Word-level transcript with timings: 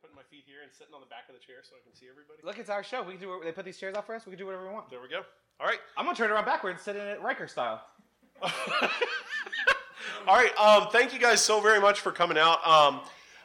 putting 0.00 0.16
my 0.16 0.22
feet 0.30 0.44
here 0.46 0.62
and 0.62 0.72
sitting 0.72 0.94
on 0.94 1.00
the 1.00 1.06
back 1.06 1.28
of 1.28 1.34
the 1.34 1.40
chair 1.44 1.56
so 1.62 1.74
I 1.76 1.82
can 1.84 1.94
see 1.94 2.06
everybody. 2.10 2.40
Look, 2.44 2.58
it's 2.58 2.70
our 2.70 2.82
show. 2.82 3.02
We 3.02 3.12
can 3.14 3.22
do. 3.22 3.40
They 3.44 3.52
put 3.52 3.64
these 3.64 3.78
chairs 3.78 3.94
out 3.96 4.06
for 4.06 4.14
us. 4.14 4.26
We 4.26 4.32
can 4.32 4.38
do 4.38 4.46
whatever 4.46 4.66
we 4.68 4.72
want. 4.74 4.90
There 4.90 5.00
we 5.00 5.08
go. 5.08 5.22
All 5.60 5.66
right. 5.66 5.78
I'm 5.96 6.04
gonna 6.04 6.16
turn 6.16 6.30
around 6.30 6.44
backwards, 6.44 6.82
sit 6.82 6.96
in 6.96 7.02
it 7.06 7.20
Riker 7.22 7.46
style. 7.48 7.82
All 8.42 10.34
right. 10.36 10.56
Um, 10.58 10.88
thank 10.90 11.12
you 11.12 11.18
guys 11.20 11.40
so 11.40 11.60
very 11.60 11.80
much 11.80 12.00
for 12.00 12.12
coming 12.12 12.36
out. 12.38 12.66
Um, 12.66 13.00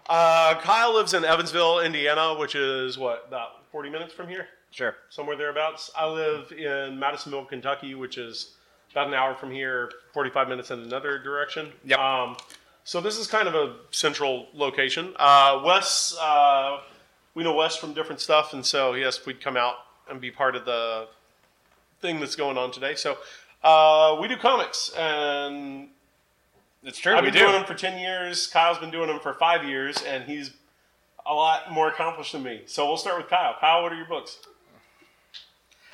uh, 0.10 0.56
Kyle 0.62 0.94
lives 0.94 1.14
in 1.14 1.24
Evansville, 1.24 1.80
Indiana, 1.80 2.36
which 2.38 2.56
is 2.56 2.98
what 2.98 3.26
about 3.28 3.66
40 3.72 3.90
minutes 3.90 4.14
from 4.14 4.28
here, 4.28 4.48
Sure. 4.72 4.96
somewhere 5.10 5.38
thereabouts. 5.38 5.92
I 5.96 6.08
live 6.08 6.52
in 6.52 6.98
Madisonville, 7.00 7.46
Kentucky, 7.46 7.96
which 7.96 8.18
is 8.18 8.56
about 8.92 9.08
an 9.08 9.14
hour 9.14 9.36
from 9.36 9.52
here, 9.52 9.92
45 10.14 10.50
minutes 10.50 10.72
in 10.72 10.80
another 10.80 11.20
direction. 11.20 11.72
Yep. 11.86 12.00
Um, 12.00 12.36
so 12.84 13.02
this 13.02 13.18
is 13.18 13.28
kind 13.28 13.48
of 13.48 13.56
a 13.56 13.76
central 13.92 14.48
location. 14.54 15.14
Uh, 15.18 15.62
Wes, 15.66 16.16
uh, 16.20 16.80
we 17.36 17.44
know 17.44 17.54
Wes 17.56 17.76
from 17.76 17.94
different 17.94 18.20
stuff, 18.22 18.54
and 18.54 18.66
so 18.66 18.94
he 18.94 19.04
asked 19.04 19.22
if 19.22 19.26
we'd 19.28 19.42
come 19.42 19.58
out 19.58 19.76
and 20.10 20.20
be 20.20 20.32
part 20.32 20.56
of 20.56 20.66
the 20.66 21.08
thing 22.02 22.20
that's 22.20 22.36
going 22.36 22.58
on 22.58 22.72
today. 22.72 22.96
So 22.96 23.18
uh, 23.64 24.18
we 24.20 24.28
do 24.28 24.36
comics, 24.38 24.90
and 24.98 25.90
It's 26.84 26.98
true. 27.00 27.16
I've 27.16 27.24
been 27.24 27.34
do. 27.34 27.40
doing 27.40 27.52
them 27.54 27.66
for 27.66 27.76
10 27.76 28.00
years. 28.00 28.48
Kyle's 28.48 28.80
been 28.80 28.92
doing 28.92 29.08
them 29.08 29.20
for 29.20 29.34
five 29.36 29.64
years, 29.64 30.02
and 30.02 30.24
he's 30.24 30.52
a 31.26 31.34
lot 31.34 31.72
more 31.72 31.88
accomplished 31.88 32.32
than 32.32 32.42
me. 32.44 32.64
So 32.66 32.88
we'll 32.88 32.98
start 32.98 33.18
with 33.18 33.28
Kyle. 33.30 33.56
Kyle, 33.60 33.84
what 33.84 33.92
are 33.92 33.96
your 33.96 34.08
books? 34.08 34.40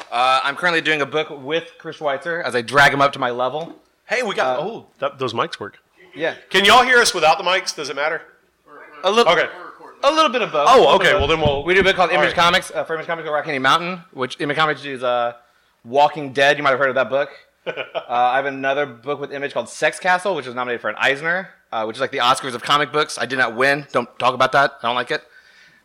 Uh, 0.10 0.40
I'm 0.44 0.56
currently 0.56 0.80
doing 0.82 1.02
a 1.02 1.06
book 1.06 1.28
with 1.30 1.74
Chris 1.78 1.98
Schweizer 1.98 2.42
as 2.42 2.56
I 2.56 2.62
drag 2.62 2.94
him 2.94 3.02
up 3.02 3.12
to 3.14 3.20
my 3.20 3.32
level. 3.32 3.76
Hey, 4.06 4.24
we 4.24 4.34
got. 4.36 4.60
Uh, 4.60 4.62
oh, 4.64 4.88
that, 5.00 5.20
those 5.20 5.34
mics 5.34 5.60
work. 5.60 5.80
Yeah. 6.18 6.36
Can 6.50 6.66
y'all 6.66 6.84
hear 6.84 6.98
us 6.98 7.14
without 7.14 7.38
the 7.38 7.44
mics? 7.44 7.76
Does 7.76 7.90
it 7.90 7.96
matter? 7.96 8.22
A 9.04 9.12
little. 9.12 9.32
Okay. 9.32 9.48
A 10.04 10.12
little 10.12 10.30
bit 10.30 10.42
of 10.42 10.52
both. 10.52 10.68
Oh, 10.70 10.96
okay. 10.96 11.14
Well, 11.14 11.28
then 11.28 11.40
we'll. 11.40 11.64
We 11.64 11.74
do 11.74 11.82
a 11.82 11.84
book 11.84 11.96
called 11.96 12.12
Image 12.12 12.28
right. 12.28 12.36
Comics 12.36 12.72
uh, 12.72 12.84
for 12.84 12.96
Image 12.96 13.08
Comics 13.08 13.26
over 13.26 13.36
Rock 13.36 13.46
Candy 13.46 13.60
Mountain, 13.60 14.02
which 14.12 14.40
Image 14.40 14.58
Comics 14.58 14.84
is 14.86 15.04
uh, 15.04 15.34
Walking 15.84 16.34
Dead. 16.34 16.58
You 16.58 16.64
might 16.64 16.72
have 16.72 16.80
heard 16.80 16.90
of 16.90 16.96
that 16.96 17.10
book. 17.10 17.30
uh, 17.68 17.74
I 18.08 18.36
have 18.36 18.46
another 18.46 18.86
book 18.86 19.20
with 19.20 19.32
Image 19.32 19.54
called 19.54 19.70
Sex 19.70 20.00
Castle, 20.00 20.36
which 20.36 20.46
was 20.46 20.56
nominated 20.56 20.82
for 20.82 20.90
an 20.90 20.96
Eisner, 20.98 21.50
uh, 21.72 21.86
which 21.86 21.98
is 21.98 22.02
like 22.02 22.12
the 22.12 22.20
Oscars 22.20 22.54
of 22.54 22.64
comic 22.64 22.92
books. 22.92 23.18
I 23.18 23.26
did 23.26 23.38
not 23.38 23.56
win. 23.56 23.86
Don't 23.92 24.08
talk 24.20 24.34
about 24.34 24.52
that. 24.54 24.74
I 24.82 24.88
don't 24.88 24.96
like 24.96 25.12
it. 25.12 25.24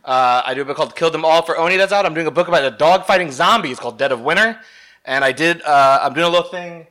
Uh, 0.04 0.42
I 0.44 0.54
do 0.54 0.62
a 0.62 0.64
book 0.64 0.76
called 0.76 0.96
Kill 0.96 1.10
Them 1.10 1.24
All 1.24 1.42
for 1.42 1.56
Oni 1.56 1.76
that's 1.76 1.92
out. 1.92 2.04
I'm 2.04 2.14
doing 2.14 2.26
a 2.26 2.32
book 2.32 2.48
about 2.48 2.64
a 2.64 2.76
dog 2.76 3.06
fighting 3.06 3.30
zombies 3.30 3.78
called 3.78 3.98
Dead 3.98 4.12
of 4.12 4.20
Winter. 4.20 4.58
And 5.04 5.24
I 5.24 5.32
did, 5.32 5.62
uh, 5.62 6.00
I'm 6.02 6.12
doing 6.12 6.26
a 6.26 6.30
little 6.30 6.50
thing 6.50 6.86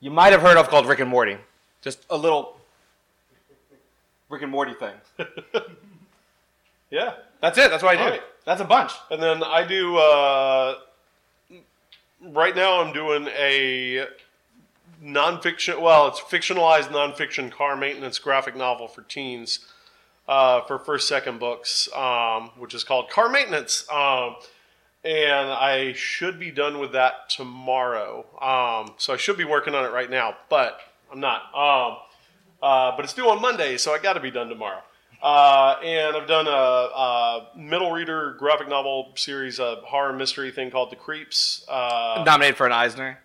you 0.00 0.10
might 0.10 0.32
have 0.32 0.40
heard 0.42 0.56
of 0.56 0.68
called 0.68 0.86
Rick 0.86 1.00
and 1.00 1.10
Morty. 1.10 1.38
Just 1.82 2.04
a 2.10 2.16
little 2.16 2.56
Rick 4.34 4.42
and 4.42 4.52
Morty 4.52 4.74
thing. 4.74 4.94
Yeah. 6.94 7.14
That's 7.40 7.58
it. 7.58 7.70
That's 7.70 7.82
what 7.82 7.94
I 7.94 7.96
do. 7.96 8.02
All 8.04 8.10
right. 8.10 8.22
That's 8.44 8.60
a 8.60 8.64
bunch. 8.64 8.92
And 9.10 9.20
then 9.20 9.42
I 9.42 9.66
do. 9.66 9.96
Uh, 9.96 10.76
right 12.22 12.54
now, 12.54 12.80
I'm 12.80 12.92
doing 12.92 13.26
a 13.36 14.06
nonfiction. 15.02 15.80
Well, 15.80 16.06
it's 16.06 16.20
fictionalized 16.20 16.88
nonfiction 16.88 17.50
car 17.50 17.76
maintenance 17.76 18.20
graphic 18.20 18.54
novel 18.54 18.86
for 18.86 19.02
teens 19.02 19.66
uh, 20.28 20.60
for 20.62 20.78
first 20.78 21.08
second 21.08 21.40
books, 21.40 21.88
um, 21.96 22.50
which 22.58 22.74
is 22.74 22.84
called 22.84 23.10
Car 23.10 23.28
Maintenance. 23.28 23.90
Um, 23.90 24.36
and 25.04 25.50
I 25.50 25.94
should 25.94 26.38
be 26.38 26.52
done 26.52 26.78
with 26.78 26.92
that 26.92 27.28
tomorrow. 27.28 28.24
Um, 28.40 28.94
so 28.98 29.12
I 29.12 29.16
should 29.16 29.36
be 29.36 29.44
working 29.44 29.74
on 29.74 29.84
it 29.84 29.90
right 29.90 30.08
now, 30.08 30.36
but 30.48 30.78
I'm 31.12 31.18
not. 31.18 31.42
Um, 31.54 31.96
uh, 32.64 32.96
but 32.96 33.04
it's 33.04 33.12
due 33.14 33.28
on 33.28 33.40
Monday, 33.40 33.76
so 33.76 33.92
I 33.94 33.98
got 33.98 34.14
to 34.14 34.20
be 34.20 34.30
done 34.30 34.48
tomorrow. 34.48 34.82
Uh, 35.22 35.76
and 35.82 36.16
I've 36.16 36.26
done 36.28 36.46
a, 36.46 36.50
a 36.50 37.48
middle 37.56 37.92
reader 37.92 38.34
graphic 38.38 38.68
novel 38.68 39.12
series, 39.14 39.58
a 39.58 39.76
horror 39.86 40.12
mystery 40.12 40.50
thing 40.50 40.70
called 40.70 40.90
The 40.90 40.96
Creeps. 40.96 41.64
Uh, 41.68 42.22
Nominated 42.26 42.56
for 42.56 42.66
an 42.66 42.72
Eisner. 42.72 43.18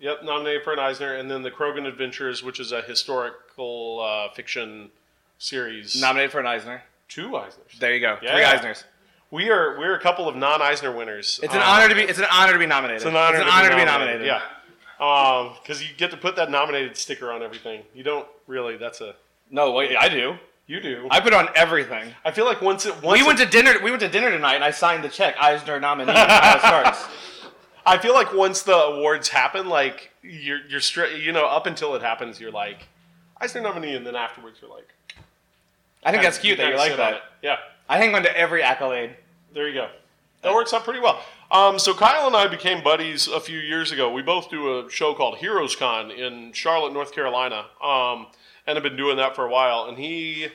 Yep, 0.00 0.24
nominated 0.24 0.62
for 0.62 0.72
an 0.72 0.78
Eisner, 0.78 1.14
and 1.16 1.30
then 1.30 1.42
The 1.42 1.50
Crogan 1.50 1.86
Adventures, 1.86 2.42
which 2.42 2.60
is 2.60 2.72
a 2.72 2.82
historical 2.82 4.00
uh, 4.00 4.32
fiction 4.34 4.90
series. 5.38 6.00
Nominated 6.00 6.30
for 6.32 6.40
an 6.40 6.46
Eisner. 6.46 6.82
Two 7.08 7.30
Eisners. 7.30 7.78
There 7.80 7.92
you 7.94 8.00
go. 8.00 8.16
Three 8.20 8.28
Eisners. 8.28 8.84
We 9.32 9.50
are 9.50 9.78
we're 9.78 9.94
a 9.94 10.00
couple 10.00 10.28
of 10.28 10.36
non-Eisner 10.36 10.90
winners. 10.92 11.38
It's 11.42 11.52
an 11.54 11.60
Um, 11.60 11.68
honor 11.68 11.88
to 11.88 11.94
be. 11.94 12.02
It's 12.02 12.18
an 12.18 12.26
honor 12.32 12.52
to 12.52 12.58
be 12.58 12.66
nominated. 12.66 12.98
It's 13.02 13.06
an 13.06 13.16
honor, 13.16 13.36
It's 13.36 13.42
an 13.44 13.50
to, 13.50 13.52
honor 13.52 13.68
be 13.68 13.74
to 13.74 13.80
be 13.80 13.84
nominated. 13.84 14.26
Yeah, 14.26 14.42
Um, 15.00 15.54
because 15.62 15.82
you 15.82 15.88
get 15.96 16.10
to 16.10 16.16
put 16.16 16.36
that 16.36 16.50
nominated 16.50 16.96
sticker 16.96 17.32
on 17.32 17.42
everything. 17.42 17.82
You 17.94 18.02
don't 18.02 18.26
really. 18.46 18.76
That's 18.76 19.00
a 19.00 19.14
No, 19.50 19.72
wait, 19.72 19.96
I 19.96 20.08
do. 20.08 20.34
you 20.66 20.80
do. 20.80 21.08
I 21.10 21.20
put 21.20 21.32
on 21.32 21.48
everything. 21.54 22.12
I 22.24 22.30
feel 22.32 22.44
like 22.44 22.60
once 22.60 22.84
it 22.86 23.02
once 23.02 23.18
We 23.18 23.26
went 23.26 23.38
to 23.38 23.46
dinner. 23.46 23.74
We 23.82 23.90
went 23.90 24.02
to 24.02 24.08
dinner 24.08 24.30
tonight, 24.30 24.56
and 24.56 24.64
I 24.64 24.70
signed 24.70 25.02
the 25.02 25.08
check. 25.08 25.36
Eisner 25.40 25.80
nominee. 25.80 26.12
Kyle 26.12 26.58
Starks. 26.58 27.08
I 27.86 27.96
feel 27.96 28.12
like 28.12 28.34
once 28.34 28.62
the 28.62 28.76
awards 28.76 29.28
happen, 29.30 29.68
like 29.68 30.10
you're 30.22 30.60
you're 30.68 30.80
straight. 30.80 31.22
You 31.22 31.32
know, 31.32 31.46
up 31.46 31.66
until 31.66 31.94
it 31.94 32.02
happens, 32.02 32.38
you're 32.38 32.52
like 32.52 32.86
Eisner 33.40 33.62
nominee, 33.62 33.94
and 33.94 34.06
then 34.06 34.14
afterwards, 34.16 34.58
you're 34.60 34.70
like. 34.70 34.88
I 36.04 36.10
think 36.12 36.22
that's 36.22 36.38
cute 36.38 36.56
that 36.58 36.70
you 36.70 36.76
like 36.78 36.96
that. 36.96 37.22
Yeah. 37.42 37.56
I 37.88 37.98
hang 37.98 38.14
on 38.14 38.22
to 38.22 38.34
every 38.36 38.62
accolade. 38.62 39.16
There 39.52 39.68
you 39.68 39.74
go. 39.74 39.88
That 40.42 40.54
works 40.54 40.72
out 40.72 40.84
pretty 40.84 41.00
well. 41.00 41.22
Um, 41.50 41.78
so 41.80 41.94
Kyle 41.94 42.26
and 42.26 42.36
I 42.36 42.46
became 42.46 42.82
buddies 42.82 43.26
a 43.26 43.40
few 43.40 43.58
years 43.58 43.90
ago. 43.90 44.10
We 44.12 44.22
both 44.22 44.50
do 44.50 44.78
a 44.86 44.90
show 44.90 45.14
called 45.14 45.38
Heroes 45.38 45.74
Con 45.74 46.10
in 46.10 46.52
Charlotte, 46.52 46.92
North 46.92 47.12
Carolina, 47.12 47.66
um, 47.82 48.28
and 48.66 48.76
have 48.76 48.84
been 48.84 48.96
doing 48.96 49.16
that 49.16 49.34
for 49.34 49.44
a 49.46 49.50
while. 49.50 49.86
And 49.88 49.98
he 49.98 50.48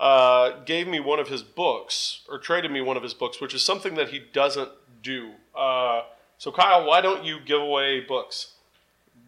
uh, 0.00 0.58
gave 0.64 0.88
me 0.88 0.98
one 0.98 1.20
of 1.20 1.28
his 1.28 1.42
books, 1.42 2.22
or 2.28 2.38
traded 2.38 2.72
me 2.72 2.80
one 2.80 2.96
of 2.96 3.04
his 3.04 3.14
books, 3.14 3.40
which 3.40 3.54
is 3.54 3.62
something 3.62 3.94
that 3.94 4.08
he 4.08 4.18
doesn't 4.32 4.70
do. 5.00 5.30
Uh, 5.54 6.02
so 6.38 6.50
Kyle, 6.50 6.84
why 6.84 7.00
don't 7.00 7.24
you 7.24 7.38
give 7.38 7.60
away 7.60 8.00
books? 8.00 8.54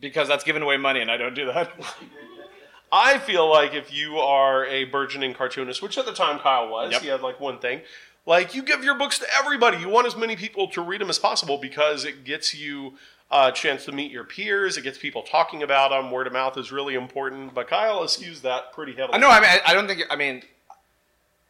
Because 0.01 0.27
that's 0.27 0.43
giving 0.43 0.63
away 0.63 0.79
money, 0.79 1.01
and 1.01 1.11
I 1.13 1.17
don't 1.17 1.35
do 1.35 1.47
that. 1.47 1.71
I 2.93 3.19
feel 3.19 3.49
like 3.49 3.73
if 3.75 3.93
you 3.93 4.19
are 4.19 4.65
a 4.67 4.85
burgeoning 4.85 5.35
cartoonist, 5.35 5.81
which 5.83 5.97
at 5.99 6.07
the 6.07 6.13
time 6.13 6.39
Kyle 6.39 6.69
was, 6.69 6.93
Yep. 6.93 7.03
he 7.03 7.09
had 7.09 7.23
like 7.23 7.41
one 7.41 7.59
thing, 7.59 7.81
like 8.27 8.55
you 8.55 8.63
give 8.63 8.83
your 8.85 8.97
books 8.97 9.19
to 9.19 9.27
everybody. 9.39 9.79
You 9.79 9.89
want 9.89 10.07
as 10.07 10.17
many 10.17 10.37
people 10.37 10.69
to 10.69 10.81
read 10.81 11.01
them 11.01 11.11
as 11.11 11.19
possible 11.19 11.59
because 11.59 12.05
it 12.05 12.25
gets 12.25 12.55
you 12.55 12.95
a 13.31 13.51
chance 13.53 13.85
to 13.87 13.93
meet 13.93 14.11
your 14.13 14.25
peers. 14.25 14.77
It 14.77 14.83
gets 14.83 14.99
people 14.99 15.23
talking 15.23 15.63
about 15.63 15.91
them. 15.91 16.11
Word 16.11 16.27
of 16.27 16.33
mouth 16.33 16.57
is 16.57 16.71
really 16.73 16.95
important. 16.95 17.55
But 17.55 17.69
Kyle 17.69 18.03
eschews 18.05 18.41
that 18.43 18.73
pretty 18.73 18.93
heavily. 18.93 19.15
I 19.15 19.19
know. 19.19 19.31
I 19.31 19.41
mean, 19.41 19.51
I, 19.51 19.61
I 19.67 19.75
don't 19.75 19.87
think. 19.87 20.03
I 20.11 20.17
mean, 20.17 20.43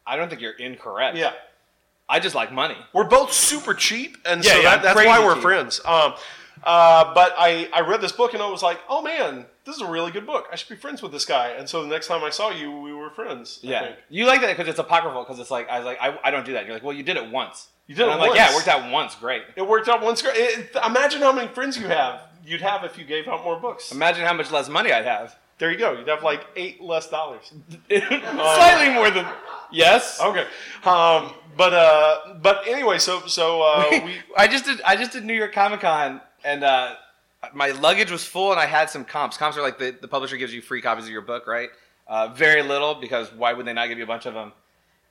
I 0.07 0.15
don't 0.15 0.29
think 0.29 0.41
you're 0.41 0.53
incorrect. 0.53 1.17
Yeah. 1.17 1.33
I 2.07 2.19
just 2.19 2.35
like 2.35 2.51
money. 2.51 2.77
We're 2.93 3.05
both 3.07 3.33
super 3.33 3.73
cheap, 3.73 4.17
and 4.25 4.43
Yeah, 4.45 4.51
so 4.51 4.57
yeah, 4.57 4.63
that, 4.75 4.83
that's 4.83 4.95
why 5.05 5.25
we're 5.25 5.33
cheap. 5.33 5.41
friends. 5.41 5.81
Um, 5.85 6.13
uh, 6.63 7.13
but 7.15 7.33
I, 7.37 7.67
I 7.73 7.81
read 7.81 7.99
this 8.01 8.11
book 8.11 8.33
and 8.35 8.43
I 8.43 8.49
was 8.49 8.61
like, 8.61 8.79
oh 8.87 9.01
man, 9.01 9.45
this 9.65 9.75
is 9.75 9.81
a 9.81 9.89
really 9.89 10.11
good 10.11 10.25
book. 10.25 10.47
I 10.51 10.55
should 10.55 10.69
be 10.69 10.75
friends 10.75 11.01
with 11.01 11.11
this 11.11 11.25
guy. 11.25 11.49
And 11.49 11.67
so 11.67 11.81
the 11.81 11.87
next 11.89 12.07
time 12.07 12.23
I 12.23 12.29
saw 12.29 12.51
you, 12.51 12.71
we 12.71 12.93
were 12.93 13.09
friends. 13.09 13.59
Yeah. 13.61 13.93
You 14.09 14.25
like 14.27 14.41
that 14.41 14.55
because 14.55 14.69
it's 14.69 14.79
apocryphal. 14.79 15.23
Because 15.23 15.39
it's 15.39 15.51
like 15.51 15.67
I 15.69 15.79
was 15.79 15.85
like 15.85 15.97
I, 15.99 16.17
I 16.23 16.31
don't 16.31 16.45
do 16.45 16.53
that. 16.53 16.59
And 16.59 16.67
you're 16.67 16.75
like, 16.75 16.83
well, 16.83 16.95
you 16.95 17.03
did 17.03 17.17
it 17.17 17.31
once. 17.31 17.67
You 17.87 17.95
did 17.95 18.03
And 18.03 18.11
it 18.11 18.13
I'm 18.13 18.19
like, 18.19 18.35
yeah, 18.35 18.51
it 18.51 18.55
worked 18.55 18.67
out 18.67 18.91
once. 18.91 19.15
Great. 19.15 19.43
It 19.55 19.67
worked 19.67 19.89
out 19.89 20.01
once. 20.01 20.21
Great. 20.21 20.35
It, 20.37 20.75
imagine 20.85 21.21
how 21.21 21.31
many 21.31 21.47
friends 21.47 21.77
you 21.77 21.87
have. 21.87 22.21
You'd 22.45 22.61
have 22.61 22.83
if 22.83 22.97
you 22.97 23.05
gave 23.05 23.27
out 23.27 23.43
more 23.43 23.59
books. 23.59 23.91
Imagine 23.91 24.23
how 24.23 24.33
much 24.33 24.51
less 24.51 24.69
money 24.69 24.91
I'd 24.91 25.05
have. 25.05 25.35
There 25.57 25.71
you 25.71 25.77
go. 25.77 25.93
You'd 25.93 26.07
have 26.07 26.21
like 26.21 26.45
eight 26.55 26.81
less 26.81 27.09
dollars. 27.09 27.51
Slightly 27.89 28.93
more 28.93 29.09
than. 29.09 29.25
Yes. 29.71 30.19
Okay. 30.21 30.45
Um, 30.83 31.33
but 31.57 31.73
uh, 31.73 32.35
but 32.41 32.67
anyway, 32.67 32.99
so 32.99 33.21
so 33.25 33.61
uh, 33.61 33.87
we 33.91 34.15
I 34.37 34.47
just 34.47 34.65
did. 34.65 34.81
I 34.81 34.95
just 34.95 35.11
did 35.13 35.23
New 35.25 35.33
York 35.33 35.53
Comic 35.53 35.79
Con, 35.81 36.21
and 36.43 36.63
uh, 36.63 36.95
my 37.53 37.69
luggage 37.71 38.11
was 38.11 38.23
full, 38.25 38.51
and 38.51 38.59
I 38.59 38.65
had 38.65 38.89
some 38.89 39.05
comps. 39.05 39.37
Comps 39.37 39.57
are 39.57 39.61
like 39.61 39.77
the, 39.77 39.91
the 39.99 40.07
publisher 40.07 40.37
gives 40.37 40.53
you 40.53 40.61
free 40.61 40.81
copies 40.81 41.05
of 41.05 41.11
your 41.11 41.21
book, 41.21 41.47
right? 41.47 41.69
Uh, 42.07 42.27
very 42.29 42.61
little 42.61 42.95
because 42.95 43.31
why 43.33 43.53
would 43.53 43.65
they 43.65 43.73
not 43.73 43.87
give 43.87 43.97
you 43.97 44.03
a 44.03 44.07
bunch 44.07 44.25
of 44.25 44.33
them? 44.33 44.51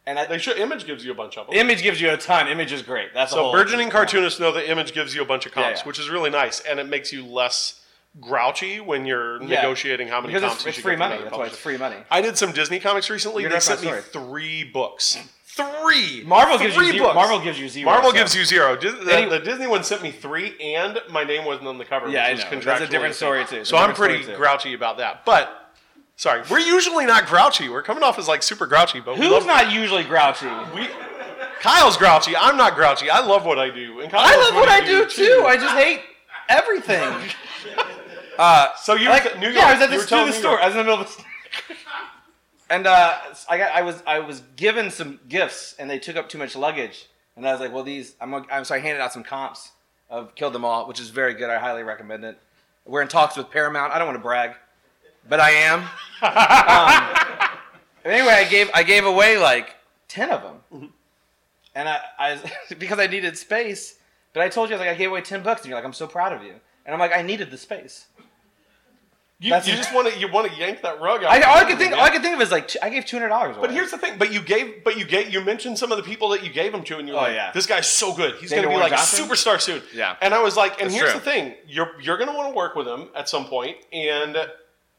And 0.07 0.19
I, 0.19 0.27
they 0.27 0.39
should 0.39 0.59
Image 0.59 0.85
gives 0.87 1.05
you 1.05 1.13
a 1.13 1.15
bunch 1.15 1.39
of 1.39 1.47
them. 1.47 1.57
Image 1.57 1.83
gives 1.83 2.01
you 2.01 2.11
a 2.11 2.17
ton. 2.17 2.47
Image 2.49 2.73
is 2.73 2.83
great. 2.83 3.15
That's 3.15 3.33
So 3.33 3.45
whole, 3.45 3.53
burgeoning 3.53 3.89
cartoonists 3.91 4.39
know 4.39 4.53
that 4.53 4.71
Image 4.71 4.93
gives 4.93 5.15
you 5.15 5.23
a 5.23 5.25
bunch 5.25 5.47
of 5.47 5.53
comps, 5.53 5.67
Yeah, 5.67 5.77
yeah. 5.79 5.85
which 5.85 5.99
is 5.99 6.09
really 6.11 6.31
nice, 6.31 6.61
and 6.61 6.79
it 6.79 6.85
makes 6.89 7.13
you 7.13 7.25
less 7.25 7.81
grouchy 8.21 8.81
when 8.81 9.07
you're 9.07 9.41
Yeah. 9.43 9.49
negotiating 9.63 10.09
how 10.09 10.21
many 10.21 10.35
because 10.35 10.43
comps 10.49 10.57
it's, 10.57 10.65
you 10.65 10.69
it's 10.69 10.77
should 10.77 10.83
free 10.85 10.93
get 10.93 10.99
money. 10.99 11.23
That's 11.23 11.37
why 11.37 11.47
it's 11.47 11.57
free 11.57 11.79
money. 11.79 11.97
I 12.11 12.21
did 12.21 12.37
some 12.39 12.53
Disney 12.53 12.79
comics 12.81 13.11
recently. 13.11 13.43
You're 13.43 13.51
they 13.51 13.61
sent 13.61 13.83
me 13.83 13.91
three 14.13 14.63
books. 14.65 15.19
Three. 15.57 16.25
Marvel 16.27 16.59
gives 16.59 16.75
Three 16.75 16.87
you 16.87 16.93
zero. 16.95 17.05
books. 17.07 17.15
Marvel 17.15 17.39
gives 17.41 17.61
you 17.61 17.69
zero. 17.69 17.85
Marvel 17.91 18.11
so- 18.11 18.17
gives 18.17 18.35
you 18.35 18.45
zero. 18.45 18.77
Dis- 18.77 18.93
the, 18.95 19.27
the 19.31 19.39
Disney 19.39 19.67
one 19.69 19.85
sent 19.85 20.03
me 20.03 20.11
three, 20.11 20.57
and 20.61 21.01
my 21.11 21.23
name 21.23 21.45
wasn't 21.45 21.69
on 21.69 21.79
the 21.79 21.85
cover. 21.85 22.09
Yeah, 22.09 22.25
I 22.25 22.33
which 22.33 22.45
was 22.51 22.51
know. 22.67 22.73
That's 22.73 22.81
a 22.83 22.89
different 22.89 23.15
story, 23.15 23.45
too. 23.45 23.65
So 23.65 23.77
I'm 23.77 23.95
pretty 23.95 24.25
grouchy 24.35 24.75
about 24.75 24.97
that. 24.99 25.25
But 25.25 25.71
sorry, 26.17 26.43
we're 26.51 26.59
usually 26.59 27.07
not 27.07 27.27
grouchy. 27.27 27.69
We're 27.69 27.83
coming 27.83 28.03
off 28.03 28.19
as 28.19 28.27
like 28.27 28.43
super 28.43 28.67
grouchy, 28.67 28.99
but 29.01 29.17
we 29.19 29.27
Who's 29.29 29.47
not 29.47 29.73
usually 29.73 30.03
grouchy? 30.05 30.49
we. 30.75 30.89
Kyle's 31.61 31.97
grouchy. 31.97 32.37
I'm 32.37 32.57
not 32.57 32.75
grouchy. 32.75 33.09
I 33.09 33.21
love 33.25 33.47
what 33.47 33.59
I 33.59 33.71
do. 33.71 34.01
And 34.01 34.11
Kyle 34.11 34.21
I 34.23 34.37
love 34.37 34.55
what 34.55 34.69
I 34.69 34.81
he 34.81 34.87
do 34.87 35.07
too. 35.07 35.45
I 35.47 35.57
just 35.57 35.75
hate 35.75 36.01
everything. 36.49 37.13
uh, 38.39 38.69
So 38.83 38.95
you 38.97 39.09
like, 39.09 39.39
New 39.39 39.47
York. 39.47 39.55
yeah, 39.57 39.67
I 39.69 39.73
was 39.75 39.83
at 39.83 39.89
this, 39.91 40.03
were 40.03 40.07
telling 40.09 40.27
to 40.27 40.33
the 40.33 40.39
store. 40.39 40.61
I 40.61 40.67
was 40.67 40.75
in 40.75 40.79
the 40.79 40.85
middle 40.85 41.01
of 41.01 41.17
the 41.17 41.23
And 42.71 42.87
uh, 42.87 43.19
I 43.49 43.59
got 43.59 43.73
I 43.73 43.83
was 43.83 44.03
I 44.07 44.21
was 44.21 44.43
given 44.57 44.91
some 44.91 45.21
gifts 45.29 45.75
and 45.79 45.91
they 45.91 45.99
took 45.99 46.17
up 46.17 46.29
too 46.29 46.39
much 46.39 46.57
luggage. 46.57 47.07
And 47.37 47.47
I 47.47 47.53
was 47.53 47.61
like, 47.61 47.73
well, 47.73 47.83
these 47.83 48.15
I'm 48.21 48.35
I'm 48.51 48.65
so 48.65 48.75
I 48.75 48.79
handed 48.79 49.01
out 49.01 49.13
some 49.13 49.23
comps 49.25 49.73
of 50.09 50.35
Killed 50.35 50.55
Them 50.55 50.65
All, 50.65 50.87
which 50.87 51.01
is 51.01 51.11
very 51.11 51.35
good. 51.35 51.51
I 51.51 51.59
highly 51.59 51.83
recommend 51.83 52.25
it. 52.25 52.39
We're 52.87 53.03
in 53.03 53.09
talks 53.09 53.37
with 53.37 53.51
Paramount. 53.51 53.93
I 53.93 53.99
don't 53.99 54.07
want 54.07 54.19
to 54.19 54.23
brag, 54.23 54.53
but 55.29 55.41
I 55.41 55.51
am. 55.51 55.81
um, 56.23 57.49
anyway, 58.05 58.33
I 58.35 58.47
gave 58.49 58.71
I 58.75 58.83
gave 58.83 59.05
away 59.05 59.39
like 59.39 59.77
ten 60.09 60.31
of 60.31 60.43
them, 60.43 60.93
and 61.75 61.89
I, 61.89 62.01
I 62.19 62.53
because 62.79 62.99
I 62.99 63.07
needed 63.07 63.37
space. 63.37 63.97
But 64.33 64.43
I 64.43 64.49
told 64.49 64.69
you 64.69 64.75
I 64.75 64.79
was 64.79 64.87
like 64.87 64.95
I 64.95 64.99
gave 64.99 65.11
away 65.11 65.21
ten 65.21 65.43
books, 65.43 65.63
and 65.63 65.69
you're 65.69 65.79
like 65.79 65.85
I'm 65.85 65.93
so 65.93 66.07
proud 66.07 66.33
of 66.33 66.43
you, 66.43 66.55
and 66.87 66.95
I'm 66.95 66.99
like 66.99 67.15
I 67.15 67.23
needed 67.23 67.51
the 67.51 67.59
space. 67.59 68.07
You, 69.45 69.51
That's- 69.51 69.69
you 69.69 69.77
just 69.77 69.93
want 69.95 70.11
to 70.11 70.19
you 70.19 70.27
want 70.33 70.51
to 70.51 70.57
yank 70.59 70.81
that 70.83 71.03
rug 71.03 71.23
out. 71.23 71.31
I, 71.31 71.43
all 71.43 71.59
I 71.59 71.65
could 71.65 71.77
think 71.77 71.93
all 71.93 72.01
I 72.01 72.09
could 72.09 72.23
think 72.23 72.35
of 72.35 72.41
is 72.41 72.51
like 72.51 72.71
I 72.83 72.89
gave 72.89 73.05
two 73.05 73.17
hundred 73.17 73.29
dollars. 73.29 73.57
But 73.61 73.71
here's 73.73 73.91
the 73.91 73.99
thing. 73.99 74.17
But 74.17 74.33
you 74.33 74.41
gave. 74.41 74.83
But 74.83 74.97
you 74.99 75.05
gave. 75.05 75.33
You 75.35 75.43
mentioned 75.43 75.79
some 75.79 75.93
of 75.93 75.99
the 75.99 76.03
people 76.03 76.31
that 76.31 76.43
you 76.43 76.51
gave 76.51 76.73
them 76.73 76.83
to, 76.85 76.99
and 76.99 77.07
you're 77.07 77.17
Oh, 77.19 77.21
like, 77.21 77.35
yeah. 77.35 77.51
"This 77.53 77.67
guy's 77.67 77.87
so 77.87 78.15
good. 78.15 78.37
He's 78.37 78.49
Daniel 78.51 78.71
going 78.71 78.79
to 78.81 78.85
be 78.87 78.91
like 78.91 78.99
Johnson? 78.99 79.27
superstar 79.29 79.61
soon." 79.61 79.83
Yeah. 79.95 80.17
And 80.23 80.33
I 80.33 80.41
was 80.43 80.57
like, 80.57 80.81
and 80.81 80.85
That's 80.89 80.95
here's 80.95 81.11
true. 81.11 81.19
the 81.21 81.25
thing: 81.27 81.55
you're 81.69 81.91
you're 82.01 82.17
going 82.17 82.31
to 82.31 82.35
want 82.35 82.53
to 82.53 82.57
work 82.57 82.75
with 82.75 82.89
him 82.89 83.09
at 83.15 83.29
some 83.29 83.45
point, 83.45 83.77
and 83.93 84.35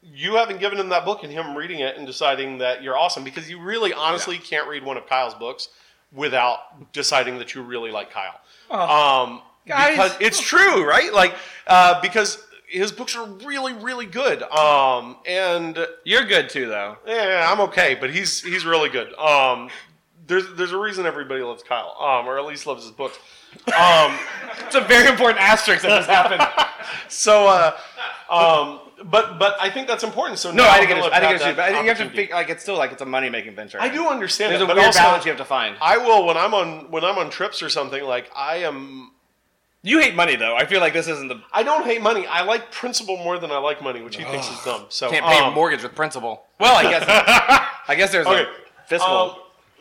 you 0.02 0.36
haven't 0.36 0.60
given 0.60 0.78
him 0.78 0.90
that 0.90 1.04
book 1.04 1.24
and 1.24 1.32
him 1.32 1.56
reading 1.56 1.80
it 1.80 1.96
and 1.96 2.06
deciding 2.06 2.58
that 2.58 2.84
you're 2.84 2.96
awesome 2.96 3.24
because 3.24 3.50
you 3.50 3.60
really 3.60 3.92
honestly 3.92 4.38
can't 4.38 4.68
read 4.68 4.84
one 4.84 4.96
of 4.96 5.08
Kyle's 5.08 5.34
books 5.34 5.70
without 6.12 6.92
deciding 6.92 7.38
that 7.38 7.54
you 7.54 7.62
really 7.62 7.90
like 7.90 8.10
Kyle. 8.12 8.38
Um, 8.70 8.78
Oh. 8.80 9.42
Guys. 9.66 9.90
because 9.96 10.16
it's 10.20 10.40
true, 10.40 10.88
right? 10.88 11.12
Like 11.12 11.34
uh, 11.66 12.00
because 12.00 12.40
his 12.68 12.92
books 12.92 13.14
are 13.16 13.24
really 13.26 13.72
really 13.72 14.06
good. 14.06 14.42
Um, 14.42 15.16
and 15.26 15.78
you're 16.04 16.24
good 16.24 16.48
too, 16.50 16.66
though. 16.68 16.96
yeah, 17.06 17.48
I'm 17.50 17.60
okay, 17.62 17.96
but 17.98 18.10
he's 18.10 18.42
he's 18.42 18.64
really 18.64 18.88
good. 18.88 19.12
Um, 19.14 19.70
there's 20.26 20.52
there's 20.54 20.72
a 20.72 20.78
reason 20.78 21.06
everybody 21.06 21.42
loves 21.42 21.62
Kyle, 21.62 21.96
um, 22.00 22.26
or 22.26 22.38
at 22.38 22.44
least 22.46 22.66
loves 22.66 22.82
his 22.82 22.92
books. 22.92 23.18
Um, 23.68 24.18
It's 24.66 24.74
a 24.74 24.80
very 24.80 25.08
important 25.08 25.40
asterisk 25.40 25.82
that 25.82 25.98
this 25.98 26.06
happened. 26.06 26.42
so, 27.08 27.46
uh, 27.46 27.76
um, 28.28 28.80
but 29.04 29.38
but 29.38 29.54
I 29.60 29.70
think 29.70 29.86
that's 29.86 30.02
important. 30.02 30.38
So 30.40 30.50
No, 30.50 30.64
I 30.68 30.78
think 30.78 30.90
it 30.90 30.96
he'll 30.96 31.06
is. 31.06 31.12
have 31.12 31.12
I 31.12 31.20
think 31.20 31.24
had 31.26 31.34
it's 31.36 31.44
true. 31.44 31.52
that 31.52 31.56
But 31.56 31.64
I 31.64 31.72
think 31.72 31.82
you 31.84 31.88
have 31.90 31.98
to 32.10 32.16
think 32.16 32.30
like 32.32 32.48
it's 32.50 32.62
still 32.62 32.76
like 32.76 32.90
it's 32.90 33.02
a 33.02 33.06
money 33.06 33.28
making 33.30 33.54
venture. 33.54 33.80
I 33.80 33.88
do 33.88 34.08
understand 34.08 34.50
There's 34.50 34.62
it, 34.62 34.64
a 34.64 34.66
but 34.66 34.76
weird 34.76 34.86
also 34.86 34.98
balance 35.00 35.24
you 35.24 35.30
have 35.30 35.38
to 35.38 35.44
find. 35.44 35.76
I 35.80 35.98
will 35.98 36.26
when 36.26 36.36
I'm 36.36 36.52
on 36.54 36.90
when 36.90 37.04
I'm 37.04 37.16
on 37.18 37.30
trips 37.30 37.62
or 37.62 37.68
something. 37.68 38.02
Like 38.02 38.30
I 38.34 38.56
am. 38.58 39.12
You 39.82 40.00
hate 40.00 40.14
money 40.16 40.34
though. 40.36 40.56
I 40.56 40.66
feel 40.66 40.80
like 40.80 40.92
this 40.92 41.06
isn't 41.06 41.28
the 41.28 41.40
I 41.52 41.62
don't 41.62 41.84
hate 41.84 42.02
money. 42.02 42.26
I 42.26 42.42
like 42.42 42.72
principle 42.72 43.16
more 43.18 43.38
than 43.38 43.50
I 43.52 43.58
like 43.58 43.82
money, 43.82 44.02
which 44.02 44.16
he 44.16 44.24
thinks 44.24 44.50
is 44.50 44.58
dumb. 44.64 44.86
So 44.88 45.10
can't 45.10 45.24
pay 45.24 45.38
a 45.38 45.44
um, 45.44 45.54
mortgage 45.54 45.82
with 45.82 45.94
principal. 45.94 46.44
Well, 46.58 46.74
I 46.74 46.82
guess 46.90 47.04
I 47.88 47.94
guess 47.94 48.10
there's 48.10 48.26
Okay. 48.26 48.42
a 48.42 48.88
fiscal. 48.88 49.10
Um, 49.12 49.36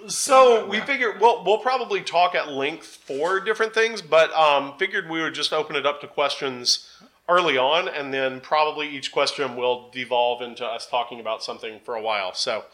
so 0.07 0.67
we 0.67 0.79
figured 0.81 1.19
we'll 1.19 1.43
we'll 1.43 1.57
probably 1.57 2.01
talk 2.01 2.35
at 2.35 2.49
length 2.49 2.85
for 2.85 3.39
different 3.39 3.73
things, 3.73 4.01
but 4.03 4.31
um, 4.33 4.77
figured 4.77 5.09
we 5.09 5.21
would 5.21 5.33
just 5.33 5.51
open 5.53 5.75
it 5.75 5.85
up 5.87 6.01
to 6.01 6.07
questions 6.07 6.87
early 7.27 7.57
on, 7.57 7.87
and 7.87 8.13
then 8.13 8.39
probably 8.41 8.87
each 8.87 9.11
question 9.11 9.55
will 9.55 9.89
devolve 9.91 10.43
into 10.43 10.63
us 10.63 10.85
talking 10.87 11.19
about 11.19 11.43
something 11.43 11.79
for 11.83 11.95
a 11.95 12.01
while. 12.01 12.35
So, 12.35 12.65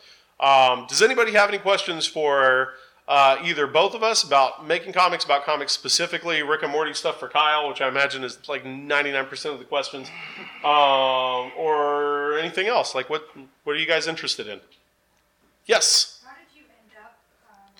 um, 0.42 0.86
does 0.90 1.02
anybody 1.02 1.32
have 1.32 1.48
any 1.48 1.60
questions 1.60 2.06
for 2.06 2.74
uh, 3.08 3.38
either 3.44 3.68
both 3.68 3.94
of 3.94 4.04
us 4.04 4.24
about 4.24 4.66
making 4.66 4.94
comics, 4.94 5.26
about 5.26 5.44
comics 5.44 5.74
specifically, 5.74 6.42
Rick 6.44 6.64
and 6.64 6.72
Morty 6.72 6.94
stuff 6.94 7.20
for 7.20 7.28
Kyle, 7.28 7.68
which 7.68 7.82
I 7.82 7.88
imagine 7.88 8.24
is 8.24 8.38
like 8.48 8.66
ninety 8.66 9.12
nine 9.12 9.26
percent 9.26 9.54
of 9.54 9.60
the 9.60 9.66
questions, 9.66 10.08
um, 10.64 11.52
or 11.58 12.38
anything 12.38 12.68
else? 12.68 12.96
Like 12.96 13.10
what 13.10 13.28
what 13.64 13.76
are 13.76 13.80
you 13.80 13.88
guys 13.88 14.08
interested 14.08 14.48
in? 14.48 14.60
Yes. 15.66 16.22
How 16.26 16.32
did 16.32 16.56
you 16.56 16.64
end 16.64 16.98
up 17.04 17.18
um, 17.50 17.74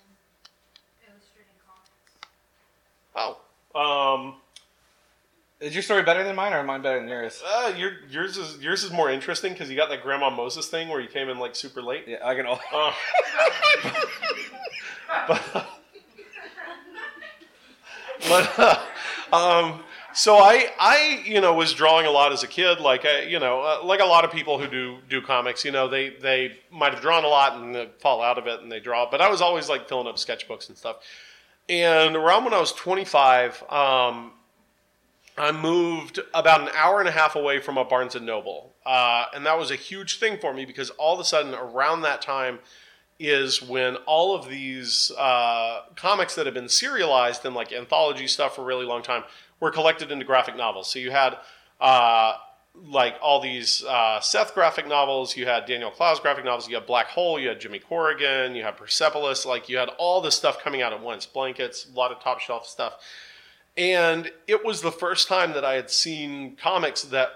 illustrating 1.08 1.54
comics? 1.66 3.36
Oh, 3.74 4.18
um, 4.24 4.34
is 5.60 5.74
your 5.74 5.82
story 5.82 6.02
better 6.02 6.24
than 6.24 6.34
mine, 6.36 6.52
or 6.52 6.62
mine 6.64 6.82
better 6.82 6.98
than 6.98 7.08
yours? 7.08 7.42
uh, 7.46 7.72
your, 7.76 7.92
yours 8.10 8.36
is 8.36 8.58
yours 8.60 8.82
is 8.84 8.90
more 8.90 9.10
interesting 9.10 9.52
because 9.52 9.70
you 9.70 9.76
got 9.76 9.88
that 9.90 10.02
Grandma 10.02 10.28
Moses 10.28 10.68
thing 10.68 10.88
where 10.88 11.00
you 11.00 11.08
came 11.08 11.28
in 11.28 11.38
like 11.38 11.54
super 11.54 11.80
late. 11.80 12.04
Yeah, 12.06 12.18
I 12.24 12.34
can. 12.34 12.46
all 12.46 12.60
Uh, 12.72 12.92
but, 15.28 15.42
but 18.28 18.58
uh, 18.58 18.82
um, 19.32 19.82
so 20.14 20.36
I 20.36 20.68
I 20.78 21.22
you 21.24 21.40
know 21.40 21.54
was 21.54 21.72
drawing 21.72 22.06
a 22.06 22.10
lot 22.10 22.32
as 22.32 22.42
a 22.42 22.46
kid, 22.46 22.80
like 22.80 23.04
I, 23.04 23.22
you 23.22 23.38
know 23.38 23.62
uh, 23.62 23.84
like 23.84 24.00
a 24.00 24.04
lot 24.04 24.24
of 24.24 24.30
people 24.30 24.58
who 24.58 24.68
do 24.68 24.98
do 25.08 25.22
comics. 25.22 25.64
You 25.64 25.70
know 25.70 25.88
they 25.88 26.10
they 26.10 26.58
might 26.70 26.92
have 26.92 27.02
drawn 27.02 27.24
a 27.24 27.28
lot 27.28 27.60
and 27.60 27.90
fall 27.98 28.22
out 28.22 28.38
of 28.38 28.46
it 28.46 28.60
and 28.60 28.70
they 28.70 28.80
draw, 28.80 29.10
but 29.10 29.20
I 29.20 29.28
was 29.30 29.40
always 29.40 29.68
like 29.68 29.88
filling 29.88 30.06
up 30.06 30.16
sketchbooks 30.16 30.68
and 30.68 30.76
stuff. 30.76 30.96
And 31.68 32.16
around 32.16 32.44
when 32.44 32.52
I 32.52 32.60
was 32.60 32.72
25, 32.72 33.62
um, 33.70 34.32
I 35.38 35.52
moved 35.52 36.18
about 36.34 36.60
an 36.60 36.68
hour 36.76 36.98
and 36.98 37.08
a 37.08 37.12
half 37.12 37.36
away 37.36 37.60
from 37.60 37.78
a 37.78 37.84
Barnes 37.84 38.14
and 38.14 38.26
Noble, 38.26 38.74
uh, 38.84 39.26
and 39.34 39.46
that 39.46 39.58
was 39.58 39.70
a 39.70 39.76
huge 39.76 40.18
thing 40.18 40.38
for 40.38 40.52
me 40.52 40.64
because 40.64 40.90
all 40.90 41.14
of 41.14 41.20
a 41.20 41.24
sudden, 41.24 41.54
around 41.54 42.02
that 42.02 42.20
time, 42.20 42.58
is 43.28 43.62
when 43.62 43.96
all 44.06 44.34
of 44.34 44.48
these 44.48 45.12
uh, 45.16 45.82
comics 45.96 46.34
that 46.34 46.46
have 46.46 46.54
been 46.54 46.68
serialized 46.68 47.44
and 47.44 47.54
like 47.54 47.72
anthology 47.72 48.26
stuff 48.26 48.56
for 48.56 48.62
a 48.62 48.64
really 48.64 48.84
long 48.84 49.02
time 49.02 49.22
were 49.60 49.70
collected 49.70 50.10
into 50.10 50.24
graphic 50.24 50.56
novels. 50.56 50.90
So 50.90 50.98
you 50.98 51.10
had 51.10 51.36
uh, 51.80 52.34
like 52.74 53.14
all 53.22 53.40
these 53.40 53.84
uh, 53.84 54.20
Seth 54.20 54.54
graphic 54.54 54.88
novels, 54.88 55.36
you 55.36 55.46
had 55.46 55.66
Daniel 55.66 55.90
Clowes 55.90 56.20
graphic 56.20 56.44
novels, 56.44 56.68
you 56.68 56.74
had 56.74 56.86
Black 56.86 57.06
Hole, 57.06 57.38
you 57.38 57.48
had 57.48 57.60
Jimmy 57.60 57.78
Corrigan, 57.78 58.54
you 58.54 58.64
had 58.64 58.76
Persepolis, 58.76 59.46
like 59.46 59.68
you 59.68 59.76
had 59.76 59.90
all 59.98 60.20
this 60.20 60.34
stuff 60.34 60.62
coming 60.62 60.82
out 60.82 60.92
at 60.92 61.00
once, 61.00 61.26
blankets, 61.26 61.86
a 61.92 61.96
lot 61.96 62.10
of 62.10 62.20
top 62.20 62.40
shelf 62.40 62.66
stuff. 62.66 62.94
And 63.76 64.30
it 64.46 64.64
was 64.64 64.82
the 64.82 64.92
first 64.92 65.28
time 65.28 65.52
that 65.52 65.64
I 65.64 65.74
had 65.74 65.90
seen 65.90 66.56
comics 66.56 67.02
that 67.02 67.30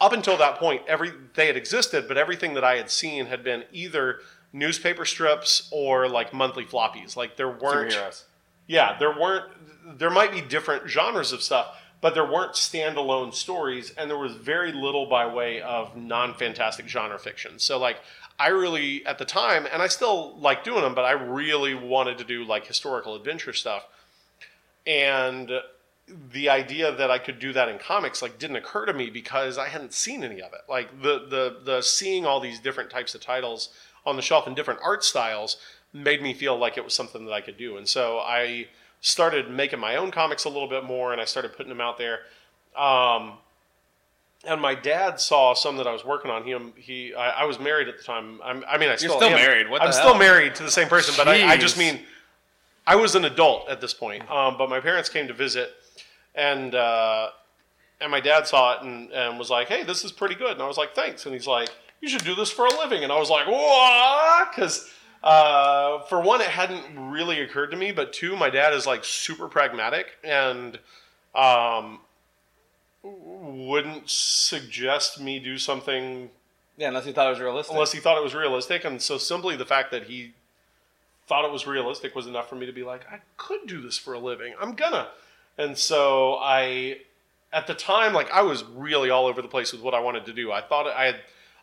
up 0.00 0.12
until 0.12 0.36
that 0.36 0.56
point, 0.56 0.82
every 0.86 1.12
they 1.34 1.46
had 1.46 1.56
existed, 1.56 2.06
but 2.06 2.16
everything 2.16 2.54
that 2.54 2.64
I 2.64 2.76
had 2.76 2.90
seen 2.90 3.26
had 3.26 3.42
been 3.42 3.64
either 3.72 4.20
newspaper 4.52 5.04
strips 5.04 5.68
or 5.70 6.08
like 6.08 6.32
monthly 6.32 6.64
floppies. 6.64 7.16
Like 7.16 7.36
there 7.36 7.48
weren't 7.48 7.92
superheroes. 7.92 8.24
yeah, 8.66 8.96
there 8.98 9.10
weren't. 9.18 9.98
There 9.98 10.10
might 10.10 10.32
be 10.32 10.40
different 10.40 10.88
genres 10.88 11.32
of 11.32 11.42
stuff, 11.42 11.76
but 12.00 12.14
there 12.14 12.24
weren't 12.24 12.52
standalone 12.52 13.32
stories, 13.34 13.92
and 13.96 14.10
there 14.10 14.18
was 14.18 14.34
very 14.34 14.72
little 14.72 15.06
by 15.06 15.26
way 15.26 15.60
of 15.60 15.96
non-fantastic 15.96 16.88
genre 16.88 17.18
fiction. 17.18 17.58
So, 17.58 17.78
like, 17.78 17.96
I 18.38 18.48
really 18.48 19.04
at 19.06 19.18
the 19.18 19.24
time, 19.24 19.66
and 19.72 19.82
I 19.82 19.88
still 19.88 20.38
like 20.38 20.64
doing 20.64 20.82
them, 20.82 20.94
but 20.94 21.04
I 21.04 21.12
really 21.12 21.74
wanted 21.74 22.18
to 22.18 22.24
do 22.24 22.44
like 22.44 22.66
historical 22.66 23.14
adventure 23.14 23.52
stuff, 23.52 23.86
and 24.86 25.50
the 26.32 26.48
idea 26.48 26.94
that 26.94 27.10
I 27.10 27.18
could 27.18 27.38
do 27.38 27.52
that 27.52 27.68
in 27.68 27.78
comics 27.78 28.22
like 28.22 28.38
didn't 28.38 28.56
occur 28.56 28.86
to 28.86 28.92
me 28.92 29.10
because 29.10 29.58
I 29.58 29.68
hadn't 29.68 29.92
seen 29.92 30.24
any 30.24 30.40
of 30.40 30.52
it. 30.52 30.60
Like 30.68 31.02
the 31.02 31.26
the 31.28 31.56
the 31.64 31.82
seeing 31.82 32.24
all 32.24 32.40
these 32.40 32.60
different 32.60 32.90
types 32.90 33.14
of 33.14 33.20
titles 33.20 33.70
on 34.06 34.16
the 34.16 34.22
shelf 34.22 34.46
in 34.46 34.54
different 34.54 34.80
art 34.82 35.04
styles 35.04 35.56
made 35.92 36.22
me 36.22 36.34
feel 36.34 36.56
like 36.56 36.76
it 36.76 36.84
was 36.84 36.94
something 36.94 37.24
that 37.24 37.32
I 37.32 37.40
could 37.40 37.56
do. 37.56 37.76
And 37.76 37.88
so 37.88 38.18
I 38.18 38.68
started 39.00 39.50
making 39.50 39.78
my 39.78 39.96
own 39.96 40.10
comics 40.10 40.44
a 40.44 40.48
little 40.48 40.68
bit 40.68 40.84
more 40.84 41.12
and 41.12 41.20
I 41.20 41.24
started 41.24 41.52
putting 41.52 41.70
them 41.70 41.80
out 41.80 41.98
there. 41.98 42.20
Um, 42.76 43.34
and 44.44 44.60
my 44.60 44.74
dad 44.74 45.20
saw 45.20 45.54
some 45.54 45.76
that 45.78 45.86
I 45.86 45.92
was 45.92 46.04
working 46.04 46.30
on. 46.30 46.44
He, 46.44 46.56
he, 46.80 47.14
I, 47.14 47.42
I 47.42 47.44
was 47.44 47.58
married 47.58 47.88
at 47.88 47.98
the 47.98 48.04
time. 48.04 48.40
I'm, 48.42 48.64
I 48.68 48.78
mean, 48.78 48.88
I 48.88 48.96
still, 48.96 49.16
still 49.16 49.30
am. 49.30 49.34
married. 49.34 49.68
What 49.68 49.82
I'm 49.82 49.92
still 49.92 50.16
married 50.16 50.54
to 50.56 50.62
the 50.62 50.70
same 50.70 50.88
person, 50.88 51.14
but 51.16 51.26
I, 51.26 51.52
I 51.52 51.56
just 51.56 51.76
mean, 51.76 52.00
I 52.86 52.96
was 52.96 53.14
an 53.14 53.24
adult 53.24 53.68
at 53.68 53.80
this 53.80 53.92
point. 53.92 54.28
Um, 54.30 54.56
but 54.56 54.70
my 54.70 54.80
parents 54.80 55.08
came 55.08 55.26
to 55.26 55.34
visit, 55.34 55.72
and 56.34 56.74
uh, 56.74 57.30
and 58.00 58.10
my 58.10 58.20
dad 58.20 58.46
saw 58.46 58.74
it 58.74 58.82
and, 58.82 59.10
and 59.10 59.38
was 59.38 59.50
like, 59.50 59.68
"Hey, 59.68 59.82
this 59.82 60.04
is 60.04 60.12
pretty 60.12 60.36
good." 60.36 60.52
And 60.52 60.62
I 60.62 60.66
was 60.66 60.78
like, 60.78 60.94
"Thanks." 60.94 61.26
And 61.26 61.34
he's 61.34 61.46
like, 61.46 61.68
"You 62.00 62.08
should 62.08 62.24
do 62.24 62.34
this 62.34 62.50
for 62.50 62.66
a 62.66 62.78
living." 62.78 63.02
And 63.04 63.12
I 63.12 63.18
was 63.18 63.30
like, 63.30 63.46
"What?" 63.46 64.50
Because 64.50 64.88
uh, 65.22 66.00
for 66.02 66.20
one, 66.20 66.40
it 66.40 66.48
hadn't 66.48 66.84
really 67.10 67.40
occurred 67.40 67.70
to 67.72 67.76
me, 67.76 67.92
but 67.92 68.12
two, 68.12 68.36
my 68.36 68.50
dad 68.50 68.72
is 68.72 68.86
like 68.86 69.04
super 69.04 69.48
pragmatic 69.48 70.06
and 70.22 70.78
um, 71.34 72.00
wouldn't 73.02 74.08
suggest 74.08 75.20
me 75.20 75.38
do 75.38 75.58
something 75.58 76.30
Yeah, 76.76 76.88
unless 76.88 77.06
you 77.06 77.12
thought 77.12 77.26
it 77.26 77.30
was 77.30 77.40
realistic. 77.40 77.72
unless 77.74 77.92
he 77.92 78.00
thought 78.00 78.16
it 78.18 78.24
was 78.24 78.34
realistic. 78.34 78.84
And 78.84 79.00
so 79.00 79.18
simply 79.18 79.56
the 79.56 79.66
fact 79.66 79.90
that 79.92 80.04
he 80.04 80.32
thought 81.26 81.44
it 81.44 81.52
was 81.52 81.66
realistic 81.66 82.14
was 82.14 82.26
enough 82.26 82.48
for 82.48 82.54
me 82.56 82.66
to 82.66 82.72
be 82.72 82.82
like, 82.82 83.02
I 83.10 83.18
could 83.36 83.66
do 83.66 83.80
this 83.80 83.98
for 83.98 84.14
a 84.14 84.18
living. 84.18 84.54
I'm 84.60 84.72
gonna. 84.74 85.08
And 85.56 85.76
so 85.76 86.36
I, 86.40 86.98
at 87.52 87.66
the 87.66 87.74
time, 87.74 88.12
like 88.12 88.30
I 88.30 88.42
was 88.42 88.64
really 88.64 89.10
all 89.10 89.26
over 89.26 89.42
the 89.42 89.48
place 89.48 89.72
with 89.72 89.82
what 89.82 89.94
I 89.94 90.00
wanted 90.00 90.24
to 90.26 90.32
do. 90.32 90.52
I 90.52 90.60
thought 90.62 90.86
I 90.86 91.04
had, 91.06 91.16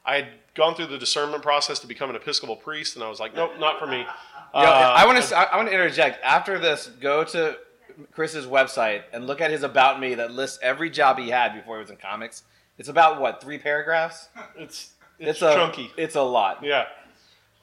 I 0.05 0.15
had 0.15 0.27
gone 0.53 0.75
through 0.75 0.87
the 0.87 0.97
discernment 0.97 1.43
process 1.43 1.79
to 1.79 1.87
become 1.87 2.09
an 2.09 2.15
Episcopal 2.15 2.55
priest, 2.55 2.95
and 2.95 3.03
I 3.03 3.09
was 3.09 3.19
like, 3.19 3.35
nope, 3.35 3.51
not 3.59 3.79
for 3.79 3.87
me. 3.87 3.99
Yo, 3.99 4.61
Uh, 4.61 4.93
I 4.95 5.05
want 5.05 5.21
to. 5.21 5.35
I 5.35 5.55
want 5.57 5.67
to 5.67 5.73
interject. 5.73 6.23
After 6.23 6.57
this, 6.59 6.87
go 7.01 7.23
to 7.25 7.57
Chris's 8.13 8.45
website 8.45 9.03
and 9.13 9.27
look 9.27 9.41
at 9.41 9.51
his 9.51 9.63
about 9.63 9.99
me 9.99 10.15
that 10.15 10.31
lists 10.31 10.59
every 10.61 10.89
job 10.89 11.17
he 11.17 11.29
had 11.29 11.53
before 11.53 11.77
he 11.77 11.81
was 11.81 11.89
in 11.89 11.97
comics. 11.97 12.43
It's 12.77 12.89
about 12.89 13.19
what 13.19 13.41
three 13.41 13.57
paragraphs. 13.57 14.29
It's 14.57 14.93
it's, 15.19 15.41
a 15.41 15.53
chunky. 15.53 15.91
It's 15.97 16.15
a 16.15 16.21
lot. 16.21 16.63
Yeah. 16.63 16.85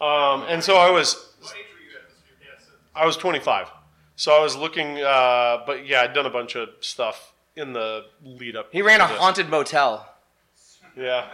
Um, 0.00 0.44
and 0.48 0.62
so 0.64 0.76
I 0.76 0.90
was 0.90 1.14
What 1.40 1.52
age 1.54 1.64
were 1.74 1.80
you 1.80 1.96
at, 1.98 2.58
Mr. 2.60 2.72
I 2.94 3.06
was 3.06 3.16
25. 3.16 3.68
So 4.16 4.32
I 4.32 4.42
was 4.42 4.56
looking, 4.56 4.98
uh, 4.98 5.58
but 5.66 5.86
yeah, 5.86 6.02
I'd 6.02 6.12
done 6.14 6.26
a 6.26 6.30
bunch 6.30 6.56
of 6.56 6.70
stuff 6.80 7.32
in 7.56 7.72
the 7.72 8.06
lead 8.24 8.56
up. 8.56 8.68
He 8.72 8.82
ran 8.82 9.00
a 9.00 9.06
this. 9.08 9.18
haunted 9.18 9.48
motel. 9.48 10.08
Yeah, 10.96 11.26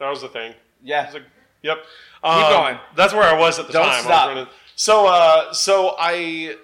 that 0.00 0.08
was 0.10 0.20
the 0.22 0.28
thing. 0.28 0.54
Yeah. 0.82 1.02
I 1.02 1.04
was 1.06 1.14
like, 1.14 1.22
yep. 1.62 1.78
Um, 2.24 2.40
going. 2.50 2.78
That's 2.96 3.12
where 3.14 3.22
I 3.22 3.38
was 3.38 3.58
at 3.58 3.66
the 3.68 3.72
Don't 3.72 3.84
time. 3.86 3.98
I 3.98 4.00
stop. 4.02 4.28
running- 4.28 4.46
So, 4.76 5.06
uh, 5.06 5.52
so 5.52 5.94
I, 5.98 6.56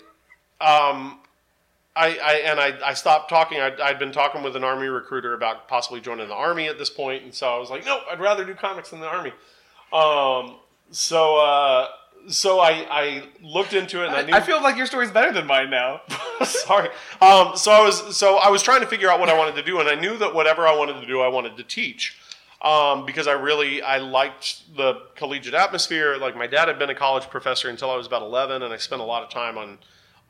um, 0.60 1.20
I, 1.94 2.18
I 2.18 2.32
and 2.44 2.60
I, 2.60 2.78
I 2.84 2.94
stopped 2.94 3.30
talking. 3.30 3.58
I'd, 3.60 3.80
I'd 3.80 3.98
been 3.98 4.12
talking 4.12 4.42
with 4.42 4.54
an 4.56 4.64
army 4.64 4.88
recruiter 4.88 5.32
about 5.34 5.66
possibly 5.68 6.00
joining 6.00 6.28
the 6.28 6.34
army 6.34 6.66
at 6.68 6.76
this 6.78 6.90
point, 6.90 7.22
and 7.24 7.32
so 7.34 7.48
I 7.54 7.58
was 7.58 7.70
like, 7.70 7.84
no, 7.86 8.00
I'd 8.10 8.20
rather 8.20 8.44
do 8.44 8.54
comics 8.54 8.90
than 8.90 9.00
the 9.00 9.06
army. 9.08 9.32
Um, 9.92 10.56
so, 10.90 11.36
uh, 11.38 11.88
so 12.28 12.60
I, 12.60 12.86
I 12.90 13.22
looked 13.42 13.72
into 13.72 14.02
it, 14.02 14.08
and 14.08 14.16
I, 14.16 14.22
knew 14.22 14.34
I 14.34 14.40
feel 14.40 14.62
like 14.62 14.76
your 14.76 14.84
story's 14.86 15.10
better 15.10 15.32
than 15.32 15.46
mine 15.46 15.70
now. 15.70 16.02
Sorry. 16.44 16.88
Um, 17.22 17.56
so 17.56 17.70
I 17.72 17.80
was 17.82 18.14
so 18.16 18.36
I 18.36 18.50
was 18.50 18.62
trying 18.62 18.80
to 18.80 18.86
figure 18.86 19.08
out 19.10 19.18
what 19.20 19.30
I 19.30 19.36
wanted 19.38 19.54
to 19.54 19.62
do, 19.62 19.80
and 19.80 19.88
I 19.88 19.94
knew 19.94 20.18
that 20.18 20.34
whatever 20.34 20.66
I 20.66 20.76
wanted 20.76 21.00
to 21.00 21.06
do, 21.06 21.20
I 21.22 21.28
wanted 21.28 21.56
to 21.56 21.62
teach, 21.62 22.18
um, 22.66 23.06
because 23.06 23.26
I 23.26 23.32
really 23.32 23.82
I 23.82 23.98
liked 23.98 24.76
the 24.76 25.02
collegiate 25.14 25.54
atmosphere. 25.54 26.16
Like 26.16 26.36
my 26.36 26.48
dad 26.48 26.68
had 26.68 26.78
been 26.78 26.90
a 26.90 26.94
college 26.94 27.28
professor 27.30 27.68
until 27.68 27.90
I 27.90 27.96
was 27.96 28.06
about 28.06 28.22
eleven, 28.22 28.62
and 28.62 28.72
I 28.74 28.78
spent 28.78 29.00
a 29.00 29.04
lot 29.04 29.22
of 29.22 29.30
time 29.30 29.56
on 29.56 29.78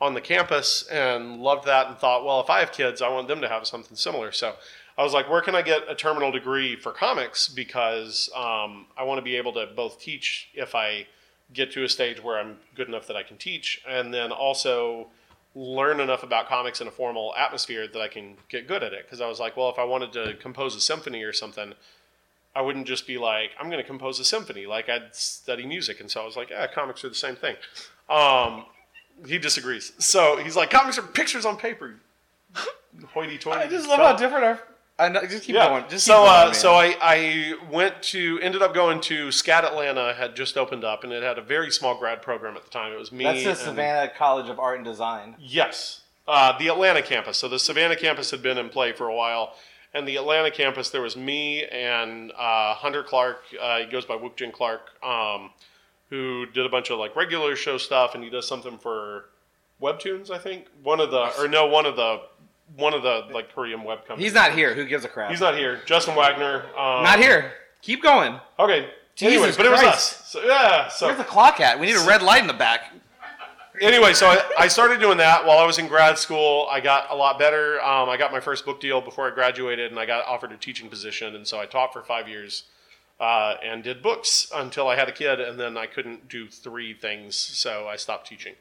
on 0.00 0.14
the 0.14 0.20
campus 0.20 0.86
and 0.88 1.40
loved 1.40 1.66
that, 1.66 1.86
and 1.88 1.96
thought, 1.96 2.24
well, 2.24 2.40
if 2.40 2.50
I 2.50 2.60
have 2.60 2.72
kids, 2.72 3.00
I 3.00 3.08
want 3.08 3.28
them 3.28 3.40
to 3.40 3.48
have 3.48 3.66
something 3.66 3.96
similar. 3.96 4.32
So. 4.32 4.54
I 4.98 5.02
was 5.02 5.12
like, 5.12 5.28
where 5.28 5.42
can 5.42 5.54
I 5.54 5.60
get 5.60 5.82
a 5.90 5.94
terminal 5.94 6.32
degree 6.32 6.74
for 6.74 6.90
comics? 6.90 7.48
Because 7.48 8.30
um, 8.34 8.86
I 8.96 9.02
want 9.04 9.18
to 9.18 9.22
be 9.22 9.36
able 9.36 9.52
to 9.52 9.66
both 9.76 10.00
teach 10.00 10.48
if 10.54 10.74
I 10.74 11.06
get 11.52 11.70
to 11.72 11.84
a 11.84 11.88
stage 11.88 12.22
where 12.22 12.38
I'm 12.38 12.56
good 12.74 12.88
enough 12.88 13.06
that 13.08 13.16
I 13.16 13.22
can 13.22 13.36
teach, 13.36 13.82
and 13.86 14.14
then 14.14 14.32
also 14.32 15.08
learn 15.54 16.00
enough 16.00 16.22
about 16.22 16.48
comics 16.48 16.80
in 16.80 16.86
a 16.86 16.90
formal 16.90 17.34
atmosphere 17.36 17.86
that 17.86 18.00
I 18.00 18.08
can 18.08 18.38
get 18.48 18.66
good 18.66 18.82
at 18.82 18.94
it. 18.94 19.04
Because 19.04 19.20
I 19.20 19.28
was 19.28 19.38
like, 19.38 19.54
well, 19.54 19.68
if 19.68 19.78
I 19.78 19.84
wanted 19.84 20.12
to 20.14 20.34
compose 20.40 20.74
a 20.74 20.80
symphony 20.80 21.22
or 21.24 21.32
something, 21.34 21.74
I 22.56 22.62
wouldn't 22.62 22.86
just 22.86 23.06
be 23.06 23.18
like, 23.18 23.50
I'm 23.60 23.66
going 23.70 23.82
to 23.82 23.86
compose 23.86 24.18
a 24.18 24.24
symphony. 24.24 24.66
Like 24.66 24.88
I'd 24.88 25.14
study 25.14 25.66
music, 25.66 26.00
and 26.00 26.10
so 26.10 26.22
I 26.22 26.24
was 26.24 26.36
like, 26.36 26.50
yeah, 26.50 26.66
comics 26.66 27.04
are 27.04 27.08
the 27.10 27.14
same 27.14 27.36
thing. 27.36 27.56
Um, 28.08 28.64
he 29.26 29.38
disagrees. 29.38 29.92
So 29.98 30.38
he's 30.38 30.56
like, 30.56 30.70
comics 30.70 30.98
are 30.98 31.02
pictures 31.02 31.44
on 31.44 31.56
paper. 31.58 31.96
Hoity-toity. 33.12 33.60
I 33.64 33.66
just 33.68 33.86
love 33.88 33.98
how 33.98 34.16
different 34.16 34.44
our. 34.44 34.60
I 34.98 35.10
know, 35.10 35.20
just 35.26 35.44
keep 35.44 35.54
Yeah. 35.54 35.68
going. 35.68 35.82
Just 35.90 36.06
keep 36.06 36.14
so, 36.14 36.24
going, 36.24 36.30
uh, 36.30 36.52
so 36.54 36.72
I, 36.74 36.96
I 37.02 37.54
went 37.70 38.02
to, 38.04 38.38
ended 38.40 38.62
up 38.62 38.72
going 38.72 39.02
to 39.02 39.28
SCAD 39.28 39.64
Atlanta, 39.64 40.14
had 40.14 40.34
just 40.34 40.56
opened 40.56 40.84
up, 40.84 41.04
and 41.04 41.12
it 41.12 41.22
had 41.22 41.36
a 41.36 41.42
very 41.42 41.70
small 41.70 41.98
grad 41.98 42.22
program 42.22 42.56
at 42.56 42.64
the 42.64 42.70
time. 42.70 42.92
It 42.94 42.98
was 42.98 43.12
me. 43.12 43.24
That's 43.24 43.42
the 43.42 43.50
and- 43.50 43.58
Savannah 43.58 44.10
College 44.16 44.48
of 44.48 44.58
Art 44.58 44.76
and 44.76 44.84
Design. 44.86 45.34
Yes, 45.38 46.00
uh, 46.26 46.56
the 46.58 46.68
Atlanta 46.68 47.02
campus. 47.02 47.36
So 47.36 47.46
the 47.48 47.58
Savannah 47.58 47.96
campus 47.96 48.30
had 48.30 48.42
been 48.42 48.56
in 48.56 48.70
play 48.70 48.92
for 48.92 49.06
a 49.08 49.14
while, 49.14 49.54
and 49.96 50.06
the 50.06 50.16
Atlanta 50.16 50.50
campus 50.50 50.90
there 50.90 51.00
was 51.00 51.16
me 51.16 51.64
and 51.64 52.30
uh, 52.32 52.74
Hunter 52.74 53.02
Clark. 53.02 53.42
Uh, 53.60 53.78
he 53.78 53.86
goes 53.86 54.04
by 54.04 54.14
Wookjin 54.14 54.52
Clark, 54.52 55.02
um, 55.02 55.50
who 56.10 56.46
did 56.46 56.66
a 56.66 56.68
bunch 56.68 56.90
of 56.90 56.98
like 56.98 57.16
regular 57.16 57.56
show 57.56 57.78
stuff, 57.78 58.14
and 58.14 58.22
he 58.22 58.28
does 58.28 58.46
something 58.46 58.78
for 58.78 59.30
Webtoons, 59.80 60.30
I 60.30 60.38
think. 60.38 60.66
One 60.82 61.00
of 61.00 61.10
the 61.10 61.32
or 61.40 61.48
no, 61.48 61.66
one 61.66 61.86
of 61.86 61.96
the 61.96 62.20
one 62.76 62.92
of 62.92 63.02
the 63.02 63.26
like 63.32 63.52
Korean 63.54 63.84
web 63.84 64.00
companies. 64.00 64.26
He's 64.26 64.34
not 64.34 64.52
here. 64.52 64.74
Who 64.74 64.84
gives 64.84 65.04
a 65.04 65.08
crap? 65.08 65.30
He's 65.30 65.40
not 65.40 65.56
here. 65.56 65.80
Justin 65.86 66.14
Wagner. 66.14 66.64
Um, 66.76 67.02
Not 67.02 67.18
here. 67.18 67.52
Keep 67.82 68.02
going. 68.02 68.38
Okay. 68.58 68.90
Jesus 69.14 69.38
anyway, 69.38 69.54
but 69.56 69.66
it 69.66 69.70
was 69.70 69.82
us. 69.82 70.26
So, 70.26 70.42
yeah. 70.44 70.88
So 70.88 71.06
Where's 71.06 71.16
the 71.16 71.24
clock 71.24 71.58
at? 71.60 71.80
We 71.80 71.86
need 71.86 71.96
a 71.96 72.06
red 72.06 72.20
light 72.20 72.42
in 72.42 72.46
the 72.46 72.52
back. 72.52 72.92
Anyway, 73.80 74.12
so 74.12 74.26
I, 74.26 74.42
I 74.58 74.68
started 74.68 75.00
doing 75.00 75.18
that 75.18 75.44
while 75.46 75.58
I 75.58 75.66
was 75.66 75.78
in 75.78 75.88
grad 75.88 76.18
school. 76.18 76.66
I 76.70 76.80
got 76.80 77.10
a 77.10 77.14
lot 77.14 77.38
better. 77.38 77.80
Um, 77.82 78.08
I 78.08 78.16
got 78.16 78.32
my 78.32 78.40
first 78.40 78.64
book 78.64 78.80
deal 78.80 79.00
before 79.00 79.30
I 79.30 79.34
graduated, 79.34 79.90
and 79.90 80.00
I 80.00 80.06
got 80.06 80.26
offered 80.26 80.52
a 80.52 80.56
teaching 80.56 80.88
position. 80.88 81.34
And 81.34 81.46
so 81.46 81.60
I 81.60 81.66
taught 81.66 81.92
for 81.92 82.02
five 82.02 82.28
years 82.28 82.64
uh, 83.20 83.54
and 83.62 83.82
did 83.82 84.02
books 84.02 84.50
until 84.54 84.88
I 84.88 84.96
had 84.96 85.08
a 85.08 85.12
kid, 85.12 85.40
and 85.40 85.58
then 85.58 85.76
I 85.76 85.86
couldn't 85.86 86.28
do 86.28 86.48
three 86.48 86.94
things, 86.94 87.36
so 87.36 87.86
I 87.88 87.96
stopped 87.96 88.26
teaching. 88.28 88.54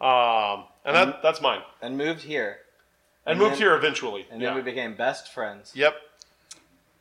Um, 0.00 0.64
and 0.84 0.96
that, 0.96 1.22
that's 1.22 1.40
mine. 1.40 1.60
And 1.82 1.96
moved 1.98 2.22
here. 2.22 2.60
And, 3.26 3.32
And 3.32 3.38
moved 3.38 3.52
then- 3.52 3.60
here 3.60 3.74
eventually. 3.74 4.26
And 4.30 4.40
yeah. 4.40 4.48
then 4.48 4.56
we 4.56 4.62
became 4.62 4.94
best 4.94 5.32
friends. 5.32 5.72
Yep. 5.74 5.94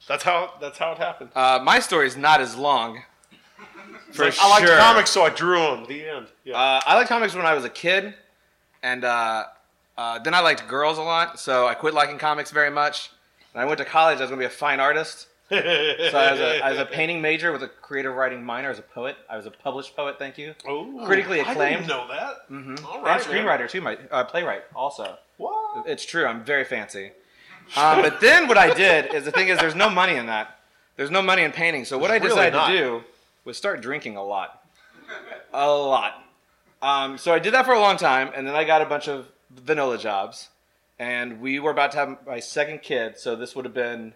That's 0.07 0.23
how 0.23 0.53
that's 0.59 0.79
how 0.79 0.93
it 0.93 0.97
happened. 0.97 1.29
Uh, 1.35 1.59
my 1.61 1.77
is 1.77 2.17
not 2.17 2.41
as 2.41 2.55
long. 2.55 3.03
For 4.11 4.25
Like, 4.25 4.39
I 4.39 4.49
liked 4.49 4.67
sure. 4.67 4.77
comics, 4.77 5.09
so 5.11 5.23
I 5.23 5.29
drew 5.29 5.59
them. 5.59 5.85
The 5.87 6.07
end. 6.09 6.27
Yeah. 6.43 6.55
Uh, 6.57 6.81
I 6.85 6.95
liked 6.95 7.09
comics 7.09 7.35
when 7.35 7.45
I 7.45 7.53
was 7.53 7.65
a 7.65 7.69
kid, 7.69 8.13
and 8.83 9.03
uh, 9.03 9.45
uh, 9.97 10.19
then 10.19 10.33
I 10.33 10.39
liked 10.39 10.67
girls 10.67 10.97
a 10.97 11.01
lot, 11.03 11.39
so 11.39 11.67
I 11.67 11.73
quit 11.73 11.93
liking 11.93 12.17
comics 12.17 12.51
very 12.51 12.71
much. 12.71 13.11
And 13.53 13.61
I 13.61 13.65
went 13.65 13.77
to 13.79 13.85
college. 13.85 14.17
I 14.17 14.21
was 14.21 14.29
going 14.29 14.39
to 14.41 14.47
be 14.47 14.53
a 14.53 14.55
fine 14.57 14.79
artist. 14.79 15.27
So 15.49 15.55
I 15.57 16.31
was, 16.31 16.39
a, 16.39 16.61
I 16.63 16.69
was 16.69 16.79
a 16.79 16.85
painting 16.85 17.21
major 17.23 17.51
with 17.51 17.63
a 17.63 17.67
creative 17.67 18.13
writing 18.13 18.43
minor 18.43 18.69
as 18.69 18.77
a 18.77 18.83
poet. 18.83 19.15
I 19.27 19.35
was 19.35 19.47
a 19.47 19.51
published 19.51 19.95
poet, 19.95 20.19
thank 20.19 20.37
you. 20.37 20.53
Ooh, 20.69 21.01
critically 21.05 21.41
I 21.41 21.51
acclaimed. 21.51 21.87
didn't 21.87 21.87
know 21.87 22.07
that. 22.07 22.49
Mm-hmm. 22.51 22.85
All 22.85 23.01
right, 23.01 23.19
and 23.19 23.23
screenwriter 23.23 23.67
too, 23.67 23.81
my 23.81 23.97
uh, 24.11 24.23
playwright 24.25 24.61
also. 24.75 25.17
What? 25.37 25.87
It's 25.87 26.05
true. 26.05 26.27
I'm 26.27 26.43
very 26.43 26.65
fancy. 26.65 27.13
Um, 27.75 28.01
but 28.03 28.21
then 28.21 28.47
what 28.47 28.59
I 28.59 28.71
did 28.73 29.11
is 29.13 29.25
the 29.25 29.31
thing 29.31 29.47
is 29.47 29.57
there's 29.57 29.73
no 29.75 29.89
money 29.89 30.15
in 30.17 30.27
that. 30.27 30.59
There's 30.97 31.09
no 31.11 31.21
money 31.23 31.41
in 31.41 31.51
painting. 31.51 31.83
So 31.85 31.97
what 31.97 32.11
I 32.11 32.19
decided 32.19 32.53
not. 32.53 32.67
to 32.67 32.77
do 32.77 33.03
was 33.49 33.57
start 33.57 33.81
drinking 33.81 34.15
a 34.15 34.23
lot, 34.23 34.63
a 35.51 35.67
lot. 35.67 36.23
Um, 36.83 37.17
so 37.17 37.33
I 37.33 37.39
did 37.39 37.55
that 37.55 37.65
for 37.65 37.73
a 37.73 37.79
long 37.79 37.97
time, 37.97 38.29
and 38.35 38.45
then 38.45 38.55
I 38.55 38.63
got 38.63 38.83
a 38.83 38.85
bunch 38.85 39.09
of 39.09 39.27
vanilla 39.49 39.97
jobs, 39.97 40.49
and 40.99 41.41
we 41.41 41.59
were 41.59 41.71
about 41.71 41.91
to 41.93 41.97
have 41.97 42.17
my 42.27 42.39
second 42.39 42.83
kid. 42.83 43.17
So 43.17 43.35
this 43.35 43.55
would 43.55 43.65
have 43.65 43.73
been 43.73 44.13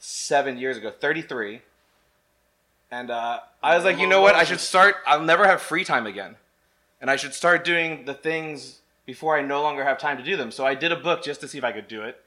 seven 0.00 0.58
years 0.58 0.76
ago, 0.76 0.90
33. 0.90 1.62
And 2.90 3.08
uh, 3.08 3.38
I 3.62 3.76
was 3.76 3.84
like, 3.84 3.98
you 3.98 4.08
know 4.08 4.20
what? 4.20 4.34
I 4.34 4.42
should 4.42 4.58
start. 4.58 4.96
I'll 5.06 5.22
never 5.22 5.46
have 5.46 5.62
free 5.62 5.84
time 5.84 6.06
again, 6.06 6.34
and 7.00 7.08
I 7.08 7.14
should 7.14 7.34
start 7.34 7.64
doing 7.64 8.04
the 8.04 8.14
things 8.14 8.80
before 9.06 9.38
I 9.38 9.42
no 9.42 9.62
longer 9.62 9.84
have 9.84 9.98
time 9.98 10.16
to 10.16 10.24
do 10.24 10.36
them. 10.36 10.50
So 10.50 10.66
I 10.66 10.74
did 10.74 10.90
a 10.90 10.96
book 10.96 11.22
just 11.22 11.40
to 11.42 11.48
see 11.48 11.58
if 11.58 11.62
I 11.62 11.70
could 11.70 11.86
do 11.86 12.02
it. 12.02 12.20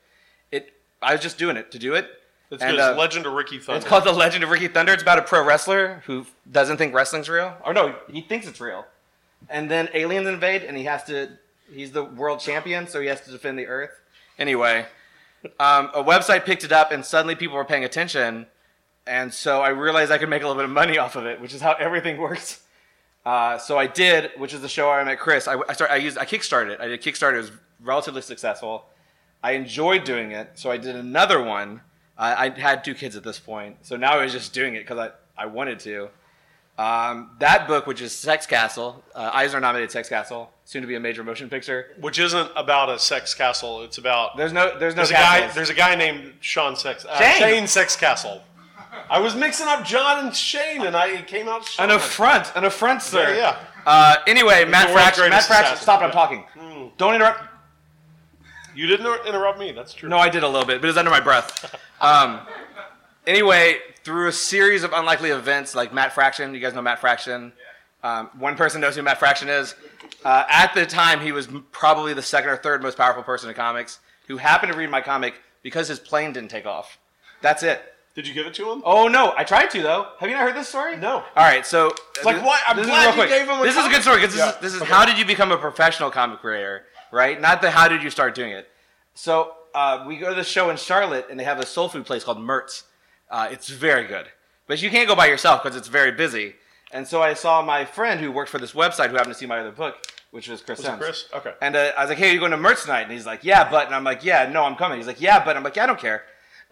It. 0.53 0.71
I 1.01 1.11
was 1.11 1.21
just 1.21 1.37
doing 1.37 1.57
it 1.57 1.69
to 1.71 1.79
do 1.79 1.95
it. 1.95 2.09
It's 2.51 2.63
And, 2.63 2.71
good. 2.71 2.79
It's 2.79 2.95
uh, 2.95 2.95
Legend 2.95 3.25
of 3.25 3.33
Ricky 3.33 3.59
Thunder. 3.59 3.77
It's 3.77 3.87
called 3.87 4.03
The 4.05 4.11
Legend 4.11 4.43
of 4.43 4.49
Ricky 4.49 4.67
Thunder. 4.67 4.93
It's 4.93 5.03
about 5.03 5.19
a 5.19 5.21
pro 5.21 5.43
wrestler 5.43 6.01
who 6.05 6.25
doesn't 6.51 6.77
think 6.77 6.93
wrestling's 6.93 7.29
real. 7.29 7.55
Or 7.63 7.73
no, 7.73 7.95
he 8.09 8.21
thinks 8.21 8.47
it's 8.47 8.59
real. 8.59 8.85
And 9.49 9.69
then 9.69 9.89
aliens 9.93 10.27
invade, 10.27 10.63
and 10.63 10.75
he 10.75 10.83
has 10.85 11.03
to. 11.05 11.29
He's 11.71 11.91
the 11.91 12.03
world 12.03 12.39
champion, 12.39 12.87
so 12.87 12.99
he 12.99 13.07
has 13.07 13.21
to 13.21 13.31
defend 13.31 13.59
the 13.59 13.67
Earth. 13.67 13.91
Anyway, 14.39 14.85
um, 15.59 15.91
a 15.93 16.03
website 16.03 16.45
picked 16.45 16.63
it 16.63 16.71
up, 16.71 16.91
and 16.91 17.05
suddenly 17.05 17.35
people 17.35 17.55
were 17.55 17.65
paying 17.65 17.83
attention. 17.83 18.47
And 19.05 19.33
so 19.33 19.61
I 19.61 19.69
realized 19.69 20.11
I 20.11 20.17
could 20.17 20.29
make 20.29 20.41
a 20.41 20.47
little 20.47 20.59
bit 20.61 20.65
of 20.65 20.71
money 20.71 20.97
off 20.97 21.15
of 21.15 21.25
it, 21.25 21.39
which 21.39 21.53
is 21.53 21.61
how 21.61 21.73
everything 21.73 22.17
works. 22.21 22.61
Uh, 23.25 23.57
so 23.57 23.77
I 23.77 23.85
did, 23.85 24.31
which 24.37 24.53
is 24.53 24.61
the 24.61 24.69
show 24.69 24.89
I 24.89 25.03
met 25.03 25.19
Chris. 25.19 25.47
I, 25.47 25.55
I, 25.67 25.73
start, 25.73 25.91
I 25.91 25.97
used 25.97 26.17
I 26.17 26.25
kickstarted 26.25 26.69
it. 26.71 26.81
I 26.81 26.87
did 26.87 27.01
Kickstarter. 27.01 27.35
It 27.35 27.41
was 27.41 27.51
relatively 27.81 28.21
successful. 28.21 28.85
I 29.43 29.51
enjoyed 29.53 30.03
doing 30.03 30.31
it, 30.31 30.51
so 30.55 30.71
I 30.71 30.77
did 30.77 30.95
another 30.95 31.41
one. 31.41 31.81
I, 32.19 32.47
I 32.47 32.49
had 32.59 32.83
two 32.83 32.93
kids 32.93 33.15
at 33.15 33.23
this 33.23 33.39
point, 33.39 33.77
so 33.81 33.95
now 33.95 34.11
I 34.19 34.23
was 34.23 34.31
just 34.33 34.53
doing 34.53 34.75
it 34.75 34.79
because 34.79 34.97
I, 34.99 35.43
I 35.43 35.45
wanted 35.47 35.79
to. 35.79 36.09
Um, 36.77 37.31
that 37.39 37.67
book, 37.67 37.87
which 37.87 38.01
is 38.01 38.13
Sex 38.13 38.45
Castle, 38.45 39.03
uh, 39.13 39.31
Eisner 39.33 39.59
nominated 39.59 39.91
Sex 39.91 40.07
Castle, 40.07 40.49
soon 40.63 40.81
to 40.81 40.87
be 40.87 40.95
a 40.95 40.99
major 40.99 41.23
motion 41.25 41.49
picture. 41.49 41.87
which 41.99 42.19
isn't 42.19 42.51
about 42.55 42.89
a 42.89 42.97
sex 42.99 43.33
castle. 43.33 43.81
It's 43.83 43.97
about 43.97 44.37
There's 44.37 44.53
no 44.53 44.77
there's 44.79 44.95
no 44.95 44.99
there's 45.03 45.09
a 45.09 45.13
guy 45.13 45.47
there's 45.51 45.69
a 45.69 45.73
guy 45.73 45.95
named 45.95 46.33
Sean 46.39 46.75
Sex 46.77 47.05
uh, 47.05 47.17
Shane. 47.19 47.37
Shane 47.39 47.67
Sex 47.67 47.95
Castle. 47.97 48.41
I 49.09 49.19
was 49.19 49.35
mixing 49.35 49.67
up 49.67 49.83
John 49.85 50.25
and 50.25 50.35
Shane, 50.35 50.83
and 50.85 50.95
I 50.95 51.21
came 51.23 51.49
out 51.49 51.65
Sean. 51.65 51.89
an 51.89 51.95
affront, 51.97 52.51
an 52.55 52.63
affront, 52.63 53.01
sir. 53.01 53.33
Yeah, 53.33 53.37
yeah. 53.37 53.57
Uh, 53.85 54.15
anyway, 54.27 54.63
Matt 54.65 54.87
the 54.87 54.93
world's 54.93 55.17
Fraction. 55.17 55.21
Matt 55.23 55.29
greatest 55.31 55.47
Fraction. 55.47 55.73
assassin. 55.73 55.83
Stop! 55.83 56.01
I'm 56.01 56.09
Yeah. 56.09 56.13
talking. 56.13 56.91
Don't 56.97 57.15
interrupt. 57.15 57.43
You 58.79 58.87
didn't 58.87 59.25
interrupt 59.27 59.59
me. 59.59 59.73
That's 59.73 59.93
true. 59.93 60.07
No, 60.07 60.17
I 60.17 60.29
did 60.29 60.41
a 60.41 60.47
little 60.47 60.65
bit, 60.65 60.79
but 60.79 60.85
it 60.85 60.91
was 60.91 60.95
under 60.97 61.11
my 61.11 61.19
breath. 61.19 61.75
Um, 62.01 62.39
anyway, 63.27 63.79
through 64.05 64.29
a 64.29 64.31
series 64.31 64.83
of 64.83 64.93
unlikely 64.93 65.31
events, 65.31 65.75
like 65.75 65.93
Matt 65.93 66.13
Fraction, 66.13 66.53
you 66.53 66.61
guys 66.61 66.73
know 66.73 66.81
Matt 66.81 66.99
Fraction. 66.99 67.51
Um, 68.03 68.29
one 68.39 68.55
person 68.55 68.79
knows 68.79 68.95
who 68.95 69.01
Matt 69.01 69.19
Fraction 69.19 69.49
is. 69.49 69.75
Uh, 70.23 70.45
at 70.49 70.73
the 70.73 70.85
time, 70.85 71.19
he 71.19 71.33
was 71.33 71.49
probably 71.73 72.13
the 72.13 72.21
second 72.21 72.51
or 72.51 72.55
third 72.55 72.81
most 72.81 72.97
powerful 72.97 73.21
person 73.21 73.49
in 73.49 73.55
comics 73.57 73.99
who 74.29 74.37
happened 74.37 74.71
to 74.71 74.77
read 74.77 74.89
my 74.89 75.01
comic 75.01 75.33
because 75.61 75.89
his 75.89 75.99
plane 75.99 76.31
didn't 76.31 76.51
take 76.51 76.65
off. 76.65 76.97
That's 77.41 77.63
it. 77.63 77.81
Did 78.15 78.25
you 78.25 78.33
give 78.33 78.47
it 78.47 78.53
to 78.53 78.71
him? 78.71 78.81
Oh 78.85 79.09
no, 79.09 79.33
I 79.35 79.43
tried 79.43 79.69
to 79.71 79.81
though. 79.81 80.07
Have 80.19 80.29
you 80.29 80.35
not 80.35 80.43
heard 80.45 80.55
this 80.55 80.69
story? 80.69 80.95
No. 80.95 81.15
All 81.17 81.23
right, 81.35 81.65
so 81.65 81.87
it's 82.15 82.23
like, 82.23 82.41
what? 82.43 82.61
I'm 82.65 82.77
glad 82.77 83.15
you 83.17 83.27
gave 83.27 83.47
him 83.47 83.59
a 83.59 83.63
This 83.63 83.75
is 83.75 83.85
a 83.85 83.89
good 83.89 84.01
story 84.01 84.17
because 84.21 84.33
this 84.35 84.39
Yeah. 84.41 84.49
is 84.55 84.57
this 84.61 84.73
is 84.73 84.81
how 84.83 85.05
did 85.05 85.17
you 85.17 85.25
become 85.25 85.51
a 85.51 85.57
professional 85.57 86.09
comic 86.09 86.39
creator, 86.39 86.85
right? 87.11 87.39
Not 87.39 87.61
the 87.61 87.71
how 87.71 87.87
did 87.87 88.03
you 88.03 88.09
start 88.09 88.35
doing 88.35 88.51
it. 88.51 88.67
So 89.13 89.53
uh, 89.73 90.03
we 90.07 90.17
go 90.17 90.29
to 90.29 90.35
the 90.35 90.43
show 90.43 90.69
in 90.69 90.77
Charlotte, 90.77 91.27
and 91.29 91.39
they 91.39 91.43
have 91.43 91.59
a 91.59 91.65
soul 91.65 91.89
food 91.89 92.05
place 92.05 92.23
called 92.23 92.39
Mert's. 92.39 92.83
Uh, 93.29 93.47
it's 93.51 93.69
very 93.69 94.07
good, 94.07 94.27
but 94.67 94.81
you 94.81 94.89
can't 94.89 95.07
go 95.07 95.15
by 95.15 95.27
yourself 95.27 95.61
because 95.61 95.77
it's 95.77 95.87
very 95.87 96.11
busy. 96.11 96.55
And 96.91 97.07
so 97.07 97.21
I 97.21 97.33
saw 97.33 97.61
my 97.61 97.85
friend 97.85 98.19
who 98.19 98.31
worked 98.31 98.49
for 98.49 98.57
this 98.57 98.73
website 98.73 99.09
who 99.09 99.15
happened 99.15 99.33
to 99.33 99.39
see 99.39 99.45
my 99.45 99.59
other 99.59 99.71
book, 99.71 99.95
which 100.31 100.47
was 100.47 100.61
Chris 100.61 100.79
Was 100.79 100.87
it. 100.87 100.99
Chris? 100.99 101.29
Okay. 101.33 101.53
And 101.61 101.75
uh, 101.75 101.91
I 101.95 102.01
was 102.01 102.09
like, 102.09 102.17
"Hey, 102.17 102.31
are 102.31 102.33
you 102.33 102.39
going 102.39 102.51
to 102.51 102.57
Mert's 102.57 102.83
tonight?" 102.83 103.03
And 103.03 103.11
he's 103.11 103.25
like, 103.27 103.43
"Yeah, 103.43 103.69
but." 103.69 103.85
And 103.85 103.95
I'm 103.95 104.03
like, 104.03 104.23
"Yeah, 104.23 104.49
no, 104.51 104.63
I'm 104.63 104.75
coming." 104.75 104.97
He's 104.97 105.07
like, 105.07 105.21
"Yeah, 105.21 105.43
but." 105.43 105.55
I'm 105.55 105.63
like, 105.63 105.75
"Yeah, 105.75 105.83
I 105.83 105.87
don't 105.87 105.99
care. 105.99 106.23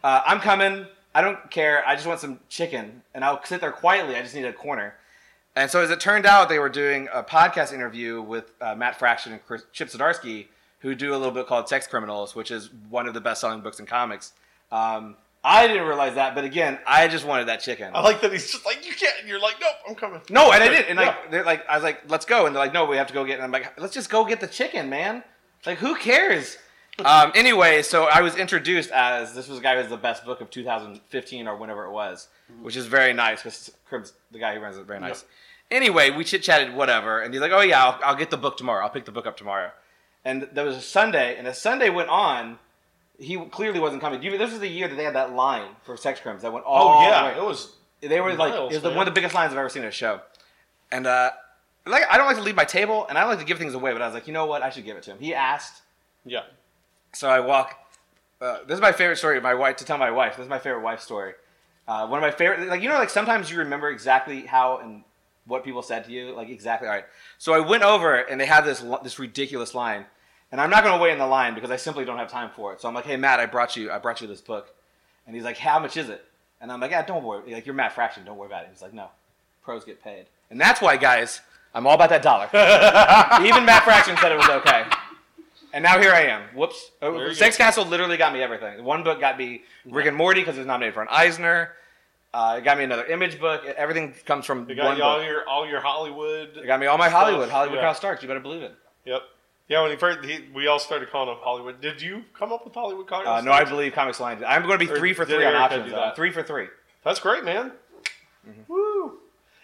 Uh, 0.04 0.22
I'm 0.26 0.40
coming. 0.40 0.88
I 1.14 1.22
don't 1.22 1.50
care. 1.52 1.88
I 1.88 1.96
just 1.96 2.08
want 2.08 2.20
some 2.20 2.40
chicken, 2.50 3.04
and 3.14 3.24
I'll 3.24 3.44
sit 3.44 3.62
there 3.62 3.72
quietly. 3.72 4.16
I 4.16 4.22
just 4.22 4.34
need 4.34 4.46
a 4.46 4.54
corner." 4.54 4.96
And 5.58 5.72
so, 5.72 5.82
as 5.82 5.90
it 5.90 6.00
turned 6.00 6.28
out, 6.28 6.50
they 6.50 6.60
were 6.60 6.70
doing 6.70 7.10
a 7.12 7.24
podcast 7.24 7.74
interview 7.74 8.22
with 8.22 8.52
uh, 8.62 8.76
Matt 8.76 9.00
Fraction 9.00 9.32
and 9.34 9.44
Chris, 9.44 9.64
Chip 9.74 9.88
Zdarsky, 9.90 10.46
who 10.80 10.94
do 10.94 11.12
a 11.16 11.18
little 11.18 11.32
book 11.32 11.48
called 11.48 11.68
Sex 11.68 11.88
Criminals, 11.88 12.36
which 12.36 12.52
is 12.52 12.70
one 12.90 13.08
of 13.08 13.16
the 13.16 13.22
best-selling 13.22 13.62
books 13.62 13.80
in 13.80 13.88
comics. 13.88 14.34
Um, 14.72 15.16
I 15.44 15.66
didn't 15.66 15.88
realize 15.88 16.14
that, 16.16 16.36
but 16.36 16.44
again, 16.44 16.78
I 16.86 17.08
just 17.08 17.26
wanted 17.26 17.48
that 17.48 17.62
chicken. 17.62 17.90
I 17.96 18.02
like 18.02 18.22
that 18.22 18.32
he's 18.32 18.52
just 18.52 18.66
like, 18.68 18.86
you 18.86 18.94
can't. 18.94 19.16
And 19.20 19.28
you're 19.28 19.40
like, 19.40 19.56
nope, 19.60 19.72
I'm 19.90 19.96
coming. 19.96 20.22
No, 20.30 20.52
and 20.52 20.62
I 20.64 20.68
did. 20.68 20.86
And 20.90 21.00
Yeah. 21.00 21.06
like, 21.08 21.32
they're 21.32 21.44
like, 21.44 21.68
I 21.68 21.76
was 21.76 21.84
like, 21.84 22.02
let's 22.08 22.26
go. 22.26 22.46
And 22.46 22.56
they're 22.56 22.64
like, 22.64 22.74
no, 22.74 22.86
we 22.86 22.98
have 22.98 23.08
to 23.08 23.14
go 23.14 23.26
get. 23.26 23.36
And 23.36 23.44
I'm 23.44 23.52
like, 23.52 23.80
let's 23.80 23.94
just 23.96 24.12
go 24.12 24.26
get 24.26 24.40
the 24.42 24.48
chicken, 24.48 24.90
man. 24.90 25.24
Like, 25.66 25.80
who 25.80 25.96
cares? 25.96 26.58
um, 27.06 27.32
anyway, 27.34 27.82
so 27.82 28.06
I 28.06 28.22
was 28.22 28.36
introduced 28.36 28.92
as 28.92 29.34
this 29.34 29.48
was 29.48 29.58
a 29.60 29.62
guy 29.62 29.74
who 29.76 29.80
has 29.82 29.90
the 29.90 29.98
best 29.98 30.24
book 30.26 30.42
of 30.42 30.50
2015 30.52 31.48
or 31.48 31.56
whenever 31.56 31.86
it 31.86 31.92
was, 31.92 32.28
which 32.62 32.76
is 32.76 32.86
very 32.88 33.14
nice 33.14 33.42
because 33.42 33.72
Cribs, 33.88 34.14
the 34.32 34.40
guy 34.40 34.54
who 34.56 34.62
runs 34.62 34.78
it, 34.78 34.86
very 34.86 35.00
nice. 35.00 35.24
Anyway, 35.70 36.10
we 36.12 36.24
chit 36.24 36.42
chatted, 36.44 36.74
whatever, 36.74 37.22
and 37.22 37.34
he's 37.34 37.42
like, 37.42 37.52
oh 37.52 37.62
yeah, 37.62 37.84
I'll, 37.84 38.00
I'll 38.04 38.16
get 38.16 38.30
the 38.30 38.38
book 38.38 38.58
tomorrow. 38.58 38.84
I'll 38.84 38.90
pick 38.90 39.06
the 39.06 39.12
book 39.12 39.28
up 39.28 39.36
tomorrow. 39.36 39.72
And 40.24 40.48
there 40.54 40.64
was 40.66 40.78
a 40.78 40.82
Sunday, 40.82 41.38
and 41.38 41.46
as 41.48 41.62
Sunday 41.62 41.90
went 41.90 42.10
on, 42.10 42.58
he 43.20 43.38
clearly 43.48 43.80
wasn't 43.80 44.02
coming. 44.02 44.22
You- 44.24 44.38
This 44.38 44.52
was 44.52 44.60
the 44.62 44.68
year 44.68 44.88
that 44.88 44.96
they 44.96 45.04
had 45.04 45.16
that 45.16 45.34
line 45.34 45.70
for 45.84 45.98
sex 45.98 46.20
crimes 46.20 46.42
that 46.44 46.54
went 46.54 46.66
all 46.66 46.96
Oh 46.96 47.00
the 47.00 47.06
yeah, 47.08 47.32
way. 47.34 47.38
it 47.38 47.44
was. 47.44 47.74
They 48.02 48.22
were 48.22 48.34
like, 48.36 48.54
it 48.54 48.62
was 48.74 48.82
the, 48.82 48.90
one 48.90 49.00
of 49.00 49.06
the 49.06 49.12
biggest 49.20 49.34
lines 49.36 49.52
I've 49.52 49.58
ever 49.60 49.70
seen 49.70 49.82
in 49.82 49.88
a 49.90 49.92
show. 49.92 50.22
And 50.92 51.08
uh, 51.08 51.32
like, 51.86 52.04
I 52.10 52.18
don't 52.18 52.28
like 52.28 52.38
to 52.38 52.44
leave 52.44 52.56
my 52.56 52.64
table, 52.66 53.06
and 53.10 53.18
I 53.18 53.22
don't 53.22 53.32
like 53.32 53.40
to 53.40 53.46
give 53.46 53.58
things 53.58 53.74
away, 53.74 53.92
but 53.92 54.02
I 54.02 54.06
was 54.06 54.14
like, 54.14 54.28
you 54.28 54.34
know 54.34 54.46
what? 54.46 54.62
I 54.62 54.70
should 54.70 54.86
give 54.86 54.96
it 54.98 55.04
to 55.04 55.12
him. 55.12 55.18
He 55.20 55.34
asked, 55.34 55.82
Yeah. 56.26 56.44
so 57.14 57.28
I 57.30 57.40
walk. 57.42 57.74
Uh, 58.40 58.60
this 58.68 58.76
is 58.76 58.82
my 58.82 58.92
favorite 58.92 59.18
story. 59.18 59.42
My 59.42 59.56
wife 59.56 59.78
to 59.78 59.86
tell 59.86 59.98
my 59.98 60.12
wife. 60.12 60.38
This 60.38 60.44
is 60.44 60.50
my 60.50 60.60
favorite 60.60 60.84
wife 60.84 61.02
story. 61.02 61.34
Uh, 61.88 62.06
one 62.08 62.20
of 62.20 62.22
my 62.22 62.30
favorite, 62.32 62.68
like 62.70 62.82
you 62.84 62.90
know, 62.90 62.96
like 62.96 63.10
sometimes 63.10 63.50
you 63.50 63.58
remember 63.60 63.90
exactly 63.90 64.42
how 64.46 64.78
and 64.78 65.04
what 65.48 65.64
people 65.64 65.82
said 65.82 66.06
to 66.06 66.12
you, 66.12 66.36
like 66.36 66.50
exactly. 66.50 66.88
All 66.88 66.94
right. 66.94 67.06
So 67.38 67.54
I 67.54 67.60
went 67.60 67.84
over, 67.84 68.16
and 68.16 68.40
they 68.40 68.46
have 68.46 68.66
this 68.66 68.84
this 69.04 69.20
ridiculous 69.20 69.74
line, 69.74 70.06
and 70.52 70.62
I'm 70.62 70.70
not 70.70 70.84
going 70.84 70.98
to 70.98 71.02
wait 71.02 71.14
in 71.14 71.20
the 71.20 71.28
line 71.28 71.56
because 71.56 71.72
I 71.72 71.78
simply 71.78 72.06
don't 72.06 72.18
have 72.18 72.30
time 72.30 72.52
for 72.56 72.74
it. 72.74 72.82
So 72.82 72.88
I'm 72.88 72.94
like, 72.94 73.06
hey 73.06 73.18
Matt, 73.18 73.40
I 73.40 73.46
brought 73.46 73.76
you, 73.76 73.92
I 73.92 73.98
brought 73.98 74.22
you 74.22 74.28
this 74.28 74.42
book, 74.42 74.74
and 75.26 75.36
he's 75.36 75.46
like, 75.46 75.58
how 75.58 75.80
much 75.80 75.98
is 75.98 76.10
it? 76.10 76.24
And 76.60 76.72
I'm 76.72 76.80
like, 76.80 76.92
yeah, 76.92 77.06
don't 77.06 77.24
worry. 77.24 77.54
Like 77.54 77.66
you're 77.66 77.76
Matt 77.76 77.94
Fraction, 77.94 78.26
don't 78.26 78.38
worry 78.38 78.48
about 78.48 78.64
it. 78.64 78.70
He's 78.72 78.82
like, 78.82 78.94
no, 78.94 79.10
pros 79.64 79.84
get 79.84 80.04
paid, 80.04 80.26
and 80.50 80.60
that's 80.60 80.82
why, 80.82 80.98
guys, 80.98 81.42
I'm 81.74 81.86
all 81.86 81.96
about 81.96 82.10
that 82.10 82.22
dollar. 82.22 82.46
Even 83.46 83.66
Matt 83.66 83.84
Fraction 83.84 84.18
said 84.18 84.32
it 84.32 84.38
was 84.38 84.50
okay. 84.50 84.86
And 85.74 85.84
now 85.84 86.00
here 86.00 86.12
I 86.12 86.22
am. 86.22 86.44
Whoops. 86.56 86.92
Sex 87.34 87.58
Castle 87.58 87.86
literally 87.86 88.18
got 88.18 88.34
me 88.34 88.42
everything. 88.42 88.84
One 88.84 89.04
book 89.04 89.20
got 89.20 89.38
me 89.38 89.64
Rick 89.86 90.08
and 90.08 90.18
Morty 90.18 90.42
because 90.42 90.56
it 90.56 90.62
was 90.62 90.68
nominated 90.68 90.94
for 90.94 91.02
an 91.02 91.08
Eisner. 91.12 91.74
Uh, 92.34 92.56
it 92.60 92.64
got 92.64 92.78
me 92.78 92.84
another 92.84 93.06
image 93.06 93.40
book. 93.40 93.66
Everything 93.66 94.14
comes 94.26 94.46
from 94.46 94.70
You 94.70 94.76
one 94.78 94.98
got 94.98 95.02
all 95.02 95.18
book. 95.20 95.28
your 95.28 95.48
all 95.48 95.68
your 95.68 95.80
Hollywood. 95.82 96.58
It 96.58 96.68
got 96.68 96.80
me 96.80 96.86
all 96.86 96.98
my 96.98 97.08
stuff. 97.08 97.24
Hollywood. 97.24 97.50
Hollywood 97.50 97.78
Yeah. 97.78 97.82
Cross 97.84 97.98
Starks. 97.98 98.22
You 98.22 98.28
better 98.28 98.40
believe 98.40 98.62
it. 98.62 98.76
Yep. 99.06 99.22
Yeah, 99.70 99.82
when 99.82 99.92
he 99.92 99.98
first, 99.98 100.24
he, 100.24 100.46
we 100.54 100.68
all 100.68 100.80
started 100.80 101.10
calling 101.10 101.30
him 101.30 101.38
Hollywood. 101.42 101.82
Did 101.82 102.02
you 102.02 102.24
come 102.34 102.54
up 102.54 102.64
with 102.64 102.74
Hollywood 102.74 103.08
Comics? 103.08 103.28
Uh, 103.28 103.42
no, 103.42 103.52
I 103.52 103.66
believe 103.66 103.92
Comics 103.94 104.20
Line. 104.22 104.42
I'm 104.48 104.62
going 104.66 104.80
to 104.80 104.86
be 104.86 104.90
Or 104.92 104.98
three 104.98 105.14
for 105.14 105.26
three 105.26 105.44
on 105.44 105.56
options. 105.56 105.86
do 105.86 105.92
though. 105.92 105.98
that? 105.98 106.16
Three 106.16 106.32
for 106.32 106.42
three. 106.42 106.68
That's 107.04 107.20
great, 107.20 107.44
man. 107.44 107.72
Mm-hmm. 108.48 108.62
Woo! 108.72 109.18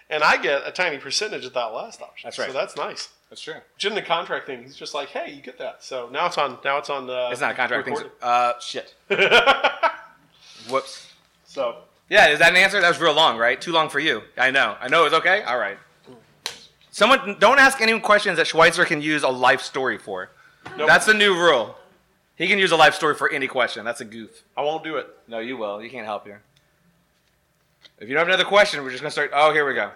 And 0.09 0.21
I 0.23 0.35
get 0.41 0.67
a 0.67 0.71
tiny 0.71 0.97
percentage 0.97 1.45
of 1.45 1.53
that 1.53 1.67
last 1.67 2.01
option. 2.01 2.27
That's 2.27 2.37
right. 2.37 2.47
So 2.51 2.53
that's 2.53 2.75
nice. 2.75 3.09
That's 3.29 3.41
true. 3.41 3.55
Which 3.75 3.85
in 3.85 3.95
the 3.95 4.01
contract 4.01 4.45
thing, 4.45 4.61
he's 4.63 4.75
just 4.75 4.93
like, 4.93 5.07
hey, 5.09 5.31
you 5.31 5.41
get 5.41 5.57
that. 5.59 5.83
So 5.83 6.09
now 6.11 6.25
it's 6.27 6.37
on. 6.37 6.57
Now 6.65 6.77
it's 6.79 6.89
on. 6.89 7.09
Uh, 7.09 7.29
It's 7.31 7.39
not 7.41 7.51
a 7.51 7.55
contract 7.55 7.85
thing. 7.87 7.97
Uh, 8.21 8.53
shit. 8.59 8.93
Whoops. 10.69 11.07
so 11.45 11.77
Yeah, 12.13 12.27
is 12.27 12.37
that 12.37 12.51
an 12.51 12.57
answer? 12.57 12.79
That 12.79 12.89
was 12.89 12.99
real 12.99 13.15
long, 13.15 13.39
right? 13.39 13.59
Too 13.59 13.71
long 13.71 13.89
for 13.89 13.99
you. 13.99 14.21
I 14.37 14.51
know. 14.51 14.77
I 14.79 14.87
know 14.87 15.05
it's 15.05 15.15
okay. 15.15 15.41
All 15.41 15.57
right. 15.57 15.79
Someone 16.91 17.37
don't 17.39 17.57
ask 17.57 17.81
any 17.81 17.99
questions 17.99 18.37
that 18.37 18.45
Schweizer 18.45 18.85
can 18.85 19.01
use 19.01 19.23
a 19.23 19.29
life 19.29 19.63
story 19.63 19.97
for. 19.97 20.29
Nope. 20.77 20.87
That's 20.87 21.07
the 21.07 21.15
new 21.15 21.33
rule. 21.33 21.75
He 22.35 22.47
can 22.47 22.59
use 22.59 22.71
a 22.71 22.75
life 22.75 22.93
story 22.93 23.15
for 23.15 23.31
any 23.31 23.47
question. 23.47 23.83
That's 23.83 24.01
a 24.01 24.05
goof. 24.05 24.43
I 24.55 24.61
won't 24.61 24.83
do 24.83 24.97
it. 24.97 25.07
No, 25.27 25.39
you 25.39 25.57
will. 25.57 25.81
You 25.81 25.89
can't 25.89 26.05
help 26.05 26.27
here. 26.27 26.43
If 27.97 28.07
you 28.07 28.13
don't 28.13 28.19
have 28.19 28.27
another 28.27 28.47
question, 28.47 28.83
we're 28.83 28.91
just 28.91 29.01
gonna 29.01 29.09
start. 29.09 29.31
Oh, 29.33 29.51
here 29.51 29.65
we 29.67 29.73
go. 29.73 29.89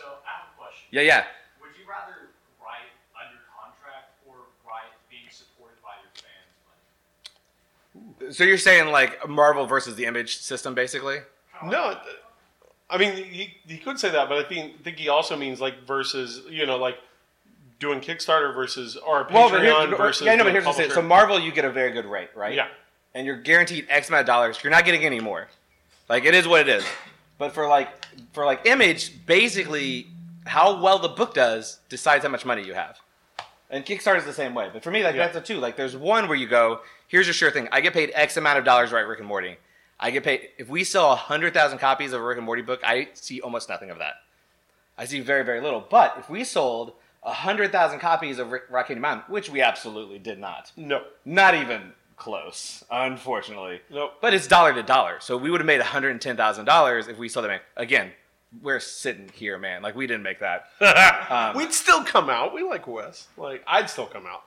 So 0.00 0.08
I 0.08 0.42
have 0.42 0.48
a 0.52 0.60
question. 0.60 0.88
Yeah, 0.90 1.02
yeah. 1.02 1.24
Would 1.60 1.70
you 1.78 1.88
rather 1.88 2.30
write 2.60 2.90
under 3.14 3.38
contract 3.54 4.10
or 4.26 4.34
write 4.66 4.90
being 5.08 5.30
supported 5.30 5.78
by 5.84 5.94
your 6.02 6.10
fans? 6.18 6.50
Like, 8.17 8.17
So 8.30 8.44
you're 8.44 8.58
saying 8.58 8.90
like 8.90 9.28
Marvel 9.28 9.66
versus 9.66 9.94
the 9.96 10.04
Image 10.06 10.38
system, 10.38 10.74
basically? 10.74 11.18
No, 11.64 11.96
I 12.90 12.98
mean 12.98 13.14
he, 13.14 13.54
he 13.66 13.78
could 13.78 13.98
say 13.98 14.10
that, 14.10 14.28
but 14.28 14.38
I 14.38 14.48
think 14.48 14.82
think 14.84 14.96
he 14.96 15.08
also 15.08 15.36
means 15.36 15.60
like 15.60 15.86
versus 15.86 16.42
you 16.48 16.66
know 16.66 16.76
like 16.76 16.98
doing 17.80 18.00
Kickstarter 18.00 18.54
versus 18.54 18.96
or 18.96 19.24
Patreon 19.24 19.32
Well, 19.32 19.48
here's, 19.86 19.96
versus 19.98 20.26
yeah, 20.26 20.34
no, 20.36 20.44
but 20.44 20.52
here's 20.52 20.64
the 20.64 20.72
thing. 20.72 20.82
publisher. 20.88 20.94
So 21.00 21.02
Marvel, 21.02 21.38
you 21.40 21.52
get 21.52 21.64
a 21.64 21.70
very 21.70 21.90
good 21.92 22.06
rate, 22.06 22.30
right? 22.34 22.54
yeah, 22.54 22.68
and 23.14 23.26
you're 23.26 23.36
guaranteed 23.40 23.86
X 23.88 24.08
amount 24.08 24.20
of 24.22 24.26
dollars. 24.26 24.58
You're 24.62 24.70
not 24.70 24.84
getting 24.84 25.04
any 25.04 25.20
more. 25.20 25.48
Like 26.08 26.24
it 26.24 26.34
is 26.34 26.46
what 26.48 26.60
it 26.62 26.68
is. 26.68 26.84
But 27.38 27.52
for 27.52 27.66
like 27.68 27.88
for 28.32 28.44
like 28.44 28.66
image, 28.66 29.24
basically 29.26 30.06
how 30.46 30.80
well 30.82 30.98
the 30.98 31.08
book 31.08 31.34
does 31.34 31.78
decides 31.88 32.24
how 32.24 32.30
much 32.30 32.44
money 32.44 32.64
you 32.64 32.74
have. 32.74 32.98
And 33.70 33.84
Kickstarter 33.84 34.16
is 34.18 34.24
the 34.24 34.32
same 34.32 34.54
way. 34.54 34.70
But 34.72 34.82
for 34.82 34.90
me, 34.90 35.04
like 35.04 35.14
Yeah. 35.14 35.26
that's 35.26 35.36
a 35.36 35.40
two. 35.40 35.58
Like 35.58 35.76
there's 35.76 35.94
one 35.96 36.26
where 36.26 36.38
you 36.38 36.46
go, 36.48 36.80
here's 37.08 37.28
a 37.28 37.32
sure 37.32 37.50
thing. 37.50 37.68
I 37.72 37.80
get 37.80 37.92
paid 37.92 38.12
X 38.14 38.36
amount 38.36 38.58
of 38.58 38.64
dollars 38.64 38.90
to 38.90 38.96
write 38.96 39.06
Rick 39.06 39.18
and 39.18 39.28
Morty. 39.28 39.56
I 39.98 40.10
get 40.12 40.22
paid 40.22 40.50
if 40.58 40.68
we 40.68 40.84
sell 40.84 41.16
hundred 41.16 41.52
thousand 41.54 41.78
copies 41.78 42.12
of 42.12 42.20
a 42.20 42.24
Rick 42.24 42.36
and 42.38 42.46
Morty 42.46 42.62
book, 42.62 42.80
I 42.84 43.08
see 43.14 43.40
almost 43.40 43.68
nothing 43.68 43.90
of 43.90 43.98
that. 43.98 44.14
I 44.96 45.04
see 45.06 45.20
very, 45.20 45.44
very 45.44 45.60
little. 45.60 45.84
But 45.88 46.14
if 46.18 46.30
we 46.30 46.44
sold 46.44 46.92
hundred 47.22 47.72
thousand 47.72 47.98
copies 47.98 48.38
of 48.38 48.52
Rick, 48.52 48.64
Rock 48.70 48.86
Candy 48.86 49.00
Mountain, 49.00 49.24
which 49.32 49.50
we 49.50 49.60
absolutely 49.60 50.18
did 50.18 50.38
not, 50.38 50.70
no, 50.76 51.02
not 51.24 51.54
even 51.54 51.92
close, 52.16 52.84
unfortunately. 52.90 53.80
Nope. 53.90 54.14
But 54.20 54.34
it's 54.34 54.46
dollar 54.46 54.72
to 54.74 54.82
dollar. 54.82 55.18
So 55.20 55.36
we 55.36 55.50
would 55.50 55.60
have 55.60 55.66
made 55.66 55.80
$110,000 55.80 57.08
if 57.08 57.18
we 57.18 57.28
sold 57.28 57.46
it. 57.46 57.62
Again, 57.76 58.12
we're 58.62 58.80
sitting 58.80 59.30
here, 59.34 59.58
man. 59.58 59.82
Like, 59.82 59.94
we 59.94 60.06
didn't 60.06 60.22
make 60.22 60.40
that. 60.40 60.66
Um, 61.30 61.54
we'd 61.54 61.74
still 61.74 62.02
come 62.02 62.30
out. 62.30 62.54
We 62.54 62.62
like 62.62 62.86
Wes. 62.86 63.28
Like 63.36 63.62
I'd 63.66 63.90
still 63.90 64.06
come 64.06 64.24
out. 64.26 64.44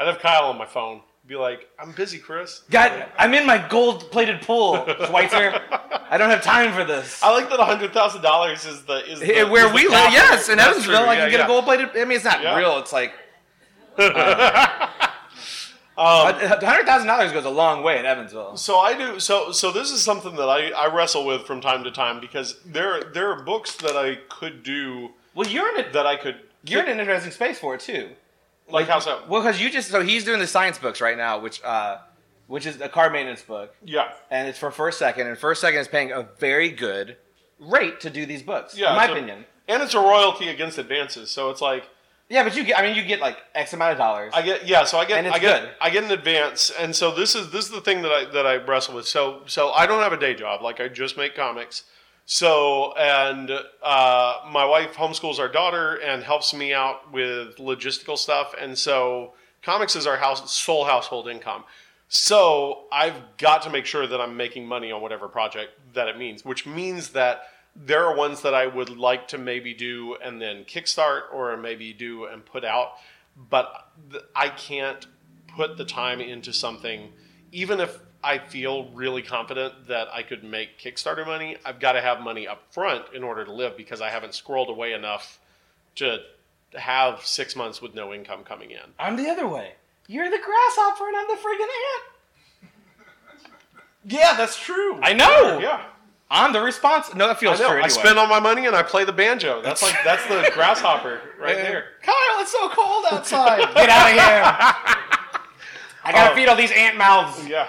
I'd 0.00 0.06
have 0.06 0.18
Kyle 0.18 0.46
on 0.46 0.56
my 0.56 0.64
phone. 0.64 1.02
Be 1.26 1.34
like, 1.34 1.68
I'm 1.78 1.90
busy, 1.92 2.18
Chris. 2.18 2.62
God, 2.70 3.06
I'm 3.18 3.34
in 3.34 3.44
my 3.46 3.58
gold 3.68 4.10
plated 4.12 4.42
pool, 4.42 4.76
Schweizer. 4.86 5.60
I 6.10 6.16
don't 6.18 6.30
have 6.30 6.42
time 6.42 6.72
for 6.72 6.84
this. 6.84 7.20
I 7.22 7.32
like 7.32 7.50
that 7.50 7.58
hundred 7.58 7.92
thousand 7.92 8.22
dollars 8.22 8.64
is 8.64 8.82
the 8.84 9.04
is 9.10 9.18
the, 9.18 9.38
Eh, 9.38 9.42
Where 9.42 9.66
is 9.66 9.72
we 9.72 9.88
live, 9.88 10.12
yes, 10.12 10.48
in 10.48 10.56
That's 10.58 10.70
Evansville, 10.70 10.98
true. 11.00 11.06
I 11.08 11.14
Yeah, 11.14 11.20
can 11.22 11.30
get 11.32 11.38
yeah. 11.40 11.44
a 11.46 11.48
gold 11.48 11.64
plated. 11.64 11.88
I 11.96 12.04
mean, 12.04 12.12
it's 12.16 12.24
not 12.24 12.42
Yeah. 12.42 12.56
real. 12.56 12.78
It's 12.78 12.92
like 12.92 13.12
Um, 15.98 16.34
$100,000 16.34 17.32
goes 17.32 17.46
a 17.46 17.50
long 17.50 17.82
way 17.82 17.98
in 17.98 18.04
Evansville. 18.04 18.58
So 18.58 18.76
I 18.78 18.92
do. 18.96 19.18
So 19.18 19.50
so 19.50 19.72
this 19.72 19.90
is 19.90 20.02
something 20.02 20.36
that 20.36 20.46
I, 20.46 20.68
I 20.72 20.94
wrestle 20.94 21.24
with 21.24 21.46
from 21.46 21.62
time 21.62 21.84
to 21.84 21.90
time 21.90 22.20
because 22.20 22.60
there 22.66 23.02
there 23.02 23.30
are 23.32 23.42
books 23.42 23.74
that 23.76 23.96
I 23.96 24.16
could 24.28 24.62
do 24.62 25.12
Well, 25.34 25.48
you're 25.48 25.74
in, 25.74 25.86
a, 25.86 25.92
that 25.92 26.04
I 26.06 26.16
could. 26.16 26.36
you're 26.66 26.82
in 26.82 26.90
an 26.90 27.00
interesting 27.00 27.32
space 27.32 27.58
for 27.58 27.74
it, 27.74 27.80
too. 27.80 28.10
Like 28.70 28.88
how 28.88 28.98
so? 28.98 29.22
Well, 29.28 29.42
because 29.42 29.60
you 29.60 29.70
just 29.70 29.90
so 29.90 30.02
he's 30.02 30.24
doing 30.24 30.38
the 30.40 30.46
science 30.46 30.78
books 30.78 31.00
right 31.00 31.16
now, 31.16 31.38
which 31.38 31.62
uh, 31.64 31.98
which 32.46 32.66
is 32.66 32.80
a 32.80 32.88
car 32.88 33.10
maintenance 33.10 33.42
book, 33.42 33.74
Yeah. 33.84 34.08
and 34.30 34.48
it's 34.48 34.58
for 34.58 34.70
First 34.70 34.98
Second, 34.98 35.26
and 35.26 35.36
First 35.38 35.60
Second 35.60 35.80
is 35.80 35.88
paying 35.88 36.12
a 36.12 36.28
very 36.38 36.70
good 36.70 37.16
rate 37.58 38.00
to 38.00 38.10
do 38.10 38.26
these 38.26 38.42
books, 38.42 38.76
Yeah. 38.76 38.90
in 38.90 38.96
my 38.96 39.06
so- 39.06 39.12
opinion. 39.12 39.46
And 39.68 39.82
it's 39.82 39.94
a 39.94 39.98
royalty 40.00 40.48
against 40.48 40.78
advances, 40.78 41.28
so 41.30 41.50
it's 41.50 41.60
like 41.60 41.84
Yeah, 42.28 42.42
but 42.44 42.56
you 42.56 42.62
get, 42.64 42.78
I 42.78 42.82
mean, 42.82 42.94
you 42.96 43.02
get 43.04 43.20
like 43.20 43.38
X 43.54 43.72
amount 43.72 43.92
of 43.92 43.98
dollars. 43.98 44.32
I 44.34 44.42
get 44.42 44.66
yeah. 44.66 44.84
So 44.84 44.98
I 44.98 45.04
get 45.04 45.18
And 45.18 45.26
it's 45.28 45.36
I 45.36 45.38
get 45.40 45.60
good. 45.62 45.70
I 45.80 45.90
get 45.90 46.04
an 46.04 46.10
advance, 46.12 46.70
and 46.70 46.94
so 46.94 47.12
this 47.12 47.34
is 47.34 47.50
this 47.50 47.64
is 47.66 47.70
the 47.70 47.80
thing 47.80 48.02
that 48.02 48.12
I 48.12 48.24
that 48.26 48.46
I 48.46 48.56
wrestle 48.56 48.94
with. 48.96 49.06
So 49.08 49.42
so 49.46 49.70
I 49.72 49.86
don't 49.86 50.00
have 50.02 50.12
a 50.12 50.16
day 50.16 50.34
job. 50.34 50.60
Like 50.62 50.80
I 50.80 50.88
just 50.88 51.16
make 51.16 51.34
comics. 51.36 51.82
So 52.26 52.92
and 52.96 53.50
uh, 53.82 54.34
my 54.50 54.64
wife 54.64 54.94
homeschools 54.94 55.38
our 55.38 55.48
daughter 55.48 55.94
and 55.94 56.24
helps 56.24 56.52
me 56.52 56.74
out 56.74 57.12
with 57.12 57.56
logistical 57.56 58.18
stuff, 58.18 58.52
and 58.60 58.76
so 58.76 59.34
comics 59.62 59.94
is 59.94 60.08
our 60.08 60.16
house 60.16 60.52
sole 60.52 60.84
household 60.84 61.28
income. 61.28 61.64
So 62.08 62.84
I've 62.92 63.20
got 63.38 63.62
to 63.62 63.70
make 63.70 63.86
sure 63.86 64.08
that 64.08 64.20
I'm 64.20 64.36
making 64.36 64.66
money 64.66 64.90
on 64.90 65.00
whatever 65.00 65.28
project 65.28 65.72
that 65.94 66.08
it 66.08 66.18
means, 66.18 66.44
which 66.44 66.66
means 66.66 67.10
that 67.10 67.44
there 67.76 68.04
are 68.04 68.16
ones 68.16 68.42
that 68.42 68.54
I 68.54 68.66
would 68.66 68.90
like 68.90 69.28
to 69.28 69.38
maybe 69.38 69.72
do 69.72 70.16
and 70.22 70.40
then 70.42 70.64
kickstart 70.64 71.32
or 71.32 71.56
maybe 71.56 71.92
do 71.92 72.24
and 72.24 72.44
put 72.44 72.64
out, 72.64 72.92
but 73.50 73.92
I 74.34 74.48
can't 74.48 75.06
put 75.56 75.76
the 75.76 75.84
time 75.84 76.20
into 76.20 76.52
something 76.52 77.12
even 77.52 77.80
if 77.80 77.98
I 78.26 78.38
feel 78.38 78.90
really 78.92 79.22
confident 79.22 79.86
that 79.88 80.08
I 80.12 80.22
could 80.22 80.42
make 80.42 80.78
Kickstarter 80.80 81.24
money, 81.24 81.56
I've 81.64 81.78
got 81.80 81.92
to 81.92 82.00
have 82.00 82.20
money 82.20 82.48
up 82.48 82.62
front 82.72 83.04
in 83.14 83.22
order 83.22 83.44
to 83.44 83.52
live 83.52 83.76
because 83.76 84.00
I 84.00 84.10
haven't 84.10 84.34
scrolled 84.34 84.68
away 84.68 84.92
enough 84.92 85.38
to 85.96 86.18
have 86.74 87.24
six 87.24 87.54
months 87.54 87.80
with 87.80 87.94
no 87.94 88.12
income 88.12 88.42
coming 88.44 88.70
in. 88.72 88.80
I'm 88.98 89.16
the 89.16 89.28
other 89.28 89.46
way. 89.46 89.72
You're 90.08 90.30
the 90.30 90.38
grasshopper 90.44 91.08
and 91.08 91.16
I'm 91.16 91.26
the 91.28 91.34
friggin' 91.34 91.60
ant. 91.62 92.02
Yeah, 94.08 94.34
that's 94.36 94.56
true. 94.60 95.00
I 95.02 95.12
know. 95.14 95.58
Yeah. 95.58 95.82
I'm 96.30 96.52
the 96.52 96.60
response. 96.60 97.12
No, 97.14 97.26
that 97.26 97.36
I 97.36 97.40
feels 97.40 97.58
know. 97.60 97.68
true. 97.70 97.82
I 97.82 97.88
spend 97.88 98.18
all 98.18 98.26
my 98.28 98.38
money 98.40 98.66
and 98.66 98.74
I 98.76 98.82
play 98.84 99.04
the 99.04 99.12
banjo. 99.12 99.62
That's 99.62 99.82
like 99.82 99.96
that's 100.04 100.24
the 100.26 100.48
grasshopper 100.54 101.20
right 101.40 101.56
there. 101.56 101.86
Kyle, 102.02 102.14
it's 102.40 102.52
so 102.52 102.68
cold 102.68 103.04
outside. 103.10 103.58
Get 103.74 103.88
out 103.88 104.06
of 104.06 104.12
here. 104.12 104.42
I 106.04 106.12
gotta 106.12 106.32
Oh. 106.32 106.34
feed 106.36 106.48
all 106.48 106.56
these 106.56 106.70
ant 106.72 106.96
mouths. 106.96 107.46
Yeah. 107.48 107.68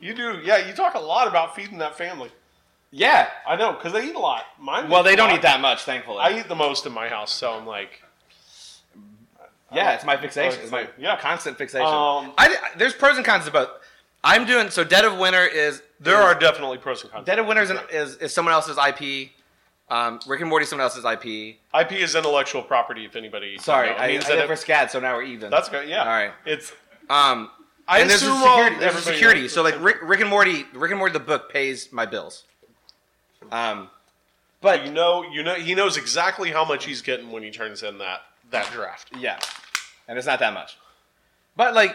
You 0.00 0.14
do. 0.14 0.40
Yeah, 0.44 0.66
you 0.66 0.74
talk 0.74 0.94
a 0.94 1.00
lot 1.00 1.28
about 1.28 1.54
feeding 1.54 1.78
that 1.78 1.96
family. 1.96 2.30
Yeah. 2.90 3.28
I 3.46 3.56
know 3.56 3.72
because 3.72 3.92
they 3.92 4.06
eat 4.06 4.14
a 4.14 4.18
lot. 4.18 4.44
Mine. 4.60 4.88
Well, 4.88 5.02
they 5.02 5.16
don't 5.16 5.28
lot. 5.28 5.36
eat 5.36 5.42
that 5.42 5.60
much, 5.60 5.82
thankfully. 5.82 6.18
I 6.20 6.38
eat 6.38 6.48
the 6.48 6.54
most 6.54 6.86
in 6.86 6.92
my 6.92 7.08
house, 7.08 7.32
so 7.32 7.52
I'm 7.52 7.66
like, 7.66 8.02
yeah, 9.72 9.94
it's 9.94 10.04
my 10.04 10.16
fixation. 10.16 10.60
It's 10.62 10.70
my 10.70 10.88
yeah. 10.98 11.16
constant 11.16 11.58
fixation. 11.58 11.86
Um, 11.86 12.32
I, 12.38 12.56
there's 12.76 12.94
pros 12.94 13.16
and 13.16 13.26
cons 13.26 13.44
to 13.46 13.50
both. 13.50 13.68
I'm 14.22 14.46
doing 14.46 14.70
so. 14.70 14.84
Dead 14.84 15.04
of 15.04 15.18
Winter 15.18 15.44
is 15.44 15.82
there 16.00 16.16
are 16.16 16.34
definitely 16.34 16.78
pros 16.78 17.02
and 17.02 17.12
cons. 17.12 17.26
Dead 17.26 17.38
of 17.38 17.46
Winter 17.46 17.62
is, 17.62 17.70
an, 17.70 17.78
is 17.92 18.16
is 18.16 18.32
someone 18.32 18.54
else's 18.54 18.78
IP. 18.78 19.30
Um, 19.88 20.18
Rick 20.26 20.40
and 20.40 20.50
Morty 20.50 20.64
is 20.64 20.70
someone 20.70 20.84
else's 20.84 21.04
IP. 21.04 21.56
IP 21.78 21.92
is 21.92 22.14
intellectual 22.14 22.62
property. 22.62 23.04
If 23.04 23.14
anybody, 23.14 23.58
Sorry. 23.58 23.90
I, 23.90 24.04
I, 24.04 24.08
means 24.08 24.24
did 24.24 24.38
it 24.38 24.46
for 24.46 24.54
SCAD, 24.54 24.90
so 24.90 24.98
now 24.98 25.14
we're 25.14 25.24
even. 25.24 25.50
that's 25.50 25.68
good. 25.68 25.88
Yeah. 25.88 26.00
All 26.00 26.06
right. 26.06 26.32
It's 26.44 26.72
Um, 27.08 27.50
I 27.88 28.00
and 28.00 28.10
there's 28.10 28.22
a 28.22 28.26
assume 28.26 28.42
all- 28.42 28.56
security. 28.58 28.76
There's 28.80 28.94
a 28.96 29.00
security. 29.02 29.48
So 29.48 29.62
like. 29.62 29.80
Rick, 29.82 29.98
Rick 30.02 30.20
and 30.20 30.30
Morty, 30.30 30.66
Rick 30.74 30.90
and 30.90 30.98
Morty, 30.98 31.12
the 31.12 31.20
book 31.20 31.50
pays 31.52 31.92
my 31.92 32.04
bills. 32.06 32.44
Um, 33.52 33.90
but 34.60 34.84
you 34.84 34.92
know, 34.92 35.22
you 35.30 35.42
know, 35.42 35.54
he 35.54 35.74
knows 35.74 35.96
exactly 35.96 36.50
how 36.50 36.64
much 36.64 36.84
he's 36.84 37.02
getting 37.02 37.30
when 37.30 37.42
he 37.42 37.50
turns 37.50 37.82
in 37.82 37.98
that 37.98 38.22
that 38.50 38.70
draft. 38.72 39.10
yeah, 39.18 39.38
and 40.08 40.18
it's 40.18 40.26
not 40.26 40.38
that 40.40 40.52
much. 40.54 40.76
But 41.56 41.74
like 41.74 41.94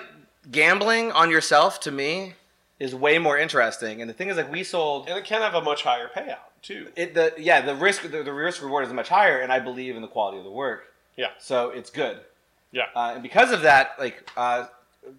gambling 0.49 1.11
on 1.11 1.29
yourself 1.29 1.79
to 1.81 1.91
me 1.91 2.35
is 2.79 2.95
way 2.95 3.17
more 3.19 3.37
interesting. 3.37 4.01
And 4.01 4.09
the 4.09 4.13
thing 4.13 4.29
is, 4.29 4.37
like 4.37 4.51
we 4.51 4.63
sold 4.63 5.07
And 5.09 5.17
it 5.17 5.25
can 5.25 5.41
have 5.41 5.53
a 5.55 5.61
much 5.61 5.83
higher 5.83 6.09
payout 6.15 6.37
too. 6.61 6.87
it. 6.95 7.13
The 7.13 7.33
yeah, 7.37 7.61
the 7.61 7.75
risk 7.75 8.03
the, 8.03 8.23
the 8.23 8.33
risk 8.33 8.61
reward 8.61 8.85
is 8.87 8.93
much 8.93 9.09
higher, 9.09 9.39
and 9.39 9.51
I 9.51 9.59
believe 9.59 9.95
in 9.95 10.01
the 10.01 10.07
quality 10.07 10.37
of 10.37 10.43
the 10.45 10.51
work. 10.51 10.93
Yeah. 11.17 11.27
So 11.39 11.69
it's 11.71 11.89
good. 11.89 12.21
Yeah. 12.71 12.83
Uh, 12.95 13.11
and 13.15 13.21
because 13.23 13.51
of 13.51 13.63
that, 13.63 13.95
like, 13.99 14.29
uh, 14.37 14.67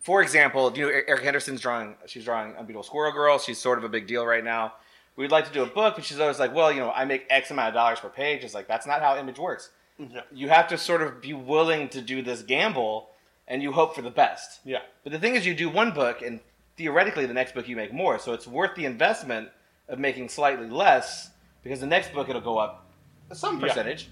for 0.01 0.23
example, 0.23 0.73
you 0.77 0.87
know 0.87 0.92
Erica 0.92 1.25
Henderson's 1.25 1.61
drawing? 1.61 1.97
She's 2.07 2.25
drawing 2.25 2.55
Unbeatable 2.57 2.83
Squirrel 2.83 3.12
Girl. 3.12 3.38
She's 3.38 3.59
sort 3.59 3.79
of 3.79 3.85
a 3.85 3.88
big 3.88 4.07
deal 4.07 4.25
right 4.25 4.45
now. 4.45 4.75
We'd 5.16 5.31
like 5.31 5.47
to 5.47 5.53
do 5.53 5.62
a 5.62 5.66
book, 5.66 5.97
but 5.97 6.05
she's 6.05 6.18
always 6.21 6.38
like, 6.38 6.55
well, 6.55 6.73
you 6.73 6.81
know, 6.81 6.90
I 6.90 7.05
make 7.05 7.27
X 7.29 7.51
amount 7.51 7.68
of 7.68 7.75
dollars 7.75 8.01
per 8.01 8.09
page. 8.09 8.45
It's 8.45 8.55
like 8.55 8.68
that's 8.68 8.87
not 8.87 9.03
how 9.03 9.16
Image 9.18 9.38
works. 9.38 9.71
Yeah. 9.99 10.23
You 10.33 10.49
have 10.49 10.68
to 10.68 10.79
sort 10.79 11.03
of 11.03 11.21
be 11.21 11.35
willing 11.35 11.88
to 11.90 12.01
do 12.01 12.23
this 12.23 12.42
gamble, 12.42 13.11
and 13.47 13.62
you 13.62 13.73
hope 13.73 13.95
for 13.95 14.03
the 14.03 14.11
best. 14.11 14.61
Yeah. 14.64 14.79
But 15.05 15.12
the 15.12 15.18
thing 15.18 15.35
is, 15.35 15.45
you 15.47 15.55
do 15.55 15.68
one 15.68 15.92
book, 15.92 16.23
and 16.23 16.40
theoretically, 16.77 17.27
the 17.27 17.35
next 17.35 17.55
book 17.55 17.68
you 17.68 17.77
make 17.77 17.92
more. 17.92 18.18
So 18.18 18.33
it's 18.33 18.47
worth 18.47 18.75
the 18.75 18.87
investment 18.87 19.51
of 19.88 19.99
making 19.99 20.29
slightly 20.31 20.68
less 20.68 21.31
because 21.62 21.81
the 21.81 21.87
next 21.87 22.12
book 22.14 22.29
it'll 22.29 22.40
go 22.40 22.59
up 22.59 22.90
some 23.33 23.61
Yeah. 23.61 24.03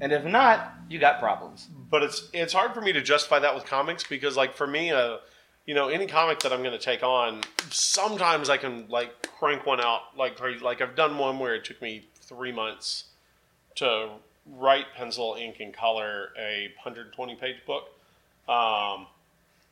And 0.00 0.12
if 0.12 0.24
not, 0.24 0.72
you 0.88 0.98
got 0.98 1.18
problems. 1.20 1.68
but 1.90 2.02
it's 2.02 2.28
it's 2.32 2.52
hard 2.52 2.74
for 2.74 2.80
me 2.80 2.92
to 2.92 3.00
justify 3.02 3.38
that 3.38 3.54
with 3.54 3.64
comics 3.64 4.04
because 4.04 4.36
like 4.36 4.54
for 4.54 4.66
me 4.66 4.90
uh 4.90 5.18
you 5.66 5.74
know 5.74 5.88
any 5.88 6.06
comic 6.06 6.40
that 6.40 6.52
i'm 6.52 6.60
going 6.62 6.72
to 6.72 6.84
take 6.84 7.02
on 7.02 7.40
sometimes 7.70 8.48
i 8.48 8.56
can 8.56 8.88
like 8.88 9.10
crank 9.38 9.64
one 9.66 9.80
out 9.80 10.00
like 10.16 10.40
like 10.62 10.80
i've 10.80 10.96
done 10.96 11.16
one 11.18 11.38
where 11.38 11.54
it 11.54 11.64
took 11.64 11.80
me 11.80 12.04
three 12.20 12.50
months 12.52 13.04
to 13.76 14.08
write 14.46 14.86
pencil 14.96 15.36
ink 15.38 15.56
and 15.60 15.72
color 15.72 16.30
a 16.38 16.68
120 16.82 17.34
page 17.36 17.56
book. 17.66 17.84
Um, 18.48 19.06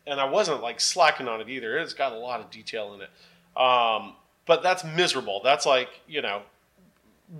and 0.06 0.20
i 0.20 0.24
wasn't 0.24 0.62
like 0.62 0.80
slacking 0.80 1.26
on 1.28 1.40
it 1.40 1.48
either. 1.48 1.78
It's 1.78 1.94
got 1.94 2.12
a 2.12 2.18
lot 2.18 2.40
of 2.40 2.50
detail 2.50 2.94
in 2.94 3.00
it. 3.02 3.10
Um, 3.60 4.14
but 4.46 4.62
that's 4.62 4.84
miserable. 4.84 5.40
That's 5.42 5.66
like 5.66 5.88
you 6.06 6.22
know 6.22 6.42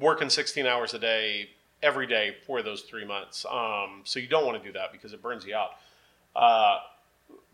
working 0.00 0.28
16 0.30 0.66
hours 0.66 0.94
a 0.94 0.98
day 0.98 1.48
every 1.82 2.06
day 2.06 2.36
for 2.46 2.62
those 2.62 2.82
three 2.82 3.04
months. 3.04 3.44
Um, 3.50 4.02
so 4.04 4.18
you 4.18 4.26
don't 4.28 4.44
want 4.46 4.60
to 4.62 4.66
do 4.68 4.72
that 4.72 4.92
because 4.92 5.12
it 5.12 5.22
burns 5.22 5.44
you 5.44 5.54
out. 5.54 5.70
Uh, 6.34 6.78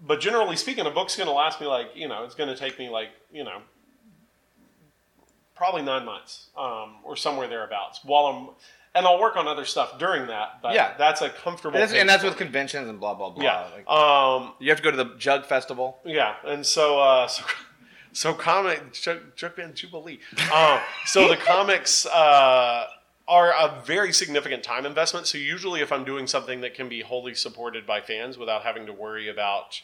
but 0.06 0.20
generally 0.20 0.56
speaking, 0.56 0.86
a 0.86 0.90
book's 0.90 1.16
going 1.16 1.26
to 1.28 1.32
last 1.32 1.60
me 1.60 1.66
like, 1.66 1.88
you 1.94 2.08
know, 2.08 2.24
it's 2.24 2.34
going 2.34 2.48
to 2.48 2.56
take 2.56 2.78
me 2.78 2.88
like, 2.88 3.08
you 3.32 3.44
know, 3.44 3.58
probably 5.54 5.82
nine 5.82 6.04
months 6.04 6.48
um, 6.56 6.96
or 7.04 7.16
somewhere 7.16 7.48
thereabouts 7.48 8.00
while 8.04 8.26
I'm, 8.26 8.48
and 8.96 9.06
I'll 9.06 9.20
work 9.20 9.36
on 9.36 9.46
other 9.48 9.64
stuff 9.64 9.98
during 9.98 10.26
that. 10.28 10.60
But 10.62 10.74
Yeah. 10.74 10.94
that's 10.96 11.20
a 11.22 11.28
comfortable. 11.30 11.76
And 11.76 11.82
that's, 11.82 11.92
and 11.92 12.08
that's 12.08 12.22
with 12.24 12.36
conventions 12.36 12.88
and 12.88 12.98
blah 13.00 13.14
blah 13.14 13.30
blah. 13.30 13.42
Yeah. 13.44 13.66
Like, 13.74 13.88
Um, 13.88 14.54
you 14.58 14.70
have 14.70 14.78
to 14.78 14.84
go 14.84 14.90
to 14.90 14.96
the 14.96 15.14
Jug 15.18 15.44
Festival. 15.46 15.98
yeah, 16.04 16.34
and 16.44 16.64
so 16.64 16.98
uh, 17.00 17.26
so, 17.26 17.44
so 18.12 18.34
comic 18.34 18.92
Chuck, 18.92 19.18
Jug 19.36 19.56
Band 19.56 19.74
Jubilee. 19.74 20.20
Um, 20.54 20.78
so 21.06 21.28
the 21.28 21.36
comics 21.36 22.06
uh, 22.06 22.86
are 23.26 23.50
a 23.50 23.82
very 23.84 24.12
significant 24.12 24.62
time 24.62 24.84
investment. 24.84 25.26
So 25.26 25.38
usually, 25.38 25.80
if 25.80 25.90
I'm 25.90 26.04
doing 26.04 26.26
something 26.26 26.60
that 26.60 26.74
can 26.74 26.88
be 26.88 27.00
wholly 27.00 27.34
supported 27.34 27.86
by 27.86 28.00
fans 28.00 28.36
without 28.36 28.62
having 28.62 28.86
to 28.86 28.92
worry 28.92 29.28
about 29.28 29.80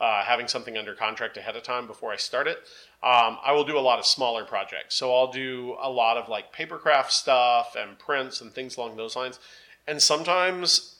uh, 0.00 0.22
having 0.24 0.48
something 0.48 0.78
under 0.78 0.94
contract 0.94 1.36
ahead 1.36 1.56
of 1.56 1.62
time 1.62 1.86
before 1.86 2.12
I 2.12 2.16
start 2.16 2.46
it, 2.46 2.58
um, 3.02 3.38
I 3.44 3.52
will 3.52 3.64
do 3.64 3.76
a 3.76 3.80
lot 3.80 3.98
of 3.98 4.06
smaller 4.06 4.44
projects. 4.44 4.94
So 4.94 5.14
I'll 5.14 5.30
do 5.30 5.76
a 5.80 5.90
lot 5.90 6.16
of 6.16 6.28
like 6.28 6.54
papercraft 6.54 7.10
stuff 7.10 7.76
and 7.78 7.98
prints 7.98 8.40
and 8.40 8.52
things 8.52 8.76
along 8.76 8.96
those 8.96 9.16
lines. 9.16 9.38
And 9.86 10.00
sometimes 10.00 10.94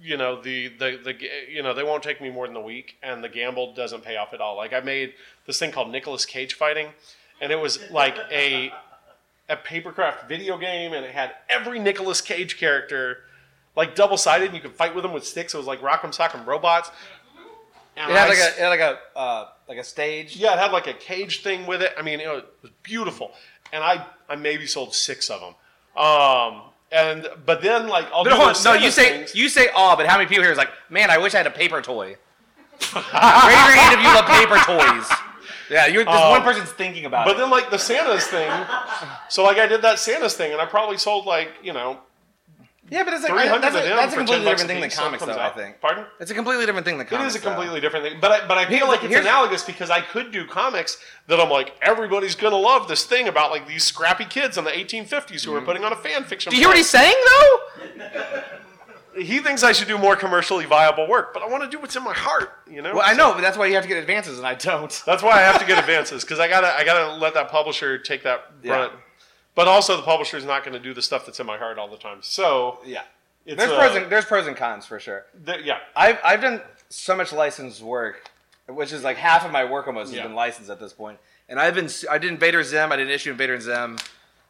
you 0.00 0.16
know 0.16 0.40
the, 0.40 0.68
the 0.68 0.98
the 1.02 1.14
you 1.50 1.62
know 1.62 1.74
they 1.74 1.82
won't 1.82 2.02
take 2.02 2.20
me 2.20 2.30
more 2.30 2.46
than 2.46 2.56
a 2.56 2.60
week 2.60 2.96
and 3.02 3.22
the 3.22 3.28
gamble 3.28 3.74
doesn't 3.74 4.04
pay 4.04 4.16
off 4.16 4.32
at 4.32 4.40
all 4.40 4.56
like 4.56 4.72
i 4.72 4.78
made 4.78 5.12
this 5.46 5.58
thing 5.58 5.72
called 5.72 5.90
Nicolas 5.90 6.24
cage 6.24 6.54
fighting 6.54 6.88
and 7.40 7.50
it 7.50 7.56
was 7.56 7.80
like 7.90 8.16
a 8.30 8.72
a 9.48 9.56
papercraft 9.56 10.28
video 10.28 10.58
game 10.58 10.92
and 10.92 11.04
it 11.04 11.12
had 11.12 11.32
every 11.48 11.78
Nicolas 11.78 12.20
cage 12.20 12.58
character 12.58 13.18
like 13.76 13.94
double 13.94 14.16
sided 14.16 14.46
and 14.46 14.54
you 14.54 14.60
could 14.60 14.74
fight 14.74 14.94
with 14.94 15.02
them 15.02 15.12
with 15.12 15.24
sticks 15.26 15.54
it 15.54 15.56
was 15.58 15.66
like 15.66 15.80
rock'em 15.80 16.14
sock'em 16.14 16.44
robots 16.46 16.90
and 17.96 18.10
It 18.10 18.16
had 18.16 18.26
I 18.26 18.28
like 18.28 18.38
a 18.38 18.46
it 18.48 18.58
had 18.58 18.68
like 18.68 18.80
a 18.80 18.98
uh, 19.18 19.48
like 19.68 19.78
a 19.78 19.84
stage. 19.84 20.36
yeah 20.36 20.52
it 20.52 20.58
had 20.58 20.72
like 20.72 20.86
a 20.86 20.92
cage 20.92 21.42
thing 21.42 21.66
with 21.66 21.80
it 21.82 21.92
i 21.98 22.02
mean 22.02 22.20
it 22.20 22.28
was 22.28 22.42
beautiful 22.82 23.32
and 23.72 23.82
i 23.82 24.04
i 24.28 24.36
maybe 24.36 24.66
sold 24.66 24.94
six 24.94 25.30
of 25.30 25.40
them 25.40 25.54
um 26.02 26.62
and 26.92 27.28
but 27.46 27.62
then 27.62 27.88
like 27.88 28.06
i'll 28.12 28.24
No, 28.24 28.30
do 28.30 28.36
hold 28.36 28.48
on. 28.48 28.54
those 28.54 28.64
no, 28.64 28.72
you 28.74 28.90
say 28.90 29.18
things. 29.18 29.34
you 29.34 29.48
say 29.48 29.68
all, 29.68 29.96
but 29.96 30.06
how 30.06 30.16
many 30.18 30.28
people 30.28 30.42
here 30.44 30.52
is 30.52 30.58
like, 30.58 30.70
man, 30.88 31.10
I 31.10 31.18
wish 31.18 31.34
I 31.34 31.38
had 31.38 31.46
a 31.46 31.50
paper 31.50 31.82
toy. 31.82 32.16
Raise 32.80 32.94
your 32.94 33.76
hand 33.76 33.94
if 33.94 34.00
you 34.00 34.14
love 34.14 34.26
paper 34.26 34.56
toys. 34.64 35.18
Yeah, 35.70 35.86
you're 35.86 36.04
just 36.04 36.16
Um, 36.16 36.30
one 36.30 36.42
person's 36.42 36.70
thinking 36.70 37.04
about 37.04 37.24
But 37.26 37.32
it. 37.32 37.34
But 37.34 37.40
then, 37.42 37.50
like 37.50 37.70
the 37.70 37.78
Santa's 37.78 38.26
thing, 38.26 38.50
so 39.28 39.42
like 39.44 39.58
I 39.58 39.66
did 39.66 39.82
that 39.82 39.98
Santa's 39.98 40.34
thing, 40.34 40.52
and 40.52 40.60
I 40.60 40.66
probably 40.66 40.96
sold 40.98 41.26
like 41.26 41.50
you 41.62 41.72
know 41.72 41.98
yeah, 42.90 43.04
but 43.04 43.12
it's 43.12 43.22
like 43.22 43.32
three 43.32 43.46
hundred 43.46 43.70
that's 43.70 43.76
a, 43.76 43.88
that's 43.90 44.12
a 44.14 44.16
completely 44.16 44.46
different 44.46 44.66
thing 44.68 44.80
than 44.80 44.88
piece, 44.88 44.96
so 44.96 45.02
it 45.02 45.04
comics, 45.04 45.22
comes 45.24 45.36
though. 45.36 45.42
I 45.42 45.50
think 45.50 45.78
Pardon? 45.78 46.06
it's 46.20 46.30
a 46.30 46.34
completely 46.34 46.64
different 46.64 46.86
thing 46.86 46.96
than 46.96 47.06
comics. 47.06 47.22
It 47.22 47.26
is 47.26 47.36
a 47.36 47.38
though. 47.44 47.50
completely 47.54 47.80
different 47.82 48.06
thing, 48.06 48.18
but 48.18 48.30
I, 48.32 48.46
but 48.48 48.56
I 48.56 48.64
feel 48.64 48.78
Here's- 48.86 48.88
like 48.88 49.04
it's 49.04 49.14
analogous 49.14 49.62
because 49.62 49.90
I 49.90 50.00
could 50.00 50.32
do 50.32 50.46
comics 50.46 50.96
that 51.26 51.38
I'm 51.38 51.50
like 51.50 51.74
everybody's 51.82 52.34
gonna 52.34 52.56
love 52.56 52.88
this 52.88 53.04
thing 53.04 53.28
about 53.28 53.50
like 53.50 53.68
these 53.68 53.84
scrappy 53.84 54.24
kids 54.24 54.56
in 54.56 54.64
the 54.64 54.70
1850s 54.70 55.44
who 55.44 55.52
were 55.52 55.60
putting 55.60 55.84
on 55.84 55.92
a 55.92 55.96
fan 55.96 56.24
fiction. 56.24 56.50
Mm-hmm. 56.50 56.54
Do 56.54 56.56
you 56.56 56.62
hear 56.62 56.68
what 56.68 56.76
he's 56.78 56.88
saying 56.88 57.14
though? 57.26 58.42
He 59.18 59.38
thinks 59.40 59.62
I 59.62 59.72
should 59.72 59.88
do 59.88 59.98
more 59.98 60.16
commercially 60.16 60.64
viable 60.64 61.08
work, 61.08 61.32
but 61.34 61.42
I 61.42 61.46
want 61.48 61.62
to 61.64 61.68
do 61.70 61.78
what's 61.80 61.96
in 61.96 62.02
my 62.04 62.12
heart. 62.14 62.50
You 62.70 62.82
know. 62.82 62.94
Well, 62.94 63.02
I 63.04 63.14
know, 63.14 63.32
but 63.34 63.40
that's 63.40 63.56
why 63.58 63.66
you 63.66 63.74
have 63.74 63.82
to 63.82 63.88
get 63.88 63.98
advances, 63.98 64.38
and 64.38 64.46
I 64.46 64.54
don't. 64.54 65.02
That's 65.06 65.22
why 65.22 65.32
I 65.32 65.40
have 65.40 65.58
to 65.60 65.66
get 65.66 65.78
advances 65.78 66.22
because 66.24 66.38
I 66.38 66.48
gotta 66.48 66.68
I 66.68 66.84
gotta 66.84 67.14
let 67.16 67.34
that 67.34 67.50
publisher 67.50 67.98
take 67.98 68.22
that 68.24 68.44
Yeah. 68.62 68.74
brunt. 68.76 68.92
But 69.54 69.66
also, 69.68 69.96
the 69.96 70.02
publisher 70.02 70.36
is 70.36 70.44
not 70.44 70.62
going 70.64 70.74
to 70.74 70.78
do 70.78 70.94
the 70.94 71.02
stuff 71.02 71.26
that's 71.26 71.40
in 71.40 71.46
my 71.46 71.58
heart 71.58 71.78
all 71.78 71.88
the 71.88 71.96
time. 71.96 72.18
So 72.22 72.78
Yeah, 72.84 73.02
there's 73.44 73.60
uh, 73.70 73.76
pros 73.78 73.96
and 73.96 74.10
there's 74.12 74.24
pros 74.24 74.46
and 74.46 74.56
cons 74.56 74.86
for 74.86 75.00
sure. 75.00 75.26
yeah. 75.64 75.78
I've 75.96 76.18
I've 76.24 76.40
done 76.40 76.60
so 76.90 77.16
much 77.16 77.32
licensed 77.32 77.82
work, 77.82 78.30
which 78.68 78.92
is 78.92 79.02
like 79.02 79.16
half 79.16 79.44
of 79.44 79.50
my 79.50 79.64
work 79.64 79.86
almost 79.88 80.12
has 80.14 80.22
been 80.22 80.34
licensed 80.34 80.70
at 80.70 80.78
this 80.80 80.92
point. 80.92 81.18
And 81.48 81.58
I've 81.58 81.74
been 81.74 81.88
I 82.10 82.18
did 82.18 82.30
Invader 82.30 82.62
Zim, 82.62 82.92
I 82.92 82.96
did 82.96 83.08
an 83.08 83.12
issue 83.12 83.30
Invader 83.32 83.54
and 83.54 83.62
Zim. 83.62 83.98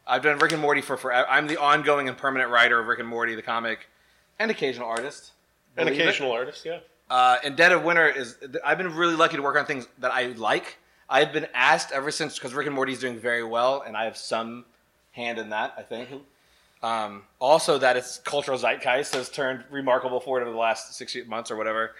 I've 0.06 0.22
done 0.22 0.38
Rick 0.38 0.52
and 0.52 0.60
Morty 0.62 0.80
for 0.80 0.96
forever. 0.96 1.26
I'm 1.28 1.46
the 1.46 1.58
ongoing 1.60 2.08
and 2.08 2.16
permanent 2.16 2.50
writer 2.50 2.78
of 2.80 2.86
Rick 2.86 2.98
and 2.98 3.08
Morty, 3.08 3.34
the 3.34 3.42
comic, 3.42 3.88
and 4.38 4.50
occasional 4.50 4.88
artist. 4.88 5.32
An 5.76 5.84
Believe 5.86 6.00
it. 6.00 6.02
occasional 6.04 6.32
artist, 6.32 6.64
yeah. 6.64 6.78
Uh, 7.10 7.38
and 7.44 7.56
Dead 7.56 7.72
of 7.72 7.84
Winter 7.84 8.08
is. 8.08 8.36
I've 8.64 8.78
been 8.78 8.94
really 8.94 9.14
lucky 9.16 9.36
to 9.36 9.42
work 9.42 9.56
on 9.56 9.64
things 9.66 9.86
that 9.98 10.12
I 10.12 10.26
like. 10.28 10.76
I've 11.08 11.32
been 11.32 11.46
asked 11.54 11.92
ever 11.92 12.10
since 12.10 12.34
because 12.34 12.52
Rick 12.52 12.66
and 12.66 12.74
Morty 12.74 12.92
is 12.92 12.98
doing 13.00 13.18
very 13.18 13.42
well, 13.44 13.82
and 13.86 13.96
I 13.96 14.04
have 14.04 14.16
some 14.16 14.64
hand 15.12 15.38
in 15.38 15.50
that. 15.50 15.74
I 15.78 15.82
think. 15.82 16.08
Um, 16.82 17.22
also, 17.40 17.78
that 17.78 17.96
its 17.96 18.18
cultural 18.18 18.58
zeitgeist 18.58 19.14
has 19.14 19.28
turned 19.30 19.64
remarkable 19.70 20.20
for 20.20 20.38
it 20.38 20.42
over 20.42 20.50
the 20.50 20.56
last 20.56 20.94
six 20.94 21.16
months 21.26 21.50
or 21.50 21.56
whatever. 21.56 21.92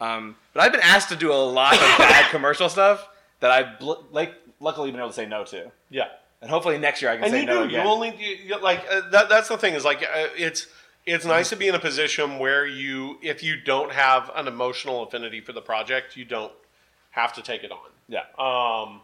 Um, 0.00 0.34
but 0.52 0.62
I've 0.64 0.72
been 0.72 0.80
asked 0.80 1.08
to 1.10 1.16
do 1.16 1.30
a 1.32 1.34
lot 1.34 1.74
of 1.74 1.80
bad 1.98 2.30
commercial 2.30 2.68
stuff 2.68 3.06
that 3.40 3.50
I've 3.52 3.78
bl- 3.78 3.92
like 4.10 4.34
luckily 4.60 4.90
been 4.90 4.98
able 5.00 5.10
to 5.10 5.14
say 5.14 5.26
no 5.26 5.44
to, 5.44 5.70
Yeah. 5.90 6.08
and 6.40 6.50
hopefully 6.50 6.78
next 6.78 7.00
year 7.00 7.12
I 7.12 7.16
can 7.16 7.24
and 7.26 7.32
say 7.32 7.40
you 7.42 7.46
no 7.46 7.62
do. 7.62 7.68
again. 7.68 7.84
You 7.84 7.90
only 7.92 8.08
you, 8.18 8.36
you- 8.56 8.60
like 8.60 8.84
uh, 8.90 9.02
that. 9.10 9.28
That's 9.28 9.48
the 9.48 9.56
thing 9.58 9.74
is 9.74 9.84
like 9.84 10.02
uh, 10.02 10.26
it's 10.36 10.66
it's 11.06 11.24
nice 11.24 11.50
to 11.50 11.56
be 11.56 11.68
in 11.68 11.74
a 11.74 11.78
position 11.78 12.38
where 12.38 12.66
you, 12.66 13.18
if 13.22 13.42
you 13.42 13.60
don't 13.60 13.92
have 13.92 14.30
an 14.34 14.48
emotional 14.48 15.02
affinity 15.02 15.40
for 15.40 15.52
the 15.52 15.60
project, 15.60 16.16
you 16.16 16.24
don't 16.24 16.52
have 17.10 17.32
to 17.34 17.42
take 17.42 17.62
it 17.62 17.70
on. 17.70 17.78
yeah, 18.08 18.20
Um, 18.38 19.00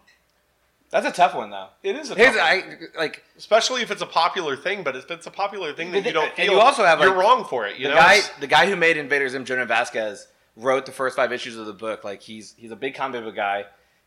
that's 0.91 1.07
a 1.07 1.13
tough 1.13 1.35
one 1.37 1.51
though. 1.51 1.69
it 1.85 1.95
is 1.95 2.11
a 2.11 2.15
Here's 2.17 2.35
tough 2.35 2.53
one. 2.53 2.79
I 2.97 2.99
like 2.99 3.23
especially 3.39 3.83
if 3.83 3.91
it's 3.93 4.03
a 4.03 4.07
popular 4.07 4.57
thing. 4.57 4.83
But 4.83 4.97
if 4.97 5.09
it's 5.11 5.27
a 5.27 5.31
popular 5.31 5.73
thing 5.73 5.93
that 5.93 6.05
you 6.05 6.13
don't 6.13 6.33
feel, 6.35 6.53
you 6.55 6.59
also 6.61 6.85
have, 6.85 6.99
you're 7.01 7.11
like, 7.11 7.19
wrong 7.19 7.45
for 7.45 7.67
it. 7.67 7.77
You 7.79 7.85
the 7.89 7.95
know, 7.95 8.01
guy 8.01 8.21
the 8.41 8.49
guy 8.49 8.67
who 8.69 8.75
made 8.75 8.97
Invader 8.97 9.29
Zim, 9.29 9.45
Jhonen 9.45 9.69
Vasquez, 9.69 10.27
wrote 10.57 10.87
the 10.87 10.93
first 10.93 11.15
five 11.15 11.33
issues 11.33 11.57
of 11.57 11.67
the 11.67 11.73
book. 11.73 12.03
Like 12.03 12.21
he's 12.23 12.55
he's 12.59 12.73
a 12.73 12.77
big 12.77 12.95
comic 12.97 13.23
book 13.23 13.37
guy, 13.37 13.67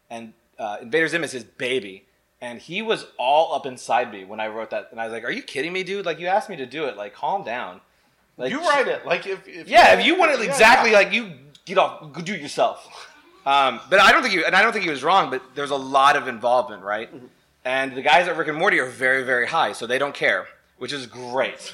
and 0.09 0.33
uh, 0.59 0.77
Invader 0.81 1.07
Zim 1.07 1.23
is 1.23 1.31
his 1.31 1.45
baby. 1.45 2.05
And 2.43 2.59
he 2.59 2.81
was 2.81 3.05
all 3.17 3.55
up 3.55 3.65
inside 3.65 4.11
me 4.11 4.25
when 4.25 4.41
I 4.41 4.49
wrote 4.49 4.71
that, 4.71 4.89
and 4.91 4.99
I 4.99 5.05
was 5.05 5.13
like, 5.13 5.23
"Are 5.23 5.31
you 5.31 5.41
kidding 5.41 5.71
me, 5.71 5.81
dude? 5.83 6.05
Like 6.05 6.19
you 6.19 6.27
asked 6.27 6.49
me 6.49 6.57
to 6.57 6.65
do 6.65 6.87
it. 6.87 6.97
Like 6.97 7.13
calm 7.15 7.43
down." 7.43 7.79
Like 8.35 8.51
you 8.51 8.59
write 8.59 8.87
it 8.87 9.05
like 9.05 9.25
if, 9.25 9.47
if 9.47 9.69
Yeah, 9.69 9.97
if 9.97 10.05
you 10.05 10.19
want 10.19 10.33
it 10.33 10.39
yeah, 10.39 10.45
exactly 10.47 10.91
yeah. 10.91 10.97
like 10.97 11.13
you 11.13 11.31
get 11.63 11.77
off, 11.77 12.11
do 12.25 12.33
it 12.33 12.41
yourself. 12.41 13.09
Um, 13.45 13.79
but 13.89 14.01
I 14.01 14.11
don't 14.11 14.23
think 14.23 14.33
you, 14.33 14.43
and 14.45 14.55
I 14.55 14.61
don't 14.61 14.73
think 14.73 14.83
he 14.83 14.91
was 14.91 15.03
wrong. 15.03 15.29
But 15.29 15.41
there's 15.55 15.71
a 15.71 15.77
lot 15.77 16.17
of 16.17 16.27
involvement, 16.27 16.83
right? 16.83 17.15
Mm-hmm. 17.15 17.27
And 17.63 17.95
the 17.95 18.01
guys 18.01 18.27
at 18.27 18.35
Rick 18.35 18.49
and 18.49 18.57
Morty 18.57 18.77
are 18.79 18.89
very, 18.89 19.23
very 19.23 19.47
high, 19.47 19.71
so 19.71 19.87
they 19.87 19.97
don't 19.97 20.13
care, 20.13 20.47
which 20.79 20.91
is 20.91 21.07
great. 21.07 21.73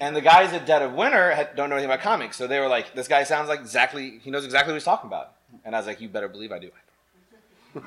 and 0.00 0.14
the 0.14 0.20
guys 0.20 0.52
at 0.52 0.64
Dead 0.64 0.82
of 0.82 0.92
Winter 0.94 1.32
had, 1.32 1.56
don't 1.56 1.70
know 1.70 1.74
anything 1.74 1.90
about 1.90 2.04
comics, 2.04 2.36
so 2.36 2.46
they 2.46 2.60
were 2.60 2.68
like, 2.68 2.94
"This 2.94 3.08
guy 3.08 3.24
sounds 3.24 3.48
like 3.48 3.58
exactly 3.58 4.20
he 4.22 4.30
knows 4.30 4.44
exactly 4.44 4.72
what 4.72 4.76
he's 4.76 4.84
talking 4.84 5.08
about." 5.08 5.32
And 5.64 5.74
I 5.74 5.78
was 5.78 5.88
like, 5.88 6.00
"You 6.00 6.08
better 6.08 6.28
believe 6.28 6.52
I 6.52 6.60
do." 6.60 6.70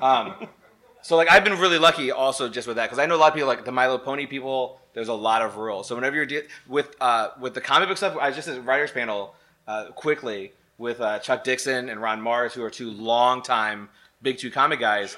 Um, 0.01 0.47
so 1.01 1.17
like 1.17 1.29
I've 1.29 1.43
been 1.43 1.57
really 1.59 1.79
lucky 1.79 2.11
also 2.11 2.49
just 2.49 2.67
with 2.67 2.77
that 2.77 2.85
because 2.85 2.99
I 2.99 3.05
know 3.05 3.15
a 3.15 3.17
lot 3.17 3.29
of 3.29 3.33
people 3.33 3.47
like 3.47 3.65
the 3.65 3.71
My 3.71 3.87
Little 3.87 4.03
Pony 4.03 4.25
people. 4.25 4.79
There's 4.93 5.07
a 5.07 5.13
lot 5.13 5.41
of 5.41 5.55
rules. 5.55 5.87
So 5.87 5.95
whenever 5.95 6.15
you're 6.17 6.25
de- 6.25 6.47
with 6.67 6.95
uh, 6.99 7.29
with 7.39 7.53
the 7.53 7.61
comic 7.61 7.87
book 7.87 7.97
stuff, 7.97 8.17
I 8.19 8.27
was 8.27 8.35
just 8.35 8.47
at 8.47 8.57
a 8.57 8.61
writers 8.61 8.91
panel 8.91 9.35
uh, 9.67 9.85
quickly 9.95 10.51
with 10.77 10.99
uh, 10.99 11.19
Chuck 11.19 11.43
Dixon 11.43 11.89
and 11.89 12.01
Ron 12.01 12.21
Marz, 12.21 12.51
who 12.53 12.63
are 12.63 12.69
two 12.69 12.91
long 12.91 13.41
time 13.41 13.89
big 14.21 14.37
two 14.37 14.51
comic 14.51 14.79
guys. 14.79 15.17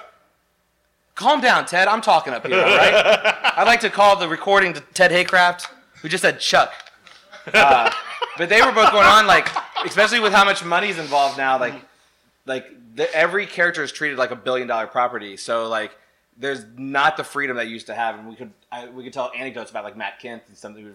Calm 1.16 1.42
down, 1.42 1.66
Ted. 1.66 1.88
I'm 1.88 2.02
talking 2.02 2.34
up 2.34 2.46
here, 2.46 2.58
all 2.58 2.64
right? 2.64 3.54
I'd 3.58 3.68
like 3.68 3.82
to 3.82 3.90
call 3.90 4.16
the 4.16 4.28
recording 4.28 4.74
to 4.74 4.82
Ted 4.94 5.12
Haycraft, 5.12 5.68
who 6.02 6.10
just 6.10 6.24
said 6.24 6.40
Chuck. 6.40 6.74
Uh, 7.54 7.92
but 8.38 8.50
they 8.50 8.62
were 8.62 8.72
both 8.72 8.92
going 8.92 9.06
on 9.06 9.28
like, 9.28 9.48
especially 9.86 10.20
with 10.20 10.34
how 10.34 10.44
much 10.44 10.64
money's 10.64 10.98
involved 10.98 11.38
now, 11.38 11.60
like 11.60 11.74
like 12.46 12.68
the, 12.96 13.14
every 13.16 13.46
character 13.46 13.84
is 13.84 13.92
treated 13.92 14.18
like 14.18 14.32
a 14.32 14.36
billion 14.36 14.68
dollar 14.68 14.88
property. 14.88 15.38
So 15.38 15.68
like 15.68 15.96
there's 16.38 16.66
not 16.78 17.18
the 17.18 17.24
freedom 17.24 17.58
that 17.58 17.68
you 17.68 17.74
used 17.74 17.88
to 17.88 17.94
have, 17.96 18.18
and 18.18 18.28
we 18.28 18.36
could 18.36 18.52
I, 18.72 18.88
we 18.90 19.04
could 19.04 19.14
tell 19.14 19.32
anecdotes 19.36 19.72
about 19.72 19.84
like 19.84 19.96
Matt 19.98 20.20
Kent 20.20 20.44
and 20.48 20.58
something 20.58 20.94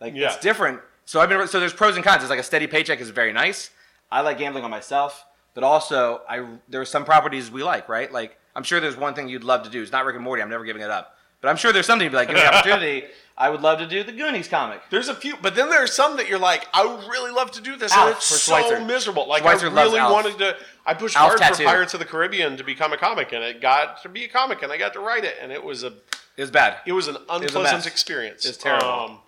like 0.00 0.14
Yeah. 0.14 0.26
it's 0.28 0.38
different. 0.38 0.80
So 1.04 1.20
I've 1.20 1.28
been 1.28 1.46
so 1.48 1.58
there's 1.60 1.72
pros 1.72 1.96
and 1.96 2.04
cons. 2.04 2.22
It's 2.22 2.30
like 2.30 2.38
a 2.38 2.42
steady 2.44 2.66
paycheck 2.66 3.00
is 3.00 3.10
very 3.10 3.32
nice. 3.32 3.70
I 4.10 4.20
like 4.22 4.38
gambling 4.38 4.64
on 4.64 4.70
myself, 4.70 5.24
but 5.54 5.64
also 5.64 6.22
I 6.28 6.46
there 6.68 6.80
are 6.80 6.84
some 6.86 7.04
properties 7.04 7.50
we 7.50 7.62
like, 7.62 7.88
right? 7.88 8.10
Like 8.12 8.38
I'm 8.54 8.62
sure 8.62 8.80
there's 8.80 8.96
one 8.96 9.14
thing 9.14 9.28
you'd 9.28 9.44
love 9.44 9.62
to 9.64 9.70
do. 9.70 9.82
It's 9.82 9.92
not 9.92 10.04
Rick 10.04 10.16
and 10.16 10.24
Morty. 10.24 10.42
I'm 10.42 10.50
never 10.50 10.64
giving 10.64 10.82
it 10.82 10.90
up. 10.90 11.16
But 11.40 11.48
I'm 11.48 11.56
sure 11.56 11.72
there's 11.72 11.86
something 11.86 12.04
you'd 12.04 12.10
be 12.10 12.16
like, 12.16 12.28
give 12.28 12.34
me 12.36 12.42
the 12.42 12.48
opportunity. 12.54 13.06
I 13.36 13.48
would 13.50 13.60
love 13.62 13.78
to 13.78 13.86
do 13.86 14.02
the 14.02 14.10
Goonies 14.10 14.48
comic. 14.48 14.80
There's 14.90 15.06
a 15.08 15.14
few, 15.14 15.36
but 15.40 15.54
then 15.54 15.70
there's 15.70 15.92
some 15.92 16.16
that 16.16 16.28
you're 16.28 16.40
like, 16.40 16.66
I 16.74 16.84
would 16.84 17.08
really 17.08 17.30
love 17.30 17.52
to 17.52 17.62
do 17.62 17.76
this, 17.76 17.92
Alf 17.92 18.06
and 18.08 18.16
it's 18.16 18.26
so 18.26 18.84
miserable. 18.84 19.28
Like 19.28 19.44
Schweizer 19.44 19.70
I 19.70 19.82
really 19.84 20.00
wanted 20.00 20.36
to. 20.38 20.56
I 20.88 20.94
pushed 20.94 21.16
Alf 21.16 21.28
hard 21.28 21.38
tattoo. 21.38 21.64
for 21.64 21.68
Pirates 21.68 21.92
of 21.92 22.00
the 22.00 22.06
Caribbean 22.06 22.56
to 22.56 22.64
become 22.64 22.92
a 22.94 22.96
comic, 22.96 23.32
and 23.32 23.44
it 23.44 23.60
got 23.60 24.00
to 24.02 24.08
be 24.08 24.24
a 24.24 24.28
comic, 24.28 24.62
and 24.62 24.72
I 24.72 24.78
got 24.78 24.94
to 24.94 25.00
write 25.00 25.22
it, 25.24 25.36
and 25.40 25.52
it 25.52 25.62
was 25.62 25.84
a 25.84 25.88
It 26.36 26.40
was 26.42 26.50
bad. 26.50 26.78
it 26.86 26.92
was 26.92 27.08
an 27.08 27.14
was 27.14 27.22
a 27.28 27.32
unpleasant 27.34 27.62
mess. 27.84 27.86
experience. 27.86 28.46
It's 28.46 28.56
terrible. 28.56 28.88
Um, 28.88 29.18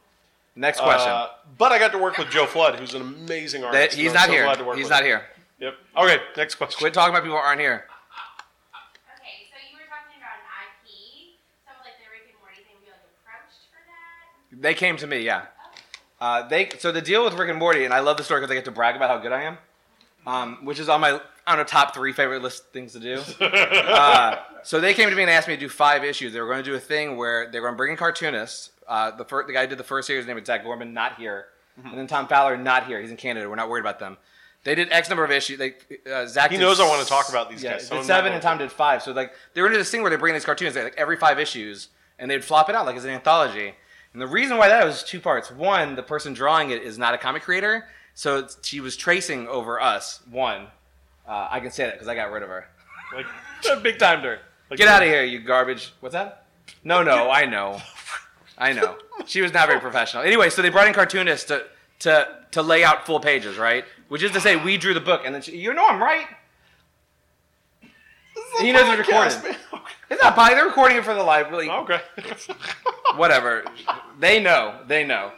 Next 0.57 0.81
question. 0.81 1.11
uh, 1.11 1.29
but 1.59 1.71
I 1.71 1.79
got 1.79 1.93
to 1.93 1.99
work 1.99 2.17
with 2.19 2.31
Joe 2.31 2.47
Flood, 2.47 2.79
who's 2.81 2.95
an 2.95 3.03
amazing 3.03 3.61
That- 3.61 3.75
artist. 3.75 3.97
he's 3.99 4.13
not 4.15 4.27
so 4.27 4.33
here. 4.33 4.45
glad 4.45 4.59
to 4.59 4.65
work 4.65 4.77
He's 4.77 4.85
with 4.87 4.91
not 4.91 5.01
him. 5.03 5.07
here. 5.07 5.27
Yep. 5.61 5.75
Okay. 5.99 6.23
Next 6.37 6.55
question. 6.57 6.79
Quit 6.79 6.95
talking 6.95 7.11
about 7.15 7.23
people 7.25 7.37
who 7.39 7.43
aren't 7.45 7.61
here. 7.61 7.87
Okay, 9.21 9.47
so 9.53 9.57
you 9.71 9.77
were 9.77 9.85
talking 9.89 10.17
about 10.17 10.41
an 10.41 10.49
IP. 10.65 11.37
So 11.67 11.71
like 11.85 11.99
the 12.01 12.09
Rick 12.11 12.33
and 12.33 12.41
Morty 12.41 12.57
thing, 12.65 12.77
be 12.83 12.89
like 12.91 13.05
approached 13.21 13.69
for 13.71 13.81
that. 13.87 14.63
They 14.63 14.73
came 14.75 14.97
to 14.97 15.07
me, 15.07 15.21
yeah. 15.21 15.43
Uh, 16.21 16.49
they 16.49 16.71
so 16.79 16.91
the 16.93 17.03
deal 17.03 17.23
with 17.25 17.35
Rick 17.35 17.51
and 17.51 17.59
Morty, 17.59 17.85
and 17.85 17.93
I 17.95 18.01
love 18.01 18.17
the 18.17 18.25
story 18.25 18.41
because 18.41 18.51
I 18.51 18.55
get 18.55 18.65
to 18.65 18.71
brag 18.71 18.97
about 18.97 19.11
how 19.11 19.19
good 19.19 19.33
I 19.33 19.43
am, 19.43 19.59
um, 20.27 20.65
which 20.65 20.79
is 20.79 20.89
on 20.89 21.01
my 21.01 21.21
on 21.51 21.61
a 21.61 21.65
top 21.65 21.95
three 21.95 22.13
favorite 22.13 22.43
list 22.43 22.73
things 22.73 22.93
to 22.93 23.01
do. 23.01 23.21
uh, 23.45 24.37
so 24.63 24.81
they 24.81 24.95
came 24.95 25.11
to 25.11 25.17
me 25.17 25.23
and 25.23 25.31
asked 25.31 25.49
me 25.49 25.55
to 25.55 25.61
do 25.61 25.69
five 25.69 26.05
issues. 26.05 26.33
They 26.33 26.41
were 26.41 26.47
going 26.47 26.63
to 26.63 26.71
do 26.71 26.75
a 26.75 26.81
thing 26.81 27.17
where 27.17 27.51
they 27.51 27.61
were 27.61 27.67
going 27.67 27.75
to 27.75 27.79
bring 27.79 27.93
in 27.93 27.97
cartoonists. 27.97 28.71
Uh, 28.87 29.11
the 29.11 29.25
first, 29.25 29.47
the 29.47 29.53
guy 29.53 29.63
who 29.63 29.69
did 29.69 29.79
the 29.79 29.85
first 29.85 30.07
series, 30.07 30.23
his 30.23 30.29
name 30.29 30.39
is 30.39 30.47
Zac 30.47 30.65
Gorman, 30.65 30.93
not 30.93 31.17
here, 31.17 31.47
and 31.83 31.97
then 31.97 32.07
Tom 32.07 32.27
Fowler, 32.27 32.57
not 32.57 32.87
here. 32.87 33.01
He's 33.01 33.11
in 33.11 33.17
Canada. 33.17 33.49
We're 33.49 33.55
not 33.55 33.69
worried 33.69 33.83
about 33.83 33.99
them. 33.99 34.17
They 34.65 34.75
did 34.75 34.93
X 34.93 35.09
number 35.09 35.25
of 35.25 35.31
issues. 35.31 35.59
They, 35.59 35.75
uh, 36.13 36.27
Zac 36.27 36.51
He 36.51 36.59
knows 36.59 36.81
I 36.81 36.89
wanna 36.89 37.05
talk 37.05 37.29
about 37.31 37.51
these 37.51 37.63
yeah, 37.63 37.73
guys, 37.73 37.87
so 37.87 37.97
Did 37.97 38.05
seven 38.05 38.33
and 38.33 38.43
Tom 38.43 38.59
did 38.59 38.71
five. 38.71 39.03
So 39.03 39.13
like 39.13 39.33
they 39.55 39.63
were 39.63 39.69
into 39.69 39.79
this 39.79 39.91
thing 39.91 40.03
where 40.03 40.11
they 40.11 40.17
bring 40.17 40.33
in 40.33 40.37
these 40.37 40.45
cartoons 40.45 40.75
like 40.75 40.95
every 40.99 41.17
five 41.17 41.39
issues, 41.39 41.89
and 42.19 42.31
they'd 42.31 42.45
flop 42.45 42.69
it 42.69 42.75
out 42.75 42.85
like 42.85 42.97
as 42.97 43.05
an 43.05 43.11
anthology. 43.11 43.75
And 44.13 44.21
the 44.21 44.27
reason 44.27 44.59
why 44.59 44.69
that 44.69 44.85
was 44.85 45.03
two 45.03 45.21
parts. 45.21 45.51
One, 45.51 45.95
the 45.95 46.03
person 46.03 46.35
drawing 46.35 46.71
it 46.71 46.83
is 46.83 46.99
not 46.99 47.15
a 47.15 47.19
comic 47.19 47.43
creator, 47.43 47.87
so 48.15 48.39
it's, 48.39 48.59
she 48.67 48.81
was 48.81 48.97
tracing 48.97 49.47
over 49.49 49.81
us. 49.81 50.21
One, 50.31 50.67
uh, 51.27 51.49
I 51.51 51.61
can 51.61 51.71
say 51.71 51.85
that 51.85 51.95
because 51.95 52.09
I 52.09 52.15
got 52.15 52.31
rid 52.31 52.43
of 52.43 52.49
her. 52.49 52.67
Like, 53.13 53.83
Big 53.83 53.99
time 53.99 54.21
her. 54.21 54.39
Like 54.71 54.79
Get 54.79 54.87
out 54.87 55.03
of 55.03 55.09
here, 55.09 55.25
you 55.25 55.41
garbage. 55.41 55.93
What's 55.99 56.13
that? 56.13 56.45
No, 56.85 57.03
no, 57.03 57.29
I 57.29 57.45
know. 57.45 57.81
I 58.57 58.73
know. 58.73 58.99
She 59.27 59.41
was 59.41 59.53
not 59.53 59.67
very 59.67 59.81
professional. 59.89 60.23
Anyway, 60.23 60.49
so 60.49 60.63
they 60.63 60.69
brought 60.69 60.87
in 60.87 60.95
cartoonists 60.95 61.49
to 61.49 61.65
to 62.01 62.29
to 62.53 62.63
lay 62.63 62.85
out 62.85 63.05
full 63.07 63.19
pages, 63.19 63.59
right? 63.59 63.85
Which 64.09 64.23
is 64.23 64.31
to 64.33 64.41
say, 64.41 64.55
we 64.55 64.77
drew 64.77 64.95
the 64.95 65.01
book, 65.01 65.23
and 65.25 65.35
then 65.35 65.43
she, 65.43 65.57
you 65.57 65.75
know 65.75 65.87
I'm 65.89 66.01
right. 66.01 66.27
He 68.61 68.71
knows 68.73 68.97
recorded. 68.97 69.33
Podcast, 69.33 69.43
man. 69.45 69.57
It's 70.11 70.23
not 70.23 70.35
probably 70.35 70.55
they're 70.55 70.67
recording 70.67 70.97
it 70.99 71.05
for 71.05 71.15
the 71.15 71.23
live. 71.23 71.51
Really, 71.51 71.69
Okay. 71.69 72.01
whatever. 73.17 73.65
They 74.19 74.41
know. 74.41 74.81
They 74.87 75.05
know. 75.05 75.33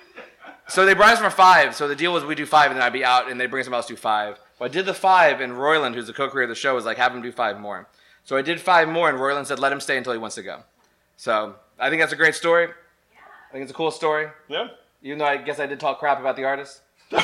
So 0.69 0.85
they 0.87 0.95
brought 0.95 1.13
us 1.15 1.19
for 1.21 1.31
five. 1.31 1.75
So 1.75 1.89
the 1.89 1.97
deal 1.97 2.13
was 2.13 2.25
we 2.25 2.35
do 2.35 2.47
five, 2.47 2.71
and 2.71 2.79
then 2.79 2.87
I'd 2.87 2.93
be 2.93 3.05
out, 3.05 3.31
and 3.31 3.41
they 3.41 3.47
bring 3.47 3.65
someone 3.65 3.79
else 3.79 3.87
to 3.87 3.95
do 3.95 3.97
five. 4.01 4.39
Well, 4.63 4.71
I 4.71 4.73
did 4.73 4.87
the 4.87 4.95
five, 4.95 5.41
and 5.41 5.55
Roiland, 5.55 5.95
who's 5.95 6.07
the 6.07 6.13
co-creator 6.13 6.45
of 6.45 6.49
the 6.51 6.61
show, 6.61 6.73
was 6.73 6.85
like, 6.85 6.97
have 6.97 7.13
him 7.13 7.21
do 7.21 7.33
five 7.33 7.59
more. 7.59 7.89
So 8.23 8.37
I 8.37 8.43
did 8.43 8.61
five 8.61 8.89
more, 8.89 9.09
and 9.09 9.19
Roiland 9.19 9.47
said, 9.47 9.59
let 9.59 9.73
him 9.73 9.81
stay 9.81 9.97
until 9.99 10.13
he 10.13 10.21
wants 10.21 10.37
to 10.37 10.43
go. 10.45 10.63
So 11.17 11.57
I 11.81 11.91
think 11.91 12.01
that's 12.01 12.13
a 12.13 12.17
great 12.17 12.37
story. 12.37 12.69
I 12.69 13.53
think 13.53 13.63
it's 13.65 13.73
a 13.73 13.75
cool 13.75 13.91
story. 13.91 14.29
yeah. 14.49 14.69
Even 15.03 15.19
though 15.19 15.25
I 15.25 15.37
guess 15.39 15.59
I 15.59 15.67
did 15.67 15.81
talk 15.81 15.99
crap 15.99 16.21
about 16.21 16.37
the 16.37 16.45
artist. 16.45 16.81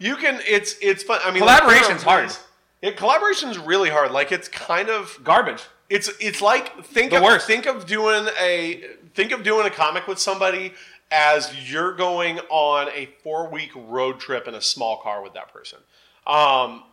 You 0.00 0.16
can. 0.16 0.40
It's 0.48 0.76
it's 0.80 1.02
fun. 1.02 1.20
I 1.22 1.30
mean, 1.30 1.40
Collaboration's 1.40 2.04
like, 2.06 2.20
hard. 2.28 2.32
Yeah, 2.80 2.92
collaboration's 2.92 3.58
really 3.58 3.90
hard. 3.90 4.10
Like 4.12 4.32
it's 4.32 4.48
kind 4.48 4.88
of 4.88 5.20
Garbage. 5.22 5.62
it's 5.90 6.10
it's 6.18 6.40
like 6.40 6.82
think 6.86 7.10
The 7.10 7.18
of 7.18 7.22
worst. 7.22 7.46
think 7.46 7.66
of 7.66 7.84
doing 7.84 8.26
a 8.40 8.82
think 9.14 9.30
of 9.32 9.42
doing 9.42 9.66
a 9.66 9.70
comic 9.70 10.08
with 10.08 10.18
somebody 10.18 10.72
as 11.10 11.70
you're 11.70 11.92
going 11.94 12.38
on 12.48 12.88
a 12.94 13.10
four 13.22 13.50
week 13.50 13.72
road 13.76 14.18
trip 14.20 14.48
in 14.48 14.54
a 14.54 14.62
small 14.62 14.96
car 14.96 15.22
with 15.22 15.34
that 15.34 15.52
person. 15.52 15.80
Um, 16.26 16.84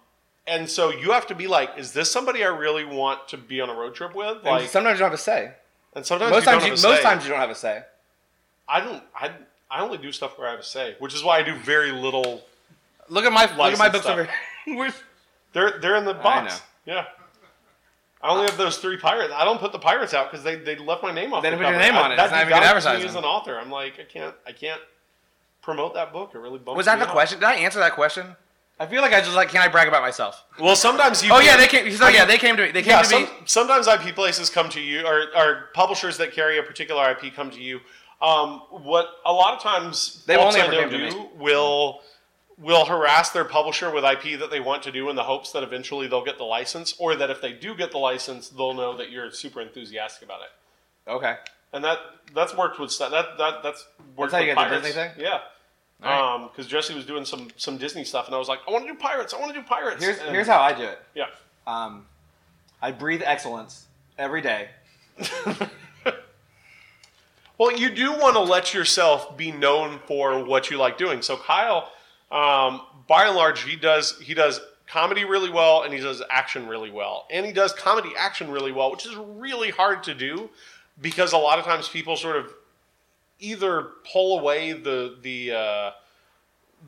and 0.48 0.70
so 0.70 0.90
you 0.92 1.12
have 1.12 1.28
to 1.28 1.36
be 1.36 1.48
like, 1.48 1.72
is 1.78 1.92
this 1.94 2.10
somebody 2.12 2.44
I 2.44 2.48
really 2.48 2.86
want 2.86 3.28
to 3.30 3.38
be 3.38 3.60
on 3.62 3.70
a 3.70 3.74
road 3.74 3.96
trip 3.96 4.16
with? 4.16 4.38
And 4.38 4.46
Like, 4.46 4.70
sometimes 4.70 4.96
you 4.96 5.00
don't 5.00 5.12
have 5.12 5.20
a 5.20 5.22
say. 5.22 5.52
and 5.96 6.06
sometimes 6.06 6.32
Most 6.32 6.46
you 6.46 6.52
don't 6.52 6.62
times, 6.62 6.84
you, 6.84 6.88
a 6.88 6.92
most 6.92 6.98
say. 7.02 7.04
times 7.04 7.24
you 7.26 7.30
don't 7.32 7.40
have 7.40 7.50
a 7.50 7.56
say. 7.56 7.84
I 8.68 8.80
don't. 8.82 9.04
I 9.16 9.32
I 9.70 9.82
only 9.82 9.98
do 9.98 10.12
stuff 10.12 10.38
where 10.38 10.48
I 10.48 10.52
have 10.52 10.60
a 10.62 10.64
say, 10.64 10.96
which 11.00 11.14
is 11.14 11.24
why 11.24 11.38
I 11.40 11.44
do 11.44 11.56
very 11.56 11.92
little. 11.92 12.44
Look 13.10 13.26
at 13.26 13.32
my 13.34 13.44
look 13.58 13.74
at 13.74 13.78
my 13.78 13.90
books 13.90 14.04
stuff. 14.06 14.18
over 14.20 14.30
here. 14.66 14.94
They're 15.54 15.80
they're 15.80 15.96
in 15.96 16.06
the 16.06 16.14
box. 16.14 16.62
Yeah. 16.86 17.06
I 18.22 18.30
only 18.30 18.46
have 18.46 18.58
those 18.58 18.78
three 18.78 18.98
pirates. 18.98 19.34
I 19.36 19.46
don't 19.46 19.60
put 19.60 19.72
the 19.72 19.80
pirates 19.80 20.14
out 20.14 20.30
because 20.32 20.44
they, 20.44 20.56
they 20.56 20.76
left 20.76 21.04
my 21.04 21.12
name 21.14 21.34
off. 21.34 21.44
They 21.44 21.50
didn't 21.52 21.64
put 21.64 21.70
your 21.72 21.80
name 21.80 21.94
I- 21.96 22.02
on 22.02 22.12
it. 22.12 22.16
That 22.18 22.26
It's 22.26 22.32
not 22.34 22.42
even 22.42 22.54
good 22.54 22.62
devalues 22.64 22.64
me 22.64 22.68
advertising. 22.70 23.10
as 23.10 23.16
an 23.16 23.24
author. 23.24 23.58
I'm 23.60 23.70
like, 23.72 24.00
I 24.00 24.04
can't 24.04 24.36
I 24.46 24.52
can't 24.52 24.82
promote 25.62 25.94
that 25.94 26.12
book. 26.12 26.32
It 26.34 26.40
really 26.40 26.60
bums 26.60 26.76
Was 26.78 26.86
that 26.88 27.00
the 27.00 27.06
out. 27.06 27.12
question? 27.12 27.40
Did 27.40 27.46
I 27.46 27.56
answer 27.56 27.80
that 27.80 27.94
question? 27.94 28.36
I 28.80 28.86
feel 28.86 29.02
like 29.02 29.14
I 29.14 29.22
just 29.22 29.34
like, 29.36 29.50
can 29.50 29.62
I 29.62 29.68
brag 29.68 29.88
about 29.88 30.02
myself? 30.04 30.44
Well, 30.60 30.76
sometimes 30.76 31.24
you. 31.24 31.32
Oh 31.34 31.40
yeah, 31.40 31.58
they 31.58 31.68
came. 31.68 31.92
So 31.92 32.08
yeah, 32.10 32.26
they 32.26 32.38
came 32.38 32.56
to 32.58 32.64
me. 32.64 32.72
They 32.72 32.84
came 32.84 32.92
Yeah, 32.92 33.02
to 33.02 33.06
some, 33.08 33.24
me. 33.24 33.30
sometimes 33.46 33.88
IP 33.88 34.14
places 34.14 34.50
come 34.50 34.70
to 34.70 34.80
you, 34.82 35.06
or, 35.06 35.26
or 35.36 35.70
publishers 35.74 36.18
that 36.18 36.32
carry 36.32 36.60
a 36.60 36.64
particular 36.64 37.10
IP 37.12 37.34
come 37.34 37.50
to 37.52 37.60
you. 37.62 37.80
Um, 38.22 38.62
what 38.72 39.08
a 39.26 39.32
lot 39.34 39.54
of 39.56 39.62
times 39.62 40.24
They 40.28 40.36
only 40.36 40.60
I 40.60 40.66
ever 40.66 40.72
know 40.74 40.80
came 40.82 40.90
to 40.90 41.10
do 41.10 41.18
me. 41.20 41.28
will 41.40 42.02
will 42.60 42.86
harass 42.86 43.30
their 43.30 43.46
publisher 43.46 43.92
with 43.92 44.04
IP 44.04 44.40
that 44.40 44.50
they 44.50 44.60
want 44.60 44.82
to 44.84 44.92
do 44.92 45.10
in 45.12 45.16
the 45.16 45.24
hopes 45.24 45.52
that 45.52 45.62
eventually 45.62 46.08
they'll 46.08 46.26
get 46.26 46.38
the 46.40 46.44
license, 46.44 46.96
or 47.00 47.16
that 47.16 47.30
if 47.30 47.40
they 47.42 47.54
do 47.54 47.76
get 47.76 47.92
the 47.92 48.00
license, 48.00 48.50
they'll 48.50 48.74
know 48.74 48.98
that 48.98 49.12
you're 49.12 49.30
super 49.32 49.62
enthusiastic 49.62 50.24
about 50.28 50.42
it. 50.42 51.10
Okay. 51.12 51.36
And 51.74 51.84
that 51.84 51.98
that's 52.36 52.56
worked 52.56 52.80
with 52.80 52.98
that 53.00 53.12
that 53.12 53.64
that's 53.64 53.86
worked 54.16 54.34
how 54.34 54.40
you 54.40 54.54
got 54.54 54.70
the. 54.70 54.76
Disney 54.78 54.92
thing? 54.92 55.12
Yeah. 55.18 55.40
All 56.04 56.36
Um, 56.36 56.48
because 56.50 56.68
Jesse 56.68 56.94
was 56.94 57.06
doing 57.06 57.26
some 57.26 57.50
some 57.58 57.78
Disney 57.78 58.04
stuff, 58.04 58.28
and 58.28 58.36
I 58.36 58.38
was 58.38 58.48
like, 58.48 58.60
I 58.68 58.72
want 58.72 58.86
to 58.86 58.94
do 58.94 58.98
pirates. 59.00 59.34
I 59.34 59.40
want 59.40 59.54
to 59.54 59.60
do 59.60 59.66
pirates. 59.68 60.04
Here's 60.04 60.20
And- 60.20 60.30
here's 60.30 60.48
how 60.48 60.62
I 60.62 60.74
do 60.74 60.84
it. 60.84 61.02
Yeah. 61.16 61.26
Um, 61.66 62.06
I 62.82 62.92
breathe 62.92 63.24
excellence 63.26 63.88
every 64.18 64.42
day. 64.42 64.70
Well, 67.60 67.76
you 67.76 67.90
do 67.90 68.12
want 68.14 68.36
to 68.36 68.42
let 68.42 68.74
yourself 68.76 69.36
be 69.36 69.52
known 69.52 70.00
for 70.06 70.44
what 70.44 70.70
you 70.70 70.78
like 70.78 70.98
doing. 71.00 71.24
So 71.24 71.36
Kyle, 71.38 71.92
um, 72.32 72.82
by 73.08 73.26
and 73.26 73.36
large, 73.36 73.64
he 73.64 73.76
does 73.76 74.20
he 74.20 74.36
does 74.36 74.62
comedy 74.86 75.26
really 75.26 75.50
well, 75.50 75.82
and 75.82 75.92
he 75.92 76.00
does 76.00 76.22
action 76.30 76.68
really 76.68 76.92
well, 76.92 77.26
and 77.32 77.46
he 77.48 77.52
does 77.52 77.74
comedy 77.74 78.12
action 78.16 78.52
really 78.52 78.72
well, 78.72 78.92
which 78.92 79.08
is 79.08 79.16
really 79.16 79.72
hard 79.72 80.04
to 80.04 80.14
do 80.14 80.52
because 81.02 81.34
a 81.34 81.38
lot 81.38 81.58
of 81.58 81.66
times 81.66 81.88
people 81.90 82.16
sort 82.16 82.36
of 82.38 82.54
either 83.40 83.90
pull 84.12 84.40
away 84.40 84.74
the 84.74 85.18
the 85.22 85.52
uh, 85.52 85.92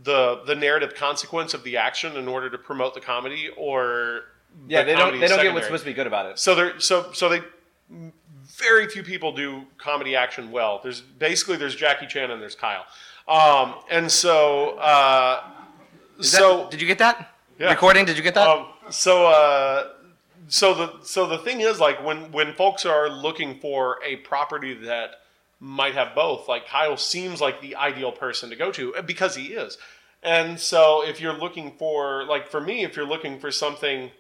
the 0.03 0.41
the 0.45 0.55
narrative 0.55 0.93
consequence 0.95 1.53
of 1.53 1.63
the 1.63 1.77
action 1.77 2.15
in 2.17 2.27
order 2.27 2.49
to 2.49 2.57
promote 2.57 2.93
the 2.93 3.01
comedy, 3.01 3.49
or 3.57 4.21
Yeah, 4.67 4.81
the 4.81 4.85
they 4.91 4.95
don't 4.95 5.19
they 5.19 5.27
don't 5.27 5.41
get 5.41 5.53
what's 5.53 5.65
supposed 5.67 5.83
to 5.83 5.89
be 5.89 5.93
good 5.93 6.07
about 6.07 6.25
it. 6.27 6.39
So 6.39 6.55
they're 6.55 6.79
so 6.79 7.11
so 7.13 7.29
they 7.29 7.41
very 8.57 8.87
few 8.87 9.03
people 9.03 9.31
do 9.31 9.63
comedy 9.77 10.15
action 10.15 10.51
well. 10.51 10.79
There's 10.83 11.01
basically 11.01 11.57
there's 11.57 11.75
Jackie 11.75 12.07
Chan 12.07 12.29
and 12.31 12.41
there's 12.41 12.55
Kyle, 12.55 12.85
um, 13.27 13.75
and 13.89 14.11
so 14.11 14.77
uh, 14.79 15.43
Is 16.19 16.31
that- 16.31 16.37
so 16.39 16.69
did 16.69 16.81
you 16.81 16.87
get 16.87 16.97
that? 16.99 17.35
Yeah. 17.59 17.69
Recording? 17.71 18.05
Did 18.05 18.15
you 18.17 18.23
get 18.23 18.35
that? 18.35 18.47
um, 18.47 18.67
so 18.89 19.27
uh, 19.27 19.89
so 20.47 20.73
the 20.73 20.93
so 21.03 21.27
the 21.27 21.37
thing 21.39 21.61
is 21.61 21.79
like 21.79 22.03
when 22.05 22.31
when 22.31 22.53
folks 22.53 22.85
are 22.85 23.09
looking 23.09 23.59
for 23.59 23.99
a 24.03 24.17
property 24.17 24.73
that 24.73 25.15
might 25.59 25.93
have 25.95 26.15
both, 26.15 26.47
like 26.47 26.67
Kyle 26.67 26.97
seems 26.97 27.41
like 27.41 27.61
the 27.61 27.75
ideal 27.75 28.11
person 28.11 28.49
to 28.49 28.55
go 28.55 28.71
to 28.71 28.95
uh, 28.95 29.01
because 29.01 29.35
he 29.35 29.47
is. 29.47 29.77
And 30.23 30.59
so 30.59 31.05
if 31.05 31.19
you're 31.21 31.33
looking 31.37 31.71
for 31.77 32.23
like 32.25 32.49
for 32.49 32.59
me, 32.61 32.83
if 32.83 32.95
you're 32.95 33.05
looking 33.07 33.39
for 33.39 33.51
something 33.51 34.11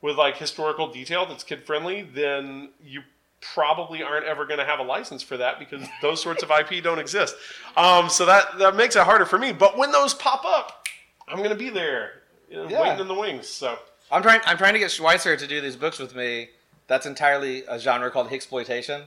with 0.00 0.16
like 0.16 0.36
historical 0.36 0.88
detail 0.92 1.26
that's 1.26 1.44
kid 1.44 1.64
friendly, 1.64 2.02
then 2.02 2.70
you 2.82 3.02
probably 3.40 4.02
aren't 4.02 4.24
ever 4.24 4.44
going 4.46 4.58
to 4.58 4.64
have 4.64 4.78
a 4.78 4.82
license 4.84 5.22
for 5.22 5.36
that 5.36 5.58
because 5.58 5.86
those 6.02 6.22
sorts 6.22 6.42
of 6.42 6.50
IP 6.50 6.82
don't 6.82 6.98
exist. 6.98 7.34
Um, 7.76 8.08
so 8.08 8.26
that 8.26 8.58
that 8.58 8.76
makes 8.76 8.96
it 8.96 9.02
harder 9.02 9.24
for 9.24 9.38
me. 9.38 9.52
But 9.52 9.76
when 9.76 9.90
those 9.92 10.14
pop 10.14 10.44
up, 10.44 10.86
I'm 11.28 11.38
going 11.38 11.50
to 11.50 11.56
be 11.56 11.70
there, 11.70 12.22
you 12.50 12.56
know, 12.56 12.68
Yeah. 12.68 12.82
waiting 12.82 13.00
in 13.00 13.08
the 13.08 13.14
wings. 13.14 13.48
So. 13.48 13.78
I'm 14.10 14.22
trying. 14.22 14.40
I'm 14.44 14.58
trying 14.58 14.74
to 14.74 14.78
get 14.78 14.90
Schweizer 14.90 15.38
to 15.38 15.46
do 15.46 15.60
these 15.62 15.76
books 15.76 15.98
with 15.98 16.14
me. 16.14 16.50
That's 16.86 17.06
entirely 17.06 17.64
a 17.66 17.78
genre 17.78 18.10
called 18.10 18.30
exploitation. 18.30 19.04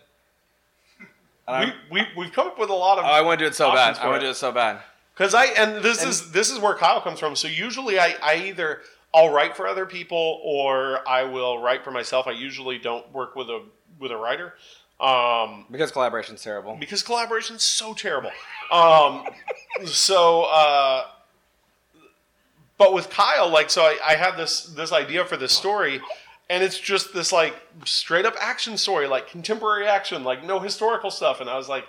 We, 1.48 1.74
we, 1.92 2.08
we've 2.18 2.32
come 2.32 2.48
up 2.48 2.60
with 2.60 2.70
a 2.70 2.74
lot 2.74 2.98
of 2.98 3.06
Oh, 3.06 3.08
I 3.08 3.22
want 3.22 3.40
to 3.40 3.46
do 3.46 3.48
it 3.50 3.56
so 3.56 3.72
bad. 3.72 3.98
I 3.98 4.08
want 4.08 4.22
to 4.22 4.28
do 4.28 4.32
it 4.32 4.36
so 4.36 4.52
bad. 4.52 4.82
because 5.14 5.34
I 5.34 5.46
and 5.46 5.84
this 5.84 6.04
is 6.04 6.32
this 6.32 6.50
is 6.50 6.60
where 6.60 6.74
Kyle 6.76 7.02
comes 7.02 7.20
from. 7.20 7.36
So 7.36 7.48
usually 7.48 8.00
I, 8.00 8.16
I 8.22 8.36
either 8.48 8.82
I'll 9.14 9.30
write 9.32 9.56
for 9.56 9.68
other 9.68 9.86
people 9.86 10.42
or 10.44 11.08
I 11.08 11.24
will 11.24 11.60
write 11.60 11.84
for 11.84 11.92
myself. 11.92 12.28
I 12.28 12.32
usually 12.32 12.78
don't 12.80 13.10
work 13.14 13.36
with 13.36 13.50
a 13.50 13.64
with 14.00 14.12
a 14.12 14.18
writer 14.18 14.54
um, 15.00 15.66
Because 15.72 15.92
collaboration's 15.92 16.42
terrible. 16.42 16.76
because 16.80 17.04
collaboration's 17.04 17.64
so 17.64 17.94
terrible. 17.94 18.32
Um, 18.72 19.26
so 19.86 20.44
uh, 20.52 21.06
but 22.78 22.94
with 22.94 23.10
Kyle, 23.10 23.50
like 23.50 23.70
so 23.70 23.84
I, 23.84 23.98
I 24.06 24.16
had 24.16 24.36
this 24.36 24.64
this 24.66 24.92
idea 24.92 25.26
for 25.26 25.38
this 25.38 25.54
story. 25.54 26.02
And 26.50 26.64
it's 26.64 26.80
just 26.80 27.14
this 27.14 27.32
like 27.32 27.56
straight 27.86 28.26
up 28.26 28.36
action 28.40 28.78
story, 28.78 29.08
like 29.08 29.28
contemporary 29.28 29.88
action, 29.88 30.24
like 30.24 30.44
no 30.44 30.60
historical 30.60 31.10
stuff. 31.10 31.42
And 31.42 31.50
I 31.50 31.58
was 31.58 31.68
like, 31.68 31.86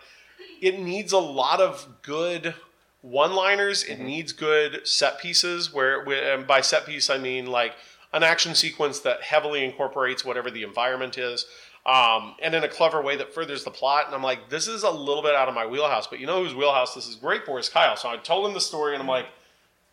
it 0.60 0.80
needs 0.80 1.12
a 1.12 1.18
lot 1.18 1.60
of 1.60 1.86
good 2.02 2.54
one-liners. 3.02 3.84
It 3.84 4.00
needs 4.00 4.32
good 4.32 4.86
set 4.88 5.18
pieces. 5.18 5.74
Where, 5.74 6.02
and 6.10 6.46
by 6.46 6.62
set 6.62 6.86
piece, 6.86 7.10
I 7.10 7.18
mean 7.18 7.46
like 7.46 7.74
an 8.12 8.22
action 8.22 8.54
sequence 8.54 9.00
that 9.00 9.22
heavily 9.22 9.62
incorporates 9.62 10.24
whatever 10.24 10.50
the 10.50 10.62
environment 10.62 11.18
is, 11.18 11.44
um, 11.84 12.34
and 12.40 12.54
in 12.54 12.64
a 12.64 12.68
clever 12.68 13.02
way 13.02 13.16
that 13.16 13.34
furthers 13.34 13.62
the 13.62 13.70
plot. 13.70 14.06
And 14.06 14.14
I'm 14.14 14.22
like, 14.22 14.48
this 14.48 14.68
is 14.68 14.84
a 14.84 14.90
little 14.90 15.22
bit 15.22 15.34
out 15.34 15.48
of 15.48 15.54
my 15.54 15.66
wheelhouse, 15.66 16.06
but 16.06 16.18
you 16.18 16.26
know 16.26 16.42
whose 16.42 16.54
wheelhouse 16.54 16.94
this 16.94 17.06
is 17.06 17.16
great 17.16 17.44
for 17.44 17.58
is 17.58 17.68
Kyle. 17.68 17.96
So 17.96 18.08
I 18.08 18.16
told 18.16 18.46
him 18.46 18.54
the 18.54 18.60
story, 18.60 18.94
and 18.94 19.02
I'm 19.02 19.08
like, 19.08 19.26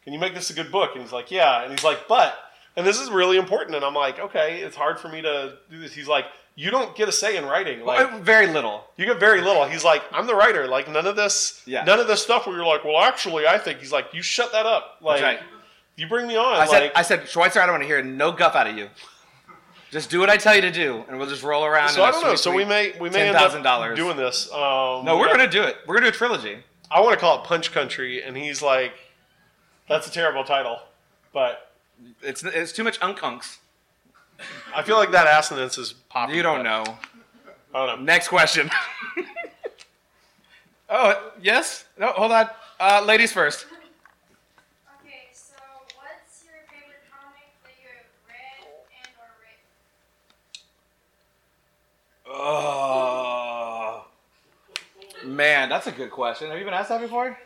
can 0.03 0.13
you 0.13 0.19
make 0.19 0.33
this 0.33 0.49
a 0.49 0.53
good 0.53 0.71
book? 0.71 0.91
And 0.93 1.01
he's 1.01 1.11
like, 1.11 1.31
yeah. 1.31 1.63
And 1.63 1.71
he's 1.71 1.83
like, 1.83 2.07
but, 2.07 2.35
and 2.75 2.85
this 2.85 2.99
is 2.99 3.09
really 3.09 3.37
important. 3.37 3.75
And 3.75 3.83
I'm 3.85 3.93
like, 3.93 4.19
okay, 4.19 4.59
it's 4.61 4.75
hard 4.75 4.99
for 4.99 5.09
me 5.09 5.21
to 5.21 5.57
do 5.69 5.79
this. 5.79 5.93
He's 5.93 6.07
like, 6.07 6.25
you 6.55 6.69
don't 6.69 6.95
get 6.95 7.09
a 7.09 7.11
say 7.11 7.35
in 7.37 7.45
writing. 7.45 7.83
Like, 7.83 8.11
Uh, 8.11 8.17
Very 8.19 8.47
little. 8.47 8.85
you 8.95 9.05
get 9.07 9.19
very 9.19 9.41
little. 9.41 9.65
He's 9.65 9.83
like, 9.83 10.03
I'm 10.11 10.27
the 10.27 10.35
writer. 10.35 10.67
Like 10.67 10.87
none 10.89 11.07
of 11.07 11.15
this, 11.15 11.61
Yeah. 11.65 11.83
none 11.83 11.99
of 11.99 12.07
this 12.07 12.21
stuff 12.21 12.45
where 12.45 12.55
you're 12.55 12.65
like, 12.65 12.83
well, 12.83 12.99
actually, 13.01 13.47
I 13.47 13.57
think 13.57 13.79
he's 13.79 13.91
like, 13.91 14.13
you 14.13 14.21
shut 14.21 14.51
that 14.51 14.65
up. 14.67 14.97
Like, 15.01 15.23
right. 15.23 15.39
you 15.95 16.07
bring 16.07 16.27
me 16.27 16.35
on. 16.35 16.55
I 16.55 16.65
said. 16.67 16.91
I 16.95 17.01
said, 17.01 17.21
Schweizer. 17.21 17.57
I 17.59 17.65
don't 17.65 17.71
want 17.73 17.81
to 17.83 17.87
hear 17.87 18.03
no 18.03 18.31
guff 18.31 18.55
out 18.55 18.67
of 18.67 18.77
you. 18.77 18.89
Just 19.91 20.09
do 20.09 20.19
what 20.19 20.29
I 20.29 20.37
tell 20.37 20.55
you 20.55 20.61
to 20.61 20.71
do, 20.71 21.03
and 21.07 21.19
we'll 21.19 21.29
just 21.29 21.43
roll 21.43 21.63
around. 21.65 21.89
so 21.89 22.03
I 22.03 22.09
don't 22.11 22.23
know. 22.23 22.35
So 22.35 22.51
we 22.51 22.65
may 22.65 22.93
we 22.99 23.09
may 23.11 23.27
end 23.29 23.37
$10,000. 23.37 23.91
up 23.91 23.95
doing 23.95 24.17
this. 24.17 24.51
Um, 24.51 25.05
No, 25.05 25.17
we're 25.19 25.27
yeah. 25.27 25.33
gonna 25.37 25.47
do 25.49 25.61
it. 25.63 25.77
We're 25.85 25.93
gonna 25.95 26.07
do 26.07 26.15
a 26.15 26.17
trilogy. 26.17 26.63
I 26.89 26.99
want 27.01 27.13
to 27.13 27.19
call 27.19 27.41
it 27.41 27.45
Punch 27.45 27.71
Country, 27.71 28.23
and 28.23 28.35
he's 28.37 28.61
like, 28.61 28.93
that's 29.87 30.07
a 30.07 30.11
terrible 30.11 30.43
title, 30.43 30.79
but 31.31 31.72
It's 32.21 32.43
it's 32.43 32.71
too 32.71 32.83
much 32.83 32.99
unkunks. 32.99 33.57
I 34.75 34.83
feel 34.83 34.97
like 34.97 35.11
that 35.11 35.25
assonance 35.27 35.77
is 35.77 35.93
popular. 35.93 36.35
You 36.35 36.43
don't 36.43 36.63
know. 36.63 36.83
I 37.73 37.85
don't 37.85 37.99
know. 37.99 38.05
Next 38.05 38.27
question. 38.27 38.69
oh 40.89 41.31
yes. 41.41 41.85
No, 41.97 42.07
hold 42.07 42.31
on. 42.31 42.49
Uh, 42.79 43.03
ladies 43.05 43.31
first. 43.31 43.65
Okay, 45.01 45.29
so 45.33 45.53
what's 45.95 46.43
your 46.43 46.55
favorite 46.67 47.03
comic 47.09 47.47
that 47.63 47.73
you 47.81 47.87
have 47.87 48.05
read 48.27 48.67
and 49.05 49.13
or? 52.27 52.33
Oh 52.35 54.05
man, 55.25 55.69
that's 55.69 55.87
a 55.87 55.91
good 55.91 56.11
question. 56.11 56.49
Have 56.49 56.59
you 56.59 56.65
been 56.65 56.73
asked 56.73 56.89
that 56.89 57.01
before? 57.01 57.37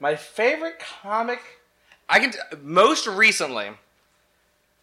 My 0.00 0.16
favorite 0.16 0.78
comic, 0.78 1.40
I 2.08 2.20
can 2.20 2.30
t- 2.32 2.38
most 2.62 3.06
recently. 3.06 3.70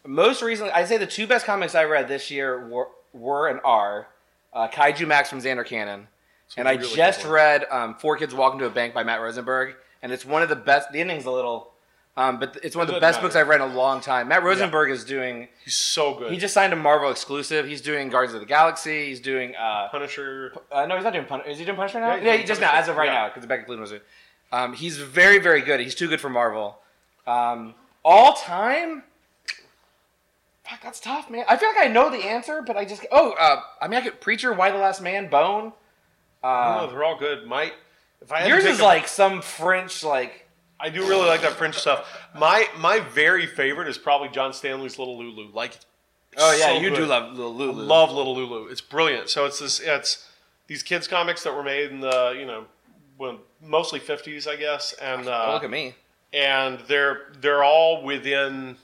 Most 0.06 0.42
recently, 0.42 0.70
I'd 0.72 0.88
say 0.88 0.98
the 0.98 1.06
two 1.06 1.26
best 1.26 1.46
comics 1.46 1.74
I 1.74 1.84
read 1.84 2.08
this 2.08 2.30
year 2.30 2.68
were, 2.68 2.88
were 3.14 3.48
and 3.48 3.60
are 3.64 4.08
uh, 4.52 4.68
Kaijumax 4.68 5.28
from 5.28 5.40
Zander 5.40 5.64
Cannon, 5.64 6.08
and 6.58 6.68
I 6.68 6.72
really 6.72 6.94
just 6.94 7.24
read 7.24 7.64
um, 7.70 7.94
Four 7.94 8.18
Kids 8.18 8.34
Walk 8.34 8.52
into 8.52 8.66
a 8.66 8.70
Bank 8.70 8.92
by 8.92 9.02
Matt 9.02 9.22
Rosenberg, 9.22 9.74
and 10.02 10.12
it's 10.12 10.24
one 10.26 10.42
of 10.42 10.50
the 10.50 10.56
best. 10.56 10.92
The 10.92 11.00
ending's 11.00 11.24
a 11.24 11.30
little, 11.30 11.72
um, 12.18 12.38
but 12.38 12.58
it's 12.62 12.76
one 12.76 12.86
of 12.86 12.92
the 12.94 13.00
best 13.00 13.22
books. 13.22 13.34
I've 13.34 13.48
read 13.48 13.62
in 13.62 13.70
a 13.70 13.74
long 13.74 14.02
time. 14.02 14.28
Matt 14.28 14.42
Rosenberg 14.42 14.90
is 14.90 15.06
doing. 15.06 15.48
He's 15.64 15.74
so 15.74 16.14
good. 16.16 16.30
He 16.30 16.36
just 16.36 16.52
signed 16.52 16.74
a 16.74 16.76
Marvel 16.76 17.10
exclusive. 17.10 17.66
He's 17.66 17.80
doing 17.80 18.10
Guardians 18.10 18.34
of 18.34 18.40
the 18.40 18.46
Galaxy. 18.46 19.06
He's 19.06 19.20
doing. 19.20 19.56
Uh, 19.56 19.88
Punisher. 19.90 20.52
uh, 20.70 20.84
no, 20.84 20.96
he's 20.96 21.04
not 21.04 21.14
doing 21.14 21.24
Punisher. 21.24 21.48
Is 21.48 21.58
he 21.58 21.64
doing 21.64 21.76
Punisher 21.78 21.98
now? 22.00 22.08
Yeah, 22.08 22.16
he's 22.16 22.24
Yeah, 22.26 22.32
doing 22.36 22.46
just 22.46 22.60
Punisher. 22.60 22.76
now, 22.76 22.82
as 22.82 22.88
of 22.90 22.96
right 22.96 23.06
Yeah. 23.06 23.14
now, 23.14 23.28
because 23.28 23.46
Becca 23.46 23.64
Cleveland 23.64 23.80
was 23.80 23.92
it. 23.92 24.04
Um, 24.52 24.74
he's 24.74 24.98
very, 24.98 25.38
very 25.38 25.62
good. 25.62 25.80
He's 25.80 25.94
too 25.94 26.08
good 26.08 26.20
for 26.20 26.28
Marvel. 26.28 26.78
Um, 27.26 27.74
all 28.04 28.34
time. 28.34 29.02
Fuck, 30.68 30.80
that's 30.82 31.00
tough, 31.00 31.28
man. 31.30 31.44
I 31.48 31.56
feel 31.56 31.68
like 31.68 31.78
I 31.86 31.88
know 31.88 32.10
the 32.10 32.24
answer, 32.24 32.62
but 32.62 32.76
I 32.76 32.84
just. 32.84 33.04
Oh, 33.12 33.32
uh, 33.38 33.60
I 33.82 33.88
mean, 33.88 33.98
I 34.00 34.02
could 34.02 34.20
Preacher, 34.20 34.52
Y 34.52 34.70
the 34.70 34.78
Last 34.78 35.02
Man, 35.02 35.28
Bone. 35.28 35.72
I 36.42 36.64
don't 36.66 36.76
know. 36.76 36.84
Uh, 36.84 36.86
They're 36.90 37.04
all 37.04 37.18
good. 37.18 37.46
My, 37.46 37.72
if 38.22 38.32
I 38.32 38.40
had 38.40 38.48
yours 38.48 38.64
is 38.64 38.80
a- 38.80 38.84
like 38.84 39.08
some 39.08 39.42
French, 39.42 40.02
like. 40.04 40.40
I 40.80 40.90
do 40.90 41.06
really 41.08 41.26
like 41.26 41.40
that 41.42 41.52
French 41.52 41.76
stuff. 41.76 42.06
My 42.34 42.66
my 42.78 42.98
very 43.00 43.46
favorite 43.46 43.88
is 43.88 43.96
probably 43.96 44.28
John 44.28 44.52
Stanley's 44.52 44.98
Little 44.98 45.16
Lulu. 45.16 45.50
Like, 45.52 45.78
Oh 46.36 46.52
yeah, 46.58 46.66
so 46.66 46.78
you 46.80 46.94
do 46.94 47.06
love 47.06 47.32
Little 47.32 47.52
I 47.54 47.56
Lulu. 47.56 47.82
love 47.84 48.10
Little 48.12 48.34
Lulu. 48.34 48.66
It's 48.66 48.80
brilliant. 48.80 49.30
So 49.30 49.46
it's 49.46 49.60
this. 49.60 49.80
It's 49.80 50.28
these 50.66 50.82
kids 50.82 51.06
comics 51.06 51.42
that 51.44 51.54
were 51.54 51.62
made 51.62 51.90
in 51.90 52.00
the 52.00 52.34
you 52.38 52.44
know, 52.44 52.64
when 53.16 53.38
mostly 53.62 53.98
fifties, 54.00 54.46
I 54.46 54.56
guess, 54.56 54.92
and 54.94 55.28
uh, 55.28 55.46
Oh, 55.48 55.52
look 55.54 55.64
at 55.64 55.70
me. 55.70 55.94
And 56.34 56.80
they're 56.88 57.22
they're 57.40 57.62
all 57.64 58.02
within. 58.02 58.76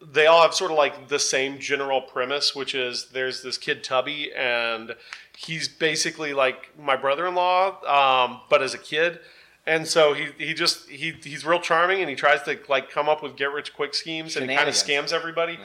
They 0.00 0.26
all 0.26 0.42
have 0.42 0.54
sort 0.54 0.70
of 0.70 0.76
like 0.76 1.08
the 1.08 1.18
same 1.18 1.58
general 1.58 2.00
premise, 2.00 2.54
which 2.54 2.74
is 2.74 3.08
there's 3.12 3.42
this 3.42 3.58
kid 3.58 3.82
Tubby, 3.82 4.32
and 4.32 4.94
he's 5.36 5.68
basically 5.68 6.32
like 6.34 6.70
my 6.78 6.96
brother-in-law, 6.96 8.24
um, 8.24 8.40
but 8.50 8.62
as 8.62 8.74
a 8.74 8.78
kid. 8.78 9.20
And 9.66 9.86
so 9.86 10.14
he, 10.14 10.28
he 10.38 10.54
just 10.54 10.88
he, 10.88 11.12
he's 11.22 11.44
real 11.44 11.60
charming, 11.60 12.00
and 12.00 12.08
he 12.08 12.16
tries 12.16 12.42
to 12.44 12.58
like 12.68 12.90
come 12.90 13.08
up 13.08 13.22
with 13.22 13.36
get 13.36 13.52
rich 13.52 13.74
quick 13.74 13.92
schemes, 13.94 14.34
and 14.36 14.50
he 14.50 14.56
kind 14.56 14.68
of 14.68 14.74
scams 14.74 15.12
everybody. 15.12 15.58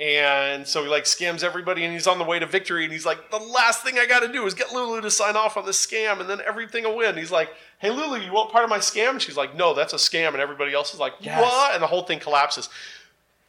And 0.00 0.66
so 0.66 0.82
he 0.82 0.88
like 0.88 1.04
scams 1.04 1.44
everybody, 1.44 1.84
and 1.84 1.92
he's 1.92 2.06
on 2.06 2.18
the 2.18 2.24
way 2.24 2.38
to 2.38 2.46
victory. 2.46 2.84
And 2.84 2.92
he's 2.92 3.06
like, 3.06 3.30
the 3.30 3.38
last 3.38 3.84
thing 3.84 3.98
I 3.98 4.06
got 4.06 4.20
to 4.20 4.32
do 4.32 4.44
is 4.46 4.54
get 4.54 4.72
Lulu 4.72 5.00
to 5.00 5.10
sign 5.10 5.36
off 5.36 5.56
on 5.56 5.64
this 5.64 5.84
scam, 5.84 6.20
and 6.20 6.28
then 6.28 6.40
everything 6.46 6.84
will 6.84 6.96
win. 6.96 7.16
He's 7.16 7.30
like, 7.30 7.50
hey 7.78 7.90
Lulu, 7.90 8.18
you 8.18 8.32
want 8.32 8.50
part 8.50 8.64
of 8.64 8.70
my 8.70 8.78
scam? 8.78 9.10
And 9.10 9.22
she's 9.22 9.36
like, 9.36 9.54
no, 9.56 9.74
that's 9.74 9.92
a 9.92 9.96
scam. 9.96 10.28
And 10.28 10.38
everybody 10.38 10.72
else 10.72 10.92
is 10.92 11.00
like, 11.00 11.12
Yes. 11.20 11.40
what? 11.40 11.74
And 11.74 11.82
the 11.82 11.86
whole 11.86 12.02
thing 12.02 12.18
collapses. 12.18 12.68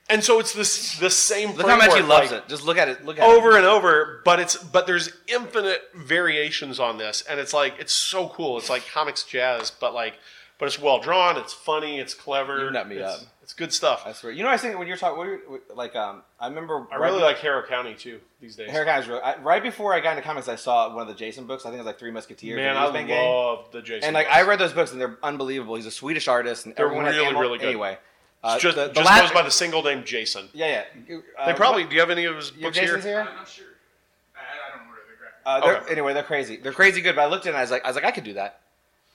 And 0.10 0.22
so 0.24 0.40
it's 0.40 0.54
this 0.54 1.00
the 1.00 1.10
same. 1.10 1.54
Look 1.54 1.66
how 1.66 1.78
much 1.78 1.86
he 1.86 1.92
framework, 1.92 2.10
loves 2.10 2.32
like, 2.34 2.44
it. 2.44 2.50
Just 2.50 2.66
look 2.66 2.78
at 2.78 2.90
it. 2.90 3.06
Look 3.06 3.18
at 3.18 3.24
it. 3.24 3.34
over 3.36 3.56
and 3.56 3.66
over 3.66 4.22
but 4.26 4.40
it's 4.40 4.58
but 4.58 4.86
there's 4.86 5.10
infinite 5.28 5.82
variations 5.96 6.78
on 6.80 6.98
this 6.98 7.24
and 7.28 7.40
it's 7.40 7.54
like 7.54 7.76
it's 7.80 7.94
so 7.94 8.28
cool 8.28 8.58
it's 8.58 8.70
like 8.70 8.86
comics 8.94 9.24
jazz 9.24 9.72
but 9.72 9.94
like 9.94 10.20
but 10.60 10.66
it's 10.66 10.80
well 10.80 11.00
drawn. 11.00 11.38
It's 11.38 11.54
funny. 11.54 12.00
It's 12.00 12.14
clever. 12.14 12.64
You 12.66 12.72
nut 12.72 12.88
me 12.88 12.98
it's, 12.98 13.14
up. 13.14 13.20
It's 13.42 13.54
good 13.54 13.74
stuff. 13.74 14.04
I 14.06 14.14
swear. 14.14 14.32
You 14.32 14.44
know, 14.44 14.50
I 14.50 14.56
think 14.58 14.78
when 14.80 14.88
you're 14.88 14.96
talking, 14.98 15.40
like, 15.76 15.96
um, 15.96 16.22
I 16.40 16.48
remember. 16.48 16.88
I 16.92 16.96
right 16.98 17.08
really 17.08 17.20
be- 17.20 17.24
like 17.26 17.38
Harrow 17.40 17.62
County 17.68 17.94
too 17.94 18.20
these 18.40 18.56
days. 18.56 18.70
Harrow 18.72 18.86
County's 18.86 19.10
real- 19.10 19.20
I, 19.24 19.36
right 19.38 19.62
before 19.62 19.94
I 19.94 20.00
got 20.00 20.12
into 20.12 20.24
comics, 20.24 20.48
I 20.48 20.56
saw 20.56 20.94
one 20.94 21.02
of 21.02 21.08
the 21.10 21.14
Jason 21.14 21.46
books. 21.46 21.66
I 21.66 21.70
think 21.70 21.76
it 21.76 21.80
was 21.80 21.88
like 21.88 22.00
Three 22.00 22.12
Musketeers. 22.12 22.56
Man, 22.56 22.78
I 22.78 22.86
Newsman 22.86 23.08
gang. 23.08 23.30
love 23.30 23.66
the 23.72 23.82
Jason. 23.82 24.08
And 24.08 24.14
like 24.14 24.28
books. 24.28 24.38
I 24.38 24.42
read 24.44 24.60
those 24.60 24.74
books 24.74 24.92
and 24.94 25.02
they're 25.02 25.18
unbelievable. 25.24 25.76
He's 25.76 25.86
a 25.86 25.92
Swedish 25.92 26.28
artist 26.30 26.66
and 26.66 26.76
They're 26.76 26.86
everyone 26.86 27.06
really, 27.06 27.26
animal- 27.26 27.42
really 27.42 27.58
good. 27.58 27.68
Anyway, 27.68 27.98
uh, 28.44 28.58
just, 28.60 28.76
the, 28.78 28.88
the 28.88 28.94
just 28.94 29.06
last- 29.06 29.22
goes 29.24 29.32
by 29.32 29.42
the 29.42 29.52
single 29.52 29.84
name 29.84 30.04
Jason. 30.06 30.48
yeah, 30.54 30.84
yeah. 31.10 31.18
Uh, 31.38 31.46
They 31.48 31.54
probably. 31.54 31.84
what- 31.84 31.90
Do 31.90 31.96
you 31.96 32.02
have 32.02 32.10
any 32.12 32.24
of 32.26 32.36
his 32.38 32.52
books 32.52 32.78
here? 32.78 32.98
here. 33.00 33.20
I'm 33.30 33.36
not 33.36 33.48
sure. 33.50 33.66
I, 34.36 34.40
I 34.40 34.78
don't 34.78 34.88
order 34.88 35.02
the 35.10 35.18
graphic. 35.18 35.42
Uh, 35.46 35.60
they're, 35.66 35.82
Okay. 35.84 35.92
Anyway, 35.92 36.14
they're 36.14 36.24
crazy. 36.24 36.56
They're 36.58 36.72
crazy 36.72 37.02
good. 37.02 37.16
But 37.18 37.24
I 37.24 37.26
looked 37.28 37.46
at 37.46 37.50
it 37.50 37.52
and 37.52 37.58
I 37.58 37.62
was 37.62 37.72
like, 37.72 37.84
I 37.84 37.88
was 37.90 37.96
like, 37.96 38.06
I 38.06 38.12
could 38.12 38.24
do 38.24 38.34
that. 38.36 38.62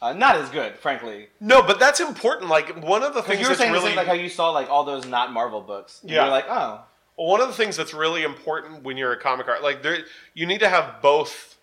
Uh, 0.00 0.12
not 0.12 0.36
as 0.36 0.48
good, 0.50 0.78
frankly. 0.78 1.28
No, 1.40 1.62
but 1.62 1.80
that's 1.80 1.98
important. 2.00 2.48
Like 2.48 2.82
one 2.84 3.02
of 3.02 3.14
the 3.14 3.22
things 3.22 3.40
you 3.40 3.48
were 3.48 3.54
saying 3.54 3.72
really 3.72 3.94
like 3.96 4.06
how 4.06 4.12
you 4.12 4.28
saw 4.28 4.50
like 4.50 4.70
all 4.70 4.84
those 4.84 5.06
not 5.06 5.32
Marvel 5.32 5.60
books. 5.60 6.00
Yeah. 6.04 6.22
You're 6.22 6.30
like, 6.30 6.46
oh, 6.48 6.82
Well, 7.16 7.26
one 7.26 7.40
of 7.40 7.48
the 7.48 7.54
things 7.54 7.76
that's 7.76 7.92
really 7.92 8.22
important 8.22 8.84
when 8.84 8.96
you're 8.96 9.12
a 9.12 9.18
comic 9.18 9.48
art, 9.48 9.62
like 9.62 9.82
there, 9.82 9.98
you 10.34 10.46
need 10.46 10.60
to 10.60 10.68
have 10.68 11.02
both. 11.02 11.56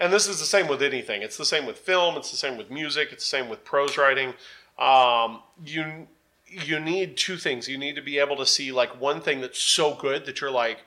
And 0.00 0.12
this 0.12 0.26
is 0.26 0.40
the 0.40 0.46
same 0.46 0.66
with 0.66 0.82
anything. 0.82 1.22
It's 1.22 1.36
the 1.36 1.44
same 1.44 1.64
with 1.64 1.78
film. 1.78 2.16
It's 2.16 2.30
the 2.30 2.36
same 2.36 2.58
with 2.58 2.70
music. 2.70 3.10
It's 3.12 3.24
the 3.24 3.36
same 3.36 3.48
with 3.48 3.64
prose 3.64 3.96
writing. 3.96 4.34
Um, 4.78 5.42
you 5.64 6.08
you 6.48 6.78
need 6.80 7.16
two 7.16 7.36
things. 7.36 7.68
You 7.68 7.78
need 7.78 7.94
to 7.96 8.02
be 8.02 8.18
able 8.18 8.36
to 8.36 8.46
see 8.46 8.72
like 8.72 9.00
one 9.00 9.20
thing 9.20 9.40
that's 9.40 9.60
so 9.60 9.94
good 9.94 10.26
that 10.26 10.40
you're 10.40 10.50
like, 10.50 10.78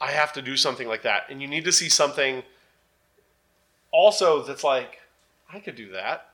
I 0.00 0.10
have 0.10 0.32
to 0.34 0.42
do 0.42 0.56
something 0.56 0.88
like 0.88 1.02
that, 1.02 1.24
and 1.28 1.40
you 1.40 1.48
need 1.48 1.64
to 1.64 1.72
see 1.72 1.88
something 1.88 2.42
also 3.92 4.42
that's 4.42 4.62
like, 4.64 4.99
I 5.52 5.60
could 5.60 5.74
do 5.76 5.92
that. 5.92 6.26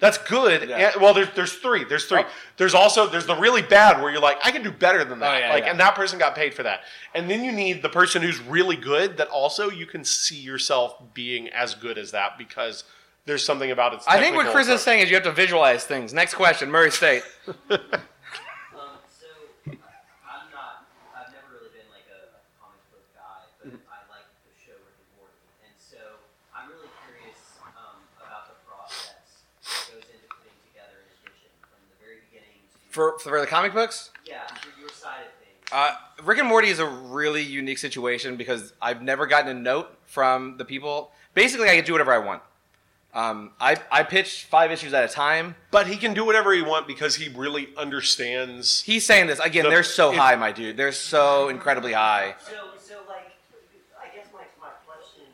That's 0.00 0.16
good. 0.16 0.68
Yeah. 0.68 0.92
And- 0.92 1.00
well, 1.02 1.12
there's 1.12 1.28
there's 1.34 1.52
three. 1.52 1.84
There's 1.84 2.06
three. 2.06 2.22
Oh. 2.22 2.28
There's 2.56 2.74
also 2.74 3.06
there's 3.06 3.26
the 3.26 3.36
really 3.36 3.60
bad 3.62 4.00
where 4.00 4.10
you're 4.10 4.20
like, 4.20 4.38
I 4.42 4.50
can 4.50 4.62
do 4.62 4.70
better 4.72 5.04
than 5.04 5.18
that. 5.18 5.34
Oh, 5.34 5.38
yeah, 5.38 5.52
like, 5.52 5.64
yeah. 5.64 5.70
and 5.70 5.80
that 5.80 5.94
person 5.94 6.18
got 6.18 6.34
paid 6.34 6.54
for 6.54 6.62
that. 6.62 6.80
And 7.14 7.30
then 7.30 7.44
you 7.44 7.52
need 7.52 7.82
the 7.82 7.88
person 7.90 8.22
who's 8.22 8.40
really 8.40 8.76
good 8.76 9.18
that 9.18 9.28
also 9.28 9.70
you 9.70 9.84
can 9.86 10.04
see 10.04 10.36
yourself 10.40 11.02
being 11.12 11.48
as 11.50 11.74
good 11.74 11.98
as 11.98 12.12
that 12.12 12.38
because 12.38 12.84
there's 13.26 13.44
something 13.44 13.70
about 13.70 13.92
it. 13.92 14.00
I 14.08 14.18
think 14.18 14.36
what 14.36 14.46
Chris 14.46 14.68
is 14.68 14.80
saying 14.80 15.02
is 15.02 15.10
you 15.10 15.16
have 15.16 15.24
to 15.24 15.32
visualize 15.32 15.84
things. 15.84 16.14
Next 16.14 16.34
question, 16.34 16.70
Murray 16.70 16.90
State. 16.90 17.22
Um, 18.72 18.96
so 19.12 19.26
I'm 19.68 20.46
not. 20.54 20.88
I've 21.12 21.30
never 21.34 21.52
really 21.52 21.70
been 21.74 21.88
like 21.92 22.06
a, 22.08 22.20
a 22.32 22.40
comic 22.56 22.80
book 22.90 23.04
guy, 23.12 23.44
but 23.60 23.76
I 23.90 23.98
like 24.08 24.26
the 24.46 24.54
show 24.56 24.74
Rick 24.86 24.96
and 24.98 25.10
Morty, 25.20 25.36
and 25.66 25.74
so 25.76 26.00
I'm 26.56 26.70
really 26.72 26.88
curious 27.04 27.38
um, 27.76 28.00
about 28.16 28.48
the 28.48 28.56
process 28.64 29.44
that 29.66 29.82
goes 29.92 30.06
into 30.08 30.26
putting 30.32 30.56
together 30.72 30.96
an 31.04 31.08
edition 31.20 31.52
from 31.68 31.80
the 31.92 31.98
very 32.00 32.24
beginning 32.30 32.62
to 32.78 32.79
For 32.90 33.18
for 33.20 33.40
the 33.40 33.46
comic 33.46 33.72
books, 33.72 34.10
yeah, 34.26 34.40
your 34.78 34.88
side 34.88 35.20
of 35.20 35.32
things. 35.44 35.70
Uh, 35.72 35.94
Rick 36.24 36.38
and 36.38 36.48
Morty 36.48 36.68
is 36.68 36.80
a 36.80 36.86
really 36.86 37.42
unique 37.42 37.78
situation 37.78 38.36
because 38.36 38.72
I've 38.82 39.00
never 39.00 39.26
gotten 39.26 39.56
a 39.56 39.58
note 39.58 39.96
from 40.06 40.56
the 40.58 40.64
people. 40.64 41.12
Basically, 41.34 41.68
I 41.68 41.76
can 41.76 41.84
do 41.84 41.92
whatever 41.92 42.12
I 42.12 42.18
want. 42.18 42.42
Um, 43.14 43.50
I, 43.60 43.76
I 43.90 44.02
pitch 44.04 44.44
five 44.50 44.70
issues 44.70 44.92
at 44.92 45.04
a 45.04 45.08
time. 45.12 45.56
But 45.72 45.86
he 45.88 45.96
can 45.96 46.14
do 46.14 46.24
whatever 46.24 46.52
he 46.52 46.62
want 46.62 46.86
because 46.88 47.16
he 47.16 47.28
really 47.28 47.68
understands. 47.76 48.82
He's 48.82 49.04
saying 49.06 49.26
this 49.28 49.38
again. 49.40 49.64
The- 49.64 49.70
they're 49.70 49.82
so 49.82 50.12
it- 50.12 50.16
high, 50.18 50.34
my 50.36 50.50
dude. 50.52 50.76
They're 50.76 50.92
so 50.92 51.48
incredibly 51.48 51.92
high. 51.92 52.34
So, 52.44 52.52
so 52.78 52.94
like, 53.08 53.30
I 54.00 54.14
guess 54.14 54.26
my, 54.32 54.42
my 54.60 54.68
question 54.86 55.24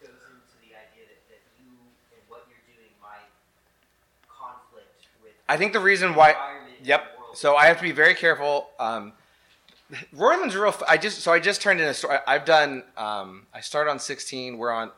goes 0.00 0.10
into 0.10 0.56
the 0.60 0.72
idea 0.76 1.04
that, 1.08 1.20
that 1.28 1.40
you 1.60 1.68
and 2.12 2.22
what 2.28 2.46
you're 2.48 2.64
doing 2.76 2.92
might 3.02 3.28
conflict 4.28 5.08
with. 5.22 5.32
I 5.48 5.56
think 5.58 5.72
the 5.74 5.80
reason 5.80 6.14
why. 6.14 6.34
Yep. 6.82 7.18
So 7.34 7.56
I 7.56 7.66
have 7.66 7.76
to 7.78 7.82
be 7.82 7.92
very 7.92 8.14
careful. 8.14 8.68
Um, 8.78 9.12
Roiland's 10.14 10.54
real. 10.56 10.68
f- 10.68 10.82
I 10.88 10.96
just 10.96 11.20
so 11.20 11.32
I 11.32 11.38
just 11.38 11.60
turned 11.62 11.80
in 11.80 11.88
a 11.88 11.94
story. 11.94 12.18
I've 12.26 12.44
done. 12.44 12.84
Um, 12.96 13.46
I 13.54 13.60
started 13.60 13.90
on 13.90 13.98
sixteen. 13.98 14.58
We're 14.58 14.72
on. 14.72 14.90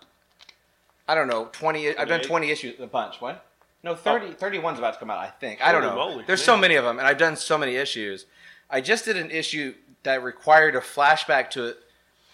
I 1.08 1.14
don't 1.14 1.28
know 1.28 1.48
twenty. 1.52 1.96
I've 1.96 2.08
done 2.08 2.20
twenty 2.22 2.50
issues. 2.50 2.78
A 2.80 2.86
bunch. 2.86 3.20
What? 3.20 3.44
No, 3.82 3.94
30, 3.94 4.32
31's 4.36 4.78
about 4.78 4.94
to 4.94 4.98
come 4.98 5.10
out. 5.10 5.18
I 5.18 5.28
think. 5.28 5.60
I 5.62 5.70
don't 5.70 5.82
know. 5.82 6.22
There's 6.26 6.42
so 6.42 6.56
many 6.56 6.76
of 6.76 6.84
them, 6.84 6.98
and 6.98 7.06
I've 7.06 7.18
done 7.18 7.36
so 7.36 7.58
many 7.58 7.76
issues. 7.76 8.24
I 8.70 8.80
just 8.80 9.04
did 9.04 9.18
an 9.18 9.30
issue 9.30 9.74
that 10.04 10.22
required 10.22 10.74
a 10.74 10.80
flashback 10.80 11.50
to 11.50 11.74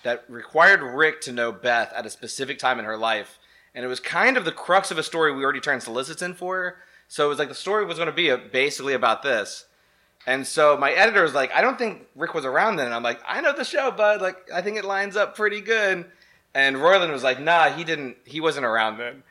that 0.05 0.23
required 0.29 0.81
Rick 0.81 1.21
to 1.23 1.33
know 1.33 1.51
Beth 1.51 1.93
at 1.93 2.07
a 2.07 2.11
specific 2.11 2.61
time 2.61 2.79
in 2.79 2.85
her 2.85 2.97
life. 2.97 3.41
And 3.75 3.85
it 3.85 3.89
was 3.89 3.99
kind 3.99 4.37
of 4.37 4.45
the 4.45 4.53
crux 4.53 4.93
of 4.93 4.99
a 4.99 5.03
story 5.03 5.33
we 5.33 5.43
already 5.43 5.59
turned 5.61 5.83
solicits 5.83 6.23
in 6.23 6.35
for. 6.35 6.77
So 7.11 7.27
it 7.27 7.29
was 7.29 7.41
like 7.41 7.49
the 7.49 7.57
story 7.57 7.85
was 7.85 7.97
going 7.97 8.07
to 8.07 8.13
be 8.13 8.29
a, 8.29 8.39
basically 8.39 8.95
about 8.95 9.25
this. 9.25 9.67
And 10.29 10.47
so 10.47 10.77
my 10.77 10.93
editor 10.93 11.25
was 11.25 11.35
like, 11.35 11.53
I 11.53 11.61
don't 11.61 11.77
think 11.77 12.07
Rick 12.15 12.35
was 12.35 12.45
around 12.45 12.77
then. 12.77 12.87
And 12.87 12.95
I'm 12.95 13.03
like, 13.03 13.19
I 13.27 13.41
know 13.41 13.53
the 13.53 13.65
show, 13.65 13.91
bud. 13.91 14.23
Like, 14.23 14.37
I 14.55 14.63
think 14.63 14.77
it 14.77 14.85
lines 14.85 15.17
up 15.17 15.35
pretty 15.35 15.61
good. 15.61 16.05
And 16.55 16.77
Roiland 16.77 17.11
was 17.11 17.25
like, 17.25 17.41
nah, 17.41 17.69
he 17.69 17.83
didn't, 17.83 18.17
he 18.25 18.41
wasn't 18.41 18.65
around 18.65 18.99
then. 18.99 19.25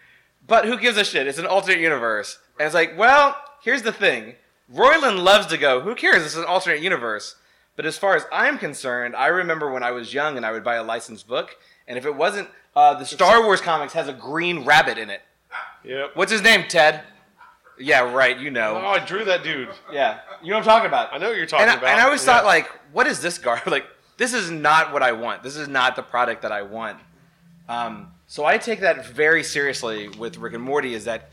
But 0.45 0.65
who 0.65 0.77
gives 0.77 0.97
a 0.97 1.05
shit? 1.05 1.25
It's 1.25 1.37
an 1.37 1.45
alternate 1.45 1.79
universe. 1.79 2.37
And 2.59 2.65
it's 2.65 2.75
like, 2.75 2.97
well, 2.97 3.37
here's 3.61 3.83
the 3.83 3.93
thing. 3.93 4.35
Roiland 4.73 5.23
loves 5.23 5.47
to 5.47 5.57
go, 5.57 5.79
who 5.79 5.95
cares? 5.95 6.25
It's 6.25 6.35
an 6.35 6.43
alternate 6.43 6.81
universe. 6.81 7.37
But 7.77 7.85
as 7.85 7.97
far 7.97 8.17
as 8.17 8.25
I'm 8.29 8.57
concerned, 8.57 9.15
I 9.15 9.27
remember 9.27 9.71
when 9.71 9.83
I 9.83 9.91
was 9.91 10.13
young 10.13 10.35
and 10.35 10.45
I 10.45 10.51
would 10.51 10.65
buy 10.65 10.75
a 10.75 10.83
licensed 10.83 11.29
book. 11.29 11.55
And 11.87 11.97
if 11.97 12.05
it 12.05 12.13
wasn't, 12.13 12.49
uh, 12.75 12.95
the 12.95 13.05
Star 13.05 13.41
Wars 13.41 13.61
comics 13.61 13.93
has 13.93 14.09
a 14.09 14.13
green 14.13 14.65
rabbit 14.65 14.97
in 14.97 15.09
it. 15.09 15.21
Yep. 15.85 16.11
What's 16.15 16.33
his 16.33 16.41
name, 16.41 16.65
Ted? 16.67 17.03
Yeah, 17.79 18.11
right, 18.11 18.37
you 18.37 18.51
know. 18.51 18.75
Oh. 18.83 18.87
I 18.87 19.03
drew 19.03 19.23
that 19.25 19.43
dude. 19.43 19.69
Yeah, 19.91 20.19
you 20.43 20.49
know 20.49 20.57
what 20.57 20.59
I'm 20.59 20.65
talking 20.65 20.87
about. 20.87 21.13
I 21.13 21.17
know 21.17 21.29
what 21.29 21.37
you're 21.37 21.45
talking 21.45 21.63
and 21.63 21.71
I, 21.71 21.75
about. 21.75 21.89
And 21.89 22.01
I 22.01 22.03
always 22.05 22.25
Yeah. 22.25 22.33
thought, 22.33 22.45
like, 22.45 22.67
what 22.91 23.07
is 23.07 23.21
this 23.21 23.37
gar? 23.37 23.61
Like, 23.67 23.85
this 24.17 24.33
is 24.33 24.51
not 24.51 24.91
what 24.91 25.01
I 25.01 25.13
want. 25.13 25.43
This 25.43 25.55
is 25.55 25.67
not 25.67 25.95
the 25.95 26.03
product 26.03 26.41
that 26.41 26.51
I 26.51 26.61
want. 26.63 26.97
Um, 27.69 28.11
so 28.27 28.45
I 28.45 28.57
take 28.57 28.81
that 28.81 29.05
very 29.05 29.43
seriously 29.43 30.09
with 30.09 30.37
Rick 30.37 30.53
and 30.53 30.63
Morty. 30.63 30.93
Is 30.93 31.05
that 31.05 31.29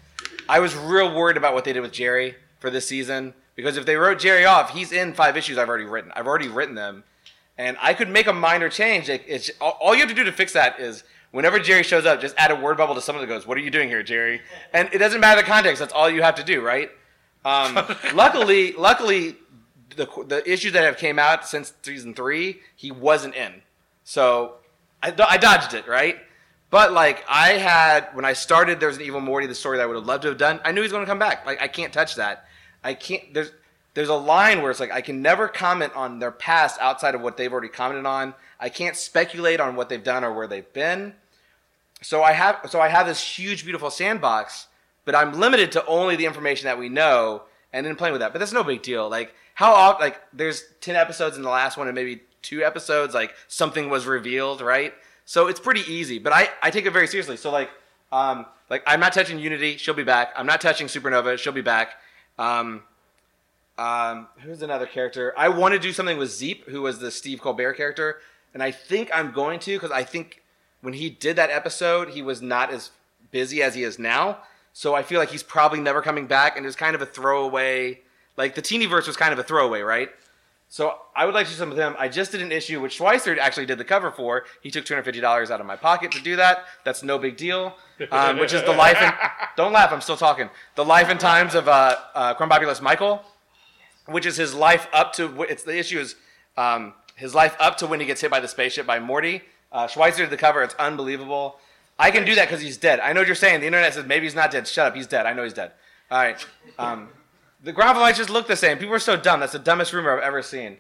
I 0.49 0.61
was 0.61 0.77
real 0.77 1.13
worried 1.15 1.37
about 1.37 1.53
what 1.53 1.65
they 1.65 1.73
did 1.73 1.81
with 1.81 1.93
Jerry 1.93 2.37
for 2.61 2.71
this 2.71 2.87
season 2.87 3.35
because 3.57 3.77
if 3.77 3.87
they 3.87 3.97
wrote 3.97 4.21
Jerry 4.21 4.45
off, 4.45 4.71
he's 4.71 4.93
in 4.93 5.15
five 5.15 5.37
issues 5.37 5.59
I've 5.59 5.69
already 5.69 5.85
written. 5.87 6.13
I've 6.15 6.27
already 6.27 6.49
written 6.49 6.75
them, 6.75 7.03
and 7.59 7.77
I 7.81 7.95
could 7.95 8.09
make 8.09 8.27
a 8.29 8.33
minor 8.33 8.69
change. 8.69 9.11
All, 9.61 9.77
all 9.81 9.95
you 9.95 10.01
have 10.01 10.09
to 10.11 10.15
do 10.15 10.25
to 10.25 10.33
fix 10.33 10.53
that 10.53 10.79
is. 10.79 11.03
Whenever 11.31 11.59
Jerry 11.59 11.83
shows 11.83 12.07
up, 12.07 12.21
just 12.21 12.35
add 12.39 12.51
a 12.51 12.57
word 12.57 12.77
bubble 12.77 12.95
to 12.95 13.01
someone 13.01 13.27
that 13.27 13.33
goes, 13.33 13.47
"What 13.47 13.59
are 13.59 13.61
you 13.61 13.71
doing 13.71 13.89
here, 13.89 14.03
Jerry?" 14.03 14.41
And 14.73 14.89
it 14.93 14.99
doesn't 14.99 15.21
matter 15.21 15.41
the 15.41 15.47
context. 15.47 15.81
That's 15.81 15.93
all 15.93 16.09
you 16.09 16.23
have 16.23 16.37
to 16.37 16.45
do, 16.45 16.61
right? 16.61 16.91
Um, 17.45 17.79
luckily, 18.15 18.73
luckily, 18.73 19.37
the 19.97 20.07
the 20.27 20.43
issues 20.51 20.73
that 20.73 20.85
have 20.85 20.97
came 20.97 21.19
out 21.19 21.47
since 21.47 21.73
season 21.83 22.15
three, 22.15 22.61
he 22.75 22.91
wasn't 22.91 23.35
in, 23.35 23.63
so 24.05 24.57
I, 25.03 25.15
I 25.29 25.37
dodged 25.37 25.75
it, 25.75 25.87
right? 25.87 26.19
But 26.71 26.93
like 26.93 27.25
I 27.29 27.53
had 27.53 28.09
when 28.15 28.25
I 28.25 28.33
started, 28.33 28.81
there 28.81 28.89
was 28.89 28.97
an 28.97 29.05
Evil 29.05 29.21
Morty, 29.21 29.47
the 29.47 29.55
story 29.55 29.79
that 29.79 29.85
I 29.85 29.87
would 29.87 29.97
have 29.97 30.07
loved 30.07 30.23
to 30.23 30.29
have 30.29 30.39
done. 30.39 30.61
I 30.65 30.73
knew 30.73 30.81
he 30.81 30.85
was 30.85 30.93
going 30.93 31.05
to 31.05 31.11
come 31.11 31.19
back. 31.19 31.47
Like 31.47 31.61
I 31.63 31.69
can't 31.69 31.93
touch 31.93 32.17
that. 32.17 32.47
I 32.83 32.95
can't. 32.95 33.33
There's 33.33 33.51
there's 33.97 34.11
a 34.11 34.15
line 34.15 34.61
where 34.61 34.71
it's 34.71 34.79
like 34.79 34.93
I 34.93 35.01
can 35.01 35.23
never 35.23 35.49
comment 35.49 35.97
on 35.97 36.19
their 36.19 36.31
past 36.31 36.79
outside 36.83 37.15
of 37.15 37.23
what 37.23 37.39
they've 37.39 37.51
already 37.51 37.71
commented 37.71 38.05
on. 38.05 38.35
I 38.61 38.69
can't 38.69 38.95
speculate 38.95 39.59
on 39.59 39.75
what 39.75 39.89
they've 39.89 40.05
done 40.05 40.23
or 40.23 40.35
where 40.35 40.47
they've 40.47 40.71
been. 40.75 41.15
So 42.03 42.23
I 42.23 42.33
have 42.33 42.61
so 42.69 42.79
I 42.79 42.89
have 42.89 43.07
this 43.07 43.23
huge, 43.23 43.65
beautiful 43.65 43.89
sandbox, 43.89 44.67
but 45.07 45.15
I'm 45.15 45.41
limited 45.41 45.73
to 45.73 45.87
only 45.87 46.15
the 46.15 46.27
information 46.27 46.67
that 46.67 46.79
we 46.79 46.91
know 46.91 47.45
and 47.73 47.87
then 47.87 47.97
playing 47.97 48.13
with 48.13 48.21
that. 48.21 48.35
But 48.35 48.41
that's 48.41 48.53
no 48.53 48.63
big 48.63 48.83
deal. 48.83 49.09
Like 49.09 49.35
how 49.55 49.73
often, 49.73 50.03
like 50.03 50.21
there's 50.31 50.65
ten 50.83 50.95
episodes 50.95 51.39
in 51.39 51.43
the 51.43 51.49
last 51.49 51.79
one 51.79 51.89
and 51.89 51.95
maybe 51.95 52.21
two 52.43 52.63
episodes, 52.63 53.15
like 53.15 53.35
something 53.49 53.89
was 53.89 54.05
revealed, 54.05 54.61
right? 54.61 54.93
So 55.25 55.47
it's 55.47 55.59
pretty 55.59 55.91
easy. 55.91 56.19
But 56.19 56.35
I 56.35 56.51
I 56.63 56.71
take 56.71 56.85
it 56.85 56.93
very 56.93 57.07
seriously. 57.07 57.39
So 57.39 57.51
like 57.51 57.71
um 58.13 58.45
like 58.69 58.83
I'm 58.87 59.01
not 59.01 59.15
touching 59.15 59.39
Unity, 59.39 59.79
she'll 59.79 59.95
be 59.95 60.05
back. 60.05 60.35
I'm 60.37 60.45
not 60.45 60.61
touching 60.61 60.87
Supernova, 60.87 61.39
she'll 61.39 61.55
be 61.55 61.63
back. 61.63 61.95
Um 62.39 62.83
um, 63.79 64.29
who's 64.43 64.63
another 64.63 64.87
character? 64.87 65.35
I 65.37 65.49
want 65.49 65.75
to 65.75 65.79
do 65.79 65.93
something 65.93 66.19
with 66.19 66.31
Zeep, 66.31 66.69
who 66.69 66.83
was 66.83 66.99
the 66.99 67.11
Steve 67.11 67.41
Colbert 67.41 67.75
character, 67.75 68.21
and 68.55 68.63
I 68.63 68.71
think 68.71 69.11
I'm 69.13 69.33
going 69.33 69.59
to 69.61 69.77
because 69.77 69.91
I 69.91 70.03
think 70.03 70.43
when 70.81 70.95
he 70.95 71.11
did 71.11 71.37
that 71.37 71.51
episode, 71.51 72.11
he 72.11 72.23
was 72.23 72.41
not 72.41 72.73
as 72.73 72.91
busy 73.31 73.63
as 73.63 73.75
he 73.75 73.83
is 73.83 73.99
now. 73.99 74.39
So 74.73 74.95
I 74.95 75.03
feel 75.03 75.19
like 75.19 75.31
he's 75.31 75.43
probably 75.43 75.81
never 75.81 76.03
coming 76.03 76.27
back, 76.27 76.57
and 76.57 76.65
it 76.65 76.69
was 76.69 76.77
kind 76.77 76.95
of 76.95 77.03
a 77.03 77.07
throwaway. 77.07 78.01
Like 78.37 78.55
the 78.55 78.63
Teenyverse 78.63 79.07
was 79.07 79.17
kind 79.17 79.33
of 79.33 79.39
a 79.39 79.43
throwaway, 79.43 79.81
right? 79.81 80.11
So 80.69 80.99
I 81.15 81.25
would 81.25 81.35
like 81.35 81.47
to 81.47 81.53
do 81.53 81.59
some 81.59 81.71
of 81.71 81.77
them. 81.77 81.95
I 81.99 82.09
just 82.09 82.33
did 82.33 82.43
an 82.43 82.51
issue 82.51 82.81
which 82.81 82.99
Schweizer 82.99 83.39
actually 83.39 83.67
did 83.67 83.79
the 83.79 83.85
cover 83.85 84.11
for. 84.11 84.45
He 84.63 84.71
took 84.71 84.85
two 84.85 84.95
hundred 84.95 85.05
fifty 85.05 85.21
dollars 85.21 85.51
out 85.51 85.61
of 85.61 85.67
my 85.67 85.77
pocket 85.77 86.11
to 86.13 86.21
do 86.21 86.37
that. 86.37 86.65
That's 86.85 87.03
no 87.03 87.19
big 87.19 87.37
deal. 87.37 87.77
Um, 88.11 88.39
which 88.39 88.53
is 88.53 88.63
the 88.65 88.73
life 88.73 88.97
and 89.01 89.15
don't 89.57 89.73
laugh. 89.73 89.93
I'm 89.93 90.01
still 90.01 90.17
talking. 90.17 90.51
The 90.75 90.85
life 90.85 91.09
and 91.09 91.19
times 91.21 91.55
of 91.55 91.69
uh, 91.69 91.97
uh, 92.15 92.35
Krombopulos 92.35 92.83
Michael 92.83 93.25
which 94.07 94.27
is 94.27 94.37
his 94.37 94.55
life 94.55 94.89
up 94.93 95.13
to 95.15 95.43
it's 95.43 95.63
the 95.63 95.77
issue 95.77 95.99
is 95.99 96.17
um, 96.57 96.95
his 97.17 97.35
life 97.35 97.57
up 97.59 97.77
to 97.79 97.87
when 97.87 98.01
he 98.01 98.07
gets 98.07 98.21
hit 98.21 98.31
by 98.31 98.41
the 98.41 98.49
spaceship 98.49 98.87
by 98.87 98.99
Morty. 98.99 99.43
Uh, 99.73 99.87
Schweizer 99.87 100.19
did 100.19 100.31
the 100.31 100.37
cover. 100.37 100.63
It's 100.63 100.75
unbelievable. 100.75 101.59
I 101.99 102.11
can 102.11 102.25
do 102.25 102.35
that 102.35 102.49
because 102.49 102.61
he's 102.61 102.77
dead. 102.77 103.01
I 103.01 103.13
know 103.13 103.21
what 103.21 103.27
you're 103.27 103.35
saying. 103.35 103.61
The 103.61 103.67
internet 103.67 103.95
says 103.95 104.07
maybe 104.07 104.27
he's 104.27 104.35
not 104.35 104.51
dead. 104.51 104.69
Shut 104.69 104.87
up. 104.87 104.95
He's 104.95 105.07
dead. 105.07 105.27
I 105.27 105.33
know 105.33 105.45
he's 105.45 105.55
dead. 105.55 105.73
All 106.11 106.19
right. 106.19 106.47
Um, 106.79 107.09
the 107.63 107.73
lights 107.73 108.19
just 108.19 108.31
look 108.31 108.47
the 108.47 108.57
same. 108.57 108.79
People 108.79 108.95
are 108.95 109.01
so 109.01 109.17
dumb. 109.17 109.41
That's 109.41 109.53
the 109.53 109.59
dumbest 109.59 109.93
rumor 109.93 110.17
I've 110.17 110.23
ever 110.23 110.43
seen. 110.43 110.77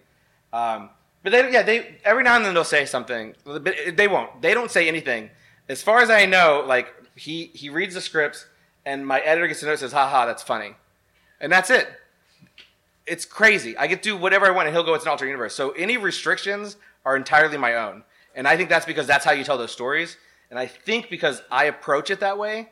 Um, 0.52 0.90
but 1.22 1.32
they, 1.32 1.52
yeah, 1.52 1.62
they 1.62 1.96
every 2.04 2.22
now 2.22 2.36
and 2.36 2.44
then 2.44 2.54
they'll 2.54 2.64
say 2.64 2.84
something. 2.84 3.34
But 3.44 3.64
they 3.96 4.06
won't. 4.06 4.40
They 4.42 4.54
don't 4.54 4.70
say 4.70 4.86
anything. 4.86 5.30
As 5.68 5.82
far 5.82 6.00
as 6.00 6.10
I 6.10 6.26
know, 6.26 6.64
like 6.66 6.94
he 7.16 7.46
he 7.46 7.70
reads 7.70 7.94
the 7.94 8.00
scripts, 8.00 8.46
and 8.84 9.04
my 9.06 9.20
editor 9.20 9.48
gets 9.48 9.60
to 9.60 9.66
know 9.66 9.72
and 9.72 9.80
says, 9.80 9.92
"Ha 9.92 10.08
ha, 10.08 10.26
that's 10.26 10.42
funny," 10.42 10.76
and 11.40 11.50
that's 11.50 11.70
it. 11.70 11.88
It's 13.06 13.24
crazy. 13.24 13.76
I 13.76 13.86
get 13.86 14.02
to 14.02 14.10
do 14.10 14.16
whatever 14.16 14.46
I 14.46 14.50
want, 14.50 14.68
and 14.68 14.76
he'll 14.76 14.84
go, 14.84 14.94
"It's 14.94 15.04
an 15.04 15.10
alternate 15.10 15.30
universe." 15.30 15.54
So 15.54 15.70
any 15.72 15.96
restrictions 15.96 16.76
are 17.04 17.16
entirely 17.16 17.56
my 17.56 17.74
own, 17.74 18.04
and 18.34 18.48
I 18.48 18.56
think 18.56 18.68
that's 18.68 18.86
because 18.86 19.06
that's 19.06 19.24
how 19.24 19.32
you 19.32 19.44
tell 19.44 19.58
those 19.58 19.72
stories. 19.72 20.16
And 20.50 20.58
I 20.58 20.66
think 20.66 21.10
because 21.10 21.42
I 21.50 21.64
approach 21.64 22.10
it 22.10 22.20
that 22.20 22.38
way, 22.38 22.70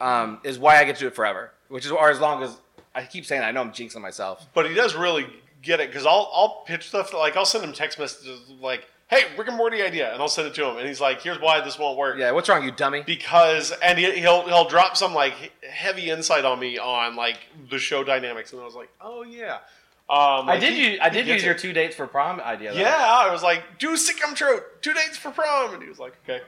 um, 0.00 0.40
is 0.42 0.58
why 0.58 0.78
I 0.78 0.84
get 0.84 0.96
to 0.96 1.00
do 1.00 1.06
it 1.08 1.14
forever. 1.14 1.52
Which 1.68 1.86
is 1.86 1.92
or 1.92 2.10
as 2.10 2.20
long 2.20 2.42
as 2.42 2.58
I 2.94 3.04
keep 3.04 3.24
saying, 3.24 3.42
I 3.42 3.52
know 3.52 3.60
I'm 3.60 3.72
jinxing 3.72 4.00
myself. 4.00 4.46
But 4.54 4.68
he 4.68 4.74
does 4.74 4.94
really 4.94 5.26
get 5.62 5.80
it 5.80 5.88
because 5.88 6.06
I'll 6.06 6.30
I'll 6.32 6.62
pitch 6.66 6.88
stuff 6.88 7.12
like 7.14 7.36
I'll 7.36 7.44
send 7.44 7.64
him 7.64 7.72
text 7.72 7.98
messages 7.98 8.40
like, 8.60 8.88
"Hey, 9.12 9.24
Rick 9.36 9.48
and 9.48 9.56
Morty 9.56 9.82
idea," 9.82 10.12
and 10.12 10.22
I'll 10.22 10.28
send 10.28 10.48
it 10.48 10.54
to 10.54 10.64
him, 10.66 10.78
and 10.78 10.88
he's 10.88 11.00
like, 11.00 11.20
"Here's 11.22 11.38
why 11.38 11.60
this 11.60 11.78
won't 11.78 11.98
work." 11.98 12.16
Yeah, 12.18 12.30
what's 12.32 12.48
wrong, 12.48 12.64
you 12.64 12.70
dummy? 12.72 13.02
Because 13.02 13.70
and 13.82 13.98
he, 13.98 14.10
he'll 14.20 14.46
he'll 14.46 14.68
drop 14.68 14.96
some 14.96 15.12
like 15.14 15.34
heavy 15.68 16.10
insight 16.10 16.44
on 16.44 16.58
me 16.58 16.78
on 16.78 17.14
like 17.14 17.38
the 17.70 17.78
show 17.78 18.02
dynamics, 18.02 18.52
and 18.52 18.62
I 18.62 18.64
was 18.64 18.74
like, 18.74 18.88
"Oh 19.00 19.22
yeah." 19.22 19.58
Um, 20.10 20.48
I 20.48 20.58
did 20.58 20.72
he- 20.74 20.90
use 20.92 20.98
I 21.00 21.08
did 21.08 21.26
gets 21.26 21.36
use 21.36 21.44
your 21.44 21.54
two 21.54 21.72
dates 21.72 21.94
for 21.94 22.06
prom 22.06 22.40
idea. 22.40 22.72
Though. 22.72 22.80
Yeah, 22.80 22.96
I 22.96 23.30
was 23.32 23.42
like, 23.42 23.78
"Do 23.78 23.92
sitcom 23.96 24.34
trope, 24.34 24.82
two 24.82 24.92
dates 24.92 25.16
for 25.16 25.30
prom," 25.30 25.74
and 25.74 25.82
he 25.82 25.88
was 25.88 25.98
like, 25.98 26.14
"Okay, 26.28 26.42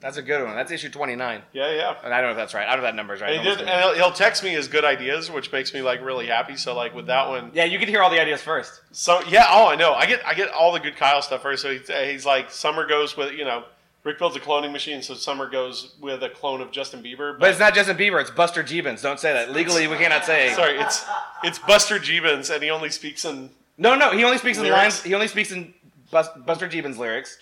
that's 0.00 0.18
a 0.18 0.22
good 0.22 0.44
one. 0.44 0.54
That's 0.54 0.70
issue 0.70 0.90
twenty 0.90 1.16
nine. 1.16 1.42
yeah, 1.52 1.72
yeah." 1.74 1.94
And 2.04 2.12
I 2.12 2.20
don't 2.20 2.28
know 2.28 2.30
if 2.32 2.36
that's 2.36 2.54
right. 2.54 2.66
I 2.66 2.72
don't 2.72 2.82
know 2.82 2.88
if 2.88 2.92
that 2.92 2.96
number's 2.96 3.20
right. 3.20 3.32
And 3.34 3.42
he 3.42 3.48
did, 3.48 3.60
and 3.60 3.80
he'll, 3.82 3.94
he'll 3.94 4.12
text 4.12 4.44
me 4.44 4.50
his 4.50 4.68
good 4.68 4.84
ideas, 4.84 5.30
which 5.30 5.50
makes 5.52 5.72
me 5.72 5.82
like 5.82 6.04
really 6.04 6.26
happy. 6.26 6.56
So 6.56 6.74
like 6.74 6.94
with 6.94 7.06
that 7.06 7.28
one, 7.28 7.50
yeah, 7.54 7.64
you 7.64 7.78
can 7.78 7.88
hear 7.88 8.02
all 8.02 8.10
the 8.10 8.20
ideas 8.20 8.42
first. 8.42 8.80
So 8.92 9.22
yeah, 9.28 9.46
oh 9.48 9.68
I 9.68 9.76
know. 9.76 9.94
I 9.94 10.06
get 10.06 10.24
I 10.26 10.34
get 10.34 10.50
all 10.50 10.72
the 10.72 10.80
good 10.80 10.96
Kyle 10.96 11.22
stuff 11.22 11.42
first. 11.42 11.62
So 11.62 11.72
he's, 11.72 11.88
he's 11.88 12.26
like 12.26 12.50
Summer 12.50 12.86
goes 12.86 13.16
with 13.16 13.32
you 13.32 13.44
know 13.44 13.64
Rick 14.06 14.18
builds 14.20 14.36
a 14.36 14.40
cloning 14.40 14.70
machine, 14.70 15.02
so 15.02 15.14
Summer 15.14 15.50
goes 15.50 15.96
with 16.00 16.22
a 16.22 16.28
clone 16.28 16.60
of 16.60 16.70
Justin 16.70 17.02
Bieber. 17.02 17.36
But 17.36 17.50
it's 17.50 17.58
not 17.58 17.74
Justin 17.74 17.96
Bieber. 17.96 18.20
It's 18.20 18.30
Buster 18.30 18.62
Jeebins. 18.62 19.02
Don't 19.02 19.18
say 19.18 19.32
that. 19.32 19.50
Legally, 19.50 19.88
we 19.88 19.96
cannot 19.96 20.24
say. 20.24 20.52
sorry, 20.52 20.78
it's 20.78 21.04
it's 21.42 21.58
Buster 21.58 21.98
Jeebins, 21.98 22.54
and 22.54 22.62
he 22.62 22.70
only 22.70 22.90
speaks 22.90 23.24
in. 23.24 23.50
No, 23.76 23.96
no. 23.96 24.12
He 24.12 24.22
only 24.22 24.38
speaks 24.38 24.58
in 24.58 24.70
lines. 24.70 25.02
He 25.02 25.12
only 25.14 25.26
speaks 25.26 25.50
in 25.50 25.74
Bus, 26.10 26.28
Buster 26.46 26.68
Jeebins 26.68 26.98
lyrics. 26.98 27.38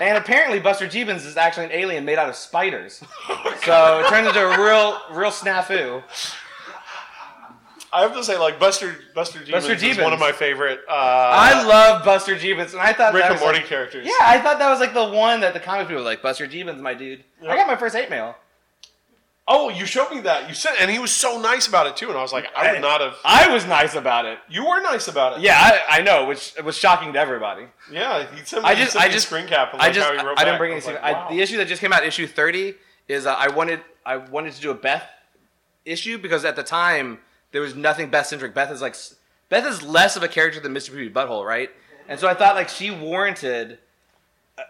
and 0.00 0.16
apparently, 0.16 0.58
Buster 0.60 0.86
Jeebins 0.86 1.26
is 1.26 1.36
actually 1.36 1.66
an 1.66 1.72
alien 1.72 2.04
made 2.04 2.18
out 2.18 2.28
of 2.28 2.36
spiders. 2.36 3.02
so 3.64 4.00
it 4.00 4.08
turns 4.08 4.26
into 4.28 4.40
a 4.40 4.48
real, 4.64 4.98
real 5.12 5.30
snafu. 5.30 6.02
I 7.92 8.02
have 8.02 8.14
to 8.14 8.22
say, 8.22 8.38
like 8.38 8.60
Buster 8.60 8.96
Buster 9.16 9.40
Jeebins, 9.40 9.50
Buster 9.50 9.72
is 9.74 9.98
one 9.98 10.12
of 10.12 10.20
my 10.20 10.30
favorite. 10.30 10.78
Uh, 10.88 10.92
I 10.92 11.64
love 11.64 12.04
Buster 12.04 12.36
Jeebins, 12.36 12.72
and 12.72 12.80
I 12.80 12.92
thought 12.92 13.12
Rick 13.12 13.22
that 13.24 13.32
and 13.32 13.34
was 13.34 13.40
Morty 13.42 13.58
like- 13.58 13.66
characters. 13.66 14.06
Yeah, 14.06 14.12
I 14.20 14.40
thought 14.40 14.60
that 14.60 14.70
was 14.70 14.78
like 14.78 14.94
the 14.94 15.08
one 15.08 15.40
that 15.40 15.54
the 15.54 15.60
comic 15.60 15.88
people 15.88 16.02
were 16.02 16.08
like 16.08 16.22
Buster 16.22 16.46
Jeebins, 16.46 16.78
my 16.78 16.94
dude. 16.94 17.24
Yeah. 17.42 17.50
I 17.52 17.56
got 17.56 17.66
my 17.66 17.74
first 17.76 17.96
hate 17.96 18.08
mail. 18.08 18.36
Oh, 19.48 19.68
you 19.68 19.84
showed 19.84 20.10
me 20.10 20.20
that. 20.20 20.48
You 20.48 20.54
said, 20.54 20.74
and 20.80 20.90
he 20.90 21.00
was 21.00 21.10
so 21.10 21.40
nice 21.40 21.66
about 21.66 21.86
it 21.88 21.96
too. 21.96 22.08
And 22.08 22.16
I 22.16 22.22
was 22.22 22.32
like, 22.32 22.46
I 22.54 22.72
would 22.72 22.80
not 22.80 23.00
have. 23.00 23.16
I 23.24 23.52
was 23.52 23.66
nice 23.66 23.96
about 23.96 24.24
it. 24.24 24.38
You 24.48 24.64
were 24.64 24.80
nice 24.80 25.08
about 25.08 25.38
it. 25.38 25.42
Yeah, 25.42 25.56
I, 25.58 25.98
I 25.98 26.02
know, 26.02 26.26
which 26.26 26.54
was 26.62 26.76
shocking 26.76 27.12
to 27.14 27.18
everybody. 27.18 27.66
yeah. 27.90 28.26
He 28.32 28.44
sent 28.44 28.62
me, 28.62 28.68
I 28.68 28.74
just, 28.76 28.96
I 28.96 29.06
a 29.06 29.10
just, 29.10 29.26
screen 29.26 29.48
cap. 29.48 29.74
Of 29.74 29.80
I 29.80 29.90
just, 29.90 30.06
how 30.06 30.16
he 30.16 30.24
wrote 30.24 30.38
I 30.38 30.44
didn't 30.44 30.58
bring 30.58 30.72
anything. 30.72 30.94
like, 30.94 31.02
I, 31.02 31.12
wow. 31.12 31.28
the 31.30 31.40
issue 31.40 31.56
that 31.56 31.66
just 31.66 31.80
came 31.80 31.92
out, 31.92 32.04
issue 32.04 32.28
thirty, 32.28 32.74
is 33.08 33.26
uh, 33.26 33.34
I 33.36 33.48
wanted, 33.48 33.80
I 34.06 34.18
wanted 34.18 34.52
to 34.52 34.60
do 34.60 34.70
a 34.70 34.74
Beth 34.74 35.04
issue 35.84 36.18
because 36.18 36.44
at 36.44 36.54
the 36.54 36.62
time 36.62 37.18
there 37.50 37.60
was 37.60 37.74
nothing 37.74 38.08
Beth 38.08 38.26
centric. 38.26 38.54
Beth 38.54 38.70
is 38.70 38.80
like, 38.80 38.94
Beth 39.48 39.66
is 39.66 39.82
less 39.82 40.16
of 40.16 40.22
a 40.22 40.28
character 40.28 40.60
than 40.60 40.72
Mr. 40.72 40.90
Poopy 40.90 41.10
Butthole, 41.10 41.44
right? 41.44 41.70
And 42.08 42.20
so 42.20 42.28
I 42.28 42.34
thought 42.34 42.54
like 42.54 42.68
she 42.68 42.90
warranted 42.90 43.78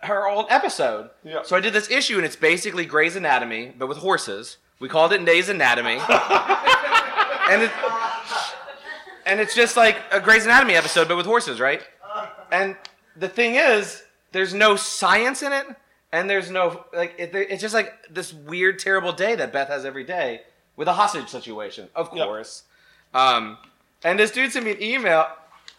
her 0.02 0.28
old 0.28 0.46
episode. 0.50 1.10
Yeah. 1.24 1.42
So 1.44 1.56
I 1.56 1.60
did 1.60 1.72
this 1.72 1.90
issue, 1.90 2.16
and 2.16 2.24
it's 2.24 2.36
basically 2.36 2.84
Grey's 2.86 3.16
Anatomy, 3.16 3.72
but 3.78 3.88
with 3.88 3.98
horses. 3.98 4.56
We 4.78 4.88
called 4.88 5.12
it 5.12 5.22
Nay's 5.22 5.48
Anatomy. 5.50 5.98
and 7.50 7.62
it, 7.62 7.70
and 9.26 9.40
it's 9.40 9.54
just 9.54 9.76
like 9.76 9.96
a 10.10 10.20
Grey's 10.20 10.44
Anatomy 10.44 10.74
episode, 10.74 11.08
but 11.08 11.16
with 11.16 11.26
horses, 11.26 11.60
right? 11.60 11.82
And 12.50 12.76
the 13.16 13.28
thing 13.28 13.54
is, 13.56 14.02
there's 14.32 14.54
no 14.54 14.76
science 14.76 15.42
in 15.42 15.52
it, 15.52 15.66
and 16.12 16.28
there's 16.28 16.50
no 16.50 16.84
like 16.92 17.14
it, 17.18 17.30
it's 17.34 17.60
just 17.60 17.74
like 17.74 17.92
this 18.10 18.32
weird, 18.32 18.78
terrible 18.78 19.12
day 19.12 19.34
that 19.36 19.52
Beth 19.52 19.68
has 19.68 19.84
every 19.84 20.04
day 20.04 20.42
with 20.76 20.88
a 20.88 20.92
hostage 20.94 21.28
situation, 21.28 21.88
of 21.94 22.10
Yep. 22.14 22.26
course. 22.26 22.62
Um, 23.14 23.58
and 24.02 24.18
this 24.18 24.30
dude 24.30 24.50
sent 24.52 24.64
me 24.64 24.72
an 24.72 24.82
email. 24.82 25.26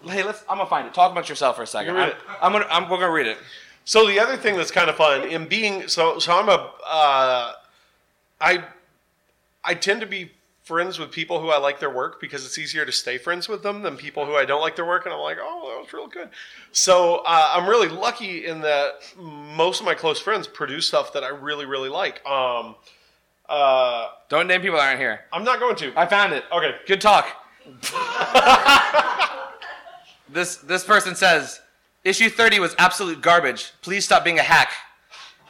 Hey, 0.06 0.24
let's. 0.24 0.44
I'm 0.50 0.58
gonna 0.58 0.70
find 0.70 0.88
it. 0.88 0.94
Talk 0.94 1.12
about 1.12 1.28
yourself 1.30 1.56
for 1.56 1.64
a 1.64 1.68
second. 1.68 1.98
I'm. 1.98 2.14
I'm 2.42 2.52
gonna. 2.52 2.68
I'm, 2.70 2.90
we're 2.90 2.98
gonna 3.00 3.12
read 3.12 3.28
it. 3.28 3.38
So 3.86 4.08
the 4.08 4.20
other 4.20 4.38
thing 4.38 4.58
that's 4.58 4.72
kind 4.72 4.90
of 4.90 4.96
fun 4.96 5.28
in 5.28 5.48
being 5.48 5.88
so 5.88 6.20
so 6.20 6.38
I'm 6.38 6.50
a 6.50 6.72
uh, 6.86 7.54
I 8.40 8.64
I 9.64 9.74
tend 9.74 10.02
to 10.02 10.08
be 10.08 10.32
friends 10.64 11.00
with 11.00 11.12
people 11.12 11.42
who 11.42 11.50
I 11.50 11.58
like 11.58 11.80
their 11.80 11.90
work 11.90 12.22
because 12.22 12.46
it's 12.46 12.58
easier 12.58 12.86
to 12.86 12.92
stay 12.92 13.18
friends 13.18 13.50
with 13.50 13.64
them 13.64 13.82
than 13.82 13.98
people 13.98 14.26
who 14.26 14.36
I 14.36 14.46
don't 14.46 14.62
like 14.62 14.76
their 14.76 14.86
work 14.86 15.06
and 15.06 15.14
I'm 15.14 15.20
like 15.20 15.38
oh 15.42 15.74
that 15.74 15.80
was 15.84 15.94
real 15.94 16.08
good. 16.08 16.30
So 16.72 17.18
uh, 17.26 17.52
I'm 17.54 17.68
really 17.68 17.90
lucky 17.90 18.46
in 18.46 18.62
that 18.62 19.02
most 19.18 19.80
of 19.80 19.86
my 19.86 19.96
close 19.96 20.20
friends 20.20 20.48
produce 20.48 20.88
stuff 20.88 21.14
that 21.14 21.24
I 21.24 21.30
really 21.30 21.66
really 21.66 21.90
like. 21.90 22.26
Um, 22.26 22.76
uh, 23.52 24.08
Don't 24.30 24.48
name 24.48 24.62
people 24.62 24.78
that 24.78 24.88
aren't 24.88 25.00
here. 25.00 25.22
I'm 25.34 25.44
not 25.44 25.60
going 25.60 25.76
to. 25.78 25.92
I 26.00 26.06
found 26.06 26.32
it. 26.32 26.46
Okay. 26.54 26.76
Good 26.88 27.02
talk. 27.02 27.28
this 30.30 30.56
this 30.58 30.84
person 30.86 31.16
says 31.16 31.60
issue 32.04 32.30
30 32.30 32.60
was 32.60 32.76
absolute 32.78 33.22
garbage. 33.22 33.74
Please 33.82 34.06
stop 34.06 34.24
being 34.24 34.40
a 34.40 34.44
hack. 34.44 34.72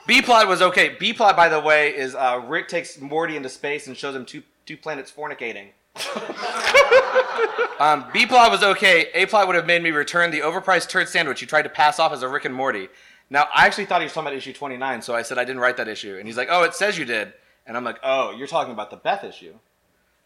B 0.07 0.21
plot 0.21 0.47
was 0.47 0.61
okay. 0.61 0.95
B 0.99 1.13
plot, 1.13 1.35
by 1.35 1.47
the 1.47 1.59
way, 1.59 1.95
is 1.95 2.15
uh, 2.15 2.41
Rick 2.47 2.67
takes 2.67 2.99
Morty 2.99 3.35
into 3.35 3.49
space 3.49 3.87
and 3.87 3.95
shows 3.95 4.15
him 4.15 4.25
two 4.25 4.43
two 4.65 4.77
planets 4.77 5.11
fornicating. 5.11 5.69
um, 7.79 8.05
B 8.13 8.25
plot 8.25 8.51
was 8.51 8.63
okay. 8.63 9.07
A 9.13 9.25
plot 9.25 9.47
would 9.47 9.55
have 9.55 9.65
made 9.65 9.83
me 9.83 9.91
return 9.91 10.31
the 10.31 10.39
overpriced 10.39 10.89
turd 10.89 11.07
sandwich 11.07 11.41
you 11.41 11.47
tried 11.47 11.63
to 11.63 11.69
pass 11.69 11.99
off 11.99 12.11
as 12.13 12.23
a 12.23 12.27
Rick 12.27 12.45
and 12.45 12.55
Morty. 12.55 12.89
Now 13.29 13.47
I 13.53 13.65
actually 13.65 13.85
thought 13.85 14.01
he 14.01 14.05
was 14.05 14.13
talking 14.13 14.27
about 14.27 14.37
issue 14.37 14.53
29, 14.53 15.01
so 15.01 15.15
I 15.15 15.21
said 15.21 15.37
I 15.37 15.45
didn't 15.45 15.61
write 15.61 15.77
that 15.77 15.87
issue, 15.87 16.17
and 16.17 16.27
he's 16.27 16.37
like, 16.37 16.49
"Oh, 16.51 16.63
it 16.63 16.73
says 16.73 16.97
you 16.97 17.05
did," 17.05 17.33
and 17.65 17.77
I'm 17.77 17.83
like, 17.83 17.99
"Oh, 18.03 18.31
you're 18.31 18.47
talking 18.47 18.73
about 18.73 18.89
the 18.89 18.97
Beth 18.97 19.23
issue." 19.23 19.53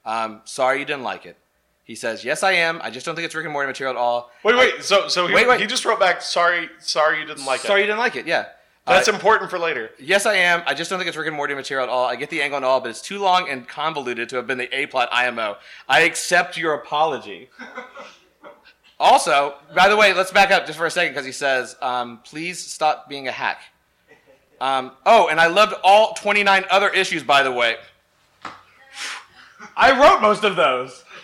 Um, 0.05 0.41
sorry 0.45 0.79
you 0.79 0.85
didn't 0.85 1.03
like 1.03 1.25
it. 1.25 1.37
He 1.85 1.93
says, 1.95 2.25
"Yes, 2.25 2.41
I 2.43 2.51
am. 2.53 2.79
I 2.83 2.89
just 2.89 3.05
don't 3.05 3.15
think 3.15 3.25
it's 3.27 3.35
Rick 3.35 3.45
and 3.45 3.53
Morty 3.53 3.67
material 3.67 3.95
at 3.95 3.99
all." 3.99 4.31
Wait 4.43 4.55
wait. 4.57 4.83
So 4.83 5.07
so 5.07 5.27
he, 5.27 5.33
Wait, 5.35 5.47
wait. 5.47 5.61
he 5.61 5.67
just 5.67 5.85
wrote 5.85 5.99
back 5.99 6.21
sorry 6.21 6.69
sorry 6.79 7.19
you 7.19 7.25
didn't 7.25 7.45
like 7.45 7.63
it." 7.63 7.67
sorry 7.67 7.81
you 7.81 7.87
didn't 7.87 7.99
like 7.99 8.15
it. 8.15 8.25
Yeah. 8.27 8.45
That's 8.87 9.07
Uh, 9.07 9.13
important 9.13 9.49
for 9.49 9.57
later. 9.57 9.89
yes, 9.99 10.27
I 10.27 10.35
am. 10.35 10.61
I 10.67 10.75
just 10.75 10.91
don't 10.91 10.99
think 10.99 11.07
it's 11.07 11.17
Rick 11.17 11.25
and 11.27 11.35
Morty 11.35 11.55
material 11.55 11.83
at 11.85 11.89
all. 11.89 12.05
I 12.05 12.15
get 12.15 12.29
the 12.29 12.41
angle 12.43 12.57
and 12.57 12.65
all, 12.65 12.79
but 12.81 12.89
it's 12.91 13.01
too 13.01 13.17
long 13.17 13.49
and 13.49 13.67
convoluted 13.67 14.29
to 14.29 14.35
have 14.35 14.45
been 14.45 14.59
the 14.59 14.69
A 14.77 14.85
plot 14.85 15.09
IMO. 15.11 15.57
I 15.89 16.01
accept 16.01 16.55
your 16.55 16.73
apology. 16.75 17.49
also, 18.99 19.55
by 19.75 19.89
the 19.89 19.95
way, 19.97 20.13
let's 20.13 20.31
back 20.31 20.51
up 20.51 20.65
just 20.67 20.77
for 20.77 20.85
a 20.85 20.91
second 20.91 21.13
because 21.13 21.25
he 21.25 21.31
says, 21.31 21.75
um, 21.81 22.19
"Please 22.23 22.59
stop 22.59 23.09
being 23.09 23.27
a 23.27 23.31
hack." 23.31 23.59
Um, 24.61 24.91
oh, 25.05 25.27
and 25.29 25.39
I 25.39 25.47
loved 25.47 25.73
all 25.83 26.13
29 26.13 26.65
other 26.69 26.89
issues, 26.89 27.23
by 27.23 27.43
the 27.43 27.51
way. 27.51 27.77
I 29.75 29.99
wrote 29.99 30.21
most 30.21 30.43
of 30.43 30.55
those, 30.55 31.03
N- 31.09 31.14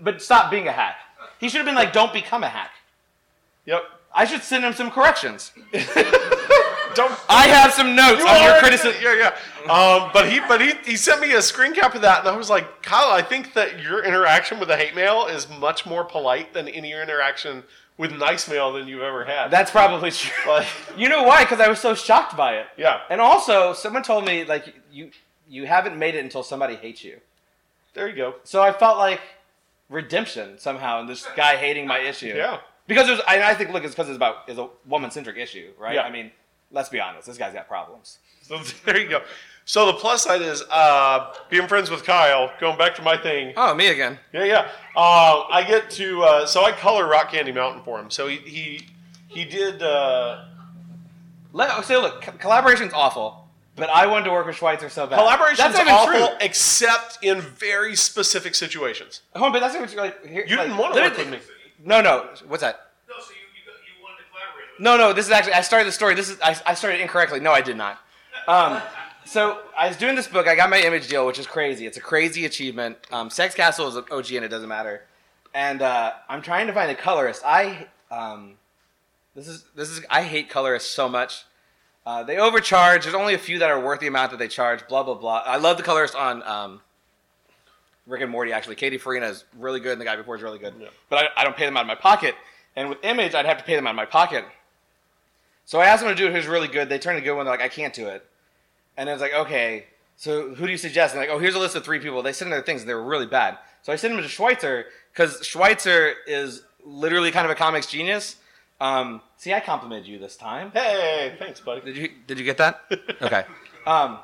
but 0.00 0.22
stop 0.22 0.50
being 0.50 0.68
a 0.68 0.72
hack. 0.72 0.96
He 1.38 1.48
should 1.48 1.58
have 1.58 1.66
been 1.66 1.74
like, 1.74 1.92
"Don't 1.92 2.12
become 2.12 2.42
a 2.42 2.48
hack." 2.48 2.72
Yep. 3.66 3.82
I 4.12 4.24
should 4.24 4.42
send 4.42 4.64
him 4.64 4.72
some 4.72 4.90
corrections. 4.90 5.52
Don't 6.94 7.12
I 7.28 7.46
have 7.46 7.72
some 7.72 7.94
notes 7.94 8.24
on 8.24 8.42
your 8.42 8.58
criticism. 8.58 9.00
Yeah, 9.00 9.14
yeah. 9.64 9.72
Um, 9.72 10.10
but 10.12 10.28
he, 10.28 10.40
but 10.40 10.60
he, 10.60 10.72
he 10.84 10.96
sent 10.96 11.20
me 11.20 11.32
a 11.34 11.42
screen 11.42 11.72
cap 11.72 11.94
of 11.94 12.02
that, 12.02 12.20
and 12.20 12.28
I 12.28 12.36
was 12.36 12.50
like, 12.50 12.82
Kyle, 12.82 13.12
I 13.12 13.22
think 13.22 13.54
that 13.54 13.80
your 13.80 14.04
interaction 14.04 14.58
with 14.58 14.68
the 14.68 14.76
hate 14.76 14.96
mail 14.96 15.26
is 15.26 15.48
much 15.48 15.86
more 15.86 16.02
polite 16.04 16.52
than 16.52 16.66
any 16.66 16.92
interaction 16.92 17.62
with 17.96 18.10
nice 18.12 18.48
mail 18.48 18.72
than 18.72 18.88
you've 18.88 19.02
ever 19.02 19.24
had. 19.24 19.52
That's 19.52 19.70
probably 19.70 20.10
true. 20.10 20.32
Like, 20.52 20.66
You 20.96 21.08
know 21.08 21.22
why? 21.22 21.44
Because 21.44 21.60
I 21.60 21.68
was 21.68 21.78
so 21.78 21.94
shocked 21.94 22.36
by 22.36 22.56
it. 22.56 22.66
yeah. 22.76 23.02
And 23.08 23.20
also, 23.20 23.72
someone 23.72 24.02
told 24.02 24.24
me 24.24 24.44
like 24.44 24.74
you 24.90 25.10
you 25.48 25.66
haven't 25.66 25.96
made 25.96 26.16
it 26.16 26.24
until 26.24 26.42
somebody 26.42 26.74
hates 26.74 27.04
you. 27.04 27.20
There 27.94 28.08
you 28.08 28.16
go. 28.16 28.34
So 28.42 28.62
I 28.62 28.72
felt 28.72 28.98
like 28.98 29.20
redemption 29.90 30.58
somehow 30.58 31.00
in 31.00 31.06
this 31.06 31.26
guy 31.36 31.56
hating 31.56 31.86
my 31.86 31.98
issue. 31.98 32.32
Yeah. 32.34 32.60
Because 32.86 33.06
there's, 33.06 33.18
was, 33.18 33.26
and 33.28 33.42
I 33.42 33.54
think 33.54 33.70
look, 33.70 33.84
it's 33.84 33.94
because 33.94 34.08
it's 34.08 34.16
about 34.16 34.48
it's 34.48 34.58
a 34.58 34.68
woman 34.86 35.10
centric 35.10 35.36
issue, 35.36 35.72
right? 35.78 35.94
Yeah. 35.94 36.02
I 36.02 36.10
mean, 36.10 36.30
let's 36.72 36.88
be 36.88 37.00
honest, 37.00 37.26
this 37.26 37.36
guy's 37.36 37.52
got 37.52 37.68
problems. 37.68 38.18
So 38.42 38.58
there 38.84 38.98
you 38.98 39.08
go. 39.08 39.22
So 39.64 39.86
the 39.86 39.92
plus 39.92 40.24
side 40.24 40.42
is 40.42 40.64
uh, 40.70 41.34
being 41.48 41.68
friends 41.68 41.90
with 41.90 42.04
Kyle. 42.04 42.50
Going 42.60 42.76
back 42.78 42.94
to 42.96 43.02
my 43.02 43.16
thing. 43.16 43.52
Oh, 43.56 43.74
me 43.74 43.88
again. 43.88 44.18
Yeah, 44.32 44.44
yeah. 44.44 44.68
Uh, 44.96 45.44
I 45.50 45.64
get 45.66 45.90
to 45.90 46.22
uh, 46.22 46.46
so 46.46 46.64
I 46.64 46.72
color 46.72 47.06
Rock 47.06 47.30
Candy 47.30 47.52
Mountain 47.52 47.82
for 47.84 48.00
him. 48.00 48.10
So 48.10 48.26
he 48.26 48.36
he 48.38 48.88
he 49.28 49.44
did. 49.44 49.82
Uh, 49.82 50.46
Let 51.52 51.84
so 51.84 52.00
look, 52.00 52.22
collaboration's 52.40 52.92
awful, 52.92 53.39
but 53.80 53.90
I 53.90 54.06
wanted 54.06 54.26
to 54.26 54.30
work 54.30 54.46
with 54.46 54.56
Schweizer 54.56 54.90
so 54.90 55.06
bad. 55.06 55.16
Collaboration's 55.16 55.58
that's 55.58 55.74
not 55.74 55.82
even 55.82 55.94
awful, 55.94 56.28
true. 56.28 56.36
except 56.40 57.18
in 57.22 57.40
very 57.40 57.96
specific 57.96 58.54
situations. 58.54 59.22
Hold 59.34 59.46
on, 59.46 59.52
but 59.52 59.60
that's 59.60 59.74
not 59.74 59.82
even 59.82 59.92
true. 59.92 60.02
Like, 60.02 60.24
here, 60.26 60.44
You 60.46 60.56
like, 60.56 60.66
didn't 60.66 60.78
want 60.78 60.94
to 60.94 61.00
work 61.00 61.16
with 61.18 61.30
me. 61.30 61.38
No, 61.84 62.00
no. 62.00 62.28
What's 62.46 62.62
that? 62.62 62.90
No, 63.08 63.14
so 63.18 63.30
you, 63.30 63.36
you, 63.56 63.64
got- 63.66 63.74
you 63.84 64.02
wanted 64.02 64.18
to 64.18 64.24
collaborate 64.30 64.68
with 64.78 64.84
No, 64.84 64.96
no. 64.96 65.12
This 65.12 65.26
is 65.26 65.32
actually 65.32 65.54
I 65.54 65.62
started 65.62 65.86
the 65.88 65.92
story. 65.92 66.14
This 66.14 66.28
is 66.28 66.40
I, 66.40 66.56
I 66.66 66.74
started 66.74 67.00
incorrectly. 67.00 67.40
No, 67.40 67.52
I 67.52 67.60
did 67.62 67.76
not. 67.76 67.98
Um, 68.46 68.80
so 69.24 69.60
I 69.78 69.88
was 69.88 69.96
doing 69.96 70.14
this 70.16 70.26
book. 70.28 70.46
I 70.46 70.54
got 70.54 70.70
my 70.70 70.80
image 70.80 71.08
deal, 71.08 71.26
which 71.26 71.38
is 71.38 71.46
crazy. 71.46 71.86
It's 71.86 71.96
a 71.96 72.00
crazy 72.00 72.44
achievement. 72.44 72.98
Um, 73.10 73.30
Sex 73.30 73.54
Castle 73.54 73.88
is 73.88 73.96
an 73.96 74.04
OG, 74.10 74.32
and 74.32 74.44
it 74.44 74.48
doesn't 74.48 74.68
matter. 74.68 75.02
And 75.54 75.82
uh, 75.82 76.12
I'm 76.28 76.42
trying 76.42 76.66
to 76.68 76.72
find 76.72 76.90
a 76.90 76.94
colorist. 76.94 77.42
I 77.44 77.86
um, 78.10 78.54
this 79.34 79.48
is 79.48 79.64
this 79.74 79.88
is 79.90 80.04
I 80.10 80.22
hate 80.22 80.50
colorists 80.50 80.90
so 80.90 81.08
much. 81.08 81.44
Uh, 82.06 82.22
they 82.22 82.38
overcharge. 82.38 83.04
There's 83.04 83.14
only 83.14 83.34
a 83.34 83.38
few 83.38 83.58
that 83.58 83.70
are 83.70 83.78
worth 83.78 84.00
the 84.00 84.06
amount 84.06 84.30
that 84.30 84.38
they 84.38 84.48
charge. 84.48 84.86
Blah 84.88 85.02
blah 85.02 85.14
blah. 85.14 85.42
I 85.44 85.56
love 85.58 85.76
the 85.76 85.82
colorist 85.82 86.14
on 86.14 86.42
um, 86.44 86.80
Rick 88.06 88.22
and 88.22 88.30
Morty. 88.30 88.52
Actually, 88.52 88.76
Katy 88.76 88.98
Farina 88.98 89.26
is 89.26 89.44
really 89.58 89.80
good, 89.80 89.92
and 89.92 90.00
the 90.00 90.04
guy 90.04 90.16
before 90.16 90.36
is 90.36 90.42
really 90.42 90.58
good. 90.58 90.74
Yeah. 90.80 90.88
But 91.08 91.30
I, 91.36 91.40
I 91.42 91.44
don't 91.44 91.56
pay 91.56 91.66
them 91.66 91.76
out 91.76 91.82
of 91.82 91.86
my 91.86 91.94
pocket. 91.94 92.34
And 92.76 92.88
with 92.88 92.98
Image, 93.04 93.34
I'd 93.34 93.46
have 93.46 93.58
to 93.58 93.64
pay 93.64 93.74
them 93.74 93.86
out 93.86 93.90
of 93.90 93.96
my 93.96 94.06
pocket. 94.06 94.44
So 95.64 95.80
I 95.80 95.86
asked 95.86 96.02
them 96.02 96.10
to 96.10 96.20
do 96.20 96.26
it 96.26 96.32
who's 96.32 96.46
really 96.46 96.68
good. 96.68 96.88
They 96.88 96.98
turned 96.98 97.18
a 97.18 97.20
good 97.20 97.34
one. 97.34 97.44
They're 97.44 97.54
like, 97.54 97.62
I 97.62 97.68
can't 97.68 97.94
do 97.94 98.08
it. 98.08 98.24
And 98.96 99.08
I 99.08 99.12
was 99.12 99.20
like, 99.20 99.34
okay, 99.34 99.84
so 100.16 100.54
who 100.54 100.66
do 100.66 100.72
you 100.72 100.78
suggest? 100.78 101.14
And 101.14 101.22
they're 101.22 101.28
like, 101.28 101.36
oh, 101.36 101.40
here's 101.40 101.54
a 101.54 101.58
list 101.58 101.76
of 101.76 101.84
three 101.84 102.00
people. 102.00 102.22
They 102.22 102.32
sent 102.32 102.46
in 102.46 102.52
their 102.52 102.62
things, 102.62 102.80
and 102.82 102.90
they 102.90 102.94
were 102.94 103.04
really 103.04 103.26
bad. 103.26 103.58
So 103.82 103.92
I 103.92 103.96
sent 103.96 104.14
them 104.14 104.22
to 104.22 104.28
Schweizer 104.28 104.84
because 105.12 105.40
Schweizer 105.42 106.14
is 106.26 106.62
literally 106.84 107.30
kind 107.30 107.44
of 107.44 107.50
a 107.50 107.54
comics 107.54 107.86
genius. 107.86 108.36
Um, 108.80 109.20
see, 109.36 109.52
I 109.52 109.60
complimented 109.60 110.06
you 110.06 110.18
this 110.18 110.36
time. 110.36 110.70
Hey, 110.72 111.34
thanks, 111.38 111.60
buddy. 111.60 111.82
Did 111.82 111.96
you 111.96 112.10
did 112.26 112.38
you 112.38 112.44
get 112.44 112.58
that? 112.58 112.82
Okay. 113.22 113.44
Um, 113.86 114.18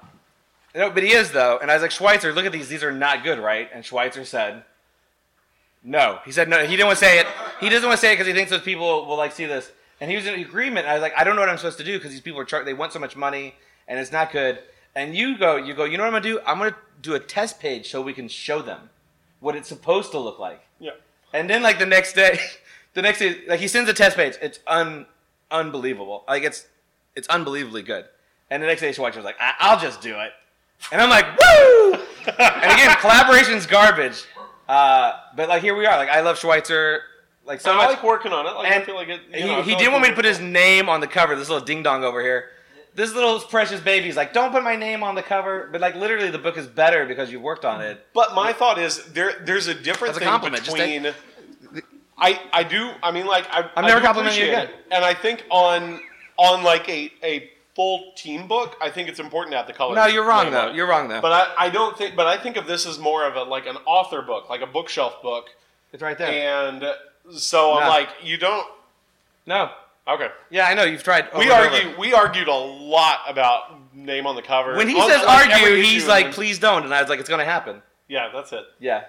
no, 0.74 0.90
but 0.90 1.02
he 1.02 1.12
is 1.12 1.32
though, 1.32 1.58
and 1.60 1.70
I 1.70 1.74
was 1.74 1.82
like, 1.82 1.90
Schweizer, 1.90 2.34
look 2.34 2.44
at 2.46 2.52
these. 2.52 2.68
These 2.68 2.82
are 2.82 2.92
not 2.92 3.24
good, 3.24 3.38
right? 3.38 3.68
And 3.72 3.84
Schweizer 3.84 4.24
said, 4.24 4.64
No. 5.82 6.18
He 6.24 6.32
said 6.32 6.48
no. 6.48 6.60
He 6.64 6.76
didn't 6.76 6.86
want 6.86 6.98
to 6.98 7.04
say 7.04 7.18
it. 7.20 7.26
He 7.60 7.68
doesn't 7.68 7.86
want 7.86 7.98
to 7.98 8.06
say 8.06 8.12
it 8.12 8.14
because 8.14 8.26
he 8.26 8.32
thinks 8.32 8.50
those 8.50 8.60
people 8.62 9.06
will 9.06 9.16
like 9.16 9.32
see 9.32 9.46
this. 9.46 9.70
And 10.00 10.10
he 10.10 10.16
was 10.16 10.26
in 10.26 10.34
agreement. 10.40 10.84
And 10.86 10.90
I 10.90 10.94
was 10.94 11.02
like, 11.02 11.14
I 11.16 11.24
don't 11.24 11.36
know 11.36 11.42
what 11.42 11.48
I'm 11.48 11.56
supposed 11.56 11.78
to 11.78 11.84
do 11.84 11.96
because 11.98 12.10
these 12.12 12.20
people 12.20 12.40
are 12.40 12.44
char- 12.44 12.64
they 12.64 12.74
want 12.74 12.92
so 12.92 12.98
much 12.98 13.16
money 13.16 13.54
and 13.88 13.98
it's 13.98 14.12
not 14.12 14.32
good. 14.32 14.58
And 14.94 15.14
you 15.14 15.38
go, 15.38 15.56
you 15.56 15.74
go. 15.74 15.84
You 15.84 15.96
know 15.98 16.04
what 16.04 16.14
I'm 16.14 16.22
gonna 16.22 16.34
do? 16.34 16.40
I'm 16.46 16.58
gonna 16.58 16.76
do 17.00 17.14
a 17.14 17.20
test 17.20 17.60
page 17.60 17.90
so 17.90 18.02
we 18.02 18.12
can 18.12 18.28
show 18.28 18.60
them 18.62 18.90
what 19.40 19.54
it's 19.56 19.68
supposed 19.68 20.10
to 20.12 20.18
look 20.18 20.38
like. 20.38 20.62
Yeah. 20.78 20.92
And 21.32 21.48
then 21.48 21.62
like 21.62 21.78
the 21.78 21.86
next 21.86 22.14
day, 22.14 22.38
the 22.96 23.02
next 23.02 23.20
day, 23.20 23.42
like 23.46 23.60
he 23.60 23.68
sends 23.68 23.88
a 23.88 23.94
test 23.94 24.16
page. 24.16 24.34
It's 24.42 24.58
un 24.66 25.06
unbelievable. 25.50 26.24
Like 26.26 26.42
it's 26.42 26.66
it's 27.14 27.28
unbelievably 27.28 27.82
good. 27.82 28.06
And 28.50 28.62
the 28.62 28.66
next 28.66 28.80
day, 28.80 28.90
Schweizer 28.90 29.16
was 29.16 29.24
like, 29.24 29.36
I- 29.40 29.54
"I'll 29.60 29.78
just 29.78 30.00
do 30.00 30.18
it," 30.18 30.32
and 30.92 31.00
I'm 31.00 31.10
like, 31.10 31.26
"Woo!" 31.26 31.92
and 32.26 32.72
again, 32.72 32.96
collaboration's 33.00 33.66
garbage. 33.66 34.24
Uh, 34.68 35.12
but 35.36 35.48
like 35.48 35.62
here 35.62 35.76
we 35.76 35.86
are. 35.86 35.96
Like 35.96 36.08
I 36.08 36.20
love 36.22 36.38
Schweizer 36.38 36.98
like 37.44 37.60
so 37.60 37.70
So 37.70 37.74
I 37.74 37.76
much. 37.86 37.94
like 37.96 38.02
working 38.02 38.32
on 38.32 38.46
it. 38.46 38.50
Like, 38.54 38.72
I 38.72 38.74
And 38.76 38.84
feel 38.84 38.94
like 38.96 39.08
it. 39.08 39.20
you 39.32 39.40
he, 39.40 39.44
know, 39.46 39.62
he 39.62 39.70
didn't 39.76 39.84
like 39.84 39.92
want 39.92 40.02
me 40.04 40.08
to 40.10 40.14
put 40.16 40.24
his 40.24 40.40
name 40.40 40.88
on 40.88 41.00
the 41.00 41.06
cover. 41.06 41.36
This 41.36 41.48
little 41.48 41.64
ding 41.64 41.82
dong 41.82 42.02
over 42.02 42.20
here. 42.20 42.50
This 42.94 43.14
little 43.14 43.38
precious 43.40 43.78
baby. 43.80 44.00
baby's 44.04 44.16
like, 44.16 44.32
don't 44.32 44.52
put 44.52 44.64
my 44.64 44.74
name 44.74 45.02
on 45.02 45.14
the 45.14 45.22
cover. 45.22 45.68
But 45.70 45.82
like, 45.82 45.94
literally, 45.96 46.30
the 46.30 46.38
book 46.38 46.56
is 46.56 46.66
better 46.66 47.04
because 47.04 47.30
you've 47.30 47.42
worked 47.42 47.64
on 47.66 47.82
it. 47.82 48.04
But 48.14 48.34
my 48.34 48.54
thought 48.54 48.78
is 48.78 49.04
there. 49.12 49.32
There's 49.44 49.66
a 49.66 49.74
different 49.74 50.12
As 50.12 50.16
a 50.16 50.20
thing 50.20 50.28
compliment, 50.28 50.64
just 50.64 50.76
between. 50.76 51.12
I 52.18 52.40
I 52.52 52.62
do. 52.62 52.90
I 53.02 53.10
mean, 53.10 53.26
like 53.26 53.46
I. 53.50 53.68
I'm 53.76 53.84
never 53.84 54.00
complimenting 54.00 54.40
you 54.40 54.48
again. 54.48 54.70
And 54.90 55.04
I 55.04 55.14
think 55.14 55.44
on 55.50 56.00
on 56.36 56.62
like 56.62 56.88
a 56.88 57.12
a 57.22 57.50
full 57.74 58.12
team 58.16 58.48
book, 58.48 58.76
I 58.80 58.90
think 58.90 59.08
it's 59.08 59.20
important 59.20 59.52
to 59.52 59.58
have 59.58 59.66
the 59.66 59.72
color. 59.74 59.94
No, 59.94 60.06
you're 60.06 60.24
wrong 60.26 60.50
though. 60.50 60.72
You're 60.72 60.88
wrong 60.88 61.08
though. 61.08 61.20
But 61.20 61.32
I, 61.32 61.66
I 61.66 61.70
don't 61.70 61.96
think. 61.96 62.16
But 62.16 62.26
I 62.26 62.38
think 62.38 62.56
of 62.56 62.66
this 62.66 62.86
as 62.86 62.98
more 62.98 63.26
of 63.26 63.36
a 63.36 63.42
like 63.42 63.66
an 63.66 63.76
author 63.86 64.22
book, 64.22 64.48
like 64.48 64.62
a 64.62 64.66
bookshelf 64.66 65.20
book, 65.22 65.46
it's 65.92 66.02
right 66.02 66.16
there. 66.16 66.28
and 66.72 66.84
so 67.38 67.74
I'm 67.74 67.88
like, 67.88 68.08
you 68.22 68.38
don't. 68.38 68.66
No. 69.44 69.70
Okay. 70.08 70.28
Yeah, 70.50 70.66
I 70.66 70.74
know 70.74 70.84
you've 70.84 71.02
tried. 71.02 71.26
We 71.36 71.50
argue. 71.50 71.98
We 71.98 72.14
argued 72.14 72.48
a 72.48 72.54
lot 72.54 73.20
about 73.28 73.94
name 73.94 74.26
on 74.26 74.36
the 74.36 74.42
cover. 74.42 74.76
When 74.76 74.88
he 74.88 74.94
On- 74.98 75.08
says 75.10 75.22
argue, 75.26 75.82
he's 75.82 76.06
like, 76.06 76.32
please 76.32 76.58
don't, 76.58 76.84
and 76.84 76.94
I 76.94 77.00
was 77.00 77.10
like, 77.10 77.18
it's 77.20 77.28
gonna 77.28 77.44
happen. 77.44 77.82
Yeah, 78.08 78.30
that's 78.32 78.52
it. 78.52 78.64
Yeah. 78.78 79.04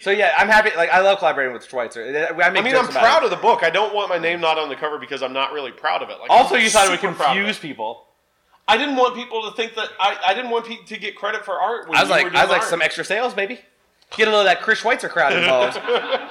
So 0.00 0.10
yeah, 0.10 0.32
I'm 0.38 0.48
happy. 0.48 0.70
Like 0.76 0.90
I 0.90 1.00
love 1.00 1.18
collaborating 1.18 1.52
with 1.52 1.68
Schweizer. 1.68 2.30
I, 2.40 2.48
I 2.48 2.60
mean, 2.62 2.76
I'm 2.76 2.86
proud 2.88 3.24
of 3.24 3.30
the 3.30 3.36
book. 3.36 3.62
I 3.64 3.70
don't 3.70 3.94
want 3.94 4.08
my 4.08 4.18
name 4.18 4.40
not 4.40 4.56
on 4.58 4.68
the 4.68 4.76
cover 4.76 4.98
because 4.98 5.22
I'm 5.22 5.32
not 5.32 5.52
really 5.52 5.72
proud 5.72 6.02
of 6.02 6.10
it. 6.10 6.20
Like, 6.20 6.30
Also, 6.30 6.54
I'm 6.54 6.62
you 6.62 6.70
thought 6.70 6.86
it 6.86 6.90
would 6.90 7.00
super 7.00 7.14
proud 7.14 7.30
of 7.30 7.36
confuse 7.36 7.56
it. 7.58 7.62
people. 7.62 8.04
I 8.68 8.76
didn't 8.76 8.96
want 8.96 9.14
people 9.16 9.42
to 9.50 9.56
think 9.56 9.74
that 9.74 9.88
I, 9.98 10.16
I 10.26 10.34
didn't 10.34 10.50
want 10.50 10.66
people 10.66 10.86
to 10.86 10.96
get 10.98 11.16
credit 11.16 11.44
for 11.44 11.54
art. 11.60 11.88
When 11.88 11.96
I 11.98 12.02
was 12.02 12.10
like, 12.10 12.26
I 12.34 12.42
was 12.42 12.50
like, 12.50 12.60
art. 12.60 12.70
some 12.70 12.82
extra 12.82 13.02
sales, 13.04 13.34
baby. 13.34 13.60
Get 14.16 14.28
a 14.28 14.30
little 14.30 14.40
of 14.40 14.46
that 14.46 14.60
Chris 14.62 14.82
Schweizer 14.82 15.08
crowd 15.10 15.32
involved. 15.32 15.80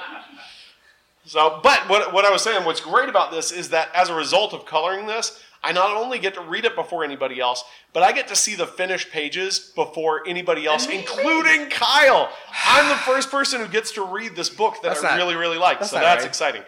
So, 1.28 1.60
but 1.62 1.86
what 1.90 2.14
what 2.14 2.24
I 2.24 2.30
was 2.30 2.40
saying, 2.40 2.64
what's 2.64 2.80
great 2.80 3.10
about 3.10 3.30
this 3.30 3.52
is 3.52 3.68
that 3.68 3.90
as 3.94 4.08
a 4.08 4.14
result 4.14 4.54
of 4.54 4.64
coloring 4.64 5.06
this, 5.06 5.42
I 5.62 5.72
not 5.72 5.96
only 5.96 6.18
get 6.18 6.34
to 6.34 6.40
read 6.40 6.64
it 6.64 6.74
before 6.76 7.02
anybody 7.04 7.40
else, 7.40 7.64
but 7.92 8.02
I 8.02 8.12
get 8.12 8.28
to 8.28 8.36
see 8.36 8.54
the 8.54 8.66
finished 8.66 9.10
pages 9.10 9.58
before 9.74 10.26
anybody 10.26 10.66
else, 10.66 10.86
including 10.86 11.66
Kyle. 11.68 12.30
I'm 12.66 12.88
the 12.88 12.94
first 12.96 13.30
person 13.30 13.60
who 13.60 13.66
gets 13.68 13.92
to 13.92 14.04
read 14.04 14.36
this 14.36 14.48
book 14.48 14.74
that 14.82 14.88
That's 14.90 15.04
I 15.04 15.10
not- 15.10 15.16
really 15.16 15.34
really 15.34 15.58
like. 15.58 15.80
that's 15.80 15.90
So 15.90 15.96
not 15.96 16.02
that's 16.04 16.22
right. 16.22 16.28
exciting. 16.28 16.62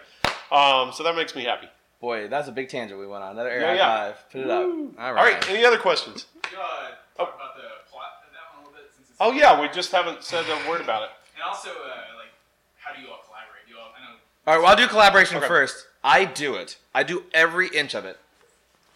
Um, 0.51 0.91
so 0.91 1.03
that 1.03 1.15
makes 1.15 1.35
me 1.35 1.43
happy. 1.45 1.69
Boy, 2.01 2.27
that's 2.27 2.47
a 2.47 2.51
big 2.51 2.67
tangent 2.67 2.99
we 2.99 3.07
went 3.07 3.23
on. 3.23 3.31
Another 3.31 3.49
air 3.49 3.61
Yeah, 3.61 3.67
high 3.67 3.75
yeah. 3.75 4.07
five. 4.13 4.29
Put 4.31 4.41
it 4.41 4.49
up. 4.49 4.63
All 4.65 4.91
All 4.99 5.13
right, 5.13 5.49
any 5.49 5.63
other 5.63 5.77
questions? 5.77 6.25
Uh, 6.43 6.47
talk 7.15 7.35
about 7.35 7.55
the 7.55 7.61
plot 7.89 8.23
of 8.27 8.33
that 8.33 8.57
one 8.57 8.65
a 8.65 8.67
little 8.67 8.73
bit 8.73 8.91
since 8.95 9.07
it's 9.09 9.17
Oh 9.21 9.31
yeah, 9.31 9.59
we 9.61 9.69
just 9.69 9.91
haven't 9.91 10.23
said 10.23 10.43
a 10.49 10.69
word 10.69 10.81
about 10.81 11.03
it. 11.03 11.09
And 11.35 11.43
also, 11.43 11.69
uh, 11.69 11.73
like, 12.17 12.33
how 12.79 12.93
do 12.93 13.01
you 13.01 13.07
all 13.07 13.21
collaborate? 13.25 13.65
Do 13.67 13.73
you 13.73 13.79
all, 13.79 13.91
I 13.97 14.01
know. 14.03 14.15
All 14.47 14.53
right, 14.55 14.61
well, 14.61 14.71
I'll 14.71 14.75
do 14.75 14.87
collaboration 14.87 15.37
Okay. 15.37 15.47
first. 15.47 15.85
I 16.03 16.25
do 16.25 16.55
it. 16.55 16.77
I 16.93 17.03
do 17.03 17.23
every 17.33 17.67
inch 17.67 17.93
of 17.93 18.03
it, 18.05 18.17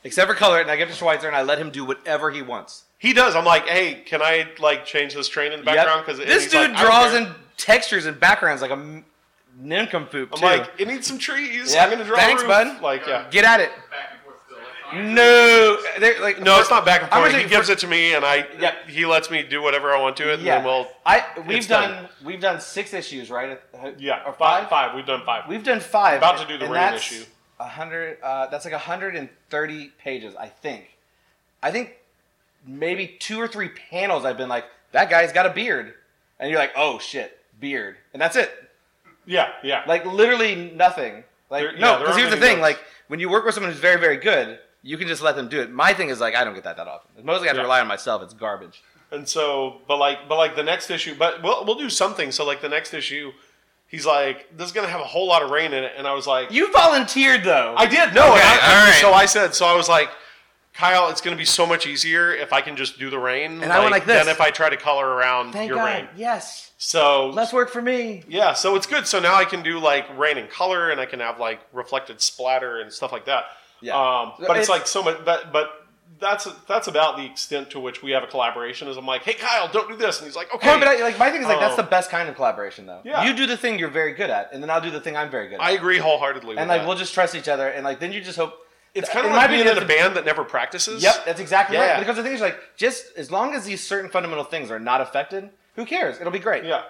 except 0.06 0.30
for 0.30 0.36
color 0.36 0.60
it, 0.60 0.62
and 0.62 0.72
I 0.72 0.78
give 0.78 0.90
it 0.90 0.94
to 0.96 1.04
Schweizer, 1.04 1.26
and 1.26 1.36
I 1.36 1.42
let 1.44 1.58
him 1.60 1.70
do 1.72 1.84
whatever 1.84 2.32
he 2.32 2.42
wants. 2.42 2.84
He 2.98 3.12
does. 3.12 3.36
I'm 3.36 3.44
like, 3.46 3.68
hey, 3.68 3.96
can 4.06 4.22
I 4.22 4.48
like 4.60 4.86
change 4.86 5.14
this 5.14 5.28
train 5.28 5.52
in 5.52 5.60
the 5.60 5.66
background? 5.66 6.06
Because 6.06 6.20
this 6.20 6.50
dude 6.50 6.74
draws 6.76 7.14
in 7.14 7.28
textures 7.58 8.06
and 8.06 8.18
backgrounds 8.20 8.62
like 8.62 8.72
a 8.72 8.76
m- 8.76 9.04
nincompoop 9.60 10.30
I'm 10.34 10.40
too. 10.40 10.46
like, 10.46 10.70
it 10.78 10.88
needs 10.88 11.08
some 11.08 11.18
trees. 11.18 11.74
Yep. 11.74 11.84
I'm 11.84 11.90
gonna 11.92 12.06
draw 12.06 12.18
Thanks, 12.18 12.42
a 12.42 12.46
roof. 12.46 12.56
bud. 12.56 12.82
Like, 12.82 13.06
yeah. 13.08 13.28
Get 13.32 13.46
at 13.46 13.60
it. 13.60 13.70
Back 13.92 14.12
and 14.14 14.22
forth 14.22 14.36
still. 14.46 14.58
Like, 15.00 15.16
No, 15.16 15.78
they're 16.00 16.22
like 16.22 16.42
No, 16.42 16.60
it's 16.60 16.70
not 16.70 16.86
back 16.86 17.04
and 17.04 17.12
I'm 17.12 17.20
forth. 17.22 17.32
gonna 17.32 17.44
He 17.44 17.50
say- 17.50 17.56
gives 17.56 17.70
it 17.70 17.80
to 17.80 17.88
me, 17.88 18.14
and 18.16 18.26
I 18.26 18.48
Yep. 18.60 18.90
he 18.90 19.06
lets 19.06 19.30
me 19.30 19.44
do 19.44 19.62
whatever 19.62 19.94
I 19.94 20.00
want 20.02 20.18
to 20.18 20.30
it, 20.32 20.36
and 20.36 20.44
Yeah, 20.44 20.56
then 20.58 20.66
we'll 20.66 20.88
I 21.06 21.24
we've 21.46 21.58
it's 21.58 21.68
done, 21.68 21.90
done. 21.92 22.10
we've 22.24 22.42
done 22.42 22.60
six 22.62 22.94
issues, 22.94 23.30
right? 23.30 23.60
Uh, 23.74 23.92
yeah 23.98 24.24
or 24.26 24.34
five 24.34 24.64
five. 24.64 24.70
five. 24.70 24.96
We've 24.96 25.06
done 25.06 25.24
five. 25.26 25.44
We've 25.48 25.64
done 25.64 25.80
five. 25.80 26.18
About 26.18 26.40
to 26.40 26.48
do 26.48 26.58
the 26.58 26.66
and 26.66 26.74
rain 26.74 26.82
that's 26.82 27.12
issue. 27.12 27.26
A 27.60 27.68
hundred. 27.68 28.18
Uh, 28.22 28.48
that's 28.48 28.66
like 28.66 28.74
hundred 28.74 29.16
and 29.16 29.30
thirty 29.50 29.92
pages, 29.98 30.36
I 30.36 30.48
think. 30.48 30.98
I 31.64 31.72
think 31.72 31.96
maybe 32.68 33.16
two 33.20 33.40
or 33.40 33.48
three 33.48 33.70
panels. 33.90 34.26
I've 34.26 34.38
been 34.38 34.50
like, 34.50 34.66
that 34.92 35.10
guy's 35.10 35.32
got 35.32 35.46
a 35.46 35.50
beard, 35.52 35.94
and 36.40 36.50
you're 36.50 36.60
like, 36.60 36.72
oh 36.76 37.00
shit, 37.00 37.40
beard, 37.60 37.96
and 38.14 38.22
that's 38.22 38.36
it. 38.36 38.52
yeah, 39.26 39.50
yeah. 39.64 39.84
Like 39.88 40.06
literally 40.06 40.72
nothing. 40.76 41.24
Like 41.50 41.62
There- 41.64 41.72
no, 41.78 41.94
because 42.00 42.08
aren't 42.10 42.20
here's 42.20 42.32
the 42.32 42.38
thing. 42.38 42.58
notes. 42.58 42.62
Like 42.62 42.80
when 43.08 43.20
you 43.20 43.30
work 43.30 43.46
with 43.46 43.54
someone 43.54 43.72
who's 43.72 43.80
very 43.82 44.00
very 44.00 44.18
good, 44.18 44.60
you 44.84 44.98
can 44.98 45.08
just 45.08 45.22
let 45.22 45.36
them 45.36 45.48
do 45.48 45.62
it. 45.62 45.72
My 45.72 45.94
thing 45.94 46.10
is 46.10 46.20
like 46.20 46.36
I 46.36 46.44
don't 46.44 46.56
get 46.56 46.64
that 46.66 46.76
that 46.78 46.88
often. 46.88 47.24
Mostly 47.26 47.48
I 47.48 47.52
have 47.52 47.58
to 47.58 47.62
rely 47.64 47.80
on 47.82 47.88
myself. 47.88 48.22
It's 48.22 48.34
garbage. 48.34 48.84
And 49.12 49.30
so, 49.30 49.82
but 49.88 49.98
like, 49.98 50.28
but 50.28 50.36
like 50.38 50.56
the 50.56 50.64
next 50.64 50.90
issue, 50.90 51.16
but 51.18 51.42
we'll 51.42 51.64
we'll 51.64 51.76
do 51.78 51.90
something. 51.90 52.32
So 52.32 52.44
like 52.46 52.62
the 52.62 52.68
next 52.70 52.94
issue, 52.94 53.32
he's 53.96 54.06
like, 54.06 54.56
this 54.58 54.68
is 54.68 54.74
gonna 54.74 54.88
have 54.90 55.00
a 55.02 55.06
whole 55.06 55.28
lot 55.28 55.42
of 55.42 55.50
rain 55.52 55.74
in 55.74 55.84
it, 55.84 55.94
and 55.98 56.06
I 56.06 56.14
was 56.14 56.28
like, 56.28 56.52
You 56.52 56.72
volunteered 56.72 57.44
though. 57.44 57.74
I 57.78 57.86
did 57.86 58.14
no. 58.14 58.34
Okay, 58.34 58.42
and 58.42 58.62
I, 58.62 58.80
all 58.80 58.86
right. 58.86 58.98
So 59.02 59.14
I 59.14 59.26
said, 59.26 59.56
so 59.56 59.66
I 59.66 59.76
was 59.76 59.88
like, 59.88 60.10
Kyle, 60.74 61.10
it's 61.10 61.22
gonna 61.22 61.38
be 61.38 61.46
so 61.46 61.66
much 61.66 61.88
easier 61.88 62.34
if 62.34 62.52
I 62.52 62.60
can 62.62 62.76
just 62.76 63.00
do 63.00 63.10
the 63.10 63.18
rain, 63.20 63.64
And 63.64 63.72
I 63.72 63.80
went 63.80 63.92
like 63.92 64.06
this. 64.06 64.22
than 64.24 64.28
if 64.34 64.42
I 64.42 64.52
try 64.52 64.70
to 64.70 64.76
color 64.78 65.08
around 65.08 65.54
Thank 65.54 65.70
your 65.70 65.78
God. 65.78 65.86
rain. 65.86 66.08
Yes. 66.18 66.72
So 66.78 67.30
Less 67.30 67.54
work 67.54 67.70
for 67.70 67.82
me. 67.82 68.24
Yeah, 68.28 68.54
so 68.54 68.76
it's 68.76 68.86
good. 68.86 69.08
So 69.08 69.20
now 69.22 69.36
I 69.36 69.46
can 69.46 69.64
do 69.64 69.80
like 69.80 70.06
rain 70.18 70.38
and 70.38 70.50
color, 70.50 70.90
and 70.90 71.00
I 71.00 71.06
can 71.06 71.22
have 71.22 71.40
like 71.40 71.62
reflected 71.72 72.20
splatter 72.22 72.80
and 72.82 72.92
stuff 72.92 73.14
like 73.14 73.26
that. 73.28 73.46
Yeah. 73.82 73.94
Um, 73.96 74.34
but 74.40 74.58
it's, 74.58 74.68
It's- 74.68 74.70
like 74.70 74.86
so 74.88 75.02
much. 75.02 75.24
But 75.24 75.54
but 75.54 75.85
that's 76.20 76.48
that's 76.68 76.88
about 76.88 77.18
the 77.18 77.26
extent 77.26 77.70
to 77.72 77.80
which 77.80 78.02
we 78.02 78.12
have 78.12 78.24
a 78.24 78.28
collaboration. 78.28 78.88
Is 78.88 78.98
I'm 78.98 79.06
like, 79.06 79.24
hey 79.24 79.34
Kyle, 79.34 79.68
don't 79.72 79.90
do 79.90 79.96
this, 79.96 80.20
and 80.20 80.28
he's 80.28 80.36
like, 80.36 80.54
okay. 80.54 80.68
No, 80.68 80.80
but 80.80 80.88
I, 80.88 81.02
like 81.02 81.20
my 81.20 81.30
thing 81.32 81.42
is 81.42 81.48
like 81.48 81.60
that's 81.60 81.74
Oh. 81.74 81.78
the 81.78 81.84
um, 81.84 81.90
best 81.90 82.10
kind 82.10 82.30
of 82.30 82.36
collaboration 82.36 82.86
though. 82.86 83.02
Yeah. 83.04 83.26
You 83.26 83.36
do 83.36 83.46
the 83.46 83.58
thing 83.58 83.78
you're 83.80 83.90
very 83.90 84.14
good 84.14 84.30
at, 84.30 84.52
and 84.54 84.62
then 84.64 84.70
I'll 84.70 84.82
do 84.82 84.92
the 84.92 85.02
thing 85.02 85.18
I'm 85.18 85.30
very 85.30 85.48
good 85.50 85.56
at. 85.56 85.62
I 85.62 85.72
agree 85.72 85.98
wholeheartedly. 85.98 86.52
and 86.58 86.62
with 86.62 86.70
like 86.70 86.82
that. 86.82 86.88
we'll 86.88 86.98
just 86.98 87.14
trust 87.14 87.36
each 87.36 87.48
other, 87.48 87.68
and 87.68 87.84
like 87.84 88.00
then 88.00 88.12
you 88.14 88.22
just 88.22 88.38
hope. 88.38 88.54
it's 88.94 89.10
kind 89.10 89.26
of 89.26 89.32
like 89.34 89.50
being 89.50 89.68
in 89.68 89.78
a 89.78 89.86
band 89.86 90.16
that 90.16 90.26
never 90.26 90.44
practices. 90.46 91.04
Yep, 91.04 91.26
that's 91.26 91.40
exactly 91.40 91.76
Yeah. 91.78 91.92
right. 91.94 92.00
Because 92.00 92.16
the 92.16 92.24
thing 92.24 92.34
is 92.34 92.42
like 92.42 92.58
just 92.78 93.06
as 93.18 93.30
long 93.30 93.54
as 93.54 93.66
these 93.66 93.82
certain 93.86 94.10
fundamental 94.10 94.46
things 94.46 94.72
are 94.72 94.80
not 94.80 95.02
affected, 95.02 95.50
who 95.76 95.86
cares? 95.86 96.20
It'll 96.22 96.32
be 96.32 96.40
great. 96.40 96.64
Yeah. 96.64 96.84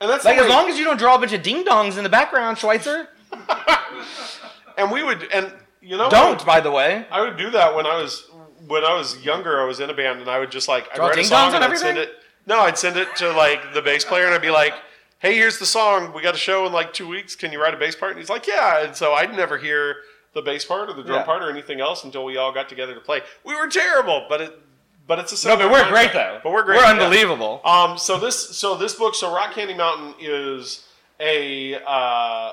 And 0.00 0.08
that's 0.10 0.24
Like 0.24 0.38
as 0.38 0.48
long 0.48 0.68
as 0.68 0.78
you 0.78 0.84
don't 0.84 0.96
draw 0.96 1.14
a 1.16 1.18
bunch 1.18 1.32
of 1.32 1.42
ding 1.42 1.64
dongs 1.64 1.96
in 1.98 2.02
the 2.04 2.08
background, 2.10 2.56
Schweizer. 2.56 3.06
and 4.76 4.90
we 4.90 5.02
would 5.02 5.28
and 5.32 5.52
you 5.80 5.96
know 5.96 6.08
Don't, 6.10 6.38
would- 6.38 6.46
by 6.46 6.60
the 6.60 6.70
way. 6.70 7.06
I 7.10 7.20
would 7.20 7.36
do 7.36 7.50
that 7.50 7.74
when 7.74 7.86
I 7.86 7.96
was 8.00 8.24
when 8.68 8.84
I 8.84 8.94
was 8.94 9.18
younger, 9.24 9.60
I 9.60 9.64
was 9.64 9.80
in 9.80 9.90
a 9.90 9.94
band, 9.94 10.20
and 10.20 10.28
I 10.30 10.38
would 10.38 10.50
just 10.50 10.68
like 10.68 10.88
I 10.92 10.96
Draw 10.96 11.08
write 11.08 11.18
a 11.18 11.24
song 11.24 11.54
and 11.54 11.64
I'd 11.64 11.76
send 11.78 11.98
everything? 11.98 12.14
it. 12.14 12.22
No, 12.46 12.60
I'd 12.60 12.78
send 12.78 12.96
it 12.96 13.08
to 13.16 13.32
like 13.32 13.74
the 13.74 13.82
bass 13.82 14.04
player, 14.04 14.26
and 14.26 14.34
I'd 14.34 14.40
be 14.42 14.50
like, 14.50 14.74
"Hey, 15.18 15.34
here's 15.34 15.58
the 15.58 15.66
song. 15.66 16.12
We 16.14 16.22
got 16.22 16.34
a 16.34 16.38
show 16.38 16.66
in 16.66 16.72
like 16.72 16.92
two 16.92 17.08
weeks. 17.08 17.34
Can 17.36 17.52
you 17.52 17.60
write 17.60 17.74
a 17.74 17.76
bass 17.76 17.96
part?" 17.96 18.12
And 18.12 18.20
he's 18.20 18.30
like, 18.30 18.46
"Yeah." 18.46 18.84
And 18.84 18.94
so 18.96 19.12
I'd 19.14 19.34
never 19.34 19.58
hear 19.58 19.96
the 20.34 20.42
bass 20.42 20.64
part 20.64 20.88
or 20.88 20.92
the 20.94 21.02
drum 21.02 21.18
Yeah. 21.20 21.24
part 21.24 21.42
or 21.42 21.50
anything 21.50 21.80
else 21.80 22.04
until 22.04 22.24
we 22.24 22.36
all 22.36 22.52
got 22.52 22.68
together 22.68 22.94
to 22.94 23.00
play. 23.00 23.22
We 23.44 23.54
were 23.56 23.66
terrible, 23.68 24.26
but 24.28 24.40
it, 24.40 24.58
but 25.06 25.18
it's 25.18 25.32
a 25.32 25.34
No, 25.48 25.56
similar 25.56 25.70
but 25.70 25.72
we're 25.84 25.88
great 25.90 26.12
though. 26.12 26.40
But 26.42 26.52
we're 26.52 26.62
great. 26.62 26.76
We're 26.78 26.84
yeah. 26.84 26.92
unbelievable. 26.92 27.60
Um, 27.64 27.96
so 27.98 28.18
this, 28.18 28.56
so 28.56 28.76
this 28.76 28.94
book, 28.94 29.14
so 29.14 29.34
Rock 29.34 29.54
Candy 29.54 29.74
Mountain 29.74 30.14
is 30.20 30.86
a 31.20 31.74
uh, 31.86 32.52